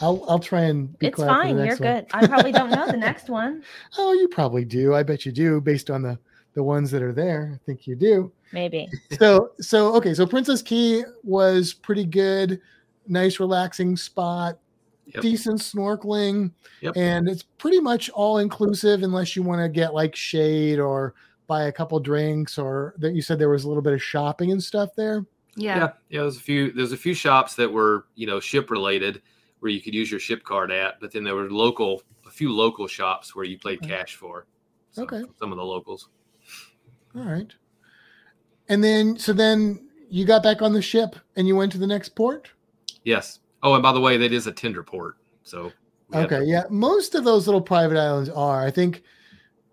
I'll 0.00 0.24
I'll 0.28 0.38
try 0.38 0.62
and 0.62 0.96
be 0.98 1.08
It's 1.08 1.16
quiet 1.16 1.28
for 1.28 1.34
the 1.34 1.42
fine. 1.42 1.56
You're 1.58 1.66
one. 1.66 1.76
good. 1.76 2.06
I 2.12 2.26
probably 2.26 2.52
don't 2.52 2.70
know 2.70 2.86
the 2.86 2.96
next 3.08 3.28
one. 3.28 3.62
Oh, 3.98 4.12
you 4.12 4.28
probably 4.28 4.64
do. 4.64 4.94
I 4.94 5.02
bet 5.02 5.26
you 5.26 5.32
do, 5.32 5.60
based 5.60 5.90
on 5.90 6.02
the 6.02 6.18
the 6.54 6.62
ones 6.62 6.90
that 6.90 7.02
are 7.02 7.12
there. 7.12 7.52
I 7.54 7.58
think 7.66 7.86
you 7.86 7.94
do. 7.96 8.32
Maybe. 8.52 8.88
So 9.18 9.50
so 9.60 9.94
okay. 9.96 10.14
So 10.14 10.26
Princess 10.26 10.62
Cay 10.62 11.02
was 11.24 11.74
pretty 11.74 12.04
good, 12.04 12.60
nice 13.08 13.40
relaxing 13.40 13.96
spot, 13.96 14.58
Yep. 15.14 15.22
decent 15.22 15.60
snorkeling, 15.60 16.52
Yep. 16.82 16.92
and 16.96 17.28
it's 17.28 17.42
pretty 17.42 17.80
much 17.80 18.10
all 18.10 18.38
inclusive 18.38 19.02
unless 19.02 19.34
you 19.34 19.42
want 19.42 19.60
to 19.62 19.68
get 19.68 19.94
like 19.94 20.14
shade 20.14 20.78
or 20.78 21.14
buy 21.48 21.64
a 21.64 21.72
couple 21.72 21.98
drinks 21.98 22.58
or 22.58 22.94
that 22.98 23.12
you 23.14 23.22
said 23.22 23.38
there 23.40 23.48
was 23.48 23.64
a 23.64 23.68
little 23.68 23.82
bit 23.82 23.92
of 23.94 24.02
shopping 24.02 24.52
and 24.52 24.62
stuff 24.62 24.90
there. 24.96 25.26
Yeah. 25.56 25.76
yeah, 25.78 25.88
yeah. 26.10 26.20
There's 26.20 26.36
a 26.36 26.40
few. 26.40 26.70
There's 26.70 26.92
a 26.92 26.96
few 26.96 27.14
shops 27.14 27.56
that 27.56 27.72
were 27.72 28.06
you 28.14 28.28
know 28.28 28.38
ship 28.38 28.70
related 28.70 29.22
where 29.58 29.72
you 29.72 29.80
could 29.82 29.94
use 29.94 30.08
your 30.08 30.20
ship 30.20 30.44
card 30.44 30.70
at, 30.70 31.00
but 31.00 31.10
then 31.10 31.24
there 31.24 31.34
were 31.34 31.50
local, 31.50 32.00
a 32.24 32.30
few 32.30 32.52
local 32.52 32.86
shops 32.86 33.34
where 33.34 33.44
you 33.44 33.58
played 33.58 33.78
Okay. 33.82 33.88
cash 33.88 34.14
for. 34.14 34.46
So, 34.92 35.02
Okay. 35.02 35.22
Some 35.40 35.50
of 35.50 35.58
the 35.58 35.64
locals. 35.64 36.08
All 37.16 37.24
right. 37.24 37.52
And 38.68 38.84
then 38.84 39.18
so 39.18 39.32
then 39.32 39.88
you 40.08 40.24
got 40.24 40.42
back 40.44 40.62
on 40.62 40.72
the 40.72 40.82
ship 40.82 41.16
and 41.34 41.48
you 41.48 41.56
went 41.56 41.72
to 41.72 41.78
the 41.78 41.86
next 41.88 42.10
port? 42.10 42.52
Yes. 43.02 43.40
Oh, 43.62 43.74
and 43.74 43.82
by 43.82 43.92
the 43.92 44.00
way, 44.00 44.16
that 44.18 44.32
is 44.32 44.46
a 44.46 44.52
tender 44.52 44.82
port. 44.84 45.16
So. 45.42 45.72
Okay, 46.14 46.38
to- 46.38 46.44
yeah. 46.46 46.64
Most 46.70 47.14
of 47.16 47.24
those 47.24 47.46
little 47.48 47.60
private 47.60 47.98
islands 47.98 48.28
are. 48.30 48.64
I 48.64 48.70
think 48.70 49.02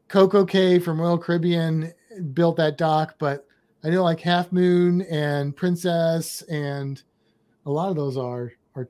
Coco 0.07 0.45
Cay 0.45 0.79
from 0.79 1.01
Royal 1.01 1.17
Caribbean 1.17 1.93
built 2.33 2.57
that 2.57 2.77
dock, 2.77 3.15
but 3.19 3.45
I 3.83 3.89
know 3.89 4.03
like 4.03 4.19
Half 4.19 4.51
Moon 4.51 5.01
and 5.03 5.55
Princess 5.55 6.41
and 6.43 7.01
a 7.65 7.71
lot 7.71 7.89
of 7.89 7.95
those 7.95 8.17
are 8.17 8.53
are 8.75 8.87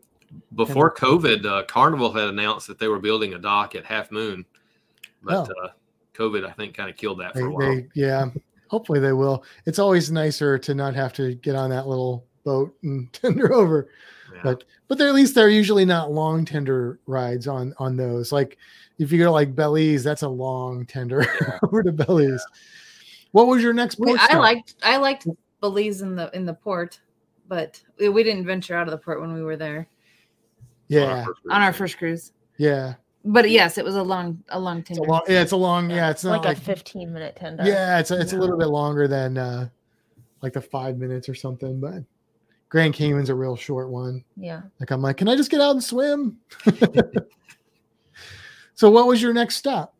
Before 0.55 0.93
COVID, 0.93 1.45
uh, 1.45 1.63
Carnival 1.63 2.11
had 2.11 2.30
announced 2.30 2.68
that 2.68 2.80
they 2.80 2.88
were 2.88 2.99
building 2.99 3.34
a 3.34 3.39
dock 3.39 3.76
at 3.76 3.86
Half 3.86 4.11
Moon, 4.11 4.45
but 5.24 5.49
uh, 5.49 5.70
COVID, 6.13 6.47
I 6.47 6.51
think, 6.51 6.76
kind 6.76 6.89
of 6.89 6.97
killed 6.97 7.20
that 7.20 7.34
for 7.34 7.39
they, 7.39 7.45
a 7.45 7.49
while. 7.49 7.76
they 7.76 7.88
yeah. 7.93 8.26
Hopefully 8.68 8.99
they 8.99 9.13
will. 9.13 9.43
It's 9.66 9.80
always 9.80 10.11
nicer 10.11 10.57
to 10.57 10.74
not 10.74 10.95
have 10.95 11.13
to 11.13 11.36
get 11.36 11.55
on 11.55 11.70
that 11.70 11.88
little 11.88 12.26
boat 12.43 12.76
and 12.84 13.11
tender 13.13 13.53
over. 13.53 13.89
Yeah. 14.34 14.41
but 14.43 14.63
but 14.88 14.97
they're 14.97 15.07
at 15.07 15.13
least 15.13 15.36
they're 15.36 15.49
usually 15.49 15.86
not 15.86 16.11
long 16.11 16.45
tender 16.45 16.99
rides 17.05 17.47
on 17.47 17.74
on 17.78 17.95
those 17.95 18.32
like 18.32 18.57
if 19.00 19.12
you 19.12 19.18
go 19.18 19.26
to 19.26 19.32
like 19.32 19.56
belize 19.56 20.04
that's 20.04 20.22
a 20.22 20.30
long 20.30 20.86
tender 20.86 21.26
over 21.64 21.84
to 21.84 21.91
belize. 21.91 22.43
What 23.32 23.48
was 23.48 23.62
your 23.62 23.74
next 23.74 24.00
We, 24.00 24.08
port 24.08 24.20
I 24.22 24.38
liked 24.38 24.76
I 24.84 24.98
liked 24.98 25.28
Belize 25.62 26.02
in 26.02 26.16
the 26.16 26.30
in 26.36 26.46
the 26.46 26.54
port, 26.54 27.00
but 27.48 27.82
we, 28.00 28.10
we 28.10 28.24
didn't 28.24 28.46
venture 28.46 28.76
out 28.76 28.88
of 28.88 28.91
the 28.91 28.98
port 28.98 29.20
when 29.20 29.34
we 29.34 29.41
were 29.41 29.58
there. 29.58 29.88
Yeah. 30.88 31.26
On 31.50 31.62
our 31.62 31.72
cruise. 31.72 31.78
first 31.78 31.98
cruise. 31.98 32.32
yeah. 32.58 32.96
But 33.28 33.50
yes, 33.50 33.80
it 33.80 33.84
was 33.84 33.96
a 33.96 34.04
long 34.04 34.43
a 34.50 34.60
long 34.60 34.80
it's 34.80 34.91
a 34.91 34.93
tender. 34.93 35.10
long 35.10 35.22
yeah 35.28 35.41
it's 35.41 35.52
a 35.52 35.58
long 35.58 35.89
yeah. 35.89 36.12
it's 36.12 36.24
not 36.24 36.43
like, 36.43 36.46
like, 36.46 36.58
a 36.58 36.62
15 36.62 37.12
minute 37.12 37.36
tender. 37.36 37.64
yeah 37.66 37.98
it's 38.00 38.12
a, 38.12 38.20
it's 38.22 38.34
a 38.34 38.38
little 38.38 38.58
bit 38.58 38.68
longer 38.68 39.08
than 39.08 39.38
uh 39.38 39.68
like 40.43 40.54
the 40.54 40.62
five 40.62 40.98
minutes 40.98 41.28
or 41.28 41.34
something 41.34 41.80
but 41.80 42.04
grand 42.70 42.93
cayman's 42.93 43.30
a 43.30 43.36
real 43.36 43.56
short 43.56 43.89
one. 43.89 44.24
Yeah. 44.38 44.62
like 44.80 44.91
i'm 44.91 45.02
like 45.02 45.18
can 45.18 45.28
i 45.28 45.36
just 45.36 45.50
get 45.50 45.60
out 45.60 45.72
and 45.72 45.84
swim 45.84 46.38
so 48.76 48.90
what 48.90 49.08
was 49.08 49.22
your 49.22 49.34
next 49.34 49.56
stop 49.56 49.94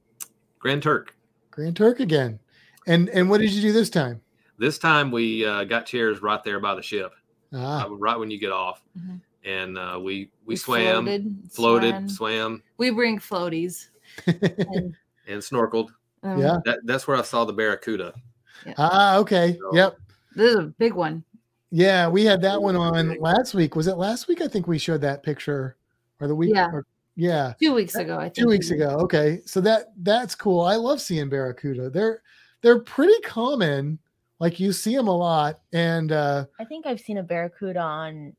Grand 0.60 0.84
Turk. 0.84 1.16
grand 1.52 1.76
turk 1.76 2.00
again 2.00 2.40
and 2.88 3.10
and 3.10 3.30
what 3.30 3.40
did 3.42 3.52
you 3.52 3.62
do 3.62 3.72
this 3.72 3.90
time 3.90 4.22
This 4.58 4.78
time 4.78 5.12
we 5.12 5.46
uh, 5.46 5.64
got 5.66 5.86
chairs 5.86 6.22
right 6.22 6.44
there 6.44 6.60
by 6.60 6.76
the 6.76 6.82
ship, 6.82 7.12
ah 7.54 7.86
uh, 7.86 7.90
right 7.96 8.18
when 8.18 8.30
you 8.32 8.40
get 8.40 8.52
off, 8.52 8.82
Mhm. 8.98 9.20
and 9.44 9.78
uh, 9.78 10.00
we 10.02 10.30
we, 10.46 10.56
swam, 10.56 11.06
floated, 11.06 11.36
floated, 11.52 11.90
swam. 11.92 12.10
swam, 12.10 12.64
We 12.78 12.90
bring 12.92 13.20
floaties. 13.20 13.88
And, 14.28 14.96
and 15.28 15.42
snorkeled. 15.42 15.90
um, 16.24 16.40
yeah 16.40 16.58
That, 16.66 16.80
that's 16.86 17.08
where 17.08 17.18
I 17.18 17.22
saw 17.24 17.44
the 17.46 17.54
barracuda. 17.54 18.14
Ah, 18.78 19.18
okay. 19.18 19.58
So- 19.60 19.76
Yep. 19.76 19.98
This 20.36 20.52
is 20.52 20.56
a 20.58 20.64
big 20.80 20.94
one. 20.94 21.24
Yeah, 21.72 22.08
we 22.08 22.24
had 22.26 22.42
that 22.42 22.62
one 22.62 22.76
on 22.76 23.18
last 23.20 23.54
week. 23.54 23.76
Was 23.76 23.88
it 23.88 23.98
last 23.98 24.28
week? 24.28 24.42
I 24.42 24.48
think 24.48 24.68
we 24.68 24.78
showed 24.78 25.02
that 25.02 25.24
picture, 25.24 25.76
or 26.22 26.28
the 26.28 26.36
week. 26.36 26.54
Yeah. 26.56 26.70
or- 26.72 26.86
yeah, 27.16 27.54
Two 27.62 27.74
weeks 27.74 27.96
ago, 27.96 28.18
I 28.18 28.24
think. 28.24 28.36
two 28.36 28.48
weeks 28.48 28.72
ago. 28.72 28.98
Okay, 29.02 29.42
so 29.46 29.62
that 29.62 29.94
that's 29.98 30.36
cool. 30.36 30.62
I 30.62 30.76
love 30.76 31.00
seeing 31.02 31.30
barracuda. 31.30 31.90
They're 31.90 32.22
they're 32.62 32.80
pretty 32.80 33.20
common. 33.22 34.00
Like 34.40 34.60
you 34.60 34.74
see 34.74 34.96
them 34.96 35.08
a 35.08 35.16
lot, 35.16 35.62
and 35.72 36.12
uh, 36.12 36.46
I 36.60 36.66
think 36.66 36.86
I've 36.86 37.00
seen 37.00 37.18
a 37.18 37.24
barracuda 37.24 37.80
on 37.80 38.36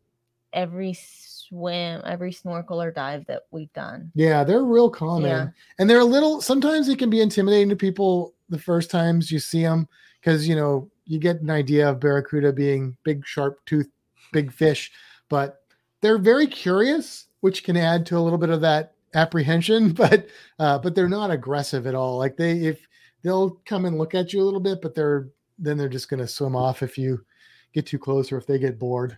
every 0.52 0.96
swim, 0.98 2.02
every 2.04 2.32
snorkel 2.32 2.82
or 2.82 2.90
dive 2.90 3.24
that 3.26 3.44
we've 3.50 3.72
done. 3.72 4.10
yeah, 4.14 4.44
they're 4.44 4.64
real 4.64 4.90
common. 4.90 5.30
Yeah. 5.30 5.48
And 5.78 5.88
they're 5.88 6.00
a 6.00 6.04
little. 6.04 6.42
Sometimes 6.42 6.86
they 6.86 6.96
can 6.96 7.08
be 7.08 7.20
intimidating 7.22 7.70
to 7.70 7.76
people 7.76 8.34
the 8.50 8.58
first 8.58 8.90
times 8.90 9.30
you 9.32 9.38
see 9.38 9.62
them 9.62 9.88
because 10.20 10.46
you 10.46 10.54
know 10.54 10.90
you 11.06 11.18
get 11.18 11.40
an 11.40 11.50
idea 11.50 11.88
of 11.88 11.98
barracuda 12.00 12.52
being 12.52 12.94
big, 13.04 13.24
sharp 13.26 13.64
tooth, 13.64 13.88
big 14.32 14.52
fish, 14.52 14.92
but 15.30 15.62
they're 16.02 16.18
very 16.18 16.46
curious, 16.46 17.25
which 17.40 17.64
can 17.64 17.76
add 17.76 18.06
to 18.06 18.18
a 18.18 18.20
little 18.20 18.38
bit 18.38 18.50
of 18.50 18.60
that 18.62 18.94
apprehension. 19.14 19.92
But 19.94 20.26
uh, 20.58 20.78
but 20.78 20.94
they're 20.94 21.08
not 21.08 21.30
aggressive 21.30 21.86
at 21.86 21.94
all. 21.94 22.18
Like 22.18 22.36
they 22.36 22.52
if 22.58 22.86
they'll 23.22 23.50
come 23.66 23.84
and 23.84 23.98
look 23.98 24.14
at 24.14 24.32
you 24.32 24.40
a 24.42 24.44
little 24.44 24.60
bit, 24.60 24.80
but 24.82 24.94
they're 24.94 25.28
then 25.58 25.76
they're 25.78 25.88
just 25.88 26.08
going 26.10 26.20
to 26.20 26.28
swim 26.28 26.54
off 26.54 26.82
if 26.82 26.98
you 26.98 27.24
get 27.72 27.86
too 27.86 27.98
close 27.98 28.30
or 28.30 28.36
if 28.38 28.46
they 28.46 28.58
get 28.58 28.78
bored. 28.78 29.16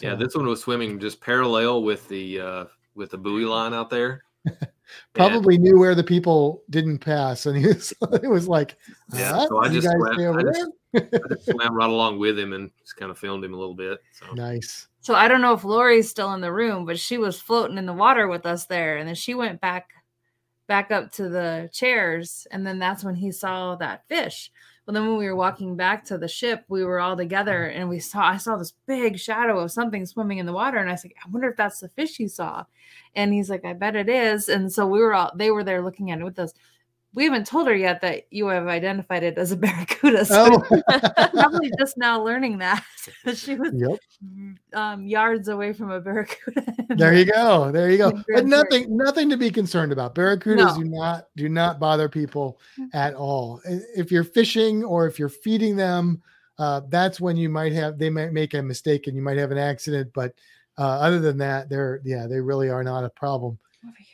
Yeah, 0.00 0.14
this 0.14 0.34
one 0.34 0.46
was 0.46 0.60
swimming 0.62 0.98
just 0.98 1.20
parallel 1.20 1.82
with 1.82 2.08
the 2.08 2.40
uh, 2.40 2.64
with 2.94 3.10
the 3.10 3.18
buoy 3.18 3.44
line 3.44 3.74
out 3.74 3.90
there, 3.90 4.22
Probably 5.14 5.58
knew 5.58 5.78
where 5.78 5.94
the 5.94 6.02
people 6.04 6.62
didn't 6.70 6.98
pass, 6.98 7.44
and 7.46 7.56
he 7.58 7.66
was 7.66 7.92
it 8.22 8.30
was 8.30 8.48
like, 8.48 8.76
Yeah, 9.14 9.32
"Huh? 9.32 9.46
so 9.48 9.58
I 9.58 9.66
You 9.66 9.80
just 9.80 9.86
guys 9.88 9.96
swam- 9.98 10.14
stay 10.14 10.26
over 10.26 10.40
I 10.40 10.42
just- 10.44 10.54
there?" 10.54 10.62
I 10.64 10.66
just 10.66 10.76
swam 11.40 11.74
right 11.74 11.88
along 11.88 12.18
with 12.18 12.38
him 12.38 12.52
and 12.52 12.70
just 12.80 12.96
kind 12.96 13.10
of 13.10 13.18
filmed 13.18 13.44
him 13.44 13.54
a 13.54 13.58
little 13.58 13.74
bit. 13.74 14.00
So 14.12 14.32
nice. 14.34 14.88
So 15.00 15.14
I 15.14 15.28
don't 15.28 15.40
know 15.42 15.54
if 15.54 15.64
Lori's 15.64 16.08
still 16.08 16.32
in 16.34 16.40
the 16.40 16.52
room, 16.52 16.84
but 16.84 16.98
she 16.98 17.18
was 17.18 17.40
floating 17.40 17.78
in 17.78 17.86
the 17.86 17.92
water 17.92 18.28
with 18.28 18.46
us 18.46 18.66
there, 18.66 18.98
and 18.98 19.08
then 19.08 19.14
she 19.14 19.34
went 19.34 19.60
back 19.60 19.90
back 20.68 20.90
up 20.90 21.12
to 21.12 21.28
the 21.28 21.68
chairs, 21.72 22.46
and 22.50 22.66
then 22.66 22.78
that's 22.78 23.04
when 23.04 23.14
he 23.14 23.32
saw 23.32 23.74
that 23.76 24.06
fish. 24.08 24.50
But 24.84 24.94
then 24.94 25.06
when 25.06 25.18
we 25.18 25.26
were 25.26 25.36
walking 25.36 25.76
back 25.76 26.04
to 26.06 26.18
the 26.18 26.28
ship, 26.28 26.64
we 26.68 26.84
were 26.84 26.98
all 26.98 27.16
together, 27.16 27.66
and 27.66 27.88
we 27.88 28.00
saw 28.00 28.22
I 28.22 28.36
saw 28.36 28.56
this 28.56 28.74
big 28.86 29.18
shadow 29.18 29.60
of 29.60 29.70
something 29.70 30.06
swimming 30.06 30.38
in 30.38 30.46
the 30.46 30.52
water, 30.52 30.78
and 30.78 30.88
I 30.88 30.92
was 30.92 31.04
like, 31.04 31.16
I 31.24 31.28
wonder 31.30 31.48
if 31.48 31.56
that's 31.56 31.80
the 31.80 31.88
fish 31.88 32.18
you 32.18 32.28
saw. 32.28 32.64
And 33.14 33.32
he's 33.32 33.50
like, 33.50 33.64
I 33.64 33.74
bet 33.74 33.96
it 33.96 34.08
is. 34.08 34.48
And 34.48 34.72
so 34.72 34.86
we 34.86 35.00
were 35.00 35.14
all 35.14 35.32
they 35.36 35.50
were 35.50 35.64
there 35.64 35.82
looking 35.82 36.10
at 36.10 36.20
it 36.20 36.24
with 36.24 36.38
us. 36.38 36.52
We 37.14 37.24
haven't 37.24 37.46
told 37.46 37.66
her 37.66 37.74
yet 37.74 38.00
that 38.00 38.26
you 38.30 38.46
have 38.46 38.68
identified 38.68 39.22
it 39.22 39.36
as 39.36 39.52
a 39.52 39.56
barracuda. 39.58 40.24
So 40.24 40.62
Oh, 40.70 40.82
probably 41.32 41.70
just 41.78 41.98
now 41.98 42.22
learning 42.22 42.58
that 42.58 42.82
she 43.34 43.54
was 43.56 43.72
yep. 43.74 43.98
um, 44.72 45.06
yards 45.06 45.48
away 45.48 45.72
from 45.72 45.90
a 45.90 46.00
barracuda. 46.00 46.64
There 46.90 47.12
you 47.14 47.26
go. 47.26 47.70
There 47.70 47.90
you 47.90 47.98
go. 47.98 48.12
But 48.34 48.46
nothing, 48.46 48.96
nothing 48.96 49.28
to 49.30 49.36
be 49.36 49.50
concerned 49.50 49.92
about. 49.92 50.14
Barracudas 50.14 50.56
No. 50.56 50.76
do 50.76 50.84
not 50.84 51.26
do 51.36 51.48
not 51.48 51.78
bother 51.78 52.08
people 52.08 52.58
at 52.94 53.14
all. 53.14 53.60
If 53.64 54.10
you're 54.10 54.24
fishing 54.24 54.84
or 54.84 55.06
if 55.06 55.18
you're 55.18 55.28
feeding 55.28 55.76
them, 55.76 56.22
uh, 56.58 56.82
that's 56.88 57.20
when 57.20 57.36
you 57.36 57.48
might 57.48 57.72
have 57.72 57.98
they 57.98 58.10
might 58.10 58.32
make 58.32 58.54
a 58.54 58.62
mistake 58.62 59.06
and 59.06 59.16
you 59.16 59.22
might 59.22 59.38
have 59.38 59.50
an 59.50 59.58
accident. 59.58 60.10
But 60.14 60.34
uh, 60.78 60.98
other 61.00 61.20
than 61.20 61.36
that, 61.38 61.68
they're 61.68 62.00
yeah, 62.04 62.26
they 62.26 62.40
really 62.40 62.70
are 62.70 62.84
not 62.84 63.04
a 63.04 63.10
problem 63.10 63.58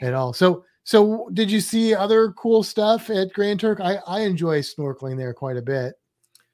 at 0.01 0.14
all. 0.14 0.32
So 0.32 0.64
so 0.89 1.28
did 1.34 1.51
you 1.51 1.61
see 1.61 1.95
other 1.95 2.32
cool 2.32 2.62
stuff 2.62 3.11
at 3.11 3.34
Grand 3.34 3.61
Turk? 3.61 3.78
I 3.78 3.97
I 4.07 4.20
enjoy 4.20 4.61
snorkeling 4.61 5.18
there 5.18 5.34
quite 5.34 5.59
a 5.59 5.62
bit. 5.62 5.95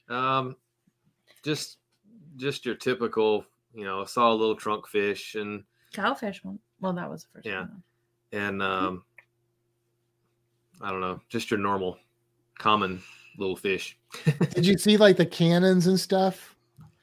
um, 0.08 0.56
just 1.44 1.78
just 2.36 2.66
your 2.66 2.74
typical, 2.74 3.44
you 3.72 3.84
know, 3.84 4.04
saw 4.04 4.32
a 4.32 4.34
little 4.34 4.56
trunk 4.56 4.88
fish 4.88 5.36
and 5.36 5.62
Cowfish 5.94 6.44
one. 6.44 6.58
Well, 6.80 6.92
that 6.94 7.08
was 7.08 7.22
the 7.22 7.28
first 7.32 7.46
Yeah. 7.46 7.60
one. 7.60 7.82
and 8.32 8.60
um, 8.60 9.04
I 10.80 10.90
don't 10.90 11.00
know, 11.00 11.20
just 11.28 11.52
your 11.52 11.60
normal, 11.60 11.96
common 12.58 13.00
little 13.38 13.54
fish. 13.54 13.96
Did 14.50 14.66
you 14.66 14.76
see 14.78 14.96
like 14.96 15.16
the 15.16 15.26
cannons 15.26 15.86
and 15.86 16.00
stuff? 16.00 16.56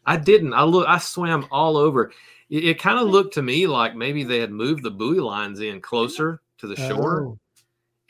I 0.06 0.18
didn't. 0.18 0.54
I 0.54 0.64
look. 0.64 0.86
I 0.86 0.98
swam 0.98 1.48
all 1.50 1.78
over. 1.78 2.12
It, 2.50 2.66
it 2.66 2.80
kind 2.80 3.00
of 3.00 3.08
looked 3.08 3.36
to 3.36 3.42
me 3.42 3.68
like 3.68 3.96
maybe 3.96 4.26
they 4.26 4.40
had 4.40 4.52
moved 4.52 4.84
the 4.84 4.92
buoy 4.92 5.22
lines 5.22 5.62
in 5.62 5.80
closer 5.80 6.42
to 6.62 6.68
the 6.68 6.76
shore. 6.76 7.26
Oh, 7.28 7.38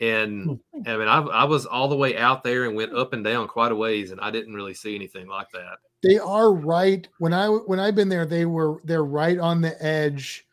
And 0.00 0.58
I 0.86 0.96
mean, 0.96 1.08
I, 1.08 1.18
I 1.20 1.44
was 1.44 1.66
all 1.66 1.88
the 1.88 1.96
way 1.96 2.16
out 2.16 2.42
there 2.42 2.64
and 2.64 2.76
went 2.76 2.94
up 2.94 3.12
and 3.12 3.22
down 3.24 3.48
quite 3.48 3.72
a 3.72 3.76
ways, 3.76 4.10
and 4.10 4.20
I 4.20 4.30
didn't 4.30 4.54
really 4.54 4.74
see 4.74 4.94
anything 4.94 5.26
like 5.28 5.48
that. 5.52 5.78
they 6.02 6.18
are 6.18 6.52
right 6.52 7.06
when 7.18 7.32
i 7.32 7.46
when 7.46 7.78
i've 7.78 7.94
been 7.94 8.08
there 8.08 8.26
they 8.26 8.44
were 8.44 8.80
they're 8.84 9.04
right 9.04 9.38
on 9.38 9.60
the 9.60 9.80
edge 9.84 10.46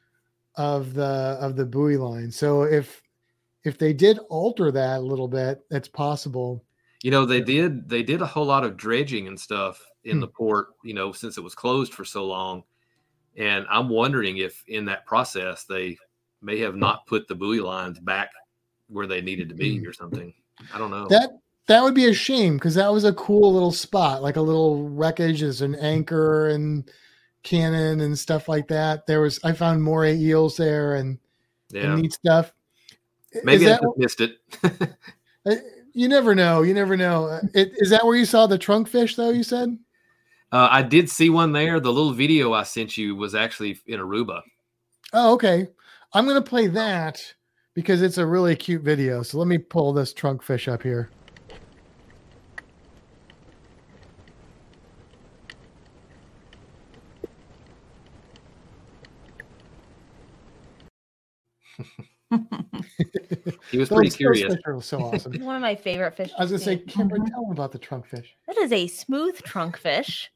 of 0.58 0.93
the 0.93 1.38
of 1.41 1.56
the 1.56 1.66
buoy 1.66 1.97
line 1.97 2.30
so 2.32 2.64
if 2.64 3.02
if 3.64 3.78
they 3.78 3.91
did 3.93 4.20
alter 4.30 4.72
that 4.72 5.00
a 5.00 5.02
little 5.02 5.28
bit 5.28 5.62
that's 5.72 5.88
possible 5.88 6.64
You 7.02 7.12
know, 7.12 7.26
they 7.26 7.41
did. 7.41 7.88
They 7.89 8.04
did 8.04 8.22
a 8.22 8.26
whole 8.28 8.45
lot 8.45 8.64
of 8.66 8.76
dredging 8.78 9.28
and 9.28 9.39
stuff 9.39 9.82
in 10.04 10.18
Hmm. 10.18 10.22
the 10.22 10.28
port. 10.28 10.68
You 10.84 10.93
know, 10.93 11.12
since 11.14 11.38
it 11.38 11.43
was 11.43 11.56
closed 11.56 11.93
for 11.93 12.06
so 12.06 12.26
long, 12.26 12.64
and 13.38 13.66
I'm 13.70 13.89
wondering 13.89 14.38
if 14.38 14.64
in 14.68 14.86
that 14.86 15.06
process 15.06 15.64
they 15.66 15.97
may 16.41 16.59
have 16.59 16.75
not 16.75 17.05
put 17.05 17.27
the 17.27 17.35
buoy 17.35 17.59
lines 17.59 17.99
back 17.99 18.31
where 18.87 19.07
they 19.07 19.21
needed 19.21 19.49
to 19.49 19.55
be 19.55 19.85
or 19.85 19.93
something. 19.93 20.33
I 20.73 20.77
don't 20.77 20.91
know. 20.91 21.07
that 21.09 21.29
that 21.67 21.83
would 21.83 21.93
be 21.93 22.07
a 22.07 22.13
shame 22.13 22.55
because 22.57 22.75
that 22.75 22.91
was 22.91 23.03
a 23.05 23.13
cool 23.13 23.53
little 23.53 23.71
spot 23.71 24.21
like 24.23 24.35
a 24.37 24.41
little 24.41 24.89
wreckage 24.89 25.43
as 25.43 25.61
an 25.61 25.75
anchor 25.75 26.47
and 26.49 26.89
cannon 27.43 28.01
and 28.01 28.17
stuff 28.19 28.49
like 28.49 28.67
that 28.67 29.05
there 29.05 29.21
was 29.21 29.39
i 29.45 29.53
found 29.53 29.81
moray 29.81 30.17
eels 30.17 30.57
there 30.57 30.95
and, 30.95 31.17
yeah, 31.69 31.93
and 31.93 32.01
neat 32.01 32.11
stuff 32.11 32.51
Is 33.31 33.45
maybe 33.45 33.67
I 33.67 33.77
that- 33.77 33.93
missed 33.97 34.19
it. 34.19 34.39
you 35.93 36.07
never 36.09 36.35
know 36.35 36.63
you 36.63 36.73
never 36.73 36.97
know 36.97 37.27
Uh, 37.27 37.41
it, 37.53 37.71
is 37.77 37.89
that 37.91 38.05
where 38.05 38.15
you 38.17 38.25
saw 38.25 38.45
the 38.47 38.57
trunk 38.57 38.87
fish 38.89 39.15
though 39.15 39.29
you 39.29 39.43
said 39.43 39.77
Uh, 40.51 40.67
I 40.71 40.81
did 40.81 41.09
see 41.09 41.29
one 41.29 41.51
there. 41.53 41.79
The 41.79 41.93
little 41.93 42.11
video 42.13 42.51
I 42.53 42.63
sent 42.63 42.97
you 42.97 43.15
was 43.15 43.35
actually 43.35 43.79
in 43.85 43.99
Aruba. 43.99 44.41
Oh, 45.13 45.33
okay. 45.35 45.67
I'm 46.14 46.26
gonna 46.28 46.41
play 46.41 46.68
that 46.68 47.34
because 47.76 48.01
it's 48.01 48.18
a 48.18 48.26
really 48.26 48.55
cute 48.55 48.82
video. 48.82 49.22
So 49.24 49.38
let 49.38 49.47
me 49.47 49.57
pull 49.57 49.93
this 49.93 50.14
trunk 50.14 50.41
fish 50.41 50.68
up 50.68 50.82
here. 50.84 51.10
He 63.72 63.78
was 63.78 63.89
pretty 63.89 64.10
Those- 64.10 64.12
those 64.12 64.16
curious. 64.16 64.53
fish 64.53 64.62
are 64.66 64.82
so 64.82 64.99
awesome. 65.01 65.34
One 65.43 65.55
of 65.55 65.62
my 65.62 65.76
favorite 65.76 66.16
fish. 66.16 66.32
I 66.38 66.43
was 66.43 66.51
gonna 66.51 66.64
say, 66.64 66.78
see. 66.78 66.84
Kimber, 66.86 67.18
tell 67.18 67.41
them 67.43 67.51
about 67.51 67.72
the 67.72 67.80
trunk 67.80 68.05
fish. 68.07 68.36
that 68.47 68.57
is 68.57 68.72
a 68.72 68.88
smooth 68.88 69.41
trunk 69.43 69.78
fish. 69.78 70.32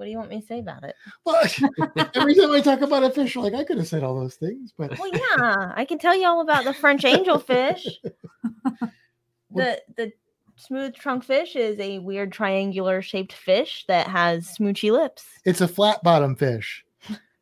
What 0.00 0.06
do 0.06 0.12
you 0.12 0.16
want 0.16 0.30
me 0.30 0.40
to 0.40 0.46
say 0.46 0.60
about 0.60 0.82
it? 0.82 0.96
Well, 1.26 1.42
every 2.14 2.34
time 2.34 2.50
I 2.52 2.62
talk 2.62 2.80
about 2.80 3.02
a 3.02 3.10
fish, 3.10 3.36
like 3.36 3.52
I 3.52 3.64
could 3.64 3.76
have 3.76 3.86
said 3.86 4.02
all 4.02 4.18
those 4.18 4.36
things, 4.36 4.72
but 4.78 4.98
Well, 4.98 5.10
yeah, 5.12 5.74
I 5.76 5.84
can 5.84 5.98
tell 5.98 6.16
you 6.18 6.26
all 6.26 6.40
about 6.40 6.64
the 6.64 6.72
French 6.72 7.02
angelfish. 7.02 7.84
the 9.54 9.78
the 9.98 10.10
smooth 10.56 10.94
trunk 10.94 11.24
fish 11.24 11.54
is 11.54 11.78
a 11.78 11.98
weird 11.98 12.32
triangular 12.32 13.02
shaped 13.02 13.34
fish 13.34 13.84
that 13.88 14.06
has 14.06 14.48
smoochy 14.58 14.90
lips. 14.90 15.26
it's 15.44 15.60
a 15.60 15.68
flat 15.68 16.02
bottom 16.02 16.34
fish. 16.34 16.82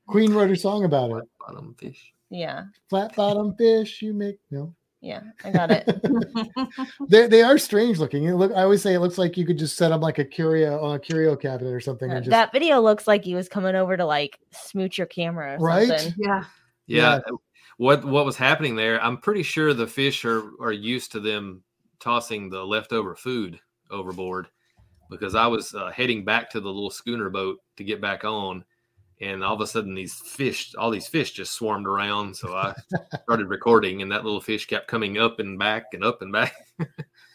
Queen 0.08 0.34
wrote 0.34 0.50
a 0.50 0.56
song 0.56 0.84
about 0.84 1.12
it. 1.12 1.28
Bottom 1.38 1.76
fish. 1.78 2.12
Yeah, 2.28 2.64
Flat 2.90 3.14
bottom 3.14 3.54
fish, 3.54 4.02
you 4.02 4.14
make 4.14 4.40
no. 4.50 4.74
Yeah, 5.00 5.20
I 5.44 5.50
got 5.50 5.70
it. 5.70 5.86
they 7.08 7.26
they 7.28 7.42
are 7.42 7.58
strange 7.58 7.98
looking. 7.98 8.22
You 8.22 8.36
look, 8.36 8.52
I 8.52 8.62
always 8.62 8.82
say 8.82 8.94
it 8.94 9.00
looks 9.00 9.18
like 9.18 9.36
you 9.36 9.46
could 9.46 9.58
just 9.58 9.76
set 9.76 9.90
them 9.90 10.00
like 10.00 10.18
a 10.18 10.24
curio 10.24 10.82
on 10.82 10.96
a 10.96 10.98
curio 10.98 11.36
cabinet 11.36 11.72
or 11.72 11.80
something. 11.80 12.10
And 12.10 12.24
just, 12.24 12.30
that 12.30 12.52
video 12.52 12.80
looks 12.80 13.06
like 13.06 13.24
he 13.24 13.34
was 13.34 13.48
coming 13.48 13.76
over 13.76 13.96
to 13.96 14.04
like 14.04 14.38
smooch 14.50 14.98
your 14.98 15.06
camera, 15.06 15.54
or 15.54 15.64
Right? 15.64 15.88
Something. 15.88 16.14
yeah. 16.18 16.44
Yeah. 16.86 17.20
What 17.76 18.04
what 18.04 18.24
was 18.24 18.36
happening 18.36 18.74
there? 18.74 19.00
I'm 19.02 19.18
pretty 19.18 19.44
sure 19.44 19.72
the 19.72 19.86
fish 19.86 20.24
are 20.24 20.50
are 20.60 20.72
used 20.72 21.12
to 21.12 21.20
them 21.20 21.62
tossing 22.00 22.50
the 22.50 22.64
leftover 22.64 23.14
food 23.14 23.60
overboard 23.90 24.48
because 25.10 25.34
I 25.34 25.46
was 25.46 25.74
uh, 25.74 25.90
heading 25.90 26.24
back 26.24 26.50
to 26.50 26.60
the 26.60 26.68
little 26.68 26.90
schooner 26.90 27.30
boat 27.30 27.58
to 27.76 27.84
get 27.84 28.00
back 28.00 28.24
on, 28.24 28.64
and 29.20 29.42
all 29.44 29.54
of 29.54 29.60
a 29.60 29.66
sudden 29.66 29.94
these 29.94 30.14
fish, 30.14 30.74
all 30.76 30.90
these 30.90 31.06
fish, 31.08 31.32
just 31.32 31.52
swarmed 31.54 31.86
around. 31.86 32.36
So 32.36 32.54
I 32.54 32.74
started 33.22 33.48
recording, 33.48 34.02
and 34.02 34.10
that 34.12 34.24
little 34.24 34.40
fish 34.40 34.66
kept 34.66 34.88
coming 34.88 35.18
up 35.18 35.38
and 35.40 35.58
back 35.58 35.86
and 35.94 36.04
up 36.04 36.22
and 36.22 36.32
back. 36.32 36.54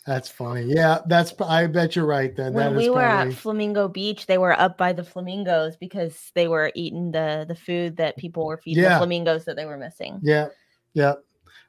That's 0.05 0.27
funny. 0.27 0.63
Yeah, 0.63 0.99
that's. 1.07 1.33
I 1.41 1.65
bet 1.67 1.95
you're 1.95 2.05
right. 2.05 2.35
Then 2.35 2.51
When 2.53 2.73
that 2.73 2.77
we 2.77 2.83
is 2.83 2.89
were 2.89 2.95
probably 2.95 3.31
at 3.31 3.37
Flamingo 3.39 3.87
Beach, 3.87 4.25
they 4.25 4.37
were 4.37 4.51
up 4.59 4.77
by 4.77 4.91
the 4.91 5.03
flamingos 5.03 5.77
because 5.77 6.29
they 6.35 6.49
were 6.49 6.73
eating 6.75 7.11
the 7.11 7.45
the 7.47 7.55
food 7.55 7.95
that 7.97 8.17
people 8.17 8.45
were 8.45 8.57
feeding 8.57 8.83
Yeah. 8.83 8.95
the 8.95 8.97
flamingos 8.97 9.45
that 9.45 9.55
they 9.55 9.65
were 9.65 9.77
missing. 9.77 10.19
yeah, 10.21 10.47
yeah. 10.93 11.13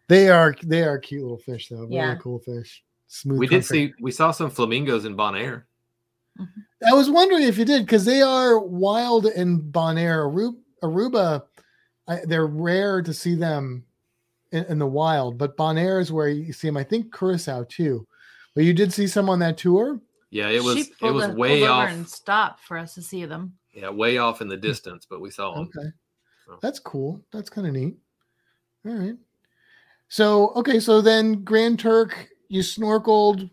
They 0.08 0.30
are 0.30 0.52
they 0.64 0.82
are 0.82 0.98
cute 0.98 1.22
little 1.22 1.38
fish 1.38 1.68
though. 1.68 1.82
Really 1.82 1.94
Yeah. 1.94 2.16
cool 2.16 2.40
fish. 2.40 2.82
Smooth. 3.06 3.38
we 3.38 3.46
did 3.46 3.64
see 3.64 3.92
we 4.00 4.10
saw 4.10 4.32
some 4.32 4.50
flamingos 4.50 5.04
in 5.04 5.14
Bonaire. 6.38 6.48
I 6.90 6.92
was 6.94 7.10
wondering 7.10 7.42
if 7.44 7.58
you 7.58 7.64
did 7.64 7.84
because 7.86 8.04
they 8.04 8.22
are 8.22 8.58
wild 8.58 9.26
in 9.26 9.60
Bonaire, 9.60 10.26
Aruba. 10.26 10.56
Aruba 10.82 11.42
I, 12.06 12.20
they're 12.26 12.46
rare 12.46 13.00
to 13.02 13.14
see 13.14 13.34
them 13.34 13.84
in, 14.52 14.64
in 14.64 14.78
the 14.78 14.86
wild, 14.86 15.38
but 15.38 15.56
Bonaire 15.56 16.00
is 16.00 16.12
where 16.12 16.28
you 16.28 16.52
see 16.52 16.68
them. 16.68 16.76
I 16.76 16.84
think 16.84 17.16
Curacao 17.16 17.64
too. 17.68 18.06
But 18.54 18.64
you 18.64 18.74
did 18.74 18.92
see 18.92 19.06
some 19.06 19.30
on 19.30 19.38
that 19.40 19.56
tour. 19.56 20.00
Yeah, 20.30 20.48
it 20.48 20.62
was 20.62 20.88
it 21.00 21.10
was 21.10 21.24
a- 21.26 21.32
way 21.32 21.66
off. 21.66 21.88
and 21.88 22.08
stopped 22.08 22.60
for 22.64 22.76
us 22.76 22.94
to 22.94 23.02
see 23.02 23.24
them. 23.24 23.54
Yeah, 23.72 23.90
way 23.90 24.18
off 24.18 24.40
in 24.40 24.48
the 24.48 24.56
distance, 24.56 25.06
but 25.08 25.20
we 25.20 25.30
saw 25.30 25.54
them. 25.54 25.70
Okay. 25.76 25.88
So- 26.46 26.58
That's 26.60 26.78
cool. 26.78 27.24
That's 27.32 27.48
kind 27.50 27.66
of 27.66 27.72
neat. 27.72 27.96
All 28.86 28.92
right. 28.94 29.16
So, 30.08 30.50
okay. 30.56 30.78
So 30.80 31.00
then 31.00 31.42
Grand 31.42 31.78
Turk, 31.78 32.28
you 32.48 32.60
snorkeled, 32.60 33.48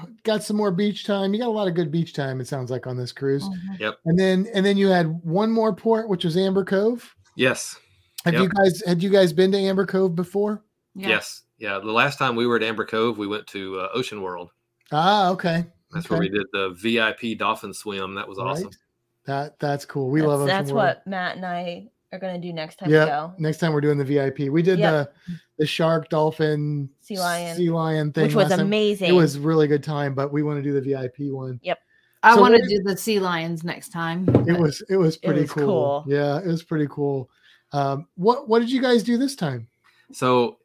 got 0.24 0.42
some 0.42 0.56
more 0.56 0.70
beach 0.70 1.04
time. 1.04 1.34
You 1.34 1.40
got 1.40 1.48
a 1.48 1.50
lot 1.50 1.68
of 1.68 1.74
good 1.74 1.90
beach 1.90 2.12
time, 2.12 2.40
it 2.40 2.46
sounds 2.46 2.70
like, 2.70 2.86
on 2.86 2.96
this 2.96 3.12
cruise. 3.12 3.44
Mhm. 3.44 3.94
And 4.04 4.18
then, 4.18 4.46
and 4.54 4.64
then 4.64 4.76
you 4.76 4.88
had 4.88 5.06
one 5.24 5.50
more 5.50 5.74
port, 5.74 6.08
which 6.08 6.24
was 6.24 6.36
Amber 6.36 6.64
Cove. 6.64 7.14
Yes, 7.36 7.76
Have 8.24 8.34
you 8.34 8.48
guys, 8.48 8.82
had 8.86 9.02
you 9.02 9.10
guys 9.10 9.32
been 9.32 9.50
to 9.52 9.58
Amber 9.58 9.86
Cove 9.86 10.14
before? 10.14 10.62
Yeah. 10.94 11.08
yes, 11.08 11.42
yeah. 11.58 11.78
The 11.78 11.90
last 11.90 12.18
time 12.18 12.36
we 12.36 12.46
were 12.46 12.56
at 12.56 12.62
Amber 12.62 12.84
Cove, 12.84 13.18
we 13.18 13.26
went 13.26 13.46
to 13.48 13.80
uh, 13.80 13.88
Ocean 13.94 14.22
World. 14.22 14.50
Ah, 14.92 15.30
okay. 15.30 15.64
That's 15.92 16.06
okay. 16.06 16.14
where 16.14 16.20
we 16.20 16.28
did 16.28 16.46
the 16.52 16.70
VIP 16.78 17.38
dolphin 17.38 17.72
swim. 17.72 18.14
That 18.14 18.28
was 18.28 18.38
awesome. 18.38 18.64
Right. 18.66 18.76
That, 19.24 19.58
that's 19.58 19.84
cool. 19.84 20.10
We 20.10 20.22
love 20.22 20.40
that's, 20.40 20.50
Ocean 20.50 20.58
that's 20.58 20.72
World. 20.72 20.84
what 20.84 21.06
Matt 21.06 21.36
and 21.36 21.46
I 21.46 21.88
are 22.12 22.18
going 22.18 22.40
to 22.40 22.46
do 22.46 22.52
next 22.52 22.76
time 22.78 22.90
Yeah. 22.90 23.04
we 23.04 23.06
go. 23.10 23.34
Next 23.38 23.58
time 23.58 23.72
we're 23.72 23.80
doing 23.80 23.98
the 23.98 24.04
VIP. 24.04 24.50
We 24.50 24.62
did 24.62 24.78
Yep. 24.78 25.14
the 25.26 25.34
the 25.58 25.66
shark, 25.66 26.08
dolphin, 26.08 26.88
Sea 27.00 27.18
lion. 27.18 27.56
sea 27.56 27.70
lion 27.70 28.12
thing. 28.12 28.24
Which 28.24 28.34
was 28.34 28.48
last 28.50 28.58
time. 28.58 28.66
amazing. 28.66 29.08
It 29.08 29.12
was 29.12 29.38
really 29.38 29.66
good 29.68 29.82
time, 29.82 30.14
but 30.14 30.32
we 30.32 30.42
want 30.42 30.58
to 30.58 30.62
do 30.62 30.72
the 30.72 30.80
VIP 30.80 31.30
one. 31.32 31.58
Yep. 31.62 31.78
I 32.24 32.34
So 32.34 32.40
want 32.40 32.54
to 32.56 32.66
do 32.68 32.82
the 32.82 32.96
sea 32.96 33.18
lions 33.18 33.64
next 33.64 33.88
time. 33.90 34.28
It 34.46 34.58
was 34.58 34.82
it 34.88 34.96
was 34.96 35.16
It 35.16 35.22
pretty 35.24 35.40
was 35.42 35.52
cool. 35.52 35.64
cool. 35.64 36.04
Yeah, 36.06 36.38
it 36.38 36.46
was 36.46 36.62
pretty 36.62 36.86
cool. 36.90 37.30
Um, 37.72 38.06
what 38.16 38.48
what 38.48 38.58
did 38.60 38.70
you 38.70 38.82
guys 38.82 39.02
do 39.02 39.16
this 39.16 39.34
time? 39.34 39.68
So 40.12 40.58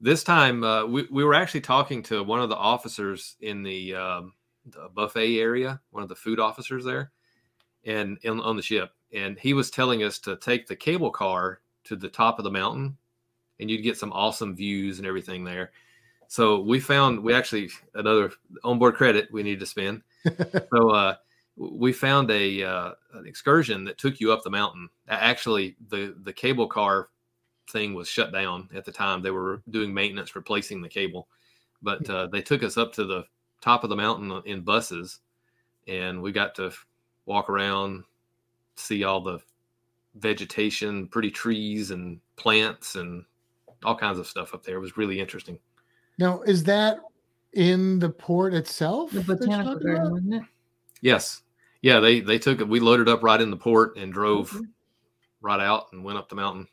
this 0.00 0.22
time 0.24 0.62
uh, 0.64 0.86
we, 0.86 1.06
we 1.10 1.24
were 1.24 1.34
actually 1.34 1.60
talking 1.62 2.02
to 2.04 2.22
one 2.22 2.40
of 2.40 2.48
the 2.48 2.56
officers 2.56 3.36
in 3.40 3.62
the, 3.62 3.94
um, 3.94 4.32
the 4.66 4.88
buffet 4.94 5.38
area, 5.38 5.80
one 5.90 6.02
of 6.02 6.08
the 6.08 6.14
food 6.14 6.38
officers 6.40 6.84
there, 6.84 7.10
and 7.84 8.18
in, 8.22 8.40
on 8.40 8.56
the 8.56 8.62
ship, 8.62 8.90
and 9.12 9.38
he 9.38 9.54
was 9.54 9.70
telling 9.70 10.02
us 10.02 10.18
to 10.20 10.36
take 10.36 10.66
the 10.66 10.76
cable 10.76 11.10
car 11.10 11.60
to 11.84 11.96
the 11.96 12.08
top 12.08 12.38
of 12.38 12.44
the 12.44 12.50
mountain, 12.50 12.96
and 13.60 13.70
you'd 13.70 13.82
get 13.82 13.96
some 13.96 14.12
awesome 14.12 14.54
views 14.54 14.98
and 14.98 15.06
everything 15.06 15.44
there. 15.44 15.72
So 16.28 16.60
we 16.60 16.80
found 16.80 17.22
we 17.22 17.34
actually 17.34 17.70
another 17.94 18.32
onboard 18.64 18.94
credit 18.94 19.28
we 19.32 19.42
need 19.42 19.60
to 19.60 19.66
spend. 19.66 20.02
so 20.72 20.90
uh, 20.90 21.16
we 21.56 21.92
found 21.92 22.30
a 22.30 22.62
uh, 22.62 22.92
an 23.14 23.26
excursion 23.26 23.84
that 23.84 23.98
took 23.98 24.20
you 24.20 24.32
up 24.32 24.42
the 24.42 24.50
mountain. 24.50 24.88
Actually, 25.08 25.76
the 25.88 26.14
the 26.22 26.32
cable 26.32 26.66
car 26.66 27.08
thing 27.70 27.94
was 27.94 28.08
shut 28.08 28.32
down 28.32 28.68
at 28.74 28.84
the 28.84 28.92
time. 28.92 29.22
They 29.22 29.30
were 29.30 29.62
doing 29.70 29.92
maintenance, 29.92 30.34
replacing 30.34 30.80
the 30.80 30.88
cable, 30.88 31.28
but 31.82 32.08
uh, 32.08 32.28
they 32.28 32.42
took 32.42 32.62
us 32.62 32.76
up 32.76 32.92
to 32.94 33.04
the 33.04 33.24
top 33.60 33.84
of 33.84 33.90
the 33.90 33.96
mountain 33.96 34.42
in 34.46 34.62
buses, 34.62 35.20
and 35.86 36.22
we 36.22 36.32
got 36.32 36.54
to 36.56 36.72
walk 37.26 37.50
around, 37.50 38.04
see 38.82 39.04
all 39.04 39.20
the 39.20 39.38
vegetation, 40.16 41.06
pretty 41.08 41.30
trees 41.30 41.90
and 41.90 42.20
plants, 42.36 42.96
and 42.96 43.24
all 43.84 43.96
kinds 43.96 44.18
of 44.18 44.26
stuff 44.26 44.54
up 44.54 44.62
there. 44.64 44.76
It 44.76 44.80
was 44.80 44.96
really 44.96 45.20
interesting. 45.20 45.58
Now, 46.18 46.42
is 46.42 46.64
that 46.64 46.98
in 47.54 47.98
the 47.98 48.10
port 48.10 48.54
itself? 48.54 49.10
The 49.12 49.22
botanical 49.22 49.76
garden, 49.76 50.10
wasn't 50.12 50.34
it? 50.34 50.42
Yes, 51.00 51.42
yeah, 51.80 51.98
they 52.00 52.20
they 52.20 52.38
took 52.38 52.60
it. 52.60 52.68
We 52.68 52.80
loaded 52.80 53.08
up 53.08 53.22
right 53.22 53.40
in 53.40 53.50
the 53.50 53.56
port 53.56 53.96
and 53.96 54.12
drove 54.12 54.50
Mhm. 54.52 54.68
right 55.40 55.60
out 55.60 55.86
and 55.92 56.04
went 56.04 56.18
up 56.18 56.28
the 56.28 56.36
mountain. 56.36 56.68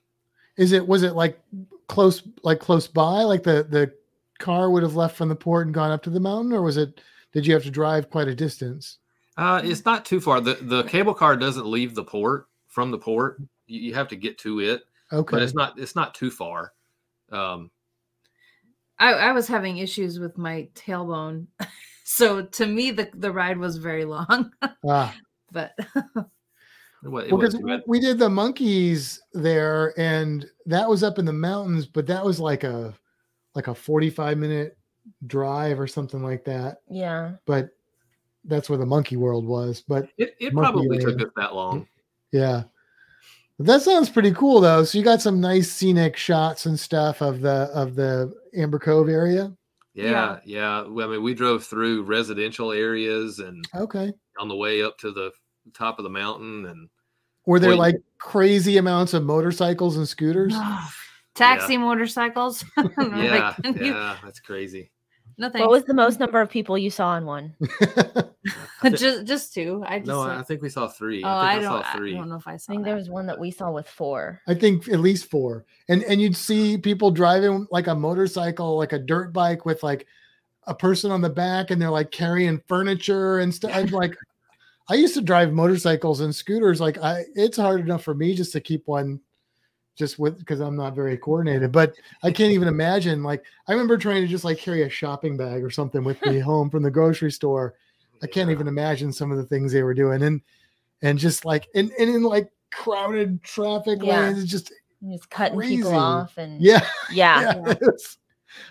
Is 0.57 0.71
it 0.71 0.85
was 0.87 1.03
it 1.03 1.13
like 1.13 1.39
close 1.87 2.21
like 2.43 2.59
close 2.59 2.87
by? 2.87 3.23
Like 3.23 3.43
the 3.43 3.65
the 3.67 3.93
car 4.37 4.69
would 4.69 4.83
have 4.83 4.95
left 4.95 5.15
from 5.17 5.29
the 5.29 5.35
port 5.35 5.65
and 5.65 5.73
gone 5.73 5.91
up 5.91 6.03
to 6.03 6.09
the 6.09 6.19
mountain, 6.19 6.53
or 6.53 6.61
was 6.61 6.77
it? 6.77 7.01
Did 7.31 7.45
you 7.47 7.53
have 7.53 7.63
to 7.63 7.71
drive 7.71 8.09
quite 8.09 8.27
a 8.27 8.35
distance? 8.35 8.97
Uh, 9.39 9.61
it's 9.63 9.85
not 9.85 10.03
too 10.05 10.19
far. 10.19 10.41
the 10.41 10.55
The 10.55 10.83
cable 10.83 11.13
car 11.13 11.35
doesn't 11.37 11.65
leave 11.65 11.95
the 11.95 12.03
port 12.03 12.47
from 12.67 12.91
the 12.91 12.97
port. 12.97 13.41
You, 13.67 13.79
you 13.79 13.93
have 13.93 14.07
to 14.09 14.15
get 14.15 14.37
to 14.39 14.59
it, 14.59 14.83
Okay. 15.13 15.31
but 15.37 15.41
it's 15.41 15.53
not 15.53 15.79
it's 15.79 15.95
not 15.95 16.13
too 16.13 16.29
far. 16.29 16.73
Um, 17.31 17.71
I, 18.99 19.13
I 19.13 19.31
was 19.31 19.47
having 19.47 19.77
issues 19.77 20.19
with 20.19 20.37
my 20.37 20.67
tailbone, 20.75 21.47
so 22.03 22.43
to 22.43 22.65
me 22.65 22.91
the 22.91 23.09
the 23.13 23.31
ride 23.31 23.57
was 23.57 23.77
very 23.77 24.03
long. 24.05 24.51
ah. 24.87 25.15
but 25.51 25.71
it, 25.77 25.87
wa- 27.03 27.19
it 27.21 27.31
Well, 27.31 27.41
wasn't 27.41 27.65
because 27.65 27.81
we 27.87 27.99
did 28.01 28.19
the 28.19 28.29
monkeys 28.29 29.21
there, 29.33 29.93
and 29.97 30.45
that 30.65 30.89
was 30.89 31.01
up 31.03 31.17
in 31.17 31.25
the 31.25 31.31
mountains, 31.33 31.85
but 31.85 32.05
that 32.07 32.25
was 32.25 32.39
like 32.39 32.63
a 32.65 32.93
like 33.55 33.67
a 33.67 33.75
forty-five 33.75 34.37
minute 34.37 34.77
drive 35.27 35.79
or 35.79 35.87
something 35.87 36.21
like 36.21 36.43
that. 36.45 36.79
Yeah. 36.89 37.33
But 37.45 37.69
that's 38.45 38.69
where 38.69 38.77
the 38.79 38.85
monkey 38.85 39.17
world 39.17 39.45
was. 39.45 39.83
But 39.87 40.09
It, 40.17 40.35
it 40.39 40.53
Monkey 40.53 40.71
probably 40.71 40.97
took 40.99 41.21
us 41.21 41.29
that 41.35 41.53
long. 41.55 41.87
yeah, 42.31 42.63
that 43.59 43.81
sounds 43.81 44.09
pretty 44.09 44.31
cool 44.33 44.61
though. 44.61 44.83
So 44.83 44.97
you 44.97 45.03
got 45.03 45.21
some 45.21 45.41
nice 45.41 45.71
scenic 45.71 46.15
shots 46.17 46.65
and 46.65 46.79
stuff 46.79 47.21
of 47.21 47.41
the 47.41 47.69
of 47.73 47.95
the 47.95 48.33
Amber 48.55 48.79
Cove 48.79 49.09
area. 49.09 49.53
Yeah, 49.93 50.39
yeah. 50.45 50.83
Well, 50.87 51.09
I 51.09 51.11
mean, 51.13 51.23
we 51.23 51.33
drove 51.33 51.65
through 51.65 52.03
residential 52.03 52.71
areas 52.71 53.39
and 53.39 53.65
Okay. 53.75 54.13
on 54.39 54.47
the 54.47 54.55
way 54.55 54.81
up 54.81 54.97
to 54.99 55.11
the 55.11 55.31
top 55.73 55.99
of 55.99 56.03
the 56.03 56.09
mountain, 56.09 56.65
and 56.67 56.87
Were 57.45 57.59
there 57.59 57.71
Well, 57.71 57.79
like 57.79 57.95
crazy 58.17 58.77
amounts 58.77 59.13
of 59.13 59.23
motorcycles 59.23 59.97
and 59.97 60.07
scooters? 60.07 60.55
taxi 61.35 61.75
motorcycles. 61.77 62.63
Yeah, 62.77 63.55
can 63.61 63.75
you- 63.75 63.85
yeah, 63.93 64.17
that's 64.23 64.39
crazy. 64.39 64.89
Nothing. 65.39 65.61
What 65.61 65.71
was 65.71 65.83
the 65.85 65.93
most 65.93 66.19
number 66.19 66.39
of 66.41 66.49
people 66.49 66.77
you 66.77 66.89
saw 66.89 67.17
in 67.17 67.25
one? 67.25 67.55
just 68.93 69.25
just 69.25 69.53
two. 69.53 69.83
I 69.85 69.99
just 69.99 70.07
No, 70.07 70.19
like- 70.21 70.39
I 70.39 70.43
think 70.43 70.61
we 70.61 70.69
saw 70.69 70.87
three. 70.87 71.23
oh, 71.23 71.27
I 71.27 71.31
I, 71.31 71.55
think 71.55 71.59
I, 71.59 71.71
don't. 71.71 71.83
saw 71.83 71.91
I 71.91 72.11
don't 72.11 72.29
know 72.29 72.35
if 72.35 72.47
I 72.47 72.57
saw. 72.57 72.71
I 72.71 72.75
think 72.75 72.83
that. 72.83 72.89
there 72.89 72.95
was 72.97 73.09
one 73.09 73.25
that 73.27 73.39
we 73.39 73.51
saw 73.51 73.71
with 73.71 73.87
four. 73.87 74.41
I 74.47 74.53
think 74.53 74.87
at 74.89 74.99
least 74.99 75.29
four. 75.29 75.65
And 75.87 76.03
and 76.03 76.21
you'd 76.21 76.35
see 76.37 76.77
people 76.77 77.11
driving 77.11 77.67
like 77.71 77.87
a 77.87 77.95
motorcycle, 77.95 78.77
like 78.77 78.93
a 78.93 78.99
dirt 78.99 79.33
bike 79.33 79.65
with 79.65 79.83
like 79.83 80.07
a 80.67 80.73
person 80.75 81.11
on 81.11 81.21
the 81.21 81.29
back 81.29 81.71
and 81.71 81.81
they're 81.81 81.89
like 81.89 82.11
carrying 82.11 82.61
furniture 82.67 83.39
and 83.39 83.53
stuff. 83.53 83.71
I'm 83.73 83.87
like 83.87 84.15
I 84.89 84.95
used 84.95 85.13
to 85.15 85.21
drive 85.21 85.51
motorcycles 85.53 86.21
and 86.21 86.33
scooters. 86.33 86.79
Like 86.81 86.97
I 86.99 87.25
it's 87.35 87.57
hard 87.57 87.81
enough 87.81 88.03
for 88.03 88.13
me 88.15 88.35
just 88.35 88.51
to 88.53 88.59
keep 88.61 88.87
one 88.87 89.19
just 89.99 90.17
with 90.17 90.39
because 90.39 90.61
I'm 90.61 90.75
not 90.77 90.95
very 90.95 91.17
coordinated. 91.17 91.71
But 91.71 91.93
I 92.23 92.31
can't 92.31 92.53
even 92.53 92.67
imagine 92.69 93.21
like 93.21 93.43
I 93.67 93.73
remember 93.73 93.97
trying 93.97 94.21
to 94.21 94.27
just 94.27 94.45
like 94.45 94.57
carry 94.57 94.81
a 94.83 94.89
shopping 94.89 95.37
bag 95.37 95.63
or 95.63 95.69
something 95.69 96.03
with 96.03 96.19
me 96.25 96.39
home 96.51 96.69
from 96.71 96.81
the 96.81 96.89
grocery 96.89 97.31
store. 97.31 97.75
I 98.23 98.27
can't 98.27 98.47
Yeah. 98.49 98.55
even 98.55 98.67
imagine 98.67 99.11
some 99.13 99.31
of 99.31 99.37
the 99.37 99.45
things 99.45 99.71
they 99.71 99.83
were 99.83 99.93
doing. 99.93 100.23
And 100.23 100.41
and 101.03 101.19
just 101.19 101.45
like 101.45 101.67
and, 101.75 101.91
and 101.99 102.09
in 102.09 102.23
like 102.23 102.49
crowded 102.71 103.43
traffic 103.43 103.99
Yeah. 104.01 104.21
lanes, 104.29 104.41
it's 104.43 104.51
just 104.51 104.71
Just 105.07 105.29
cutting 105.29 105.57
Crazy. 105.57 105.75
people 105.77 105.95
off 105.95 106.37
and 106.37 106.61
yeah, 106.61 106.85
yeah. 107.11 107.53
yeah. 107.65 107.73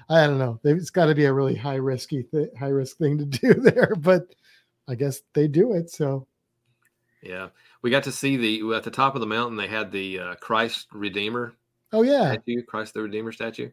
I 0.09 0.26
don't 0.26 0.38
know. 0.38 0.59
It's 0.64 0.90
got 0.90 1.06
to 1.06 1.14
be 1.14 1.26
a 1.26 1.32
really 1.32 1.55
high 1.55 1.76
risky, 1.76 2.24
th- 2.24 2.50
high 2.59 2.68
risk 2.68 2.96
thing 2.98 3.16
to 3.18 3.24
do 3.24 3.55
there, 3.55 3.94
but 3.98 4.34
I 4.88 4.94
guess 4.96 5.22
they 5.34 5.46
do 5.46 5.72
it. 5.74 5.90
So 5.90 6.26
Yeah, 7.23 7.49
we 7.82 7.90
got 7.90 8.05
to 8.05 8.12
see 8.12 8.36
the 8.36 8.74
at 8.74 8.85
the 8.85 8.90
top 8.90 9.15
of 9.15 9.20
the 9.20 9.27
mountain. 9.27 9.57
They 9.57 9.66
had 9.66 9.90
the 9.90 10.19
uh, 10.19 10.35
Christ 10.36 10.86
Redeemer 10.93 11.55
oh 11.93 12.03
yeah, 12.03 12.32
statue, 12.32 12.62
Christ 12.62 12.95
the 12.95 13.03
Redeemer 13.03 13.32
statue, 13.32 13.70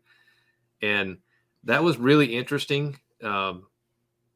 and 0.82 1.18
that 1.64 1.84
was 1.84 1.98
really 1.98 2.36
interesting 2.36 2.98
um, 3.24 3.68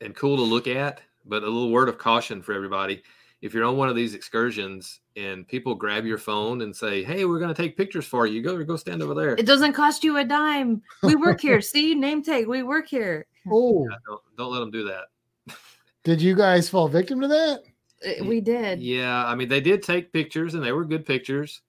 and 0.02 0.16
cool 0.16 0.38
to 0.38 0.44
look 0.44 0.68
at. 0.68 1.02
But 1.26 1.44
a 1.44 1.46
little 1.46 1.72
word 1.72 1.90
of 1.90 1.98
caution 1.98 2.42
for 2.42 2.54
everybody: 2.54 3.02
if 3.42 3.54
you're 3.54 3.66
on 3.66 3.78
one 3.78 3.90
of 3.90 3.96
these 3.96 4.14
excursions 4.14 5.00
and 5.16 5.48
people 5.48 5.74
grab 5.76 6.06
your 6.06 6.18
phone 6.18 6.62
and 6.62 6.76
say, 6.76 7.04
"Hey, 7.04 7.26
we're 7.26 7.40
going 7.40 7.54
to 7.54 7.62
take 7.62 7.78
pictures 7.78 8.06
for 8.06 8.28
you," 8.28 8.42
go 8.42 8.62
go 8.64 8.76
stand 8.76 9.02
over 9.02 9.14
there. 9.14 9.36
It 9.36 9.46
doesn't 9.46 9.74
cost 9.74 10.04
you 10.04 10.18
a 10.18 10.24
dime. 10.24 10.82
We 11.04 11.16
work 11.16 11.42
here. 11.42 11.62
See, 11.62 11.96
name 11.96 12.22
tag. 12.22 12.48
We 12.48 12.64
work 12.64 12.88
here. 12.88 13.26
oh, 13.52 13.88
Yeah, 13.90 13.96
don't, 14.06 14.22
don't 14.38 14.52
let 14.52 14.60
them 14.60 14.72
do 14.72 14.84
that. 14.86 15.56
did 16.04 16.22
you 16.22 16.36
guys 16.36 16.70
fall 16.70 16.88
victim 16.88 17.22
to 17.22 17.28
that? 17.28 17.64
We 18.22 18.42
did. 18.42 18.80
Yeah, 18.80 19.26
I 19.26 19.36
mean 19.36 19.50
they 19.50 19.62
did 19.62 19.84
take 19.84 20.14
pictures 20.14 20.54
and 20.56 20.64
they 20.64 20.72
were 20.72 20.86
good 20.86 21.06
pictures, 21.06 21.62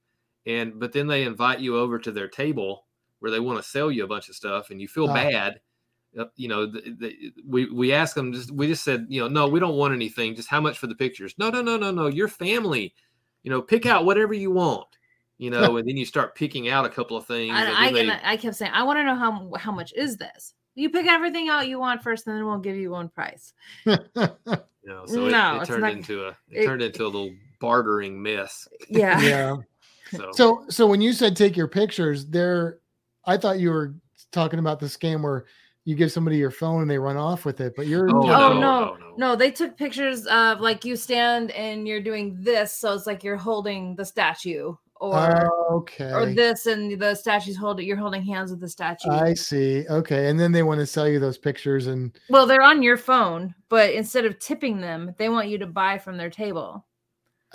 and 0.45 0.79
but 0.79 0.93
then 0.93 1.07
they 1.07 1.23
invite 1.23 1.59
you 1.59 1.77
over 1.77 1.99
to 1.99 2.11
their 2.11 2.27
table 2.29 2.87
where 3.19 3.31
they 3.31 3.39
want 3.39 3.59
to 3.61 3.69
sell 3.69 3.91
you 3.91 4.03
a 4.03 4.07
bunch 4.07 4.29
of 4.29 4.35
stuff, 4.35 4.69
and 4.69 4.81
you 4.81 4.87
feel 4.87 5.07
bad. 5.07 5.61
Uh, 6.17 6.25
You 6.37 6.47
know, 6.49 6.71
th 6.71 6.99
th 6.99 7.33
we 7.47 7.69
we 7.71 7.93
asked 7.93 8.15
them 8.15 8.33
just 8.33 8.51
we 8.51 8.67
just 8.67 8.83
said 8.83 9.07
you 9.09 9.21
know 9.21 9.27
no 9.29 9.47
we 9.49 9.59
don't 9.61 9.77
want 9.77 9.93
anything 9.95 10.35
just 10.35 10.49
how 10.49 10.61
much 10.61 10.77
for 10.79 10.87
the 10.87 10.95
pictures 10.95 11.35
no 11.39 11.49
no 11.49 11.61
no 11.61 11.77
no 11.77 11.91
no 11.91 12.07
your 12.07 12.27
family 12.29 12.95
you 13.43 13.51
know 13.51 13.61
pick 13.61 13.85
out 13.85 14.05
whatever 14.05 14.33
you 14.33 14.51
want 14.51 14.87
you 15.39 15.49
know 15.55 15.77
and 15.77 15.87
then 15.87 15.97
you 15.97 16.05
start 16.05 16.35
picking 16.35 16.69
out 16.69 16.85
a 16.85 16.89
couple 16.89 17.17
of 17.17 17.25
things 17.27 17.63
I, 17.65 17.71
and 17.87 17.95
they- 17.95 18.19
I 18.23 18.37
kept 18.37 18.55
saying, 18.55 18.71
I 18.73 18.83
want 18.83 18.97
to 18.99 19.03
know 19.03 19.15
how 19.15 19.51
how 19.57 19.71
much 19.71 19.93
is 19.93 20.17
this. 20.17 20.53
You 20.75 20.89
pick 20.89 21.05
everything 21.07 21.49
out 21.49 21.67
you 21.67 21.79
want 21.79 22.01
first, 22.01 22.27
and 22.27 22.35
then 22.37 22.45
we'll 22.45 22.57
give 22.59 22.75
you 22.77 22.91
one 22.91 23.09
price. 23.09 23.53
you 23.85 23.97
know 24.15 25.05
so 25.05 25.27
it, 25.27 25.31
No, 25.31 25.55
it 25.55 25.59
it's 25.61 25.67
turned 25.69 25.81
not- 25.81 25.91
into 25.93 26.25
a 26.25 26.29
it, 26.29 26.35
it- 26.63 26.65
turned 26.65 26.81
into 26.81 27.03
a 27.03 27.07
little 27.07 27.31
bartering 27.59 28.21
mess 28.21 28.67
Yeah. 28.89 29.21
yeah. 29.21 29.55
so, 30.11 30.31
So 30.33 30.65
so 30.69 30.87
when 30.87 31.01
you 31.01 31.13
said 31.13 31.35
take 31.35 31.55
your 31.55 31.67
pictures, 31.67 32.25
there, 32.25 32.79
I 33.25 33.37
thought 33.37 33.59
you 33.59 33.69
were 33.69 33.93
talking 34.31 34.59
about 34.59 34.79
the 34.79 34.87
scam 34.87 35.21
where 35.23 35.45
you 35.83 35.95
give 35.95 36.11
somebody 36.11 36.37
your 36.37 36.51
phone 36.51 36.81
and 36.83 36.89
they 36.89 36.97
run 36.99 37.17
off 37.17 37.43
with 37.43 37.59
it, 37.59 37.73
but 37.75 37.87
you're 37.87 38.07
Oh, 38.09 38.21
Oh 38.23 38.27
no, 38.27 38.53
no, 38.53 38.59
no, 38.59 38.95
no. 38.95 39.13
no, 39.17 39.35
They 39.35 39.51
took 39.51 39.75
pictures 39.77 40.25
of 40.27 40.59
like 40.61 40.85
you 40.85 40.95
stand 40.95 41.51
and 41.51 41.87
you're 41.87 42.01
doing 42.01 42.37
this, 42.39 42.71
so 42.71 42.93
it's 42.93 43.07
like 43.07 43.23
you're 43.23 43.35
holding 43.37 43.95
the 43.95 44.05
statue, 44.05 44.73
or 45.01 45.73
okay. 45.73 46.11
or 46.11 46.27
this, 46.27 46.67
and 46.67 46.99
the 46.99 47.15
statue's 47.15 47.57
hold 47.57 47.79
it 47.79 47.85
You're 47.85 47.97
holding 47.97 48.21
hands 48.23 48.51
with 48.51 48.59
the 48.59 48.69
statue. 48.69 49.09
I 49.09 49.33
see. 49.33 49.85
Okay, 49.89 50.29
and 50.29 50.39
then 50.39 50.51
they 50.51 50.63
want 50.63 50.79
to 50.79 50.85
sell 50.85 51.07
you 51.07 51.19
those 51.19 51.37
pictures, 51.37 51.87
and 51.87 52.17
well, 52.29 52.45
they're 52.45 52.61
on 52.61 52.83
your 52.83 52.97
phone, 52.97 53.55
but 53.67 53.91
instead 53.91 54.25
of 54.25 54.37
tipping 54.39 54.79
them, 54.79 55.13
they 55.17 55.27
want 55.27 55.49
you 55.49 55.57
to 55.57 55.65
buy 55.67 55.97
from 55.97 56.17
their 56.17 56.29
table. 56.29 56.85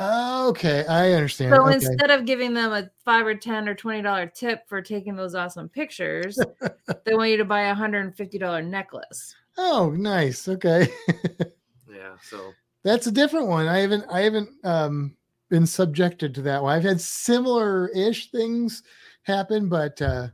okay, 0.00 0.84
I 0.86 1.12
understand. 1.12 1.54
So 1.54 1.62
okay. 1.62 1.74
instead 1.74 2.10
of 2.10 2.24
giving 2.26 2.52
them 2.52 2.72
a 2.72 2.90
five 3.04 3.24
or 3.24 3.36
ten 3.36 3.68
or 3.68 3.74
twenty 3.74 4.02
dollar 4.02 4.26
tip 4.26 4.68
for 4.68 4.82
taking 4.82 5.14
those 5.14 5.36
awesome 5.36 5.68
pictures, 5.68 6.38
they 7.04 7.14
want 7.14 7.30
you 7.30 7.36
to 7.36 7.44
buy 7.44 7.62
a 7.62 7.74
hundred 7.74 8.04
and 8.04 8.16
fifty 8.16 8.38
dollar 8.38 8.60
necklace. 8.60 9.34
oh, 9.56 9.90
nice. 9.90 10.48
Okay. 10.48 10.88
yeah 11.88 12.14
so 12.22 12.52
That's 12.82 13.06
a 13.06 13.12
different 13.12 13.46
one. 13.46 13.68
I 13.68 13.78
haven't 13.78 14.04
I 14.10 14.20
haven't 14.22 14.50
um 14.64 15.15
been 15.48 15.66
subjected 15.66 16.34
to 16.34 16.42
that 16.42 16.62
one. 16.62 16.74
I've 16.76 16.82
had 16.84 17.00
similar 17.00 17.88
ish 17.88 18.30
things 18.30 18.82
happen, 19.22 19.68
but 19.68 20.00
uh, 20.02 20.28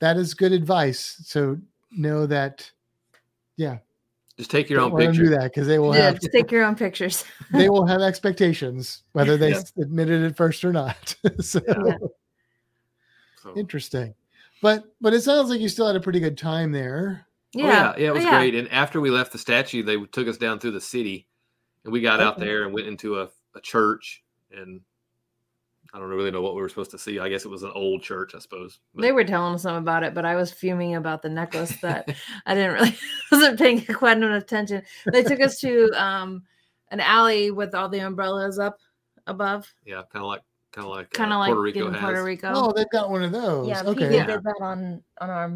that 0.00 0.16
is 0.16 0.34
good 0.34 0.52
advice. 0.52 1.20
So 1.24 1.58
know 1.90 2.26
that, 2.26 2.70
yeah, 3.56 3.78
Just 4.36 4.50
take 4.50 4.68
your 4.68 4.80
don't 4.80 4.92
own 4.92 4.98
let 4.98 5.06
them 5.06 5.14
do 5.24 5.30
that 5.30 5.44
because 5.44 5.66
they 5.66 5.78
will 5.78 5.94
Yeah, 5.94 6.02
have 6.06 6.20
just 6.20 6.32
take 6.32 6.50
your 6.50 6.64
own 6.64 6.76
pictures. 6.76 7.24
they 7.52 7.68
will 7.68 7.86
have 7.86 8.00
expectations 8.02 9.02
whether 9.12 9.36
they 9.36 9.50
Yeah. 9.50 9.62
admitted 9.80 10.22
it 10.22 10.36
first 10.36 10.64
or 10.64 10.72
not. 10.72 11.16
so 11.40 11.60
Yeah. 11.66 11.96
So- 13.42 13.54
interesting, 13.56 14.14
but 14.60 14.84
but 15.00 15.14
it 15.14 15.22
sounds 15.22 15.48
like 15.50 15.60
you 15.60 15.68
still 15.68 15.86
had 15.86 15.96
a 15.96 16.00
pretty 16.00 16.20
good 16.20 16.36
time 16.36 16.72
there. 16.72 17.26
Oh, 17.56 17.60
yeah, 17.60 17.94
yeah, 17.96 18.08
it 18.08 18.10
Oh, 18.10 18.14
was 18.14 18.24
great. 18.26 18.54
And 18.54 18.70
after 18.70 19.00
we 19.00 19.10
left 19.10 19.32
the 19.32 19.38
statue, 19.38 19.82
they 19.82 19.96
took 20.06 20.28
us 20.28 20.36
down 20.36 20.58
through 20.58 20.72
the 20.72 20.80
city, 20.82 21.26
and 21.84 21.92
we 21.92 22.00
got 22.02 22.20
out 22.20 22.38
there 22.38 22.64
and 22.64 22.74
went 22.74 22.86
into 22.88 23.20
a, 23.20 23.30
a 23.54 23.60
church. 23.62 24.22
And 24.56 24.80
I 25.94 25.98
don't 25.98 26.08
really 26.08 26.30
know 26.30 26.42
what 26.42 26.54
we 26.54 26.60
were 26.60 26.68
supposed 26.68 26.90
to 26.90 26.98
see. 26.98 27.18
I 27.18 27.28
guess 27.28 27.44
it 27.44 27.48
was 27.48 27.62
an 27.62 27.72
old 27.74 28.02
church, 28.02 28.34
I 28.34 28.38
suppose. 28.40 28.78
But- 28.94 29.02
They 29.02 29.12
were 29.12 29.24
telling 29.24 29.54
us 29.54 29.62
some 29.62 29.76
about 29.76 30.02
it, 30.02 30.14
but 30.14 30.24
I 30.24 30.36
was 30.36 30.50
fuming 30.52 30.96
about 30.96 31.22
the 31.22 31.28
necklace 31.30 31.76
that 31.80 32.14
I 32.46 32.54
didn't 32.54 32.74
really 32.74 32.96
wasn't 33.32 33.58
paying 33.58 33.84
quite 33.94 34.16
enough 34.18 34.42
attention. 34.42 34.82
They 35.12 35.22
took 35.22 35.40
us 35.40 35.58
to 35.60 35.90
um 36.02 36.42
an 36.90 37.00
alley 37.00 37.50
with 37.50 37.74
all 37.74 37.88
the 37.88 37.98
umbrellas 38.00 38.58
up 38.58 38.78
above, 39.26 39.72
yeah, 39.84 40.02
kind 40.12 40.24
of 40.24 40.28
like 40.28 40.42
kind 40.72 40.86
of 40.86 40.90
like 40.94 41.10
kind 41.10 41.32
of 41.32 41.36
uh, 41.36 41.38
like 41.40 41.48
Puerto 41.48 41.60
Rico 41.62 41.86
in 41.88 41.92
has. 41.94 42.00
Puerto 42.02 42.24
Rico. 42.24 42.52
Oh, 42.54 42.72
they've 42.72 42.90
got 42.90 43.10
one 43.10 43.22
of 43.22 43.32
those. 43.32 43.68
Yeah, 43.68 43.80
okay. 43.82 43.94
people 44.00 44.10
Yeah. 44.14 44.26
did 44.26 44.42
that 44.42 44.56
on 44.60 45.02
on 45.20 45.30
our 45.30 45.52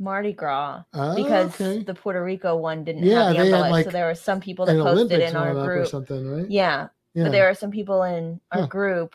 Mardi 0.00 0.32
Gras 0.32 0.82
Oh, 0.94 1.14
because 1.16 1.54
okay. 1.60 1.82
the 1.84 1.94
Puerto 1.94 2.22
Rico 2.24 2.56
one 2.56 2.82
didn't 2.84 3.04
Yeah, 3.04 3.24
have 3.26 3.28
the 3.28 3.34
they 3.34 3.40
umbrella. 3.52 3.70
like, 3.70 3.84
so 3.84 3.90
there 3.92 4.06
were 4.06 4.14
some 4.16 4.40
people 4.40 4.66
that 4.66 4.72
posted 4.76 4.92
Olympics 5.12 5.30
in 5.30 5.36
our 5.36 5.54
group 5.54 5.82
or 5.82 5.86
something, 5.86 6.26
right? 6.28 6.50
Yeah, 6.50 6.88
Yeah. 7.14 7.24
but 7.24 7.32
there 7.32 7.48
are 7.48 7.54
some 7.54 7.70
people 7.70 8.02
in 8.02 8.40
our 8.50 8.62
Huh. 8.62 8.66
group 8.66 9.14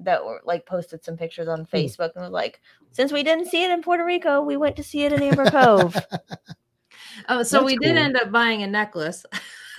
that 0.00 0.24
were 0.24 0.40
like 0.44 0.66
posted 0.66 1.04
some 1.04 1.16
pictures 1.16 1.48
on 1.48 1.60
Hmm. 1.64 1.76
Facebook 1.76 2.12
and 2.14 2.22
was 2.24 2.30
like, 2.32 2.60
since 2.92 3.12
we 3.12 3.22
didn't 3.22 3.46
see 3.48 3.64
it 3.64 3.70
in 3.70 3.82
Puerto 3.82 4.04
Rico, 4.04 4.40
we 4.42 4.56
went 4.56 4.76
to 4.76 4.82
see 4.82 5.04
it 5.04 5.12
in 5.12 5.22
Amber 5.22 5.50
Cove. 5.50 5.96
Oh, 7.28 7.42
so 7.42 7.58
That's 7.58 7.66
we 7.66 7.76
did 7.76 7.96
end 7.96 8.16
up 8.16 8.30
buying 8.32 8.62
a 8.62 8.66
necklace. 8.66 9.24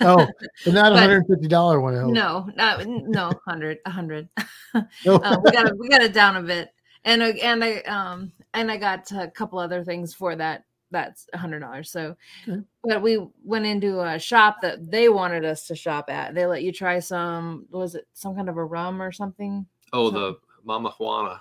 oh, 0.00 0.28
but 0.64 0.74
not 0.74 0.92
a 0.92 0.96
hundred 1.00 1.26
fifty 1.26 1.48
dollar 1.48 1.80
one. 1.80 1.94
I 1.96 2.02
no, 2.02 2.48
not 2.56 2.86
no, 2.86 3.40
hundred, 3.46 3.78
a 3.84 3.90
hundred. 3.90 4.28
No. 5.04 5.16
uh, 5.16 5.38
we 5.42 5.50
got 5.50 5.66
it, 5.66 5.78
we 5.78 5.88
got 5.88 6.02
it 6.02 6.12
down 6.14 6.36
a 6.36 6.42
bit, 6.42 6.70
and 7.04 7.22
and 7.22 7.62
I 7.64 7.78
um 7.82 8.32
and 8.54 8.70
I 8.70 8.76
got 8.76 9.10
a 9.12 9.28
couple 9.30 9.58
other 9.58 9.84
things 9.84 10.14
for 10.14 10.34
that. 10.36 10.64
That's 10.92 11.26
a 11.32 11.38
hundred 11.38 11.60
dollars. 11.60 11.90
So, 11.90 12.16
Okay. 12.48 12.60
but 12.84 13.02
we 13.02 13.18
went 13.44 13.66
into 13.66 14.00
a 14.00 14.18
shop 14.18 14.58
that 14.62 14.88
they 14.90 15.08
wanted 15.08 15.44
us 15.44 15.66
to 15.66 15.74
shop 15.74 16.08
at. 16.10 16.34
They 16.34 16.46
let 16.46 16.62
you 16.62 16.70
try 16.70 17.00
some. 17.00 17.66
Was 17.70 17.96
it 17.96 18.06
some 18.12 18.36
kind 18.36 18.48
of 18.48 18.56
a 18.58 18.64
rum 18.64 19.02
or 19.02 19.10
something? 19.10 19.66
Oh, 19.92 20.10
So- 20.12 20.18
the 20.18 20.36
Mama 20.64 20.90
Juana. 21.00 21.40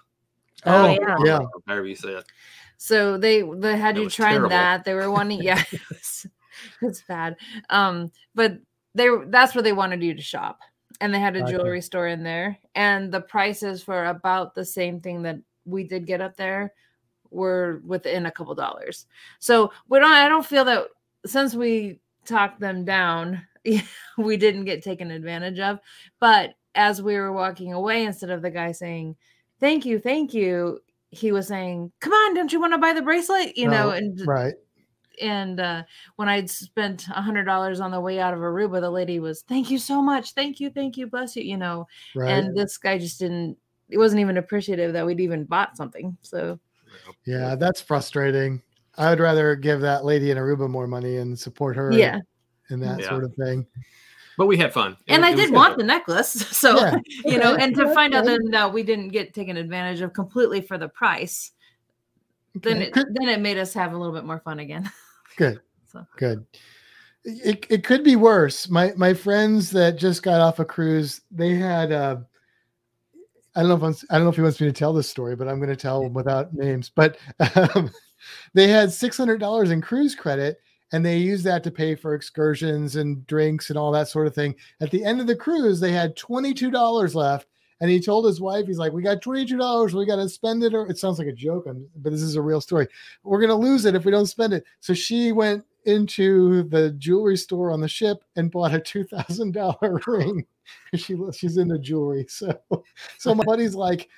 Oh, 0.65 0.85
oh, 0.85 0.89
yeah. 0.89 1.17
yeah. 1.23 1.39
However 1.67 1.85
you 1.87 1.95
say 1.95 2.09
it. 2.09 2.25
So 2.77 3.17
they 3.17 3.41
they 3.43 3.77
had 3.77 3.95
That 3.95 4.01
you 4.01 4.09
try 4.09 4.31
terrible. 4.31 4.49
that. 4.49 4.83
They 4.85 4.93
were 4.95 5.11
wanting, 5.11 5.41
yeah, 5.43 5.63
it 5.71 5.81
was, 5.89 6.25
it's 6.81 7.01
bad. 7.07 7.35
Um, 7.69 8.11
but 8.33 8.57
they 8.95 9.07
that's 9.27 9.53
where 9.53 9.61
they 9.63 9.73
wanted 9.73 10.01
you 10.01 10.13
to 10.15 10.21
shop, 10.21 10.59
and 10.99 11.13
they 11.13 11.19
had 11.19 11.35
a 11.35 11.41
Gotcha. 11.41 11.51
jewelry 11.53 11.81
store 11.81 12.07
in 12.07 12.23
there, 12.23 12.57
and 12.75 13.11
the 13.11 13.21
prices 13.21 13.83
for 13.83 14.05
about 14.05 14.55
the 14.55 14.65
same 14.65 14.99
thing 14.99 15.21
that 15.23 15.37
we 15.65 15.83
did 15.83 16.07
get 16.07 16.21
up 16.21 16.35
there 16.37 16.73
were 17.31 17.81
within 17.85 18.25
a 18.25 18.31
couple 18.31 18.53
dollars. 18.55 19.07
So 19.39 19.71
we 19.89 19.99
don't. 19.99 20.11
I 20.11 20.27
don't 20.29 20.45
feel 20.45 20.65
that 20.65 20.87
since 21.25 21.55
we 21.55 21.99
talked 22.25 22.59
them 22.59 22.85
down, 22.85 23.41
we 24.17 24.37
didn't 24.37 24.65
get 24.65 24.83
taken 24.83 25.11
advantage 25.11 25.59
of. 25.59 25.79
But 26.19 26.51
as 26.75 27.01
we 27.01 27.15
were 27.15 27.31
walking 27.31 27.73
away, 27.73 28.05
instead 28.05 28.29
of 28.29 28.41
the 28.41 28.51
guy 28.51 28.71
saying, 28.71 29.15
"Thank 29.59 29.85
you, 29.85 29.99
thank 29.99 30.33
you," 30.33 30.79
he 31.09 31.31
was 31.31 31.47
saying, 31.47 31.91
"Come 31.99 32.13
on, 32.13 32.33
don't 32.35 32.51
you 32.53 32.59
want 32.59 32.73
to 32.73 32.77
buy 32.77 32.93
the 32.93 33.01
bracelet?" 33.01 33.57
You 33.57 33.67
know, 33.69 33.87
Oh, 33.87 33.91
and 33.91 34.27
Right. 34.27 34.53
and 35.21 35.59
uh, 35.59 35.83
when 36.15 36.29
I'd 36.29 36.49
spent 36.49 37.07
a 37.09 37.21
hundred 37.21 37.43
dollars 37.45 37.79
on 37.79 37.91
the 37.91 37.99
way 37.99 38.19
out 38.19 38.33
of 38.33 38.39
Aruba, 38.39 38.81
the 38.81 38.89
lady 38.89 39.19
was, 39.19 39.41
"Thank 39.43 39.69
you 39.69 39.77
so 39.77 40.01
much, 40.01 40.33
thank 40.33 40.59
you, 40.59 40.69
thank 40.69 40.97
you, 40.97 41.07
bless 41.07 41.35
you," 41.35 41.43
you 41.43 41.57
know. 41.57 41.87
Right. 42.15 42.31
And 42.31 42.57
this 42.57 42.77
guy 42.77 42.97
just 42.97 43.19
didn't. 43.19 43.57
It 43.89 43.97
wasn't 43.97 44.21
even 44.21 44.37
appreciative 44.37 44.93
that 44.93 45.05
we'd 45.05 45.19
even 45.19 45.43
bought 45.43 45.75
something. 45.75 46.17
So 46.21 46.57
yeah, 47.25 47.55
that's 47.55 47.81
frustrating. 47.81 48.61
I 48.97 49.09
would 49.09 49.19
rather 49.19 49.55
give 49.55 49.81
that 49.81 50.03
lady 50.05 50.31
in 50.31 50.37
Aruba 50.37 50.69
more 50.69 50.87
money 50.87 51.17
and 51.17 51.37
support 51.37 51.75
her. 51.75 51.91
yeah, 51.91 52.19
And 52.69 52.81
that 52.83 52.99
Yeah. 52.99 53.09
sort 53.09 53.23
of 53.23 53.33
thing. 53.35 53.65
But 54.37 54.47
we 54.47 54.57
had 54.57 54.73
fun. 54.73 54.97
It 55.07 55.13
and 55.13 55.21
was- 55.21 55.27
I 55.27 55.31
it 55.31 55.35
was 55.35 55.41
did 55.41 55.49
good. 55.49 55.55
want 55.55 55.77
the 55.77 55.83
necklace. 55.83 56.33
So 56.57 56.77
Yeah. 56.77 56.97
you 57.25 57.37
know, 57.37 57.55
and 57.55 57.75
to 57.75 57.93
find 57.93 58.13
out 58.13 58.25
good. 58.25 58.41
then 58.41 58.51
that 58.51 58.73
we 58.73 58.83
didn't 58.83 59.09
get 59.09 59.33
taken 59.33 59.57
advantage 59.57 60.01
of 60.01 60.13
completely 60.13 60.61
for 60.61 60.77
the 60.77 60.87
price, 60.89 61.51
then 62.55 62.81
it, 62.81 62.93
Could- 62.93 63.13
then 63.13 63.29
it 63.29 63.39
made 63.39 63.57
us 63.57 63.73
have 63.73 63.93
a 63.93 63.97
little 63.97 64.13
bit 64.13 64.25
more 64.25 64.39
fun 64.39 64.59
again. 64.59 64.89
Good. 65.37 65.61
So 65.87 66.05
Good. 66.17 66.45
It, 67.23 67.65
it 67.69 67.83
could 67.83 68.03
be 68.03 68.15
worse. 68.15 68.67
My 68.69 68.93
my 68.97 69.13
friends 69.13 69.69
that 69.71 69.95
just 69.97 70.23
got 70.23 70.41
off 70.41 70.57
a 70.59 70.65
cruise, 70.65 71.21
they 71.29 71.53
had 71.55 71.91
uh 71.91 72.17
I 73.55 73.61
don't 73.61 73.69
know 73.69 73.75
if 73.75 73.83
I'm, 73.83 74.07
I 74.09 74.15
don't 74.15 74.25
know 74.25 74.29
if 74.29 74.35
he 74.37 74.41
wants 74.41 74.61
me 74.61 74.67
to 74.67 74.73
tell 74.73 74.93
this 74.93 75.09
story, 75.09 75.35
but 75.35 75.47
I'm 75.47 75.57
going 75.57 75.69
to 75.69 75.75
tell 75.75 76.07
without 76.09 76.53
names. 76.53 76.89
But 76.89 77.17
um, 77.55 77.91
they 78.53 78.67
had 78.67 78.91
six 78.91 79.17
hundred 79.17 79.39
dollars 79.39 79.71
in 79.71 79.81
cruise 79.81 80.15
credit, 80.15 80.59
and 80.93 81.05
they 81.05 81.17
used 81.17 81.43
that 81.45 81.63
to 81.63 81.71
pay 81.71 81.95
for 81.95 82.15
excursions 82.15 82.95
and 82.95 83.25
drinks 83.27 83.69
and 83.69 83.77
all 83.77 83.91
that 83.91 84.07
sort 84.07 84.27
of 84.27 84.35
thing. 84.35 84.55
At 84.79 84.91
the 84.91 85.03
end 85.03 85.19
of 85.19 85.27
the 85.27 85.35
cruise, 85.35 85.79
they 85.79 85.91
had 85.91 86.15
twenty 86.15 86.53
two 86.53 86.71
dollars 86.71 87.13
left, 87.13 87.47
and 87.81 87.89
he 87.89 87.99
told 87.99 88.25
his 88.25 88.39
wife, 88.39 88.67
he's 88.67 88.77
like, 88.77 88.93
"We 88.93 89.01
got 89.01 89.21
twenty 89.21 89.45
two 89.45 89.57
dollars. 89.57 89.93
We 89.93 90.05
got 90.05 90.15
to 90.17 90.29
spend 90.29 90.63
it." 90.63 90.73
Or 90.73 90.87
it 90.87 90.97
sounds 90.97 91.19
like 91.19 91.27
a 91.27 91.33
joke, 91.33 91.67
but 91.97 92.11
this 92.11 92.21
is 92.21 92.35
a 92.35 92.41
real 92.41 92.61
story. 92.61 92.87
We're 93.23 93.39
going 93.41 93.49
to 93.49 93.55
lose 93.55 93.83
it 93.83 93.95
if 93.95 94.05
we 94.05 94.11
don't 94.11 94.27
spend 94.27 94.53
it. 94.53 94.63
So 94.79 94.93
she 94.93 95.33
went 95.33 95.65
into 95.85 96.63
the 96.63 96.91
jewelry 96.91 97.35
store 97.35 97.71
on 97.71 97.81
the 97.81 97.87
ship 97.87 98.23
and 98.35 98.51
bought 98.51 98.73
a 98.73 98.79
two 98.79 99.03
thousand 99.03 99.53
dollar 99.53 99.99
ring. 100.07 100.45
She 100.95 101.17
she's 101.33 101.57
into 101.57 101.77
jewelry, 101.79 102.25
so 102.29 102.57
so 103.17 103.35
my 103.35 103.43
buddy's 103.43 103.75
like 103.75 104.09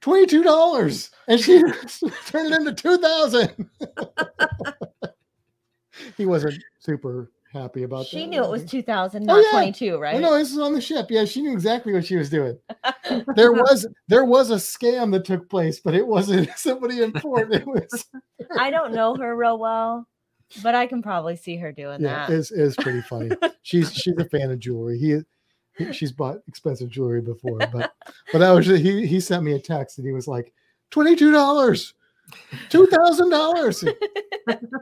twenty 0.00 0.26
two 0.26 0.42
dollars, 0.42 1.10
and 1.28 1.40
she 1.40 1.62
turned 2.26 2.52
it 2.52 2.60
into 2.60 2.74
two 2.74 2.98
thousand. 2.98 3.70
he 6.16 6.26
wasn't 6.26 6.62
super 6.78 7.30
happy 7.52 7.82
about 7.82 8.06
she 8.06 8.16
that. 8.16 8.22
She 8.22 8.26
knew 8.26 8.42
it 8.42 8.50
was 8.50 8.64
2000, 8.64 9.30
Oh, 9.30 9.38
yeah. 9.38 9.50
22, 9.52 9.94
Oh, 9.94 9.98
right? 9.98 10.20
no, 10.20 10.34
this 10.34 10.50
is 10.50 10.58
on 10.58 10.72
the 10.72 10.80
ship. 10.80 11.06
Yeah, 11.10 11.24
she 11.24 11.42
knew 11.42 11.52
exactly 11.52 11.92
what 11.92 12.06
she 12.06 12.16
was 12.16 12.30
doing. 12.30 12.58
There 13.36 13.52
was 13.52 13.86
there 14.08 14.24
was 14.24 14.50
a 14.50 14.56
scam 14.56 15.12
that 15.12 15.24
took 15.24 15.48
place, 15.48 15.80
but 15.80 15.94
it 15.94 16.06
wasn't 16.06 16.50
somebody 16.56 17.02
important. 17.02 17.54
It 17.54 17.66
was 17.66 18.06
I 18.58 18.70
don't 18.70 18.94
know 18.94 19.14
her 19.16 19.36
real 19.36 19.58
well, 19.58 20.06
but 20.62 20.74
I 20.74 20.86
can 20.86 21.02
probably 21.02 21.36
see 21.36 21.56
her 21.56 21.72
doing 21.72 22.00
yeah, 22.00 22.26
that. 22.26 22.34
it's, 22.34 22.50
it's 22.50 22.76
pretty 22.76 23.02
funny. 23.02 23.30
she's 23.62 23.92
she's 23.92 24.16
a 24.18 24.28
fan 24.28 24.50
of 24.50 24.58
jewelry. 24.58 24.98
He 24.98 25.20
she's 25.92 26.12
bought 26.12 26.38
expensive 26.48 26.88
jewelry 26.90 27.20
before, 27.20 27.58
but 27.72 27.94
but 28.32 28.42
I 28.42 28.52
was 28.52 28.66
he 28.66 29.06
he 29.06 29.20
sent 29.20 29.42
me 29.44 29.52
a 29.52 29.58
text 29.58 29.98
and 29.98 30.06
he 30.06 30.12
was 30.12 30.28
like 30.28 30.52
twenty 30.90 31.16
two 31.16 31.32
dollars, 31.32 31.94
two 32.68 32.86
thousand 32.86 33.30
dollars. 33.30 33.84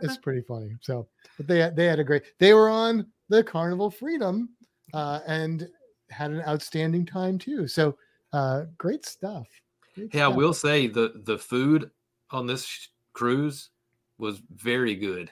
It's 0.03 0.17
pretty 0.17 0.41
funny. 0.41 0.77
So, 0.81 1.07
but 1.37 1.47
they 1.47 1.59
had- 1.59 1.77
they 1.77 1.85
had 1.85 1.99
a 2.01 2.05
great. 2.05 2.23
They 2.39 2.55
were 2.55 2.71
on 2.71 3.07
the 3.29 3.45
Carnival 3.45 3.91
Freedom, 3.91 4.49
uh, 4.95 5.21
and 5.27 5.69
had 6.09 6.31
an 6.31 6.41
outstanding 6.49 7.05
time 7.05 7.39
too. 7.39 7.69
So, 7.69 7.97
uh, 8.33 8.65
great 8.79 9.05
stuff. 9.05 9.47
Great 9.95 10.15
Yeah, 10.15 10.25
I 10.27 10.29
will 10.29 10.55
say 10.55 10.87
the 10.87 11.21
the 11.25 11.37
food 11.37 11.91
on 12.31 12.47
this 12.47 12.65
sh- 12.65 12.89
cruise 13.13 13.69
was 14.17 14.41
very 14.57 14.95
good. 14.95 15.31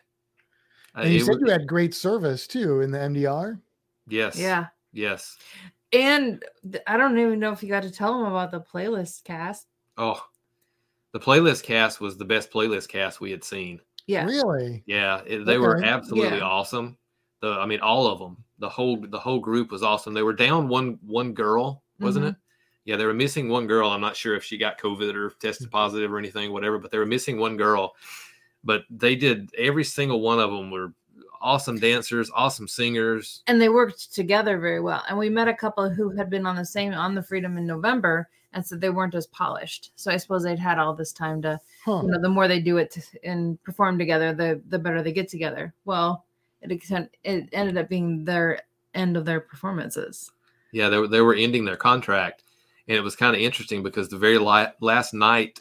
Uh, 0.95 1.01
And 1.05 1.11
you 1.15 1.21
it 1.21 1.25
said 1.25 1.33
wa- 1.41 1.47
you 1.47 1.51
had 1.53 1.67
great 1.67 1.95
service 1.95 2.47
too 2.47 2.83
in 2.83 2.91
the 2.91 2.99
MDR. 2.99 3.59
yes, 4.09 4.39
Yeah. 4.39 4.67
Yes. 4.93 5.37
And 5.93 6.45
I 6.87 6.97
don't 6.97 7.19
even 7.19 7.39
know 7.39 7.53
if 7.53 7.63
you 7.63 7.69
got 7.69 7.83
to 7.83 7.91
tell 7.91 8.19
them 8.19 8.31
about 8.31 8.51
the 8.51 8.61
playlist 8.61 9.25
cast. 9.25 9.67
Oh, 9.97 10.23
the 11.13 11.21
playlist 11.21 11.63
cast 11.63 12.01
was 12.01 12.17
the 12.17 12.25
best 12.25 12.51
playlist 12.51 12.89
cast 12.89 13.21
we 13.21 13.31
had 13.31 13.43
seen. 13.43 13.81
Yeah. 14.07 14.25
Really? 14.25 14.83
Yeah, 14.87 15.23
it, 15.27 15.45
they 15.45 15.59
were 15.59 15.83
absolutely 15.83 16.39
Yeah. 16.39 16.45
awesome. 16.45 16.97
The 17.41 17.49
I 17.53 17.67
mean, 17.67 17.81
all 17.81 18.07
of 18.07 18.19
them. 18.19 18.37
The 18.59 18.69
whole 18.69 18.97
the 19.07 19.19
whole 19.19 19.39
group 19.39 19.71
was 19.71 19.83
awesome. 19.83 20.13
They 20.15 20.23
were 20.23 20.33
down 20.33 20.69
one 20.69 20.99
one 21.07 21.33
girl, 21.33 21.83
wasn't 22.01 22.27
Mhm. 22.27 22.31
it? 22.31 22.37
Yeah, 22.85 22.97
they 22.97 23.05
were 23.07 23.15
missing 23.15 23.49
one 23.49 23.67
girl. 23.67 23.91
I'm 23.91 24.01
not 24.01 24.17
sure 24.17 24.35
if 24.35 24.43
she 24.43 24.57
got 24.59 24.79
COVID 24.79 25.15
or 25.15 25.31
tested 25.41 25.71
positive 25.71 26.13
or 26.13 26.19
anything, 26.19 26.53
whatever. 26.53 26.79
But 26.79 26.91
they 26.91 26.99
were 26.99 27.07
missing 27.07 27.39
one 27.39 27.57
girl. 27.57 27.95
But 28.65 28.85
they 28.91 29.15
did 29.15 29.51
every 29.57 29.85
single 29.85 30.21
one 30.21 30.41
of 30.41 30.51
them 30.51 30.71
were 30.71 30.93
awesome 31.41 31.79
dancers, 31.79 32.31
awesome 32.35 32.69
singers. 32.69 33.43
and 33.47 33.61
they 33.61 33.69
worked 33.69 34.13
together 34.15 34.59
very 34.59 34.81
well. 34.81 35.03
And 35.09 35.17
we 35.19 35.29
met 35.29 35.49
a 35.49 35.55
couple 35.55 35.89
who 35.89 36.11
had 36.11 36.31
been 36.31 36.47
on 36.47 36.57
the 36.57 36.65
same 36.65 36.93
on 36.95 37.15
the 37.15 37.23
Freedom 37.23 37.57
in 37.59 37.67
November, 37.67 38.29
and 38.55 38.65
said 38.67 38.81
they 38.81 38.91
weren't 38.91 39.15
as 39.15 39.27
polished. 39.27 39.93
So 39.97 40.11
I 40.11 40.17
suppose 40.17 40.43
they'd 40.43 40.59
had 40.59 40.79
all 40.79 40.95
this 40.95 41.13
time 41.13 41.43
to, 41.43 41.61
Huh. 41.85 42.01
you 42.03 42.11
know, 42.11 42.21
the 42.21 42.29
more 42.31 42.49
they 42.49 42.61
do 42.61 42.79
it 42.79 42.91
to, 42.93 43.03
and 43.23 43.63
perform 43.63 43.99
together, 43.99 44.33
the 44.33 44.61
the 44.69 44.79
better 44.79 45.03
they 45.03 45.13
get 45.13 45.29
together. 45.29 45.75
Well, 45.85 46.25
it 46.63 46.73
it 47.25 47.49
ended 47.53 47.77
up 47.77 47.89
being 47.89 48.25
their 48.25 48.61
end 48.95 49.17
of 49.17 49.25
their 49.25 49.41
performances. 49.41 50.33
Yeah, 50.73 50.89
they 50.89 50.99
were 50.99 51.09
they 51.09 51.21
were 51.21 51.35
ending 51.35 51.65
their 51.67 51.77
contract, 51.77 52.43
and 52.89 52.97
it 52.97 53.03
was 53.03 53.15
kind 53.17 53.37
of 53.37 53.41
interesting 53.43 53.83
because 53.83 54.09
the 54.09 54.19
very 54.19 54.39
li- 54.39 54.73
last 54.81 55.13
night 55.15 55.61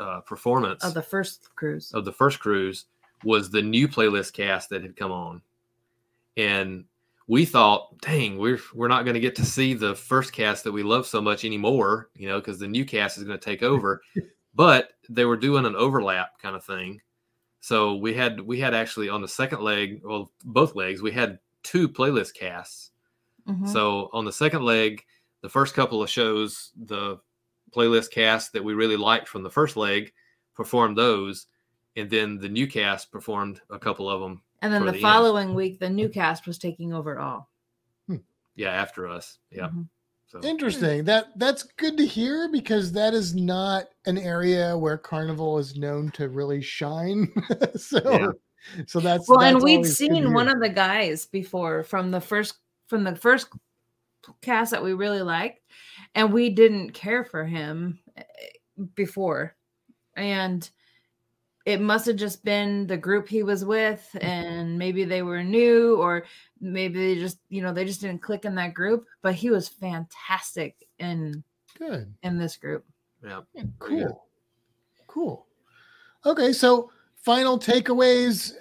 uh, 0.00 0.20
performance 0.20 0.84
Of 0.84 0.94
the 0.94 1.02
first 1.02 1.48
cruise. 1.56 1.92
of 1.92 2.04
the 2.04 2.12
first 2.12 2.38
cruise 2.38 2.84
was 3.24 3.50
the 3.50 3.62
new 3.62 3.88
playlist 3.88 4.32
cast 4.32 4.70
that 4.70 4.82
had 4.82 4.96
come 4.96 5.12
on, 5.12 5.42
and 6.36 6.84
we 7.26 7.44
thought, 7.44 7.98
dang, 8.00 8.38
we're 8.38 8.60
we're 8.74 8.88
not 8.88 9.04
going 9.04 9.14
to 9.14 9.20
get 9.20 9.36
to 9.36 9.44
see 9.44 9.74
the 9.74 9.94
first 9.94 10.32
cast 10.32 10.64
that 10.64 10.72
we 10.72 10.82
love 10.82 11.06
so 11.06 11.20
much 11.20 11.44
anymore, 11.44 12.08
you 12.16 12.28
know, 12.28 12.38
because 12.40 12.58
the 12.58 12.68
new 12.68 12.84
cast 12.84 13.18
is 13.18 13.24
going 13.24 13.38
to 13.38 13.44
take 13.44 13.62
over. 13.62 14.02
but 14.54 14.92
they 15.08 15.24
were 15.24 15.36
doing 15.36 15.66
an 15.66 15.76
overlap 15.76 16.38
kind 16.40 16.56
of 16.56 16.64
thing, 16.64 17.00
so 17.60 17.96
we 17.96 18.14
had 18.14 18.40
we 18.40 18.58
had 18.58 18.74
actually 18.74 19.08
on 19.08 19.22
the 19.22 19.28
second 19.28 19.60
leg, 19.60 20.00
well, 20.04 20.30
both 20.44 20.74
legs, 20.74 21.02
we 21.02 21.12
had 21.12 21.38
two 21.62 21.88
playlist 21.88 22.34
casts. 22.34 22.90
Mhm. 23.46 23.68
So 23.68 24.10
on 24.12 24.24
the 24.24 24.32
second 24.32 24.62
leg, 24.62 25.04
the 25.42 25.48
first 25.48 25.74
couple 25.74 26.02
of 26.02 26.10
shows, 26.10 26.72
the 26.76 27.18
playlist 27.74 28.10
cast 28.10 28.52
that 28.52 28.64
we 28.64 28.74
really 28.74 28.96
liked 28.96 29.28
from 29.28 29.42
the 29.42 29.50
first 29.50 29.76
leg 29.76 30.12
performed 30.54 30.96
those, 30.96 31.46
and 31.98 32.10
then 32.10 32.38
the 32.38 32.48
new 32.48 32.66
cast 32.66 33.10
performed 33.10 33.60
a 33.70 33.78
couple 33.78 34.08
of 34.08 34.20
them. 34.20 34.42
and 34.62 34.72
then 34.72 34.80
for 34.82 34.86
the, 34.86 34.92
the 34.92 34.98
end. 34.98 35.02
following 35.02 35.54
week, 35.54 35.78
the 35.78 35.90
new 35.90 36.08
cast 36.08 36.46
was 36.46 36.58
taking 36.58 36.92
over 36.92 37.12
it 37.14 37.20
all. 37.20 37.50
Yeah, 38.56 38.70
after 38.72 39.06
us. 39.06 39.38
Yeah. 39.52 39.68
Mhm. 39.68 39.88
So 40.26 40.40
Interesting. 40.42 41.04
That 41.04 41.26
that's 41.38 41.62
good 41.62 41.96
to 41.96 42.04
hear 42.04 42.48
because 42.50 42.90
that 42.92 43.14
is 43.14 43.32
not 43.34 43.84
an 44.04 44.18
area 44.18 44.76
where 44.76 44.98
Carnival 44.98 45.58
is 45.58 45.76
known 45.76 46.10
to 46.12 46.28
really 46.28 46.60
shine. 46.60 47.32
so 47.76 48.00
Yeah. 48.04 48.28
so 48.88 48.98
that's 48.98 49.28
Well, 49.28 49.42
and 49.42 49.62
we'd 49.62 49.76
always 49.76 49.96
good 49.96 50.08
to 50.08 50.14
seen 50.14 50.32
one 50.34 50.48
of 50.48 50.60
the 50.60 50.68
guys 50.68 51.24
before 51.26 51.84
from 51.84 52.10
the 52.10 52.20
first 52.20 52.58
from 52.88 53.04
the 53.04 53.14
first 53.14 53.46
cast 54.42 54.72
that 54.72 54.82
we 54.82 54.92
really 54.92 55.22
liked, 55.22 55.60
and 56.16 56.32
we 56.32 56.50
didn't 56.50 56.90
care 56.90 57.24
for 57.24 57.44
him 57.44 58.00
eh, 58.16 58.24
before, 58.96 59.54
and 60.16 60.68
it 61.68 61.82
must 61.82 62.06
have 62.06 62.16
just 62.16 62.42
been 62.44 62.86
the 62.86 62.96
group 62.96 63.28
he 63.28 63.42
was 63.42 63.62
with, 63.62 64.08
and 64.22 64.78
maybe 64.78 65.04
they 65.04 65.20
were 65.20 65.44
new, 65.44 65.96
or 65.96 66.24
maybe 66.62 66.98
they 67.14 67.20
just 67.20 67.38
you 67.50 67.60
know 67.60 67.74
they 67.74 67.84
just 67.84 68.00
didn't 68.00 68.22
click 68.22 68.46
in 68.46 68.54
that 68.54 68.72
group. 68.72 69.04
But 69.20 69.34
he 69.34 69.50
was 69.50 69.68
fantastic 69.68 70.88
in 70.98 71.44
good. 71.78 72.12
in 72.22 72.38
this 72.38 72.56
group. 72.56 72.86
yeah. 73.22 73.40
Yeah, 73.52 73.64
Very 73.80 73.96
good. 74.00 74.06
cool. 74.08 74.24
Cool. 75.06 75.46
Okay, 76.24 76.52
so 76.54 76.90
final 77.16 77.58
takeaways 77.58 78.52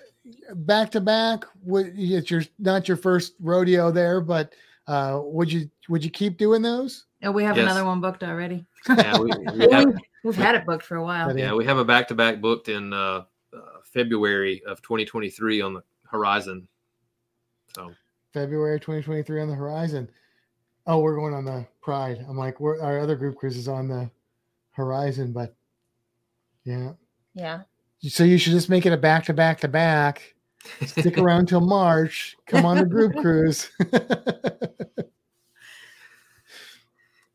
back 0.54 0.92
to 0.92 1.00
back. 1.00 1.46
Would 1.64 1.94
it's 1.98 2.30
your 2.30 2.44
not 2.60 2.90
your 2.90 2.98
first 2.98 3.36
rodeo 3.40 3.90
there, 3.90 4.20
but 4.20 4.52
uh 4.88 5.22
would 5.24 5.50
you 5.50 5.70
would 5.88 6.04
you 6.04 6.10
keep 6.12 6.38
doing 6.38 6.62
those? 6.62 7.06
And 7.22 7.34
we 7.34 7.44
have 7.46 7.56
Yes. 7.56 7.64
another 7.64 7.86
one 7.86 8.02
booked 8.02 8.24
already. 8.24 8.66
Yeah, 8.89 9.18
we, 9.18 9.31
we 9.53 9.72
have, 9.72 9.93
We've 10.23 10.35
had 10.35 10.55
it 10.55 10.65
booked 10.65 10.84
for 10.84 10.97
a 10.97 11.03
while. 11.03 11.38
Yeah, 11.38 11.53
we 11.53 11.65
have 11.65 11.77
a 11.77 11.85
back 11.85 12.07
to 12.09 12.15
back 12.15 12.41
booked 12.41 12.69
in 12.69 12.93
uh, 12.93 13.23
uh, 13.53 13.59
February 13.84 14.61
of 14.65 14.81
2023 14.81 15.61
on 15.61 15.76
the 15.76 15.84
horizon. 16.09 16.68
So 17.76 17.91
February 18.34 18.80
2023 18.80 19.41
on 19.41 19.47
the 19.47 19.55
horizon. 19.55 20.09
Oh, 20.85 20.99
we're 20.99 21.15
going 21.15 21.34
on 21.34 21.45
the 21.45 21.65
Pride. 21.81 22.26
I'm 22.27 22.38
like, 22.38 22.59
we're, 22.59 22.81
our 22.81 22.99
other 22.99 23.15
group 23.15 23.38
cruise 23.38 23.57
is 23.57 23.68
on 23.68 23.88
the 23.88 24.09
horizon, 24.72 25.31
but 25.31 25.55
yeah. 26.64 26.91
Yeah. 27.34 27.61
So 28.01 28.23
you 28.23 28.38
should 28.38 28.53
just 28.53 28.69
make 28.69 28.85
it 28.85 28.93
a 28.93 28.97
back 28.97 29.26
to 29.26 29.34
back 29.34 29.59
to 29.61 29.68
back. 29.68 30.35
Stick 30.85 31.18
around 31.18 31.47
till 31.47 31.61
March. 31.61 32.35
Come 32.45 32.65
on 32.65 32.77
the 32.77 32.85
group 32.85 33.15
cruise. 33.22 33.69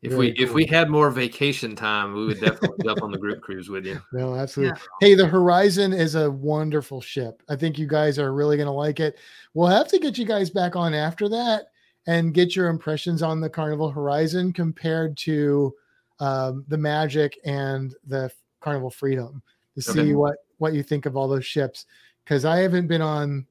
if 0.03 0.11
Very 0.11 0.31
we 0.31 0.31
if 0.37 0.53
we 0.53 0.65
had 0.65 0.89
more 0.89 1.09
vacation 1.09 1.77
time, 1.77 2.13
we 2.13 2.25
would 2.25 2.39
definitely 2.41 2.83
jump 2.83 3.01
on 3.01 3.11
the 3.11 3.17
group 3.17 3.41
cruise 3.41 3.69
with 3.69 3.85
you. 3.85 4.01
No, 4.11 4.35
absolutely. 4.35 4.77
Hey, 4.99 5.15
the 5.15 5.25
Horizon 5.25 5.93
is 5.93 6.15
a 6.15 6.29
wonderful 6.29 6.99
ship. 6.99 7.41
I 7.47 7.55
think 7.55 7.79
you 7.79 7.87
guys 7.87 8.19
are 8.19 8.33
really 8.33 8.57
going 8.57 8.67
to 8.67 8.73
like 8.73 8.99
it. 8.99 9.17
We'll 9.53 9.67
have 9.67 9.87
to 9.87 9.99
get 9.99 10.17
you 10.17 10.25
guys 10.25 10.49
back 10.49 10.75
on 10.75 10.93
after 10.93 11.29
that 11.29 11.67
and 12.05 12.33
get 12.33 12.53
your 12.53 12.67
impressions 12.67 13.21
on 13.21 13.39
the 13.39 13.49
Carnival 13.49 13.89
Horizon 13.89 14.51
compared 14.51 15.15
to 15.19 15.73
um, 16.19 16.65
the 16.67 16.77
Magic 16.77 17.39
and 17.45 17.95
the 18.05 18.29
Carnival 18.59 18.89
Freedom 18.89 19.41
to 19.75 19.89
Okay. 19.89 20.01
see 20.01 20.13
what 20.13 20.35
what 20.57 20.73
you 20.73 20.83
think 20.83 21.05
of 21.05 21.15
all 21.15 21.29
those 21.29 21.45
ships. 21.45 21.85
Because 22.25 22.43
I 22.43 22.57
haven't 22.57 22.87
been 22.87 23.01
on, 23.01 23.45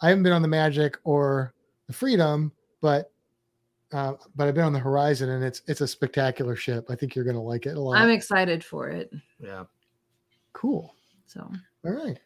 I 0.00 0.08
haven't 0.08 0.24
been 0.24 0.32
on 0.32 0.42
the 0.42 0.48
Magic 0.48 0.96
or 1.04 1.52
the 1.86 1.92
Freedom, 1.92 2.52
but 2.80 3.12
uh, 3.92 4.14
but 4.36 4.48
I've 4.48 4.54
been 4.54 4.64
on 4.64 4.72
the 4.72 4.78
Horizon 4.78 5.30
and 5.30 5.42
it's 5.44 5.62
it's 5.66 5.80
a 5.80 5.86
spectacular 5.88 6.56
ship. 6.56 6.86
I 6.90 6.94
think 6.94 7.14
you're 7.14 7.24
going 7.24 7.36
to 7.36 7.42
like 7.42 7.66
it 7.66 7.76
a 7.76 7.80
lot. 7.80 7.96
I'm 7.96 8.10
excited 8.10 8.62
for 8.64 8.88
it. 8.88 9.12
Yeah. 9.38 9.64
cool. 10.52 10.94
So 11.26 11.50
All 11.84 11.92
right. 11.92 12.18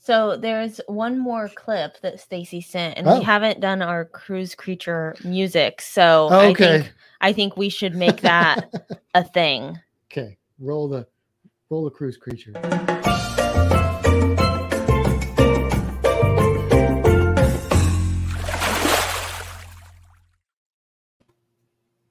So 0.00 0.36
there's 0.36 0.80
one 0.86 1.18
more 1.18 1.48
clip 1.48 2.00
that 2.02 2.20
Stacy 2.20 2.60
sent, 2.60 2.96
and 2.96 3.06
Oh. 3.06 3.18
we 3.18 3.24
haven't 3.24 3.60
done 3.60 3.82
our 3.82 4.04
cruise 4.04 4.54
creature 4.54 5.14
music. 5.24 5.80
So 5.82 6.28
Okay. 6.32 6.76
I 6.76 6.78
think 6.82 6.92
I 7.20 7.32
think 7.32 7.56
we 7.56 7.68
should 7.68 7.94
make 7.96 8.20
that 8.20 8.72
a 9.14 9.24
thing. 9.24 9.78
Okay, 10.10 10.38
roll 10.60 10.88
the 10.88 11.06
roll 11.68 11.84
the 11.84 11.90
cruise 11.90 12.16
creature. 12.16 12.52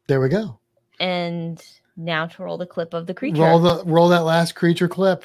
There 0.07 0.21
we 0.21 0.29
go. 0.29 0.59
And 0.99 1.61
now 1.97 2.27
to 2.27 2.43
roll 2.43 2.57
the 2.57 2.65
clip 2.65 2.93
of 2.93 3.07
the 3.07 3.13
creature. 3.13 3.41
Roll 3.41 3.59
the 3.59 3.83
roll 3.85 4.09
that 4.09 4.23
last 4.23 4.55
creature 4.55 4.87
clip. 4.87 5.23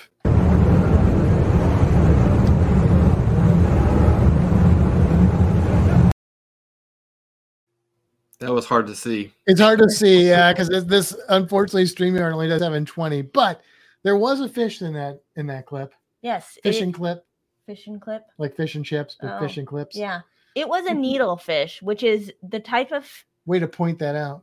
That 8.40 8.52
was 8.52 8.66
hard 8.66 8.88
to 8.88 8.94
see. 8.96 9.32
It's 9.46 9.60
hard 9.60 9.78
to 9.78 9.88
see, 9.88 10.28
yeah, 10.28 10.52
because 10.52 10.84
this 10.86 11.16
unfortunately 11.28 11.84
StreamYard 11.84 12.32
only 12.32 12.48
does 12.48 12.60
have 12.60 12.74
in 12.74 12.84
20, 12.84 13.22
but 13.22 13.62
there 14.02 14.16
was 14.16 14.40
a 14.40 14.48
fish 14.48 14.82
in 14.82 14.94
that 14.94 15.20
in 15.36 15.46
that 15.46 15.64
clip. 15.66 15.94
yes, 16.22 16.58
Fishing 16.64 16.88
it, 16.88 16.94
clip, 16.94 17.24
fishing 17.66 18.00
clip. 18.00 18.24
like 18.38 18.56
fish 18.56 18.74
and 18.74 18.84
chips, 18.84 19.16
but 19.20 19.36
Oh, 19.36 19.38
fishing 19.46 19.64
clips. 19.64 19.96
Yeah, 19.96 20.22
it 20.56 20.68
was 20.68 20.86
a 20.86 20.90
needlefish, 20.90 21.80
which 21.82 22.02
is 22.02 22.32
the 22.42 22.58
type 22.58 22.90
of 22.90 23.08
Way 23.46 23.60
to 23.60 23.68
point 23.68 23.98
that 24.00 24.16
out. 24.16 24.42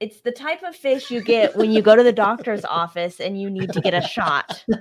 It's 0.00 0.20
the 0.20 0.30
type 0.32 0.62
of 0.62 0.76
fish 0.76 1.10
you 1.10 1.20
get 1.22 1.56
when 1.56 1.72
you 1.72 1.82
go 1.82 1.96
to 1.96 2.02
the 2.02 2.12
doctor's 2.12 2.64
office 2.64 3.20
and 3.20 3.40
you 3.40 3.50
need 3.50 3.72
to 3.72 3.80
get 3.80 3.94
a 3.94 4.02
shot. 4.02 4.64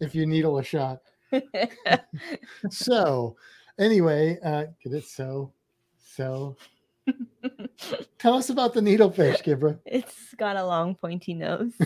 If 0.00 0.14
you 0.14 0.26
needle 0.26 0.58
a 0.58 0.62
shot. 0.64 0.98
so 2.70 3.36
anyway, 3.78 4.38
uh 4.44 4.64
get 4.82 4.92
it 4.92 5.04
so 5.04 5.52
so 6.14 6.56
tell 8.18 8.34
us 8.34 8.50
about 8.50 8.74
the 8.74 8.80
needlefish, 8.80 9.42
Kibra. 9.42 9.78
it's 9.86 10.34
got 10.36 10.56
a 10.56 10.64
long 10.64 10.94
pointy 10.94 11.34
nose. 11.34 11.72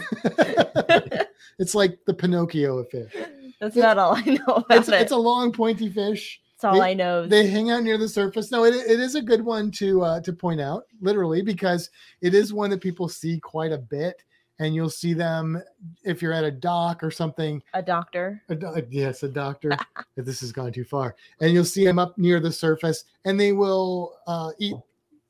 it's 1.58 1.74
like 1.74 1.98
the 2.06 2.14
Pinocchio 2.14 2.78
of 2.78 2.90
fish. 2.90 3.14
That's 3.60 3.76
Yeah. 3.76 3.92
about 3.92 3.98
all 3.98 4.14
I 4.16 4.22
know 4.24 4.54
about 4.56 4.78
It's, 4.78 4.88
it. 4.88 4.94
it's 5.00 5.12
a 5.12 5.16
long 5.16 5.52
pointy 5.52 5.88
fish. 5.88 6.40
That's 6.62 6.74
all 6.74 6.80
they- 6.80 6.90
I 6.90 6.94
know. 6.94 7.26
They 7.26 7.48
hang 7.48 7.70
out 7.70 7.82
near 7.82 7.98
the 7.98 8.09
surface. 8.09 8.51
No, 8.52 8.64
it, 8.64 8.74
it 8.74 9.01
is 9.01 9.16
a 9.16 9.22
good 9.22 9.43
one 9.44 9.70
to 9.72 10.02
uh, 10.02 10.20
to 10.20 10.32
point 10.32 10.60
out, 10.60 10.84
literally, 11.01 11.43
because 11.43 11.90
it 12.20 12.34
is 12.34 12.52
one 12.52 12.70
that 12.70 12.80
people 12.80 13.09
see 13.09 13.40
quite 13.40 13.72
a 13.72 13.78
bit, 13.78 14.22
and 14.60 14.72
you'll 14.74 14.89
see 14.90 15.12
them 15.12 15.60
if 16.05 16.22
you're 16.22 16.32
at 16.32 16.44
a 16.44 16.51
dock 16.52 17.02
or 17.02 17.10
something. 17.10 17.60
a 17.74 17.82
doctor. 17.82 18.43
A 18.48 18.55
do- 18.55 18.86
yes, 18.90 19.24
a 19.24 19.28
doctor. 19.28 19.72
if 20.16 20.24
this 20.24 20.40
has 20.40 20.52
gone 20.52 20.72
too 20.72 20.84
far, 20.84 21.16
and 21.40 21.52
you'll 21.52 21.64
see 21.64 21.84
them 21.84 21.98
up 21.98 22.16
near 22.16 22.39
the 22.39 22.52
surface, 22.52 23.05
and 23.24 23.39
they 23.40 23.52
will 23.52 24.14
uh, 24.28 24.51
eat 24.59 24.76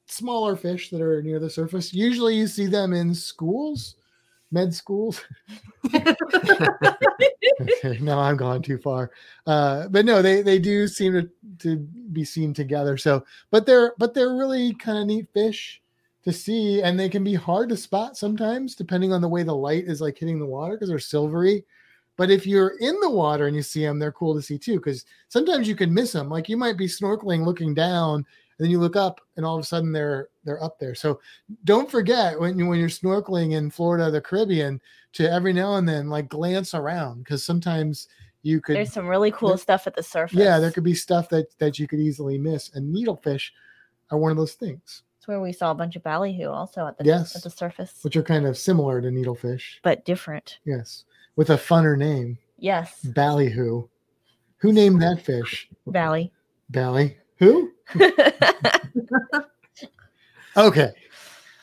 smaller 0.07 0.55
fish 0.55 0.91
that 0.91 1.01
are 1.01 1.23
near 1.23 1.39
the 1.39 1.49
surface. 1.49 1.95
Usually, 1.95 2.37
you 2.37 2.47
see 2.47 2.67
them 2.67 2.93
in 2.93 3.15
schools, 3.15 3.97
med 4.53 4.75
schools. 4.75 5.21
okay, 5.95 6.15
no, 8.01 8.19
I'm 8.19 8.37
gone 8.37 8.63
too 8.63 8.79
far. 8.79 9.11
Uh, 9.47 9.89
but 9.89 10.05
no, 10.05 10.23
they 10.23 10.43
they 10.43 10.59
do 10.59 10.87
seem 10.87 11.13
to 11.15 11.31
to 11.59 11.77
be 12.13 12.25
seen 12.25 12.55
together. 12.55 12.97
So, 12.97 13.25
but 13.51 13.67
they're 13.67 13.95
but 13.99 14.15
they're 14.15 14.35
really 14.35 14.75
kind 14.75 14.99
of 14.99 15.07
neat 15.07 15.29
fish 15.33 15.83
to 16.25 16.33
see, 16.33 16.83
and 16.83 16.99
they 16.99 17.09
can 17.09 17.25
be 17.25 17.35
hard 17.35 17.69
to 17.71 17.77
spot 17.77 18.17
sometimes, 18.17 18.75
depending 18.75 19.13
on 19.13 19.21
the 19.21 19.29
way 19.29 19.43
the 19.43 19.55
light 19.55 19.85
is 19.85 20.01
like 20.01 20.19
hitting 20.19 20.39
the 20.39 20.47
water 20.47 20.75
because 20.75 20.89
they're 20.89 20.99
silvery. 20.99 21.65
But 22.17 22.31
if 22.31 22.47
you're 22.47 22.77
in 22.79 23.01
the 23.01 23.11
water 23.11 23.47
and 23.47 23.57
you 23.57 23.63
see 23.63 23.83
them, 23.83 23.99
they're 23.99 24.13
cool 24.13 24.35
to 24.35 24.43
see 24.43 24.59
too. 24.59 24.77
Because 24.77 25.05
sometimes 25.29 25.67
you 25.67 25.75
can 25.75 25.93
miss 25.93 26.13
them. 26.13 26.29
Like 26.29 26.49
you 26.49 26.57
might 26.57 26.77
be 26.77 26.87
snorkeling, 26.87 27.45
looking 27.45 27.75
down, 27.75 28.27
then 28.63 28.71
you 28.71 28.79
look 28.79 28.97
up, 28.97 29.21
and 29.37 29.45
all 29.45 29.57
of 29.57 29.63
a 29.63 29.67
sudden 29.67 29.93
they're 29.93 30.29
they're 30.45 30.63
up 30.63 30.79
there. 30.79 30.95
So 30.95 31.21
don't 31.65 31.91
forget 31.91 32.39
when 32.39 32.59
you 32.59 32.67
when 32.67 32.79
you're 32.79 32.89
snorkeling 32.89 33.53
in 33.53 33.71
Florida, 33.71 34.11
the 34.11 34.21
Caribbean, 34.21 34.81
to 35.15 35.31
every 35.31 35.53
now 35.53 35.75
and 35.77 35.89
then 35.89 36.09
like 36.09 36.29
glance 36.29 36.75
around 36.75 37.19
because 37.25 37.45
sometimes 37.45 38.09
you 38.43 38.61
could 38.61 38.77
There's 38.77 38.93
some 38.93 39.07
really 39.07 39.31
cool 39.31 39.51
there- 39.51 39.59
stuff 39.59 39.87
at 39.87 39.95
the 39.95 40.03
surface. 40.03 40.37
yeah 40.39 40.59
there 40.59 40.71
could 40.73 40.83
be 40.85 40.95
stuff 40.95 41.29
that 41.29 41.57
that 41.59 41.79
you 41.79 41.87
could 41.87 42.01
easily 42.01 42.39
miss 42.39 42.75
and 42.75 42.93
needlefish 42.93 43.51
are 44.11 44.19
one 44.19 44.33
of 44.33 44.37
those 44.37 44.55
things 44.55 45.05
It's 45.19 45.29
where 45.29 45.41
we 45.41 45.53
saw 45.53 45.71
a 45.71 45.75
bunch 45.77 45.95
of 45.95 46.03
ballyhoo 46.03 46.49
also 46.51 46.87
at 46.89 46.99
the 46.99 47.05
Yes. 47.05 47.37
at 47.37 47.45
the 47.45 47.51
surface, 47.51 47.99
which 48.03 48.17
are 48.17 48.23
kind 48.25 48.45
of 48.47 48.59
similar 48.59 49.01
to 49.01 49.09
needlefish. 49.09 49.75
but 49.85 50.05
different. 50.05 50.59
Yes, 50.65 51.05
with 51.37 51.51
a 51.51 51.57
funner 51.57 51.97
name, 51.97 52.37
Yes, 52.59 53.01
ballyhoo. 53.15 53.87
Who 54.59 54.73
named 54.73 55.01
that 55.03 55.21
fish? 55.23 55.69
Bally. 55.87 56.33
Bally. 56.71 57.19
Who? 57.43 57.73
Okay. 60.55 60.91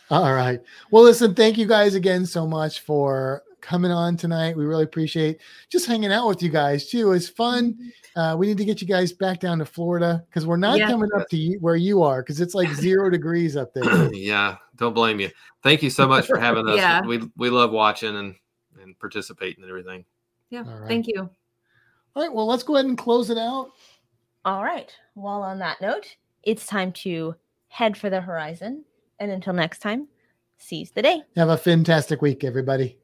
All 0.10 0.34
right. 0.34 0.60
Well, 0.90 1.04
listen, 1.04 1.36
thank 1.36 1.60
you 1.60 1.68
guys 1.68 1.94
again 1.94 2.26
so 2.26 2.48
much 2.48 2.80
for 2.80 3.44
coming 3.62 3.92
on 3.92 4.18
tonight. 4.18 4.58
We 4.58 4.66
really 4.66 4.84
appreciate 4.84 5.42
just 5.70 5.86
hanging 5.86 6.12
out 6.12 6.28
with 6.28 6.42
you 6.42 6.50
guys 6.50 6.90
too. 6.90 7.12
It's 7.12 7.30
fun. 7.30 7.92
Uh, 8.16 8.36
we 8.36 8.48
need 8.48 8.58
to 8.58 8.66
get 8.66 8.82
you 8.82 8.88
guys 8.88 9.14
back 9.14 9.40
down 9.40 9.60
to 9.60 9.66
Florida 9.66 10.26
because 10.28 10.48
we're 10.48 10.58
not 10.58 10.80
Yeah. 10.80 10.88
coming 10.88 11.12
up 11.16 11.30
to 11.30 11.38
you, 11.38 11.60
where 11.60 11.76
you 11.76 12.02
are 12.02 12.24
because 12.24 12.42
it's 12.42 12.56
like 12.56 12.70
zero 12.74 13.10
degrees 13.12 13.56
up 13.56 13.76
there. 13.76 14.10
yeah, 14.14 14.56
don't 14.76 14.94
blame 14.94 15.20
you. 15.20 15.30
Thank 15.62 15.84
you 15.84 15.92
so 15.92 16.08
much 16.08 16.26
for 16.26 16.40
having 16.40 16.68
us. 16.68 16.78
Yeah. 16.78 17.02
We 17.02 17.30
we 17.38 17.52
love 17.52 17.70
watching 17.72 18.16
and 18.16 18.34
and 18.82 18.98
participating 18.98 19.62
and 19.62 19.70
everything. 19.70 20.04
Yeah. 20.50 20.64
All 20.68 20.80
right. 20.80 20.88
Thank 20.88 21.06
you. 21.06 21.30
All 22.16 22.24
right. 22.24 22.34
Well, 22.34 22.48
let's 22.48 22.64
go 22.64 22.76
ahead 22.76 22.86
and 22.88 22.98
close 22.98 23.30
it 23.30 23.38
out. 23.38 23.70
All 24.46 24.64
right. 24.64 24.92
Well, 25.16 25.44
on 25.44 25.60
that 25.60 25.82
note, 25.82 26.16
it's 26.44 26.66
time 26.66 26.92
to 26.94 27.36
head 27.68 27.98
for 27.98 28.10
the 28.10 28.22
horizon. 28.22 28.86
And 29.20 29.32
until 29.32 29.54
next 29.54 29.80
time, 29.80 30.08
seize 30.58 30.92
the 30.92 31.02
day. 31.02 31.24
Have 31.36 31.50
a 31.50 31.58
fantastic 31.58 32.22
week, 32.22 32.44
everybody. 32.44 32.99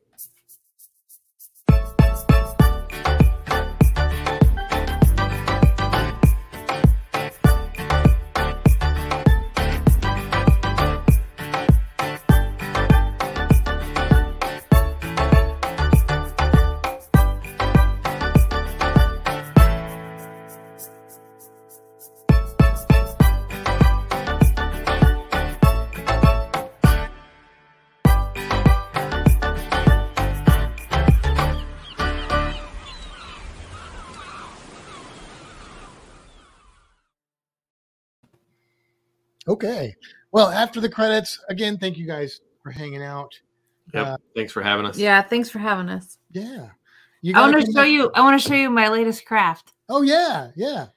Okay. 39.56 39.96
Well, 40.34 40.50
after 40.50 40.82
the 40.82 40.90
credits, 40.90 41.40
again, 41.50 41.78
thank 41.78 41.98
you 41.98 42.06
guys 42.06 42.42
for 42.62 42.72
hanging 42.72 43.02
out. 43.02 43.34
Yep. 43.94 44.06
Uh, 44.08 44.18
Thanks 44.36 44.52
for 44.52 44.62
having 44.62 44.86
us. 44.86 44.98
Yeah. 44.98 45.22
Thanks 45.22 45.50
for 45.50 45.60
having 45.60 45.88
us. 45.88 46.18
Yeah. 46.32 46.70
You 47.22 47.34
I 47.36 47.40
want 47.42 47.54
gotta 47.54 47.66
show 47.68 47.74
back- 47.74 47.90
you. 47.90 48.12
I 48.14 48.22
want 48.22 48.42
to 48.42 48.46
show 48.48 48.54
you 48.56 48.70
my 48.70 48.90
latest 48.90 49.26
craft. 49.26 49.72
Oh 49.88 50.02
yeah, 50.02 50.52
yeah. 50.56 50.88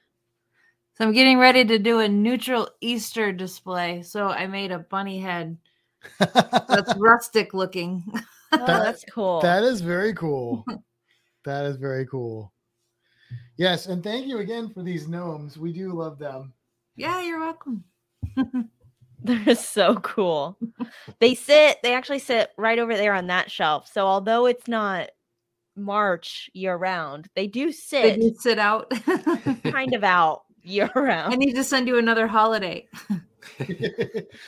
So 0.95 1.05
I'm 1.05 1.13
getting 1.13 1.37
ready 1.39 1.63
to 1.63 1.79
do 1.79 1.99
a 1.99 2.07
neutral 2.09 2.69
Easter 2.81 3.31
display. 3.31 4.01
So 4.03 4.27
I 4.27 4.45
made 4.47 4.71
a 4.71 4.79
bunny 4.79 5.19
head 5.19 5.57
that's 6.19 6.93
rustic 6.97 7.53
looking. 7.53 8.03
Oh, 8.51 8.57
That- 8.65 8.83
that's 8.83 9.05
cool. 9.13 9.41
That 9.41 9.63
is 9.63 9.79
very 9.81 10.11
cool. 10.15 10.65
that 11.45 11.65
is 11.67 11.77
very 11.77 12.07
cool. 12.07 12.51
Yes, 13.57 13.85
and 13.85 14.03
thank 14.03 14.25
you 14.25 14.39
again 14.39 14.69
for 14.73 14.81
these 14.81 15.07
gnomes. 15.07 15.55
We 15.55 15.71
do 15.71 15.93
love 15.93 16.17
them. 16.17 16.51
yeah, 16.95 17.21
you're 17.21 17.39
welcome. 17.39 17.83
They're 19.23 19.55
so 19.55 19.95
cool. 19.95 20.57
they 21.19 21.35
sit, 21.35 21.79
they 21.83 21.93
actually 21.93 22.19
sit 22.19 22.51
right 22.57 22.79
over 22.79 22.95
there 22.95 23.13
on 23.13 23.27
that 23.27 23.51
shelf. 23.51 23.89
So 23.91 24.05
although 24.05 24.45
it's 24.45 24.67
not 24.67 25.09
March 25.75 26.49
year 26.53 26.75
round, 26.75 27.27
they 27.35 27.47
do 27.47 27.71
sit. 27.71 28.01
They 28.01 28.11
sit 28.13 28.21
do 28.21 28.35
sit 28.39 28.59
out. 28.59 28.89
kind 29.63 29.93
of 29.93 30.03
out 30.03 30.43
year 30.63 30.89
round. 30.95 31.33
I 31.33 31.35
need 31.35 31.53
to 31.53 31.63
send 31.63 31.87
you 31.87 31.97
another 31.97 32.27
holiday. 32.27 32.87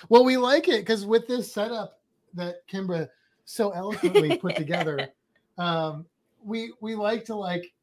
well, 0.09 0.23
we 0.23 0.37
like 0.37 0.67
it 0.67 0.81
because 0.81 1.05
with 1.05 1.27
this 1.27 1.51
setup 1.51 1.99
that 2.33 2.67
Kimbra 2.67 3.09
so 3.45 3.71
eloquently 3.71 4.37
put 4.37 4.55
together, 4.55 5.09
um, 5.57 6.05
we 6.43 6.73
we 6.79 6.95
like 6.95 7.25
to 7.25 7.35
like 7.35 7.73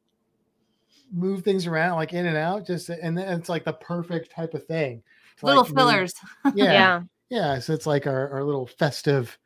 move 1.11 1.43
things 1.43 1.65
around 1.67 1.95
like 1.95 2.13
in 2.13 2.25
and 2.25 2.37
out, 2.37 2.65
just 2.65 2.89
and 2.89 3.17
then 3.17 3.39
it's 3.39 3.49
like 3.49 3.63
the 3.63 3.73
perfect 3.73 4.31
type 4.31 4.53
of 4.53 4.65
thing. 4.65 5.03
To, 5.39 5.45
Little 5.45 5.63
like, 5.63 5.71
move- 5.73 5.77
fillers. 5.77 6.13
Yeah, 6.55 6.71
yeah. 6.73 7.01
yeah. 7.29 7.59
So 7.59 7.73
it's 7.73 7.85
like 7.87 8.07
our, 8.07 8.29
our 8.29 8.43
little 8.43 8.67
festive 8.67 9.37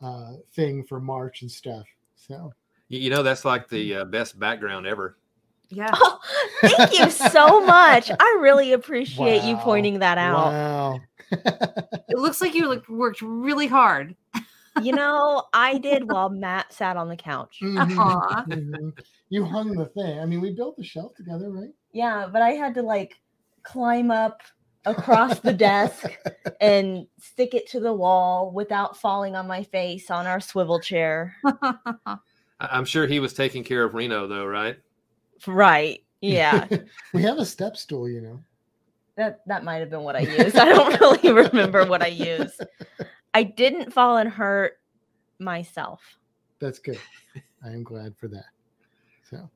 uh, 0.00 0.32
thing 0.54 0.84
for 0.84 1.00
March 1.00 1.42
and 1.42 1.50
stuff. 1.50 1.84
So 2.16 2.52
You, 2.88 2.98
you 3.00 3.10
know 3.10 3.22
that's 3.22 3.44
like 3.44 3.68
the 3.68 3.96
uh, 3.96 4.04
best 4.04 4.38
background 4.38 4.86
ever. 4.86 5.16
Yeah. 5.70 5.90
Oh, 6.64 6.68
thank 6.76 6.96
you 6.98 7.10
so 7.10 7.60
much. 7.66 8.08
I 8.10 8.38
really 8.40 8.72
appreciate 8.72 9.42
you 9.42 9.56
pointing 9.56 9.98
that 9.98 10.16
out. 10.18 10.34
wow. 10.52 11.00
It 11.32 12.18
looks 12.18 12.40
like 12.40 12.54
you 12.54 12.68
like 12.68 12.88
worked 12.88 13.20
really 13.22 13.66
hard. 13.66 14.14
You 14.80 14.92
know, 14.92 15.44
I 15.52 15.78
did 15.78 16.08
while 16.10 16.28
Matt 16.30 16.72
sat 16.72 16.96
on 16.96 17.08
the 17.08 17.16
couch. 17.16 17.58
Mhm, 17.62 17.96
Aw. 17.98 18.44
mhm. 18.48 18.92
You 19.30 19.44
hung 19.44 19.72
the 19.72 19.86
thing. 19.86 20.20
I 20.20 20.26
mean, 20.26 20.40
we 20.40 20.50
built 20.52 20.76
the 20.76 20.84
shelf 20.84 21.14
together, 21.16 21.50
right? 21.50 21.70
Yeah, 21.92 22.28
but 22.32 22.42
I 22.42 22.50
had 22.50 22.74
to 22.74 22.82
like 22.82 23.18
climb 23.64 24.10
up 24.12 24.40
across 24.84 25.40
the 25.40 25.52
desk 25.52 26.04
and 26.60 27.06
stick 27.18 27.54
it 27.54 27.68
to 27.70 27.80
the 27.80 27.92
wall 27.92 28.50
without 28.50 28.96
falling 28.96 29.36
on 29.36 29.46
my 29.46 29.62
face 29.62 30.10
on 30.10 30.26
our 30.26 30.40
swivel 30.40 30.80
chair. 30.80 31.36
I, 31.44 32.16
I'm 32.60 32.84
sure 32.84 33.06
he 33.06 33.20
was 33.20 33.32
taking 33.32 33.64
care 33.64 33.84
of 33.84 33.94
Reno 33.94 34.26
though, 34.26 34.46
right? 34.46 34.78
Right. 35.46 36.04
Yeah. 36.20 36.68
we 37.12 37.22
have 37.22 37.38
a 37.38 37.46
step 37.46 37.76
stool, 37.76 38.08
you 38.08 38.20
know. 38.20 38.40
that 39.16 39.40
that 39.46 39.64
might 39.64 39.78
have 39.78 39.90
been 39.90 40.02
what 40.02 40.16
I 40.16 40.20
used. 40.20 40.56
I 40.56 40.64
don't 40.64 41.00
really 41.22 41.32
remember 41.32 41.84
what 41.84 42.02
I 42.02 42.08
used. 42.08 42.62
I 43.34 43.42
didn't 43.42 43.92
fall 43.92 44.18
and 44.18 44.30
hurt 44.30 44.78
myself. 45.38 46.00
That's 46.60 46.78
good. 46.78 47.00
I 47.64 47.68
am 47.68 47.82
glad 47.82 48.16
for 48.16 48.28
that. 48.28 48.46
So 49.28 49.50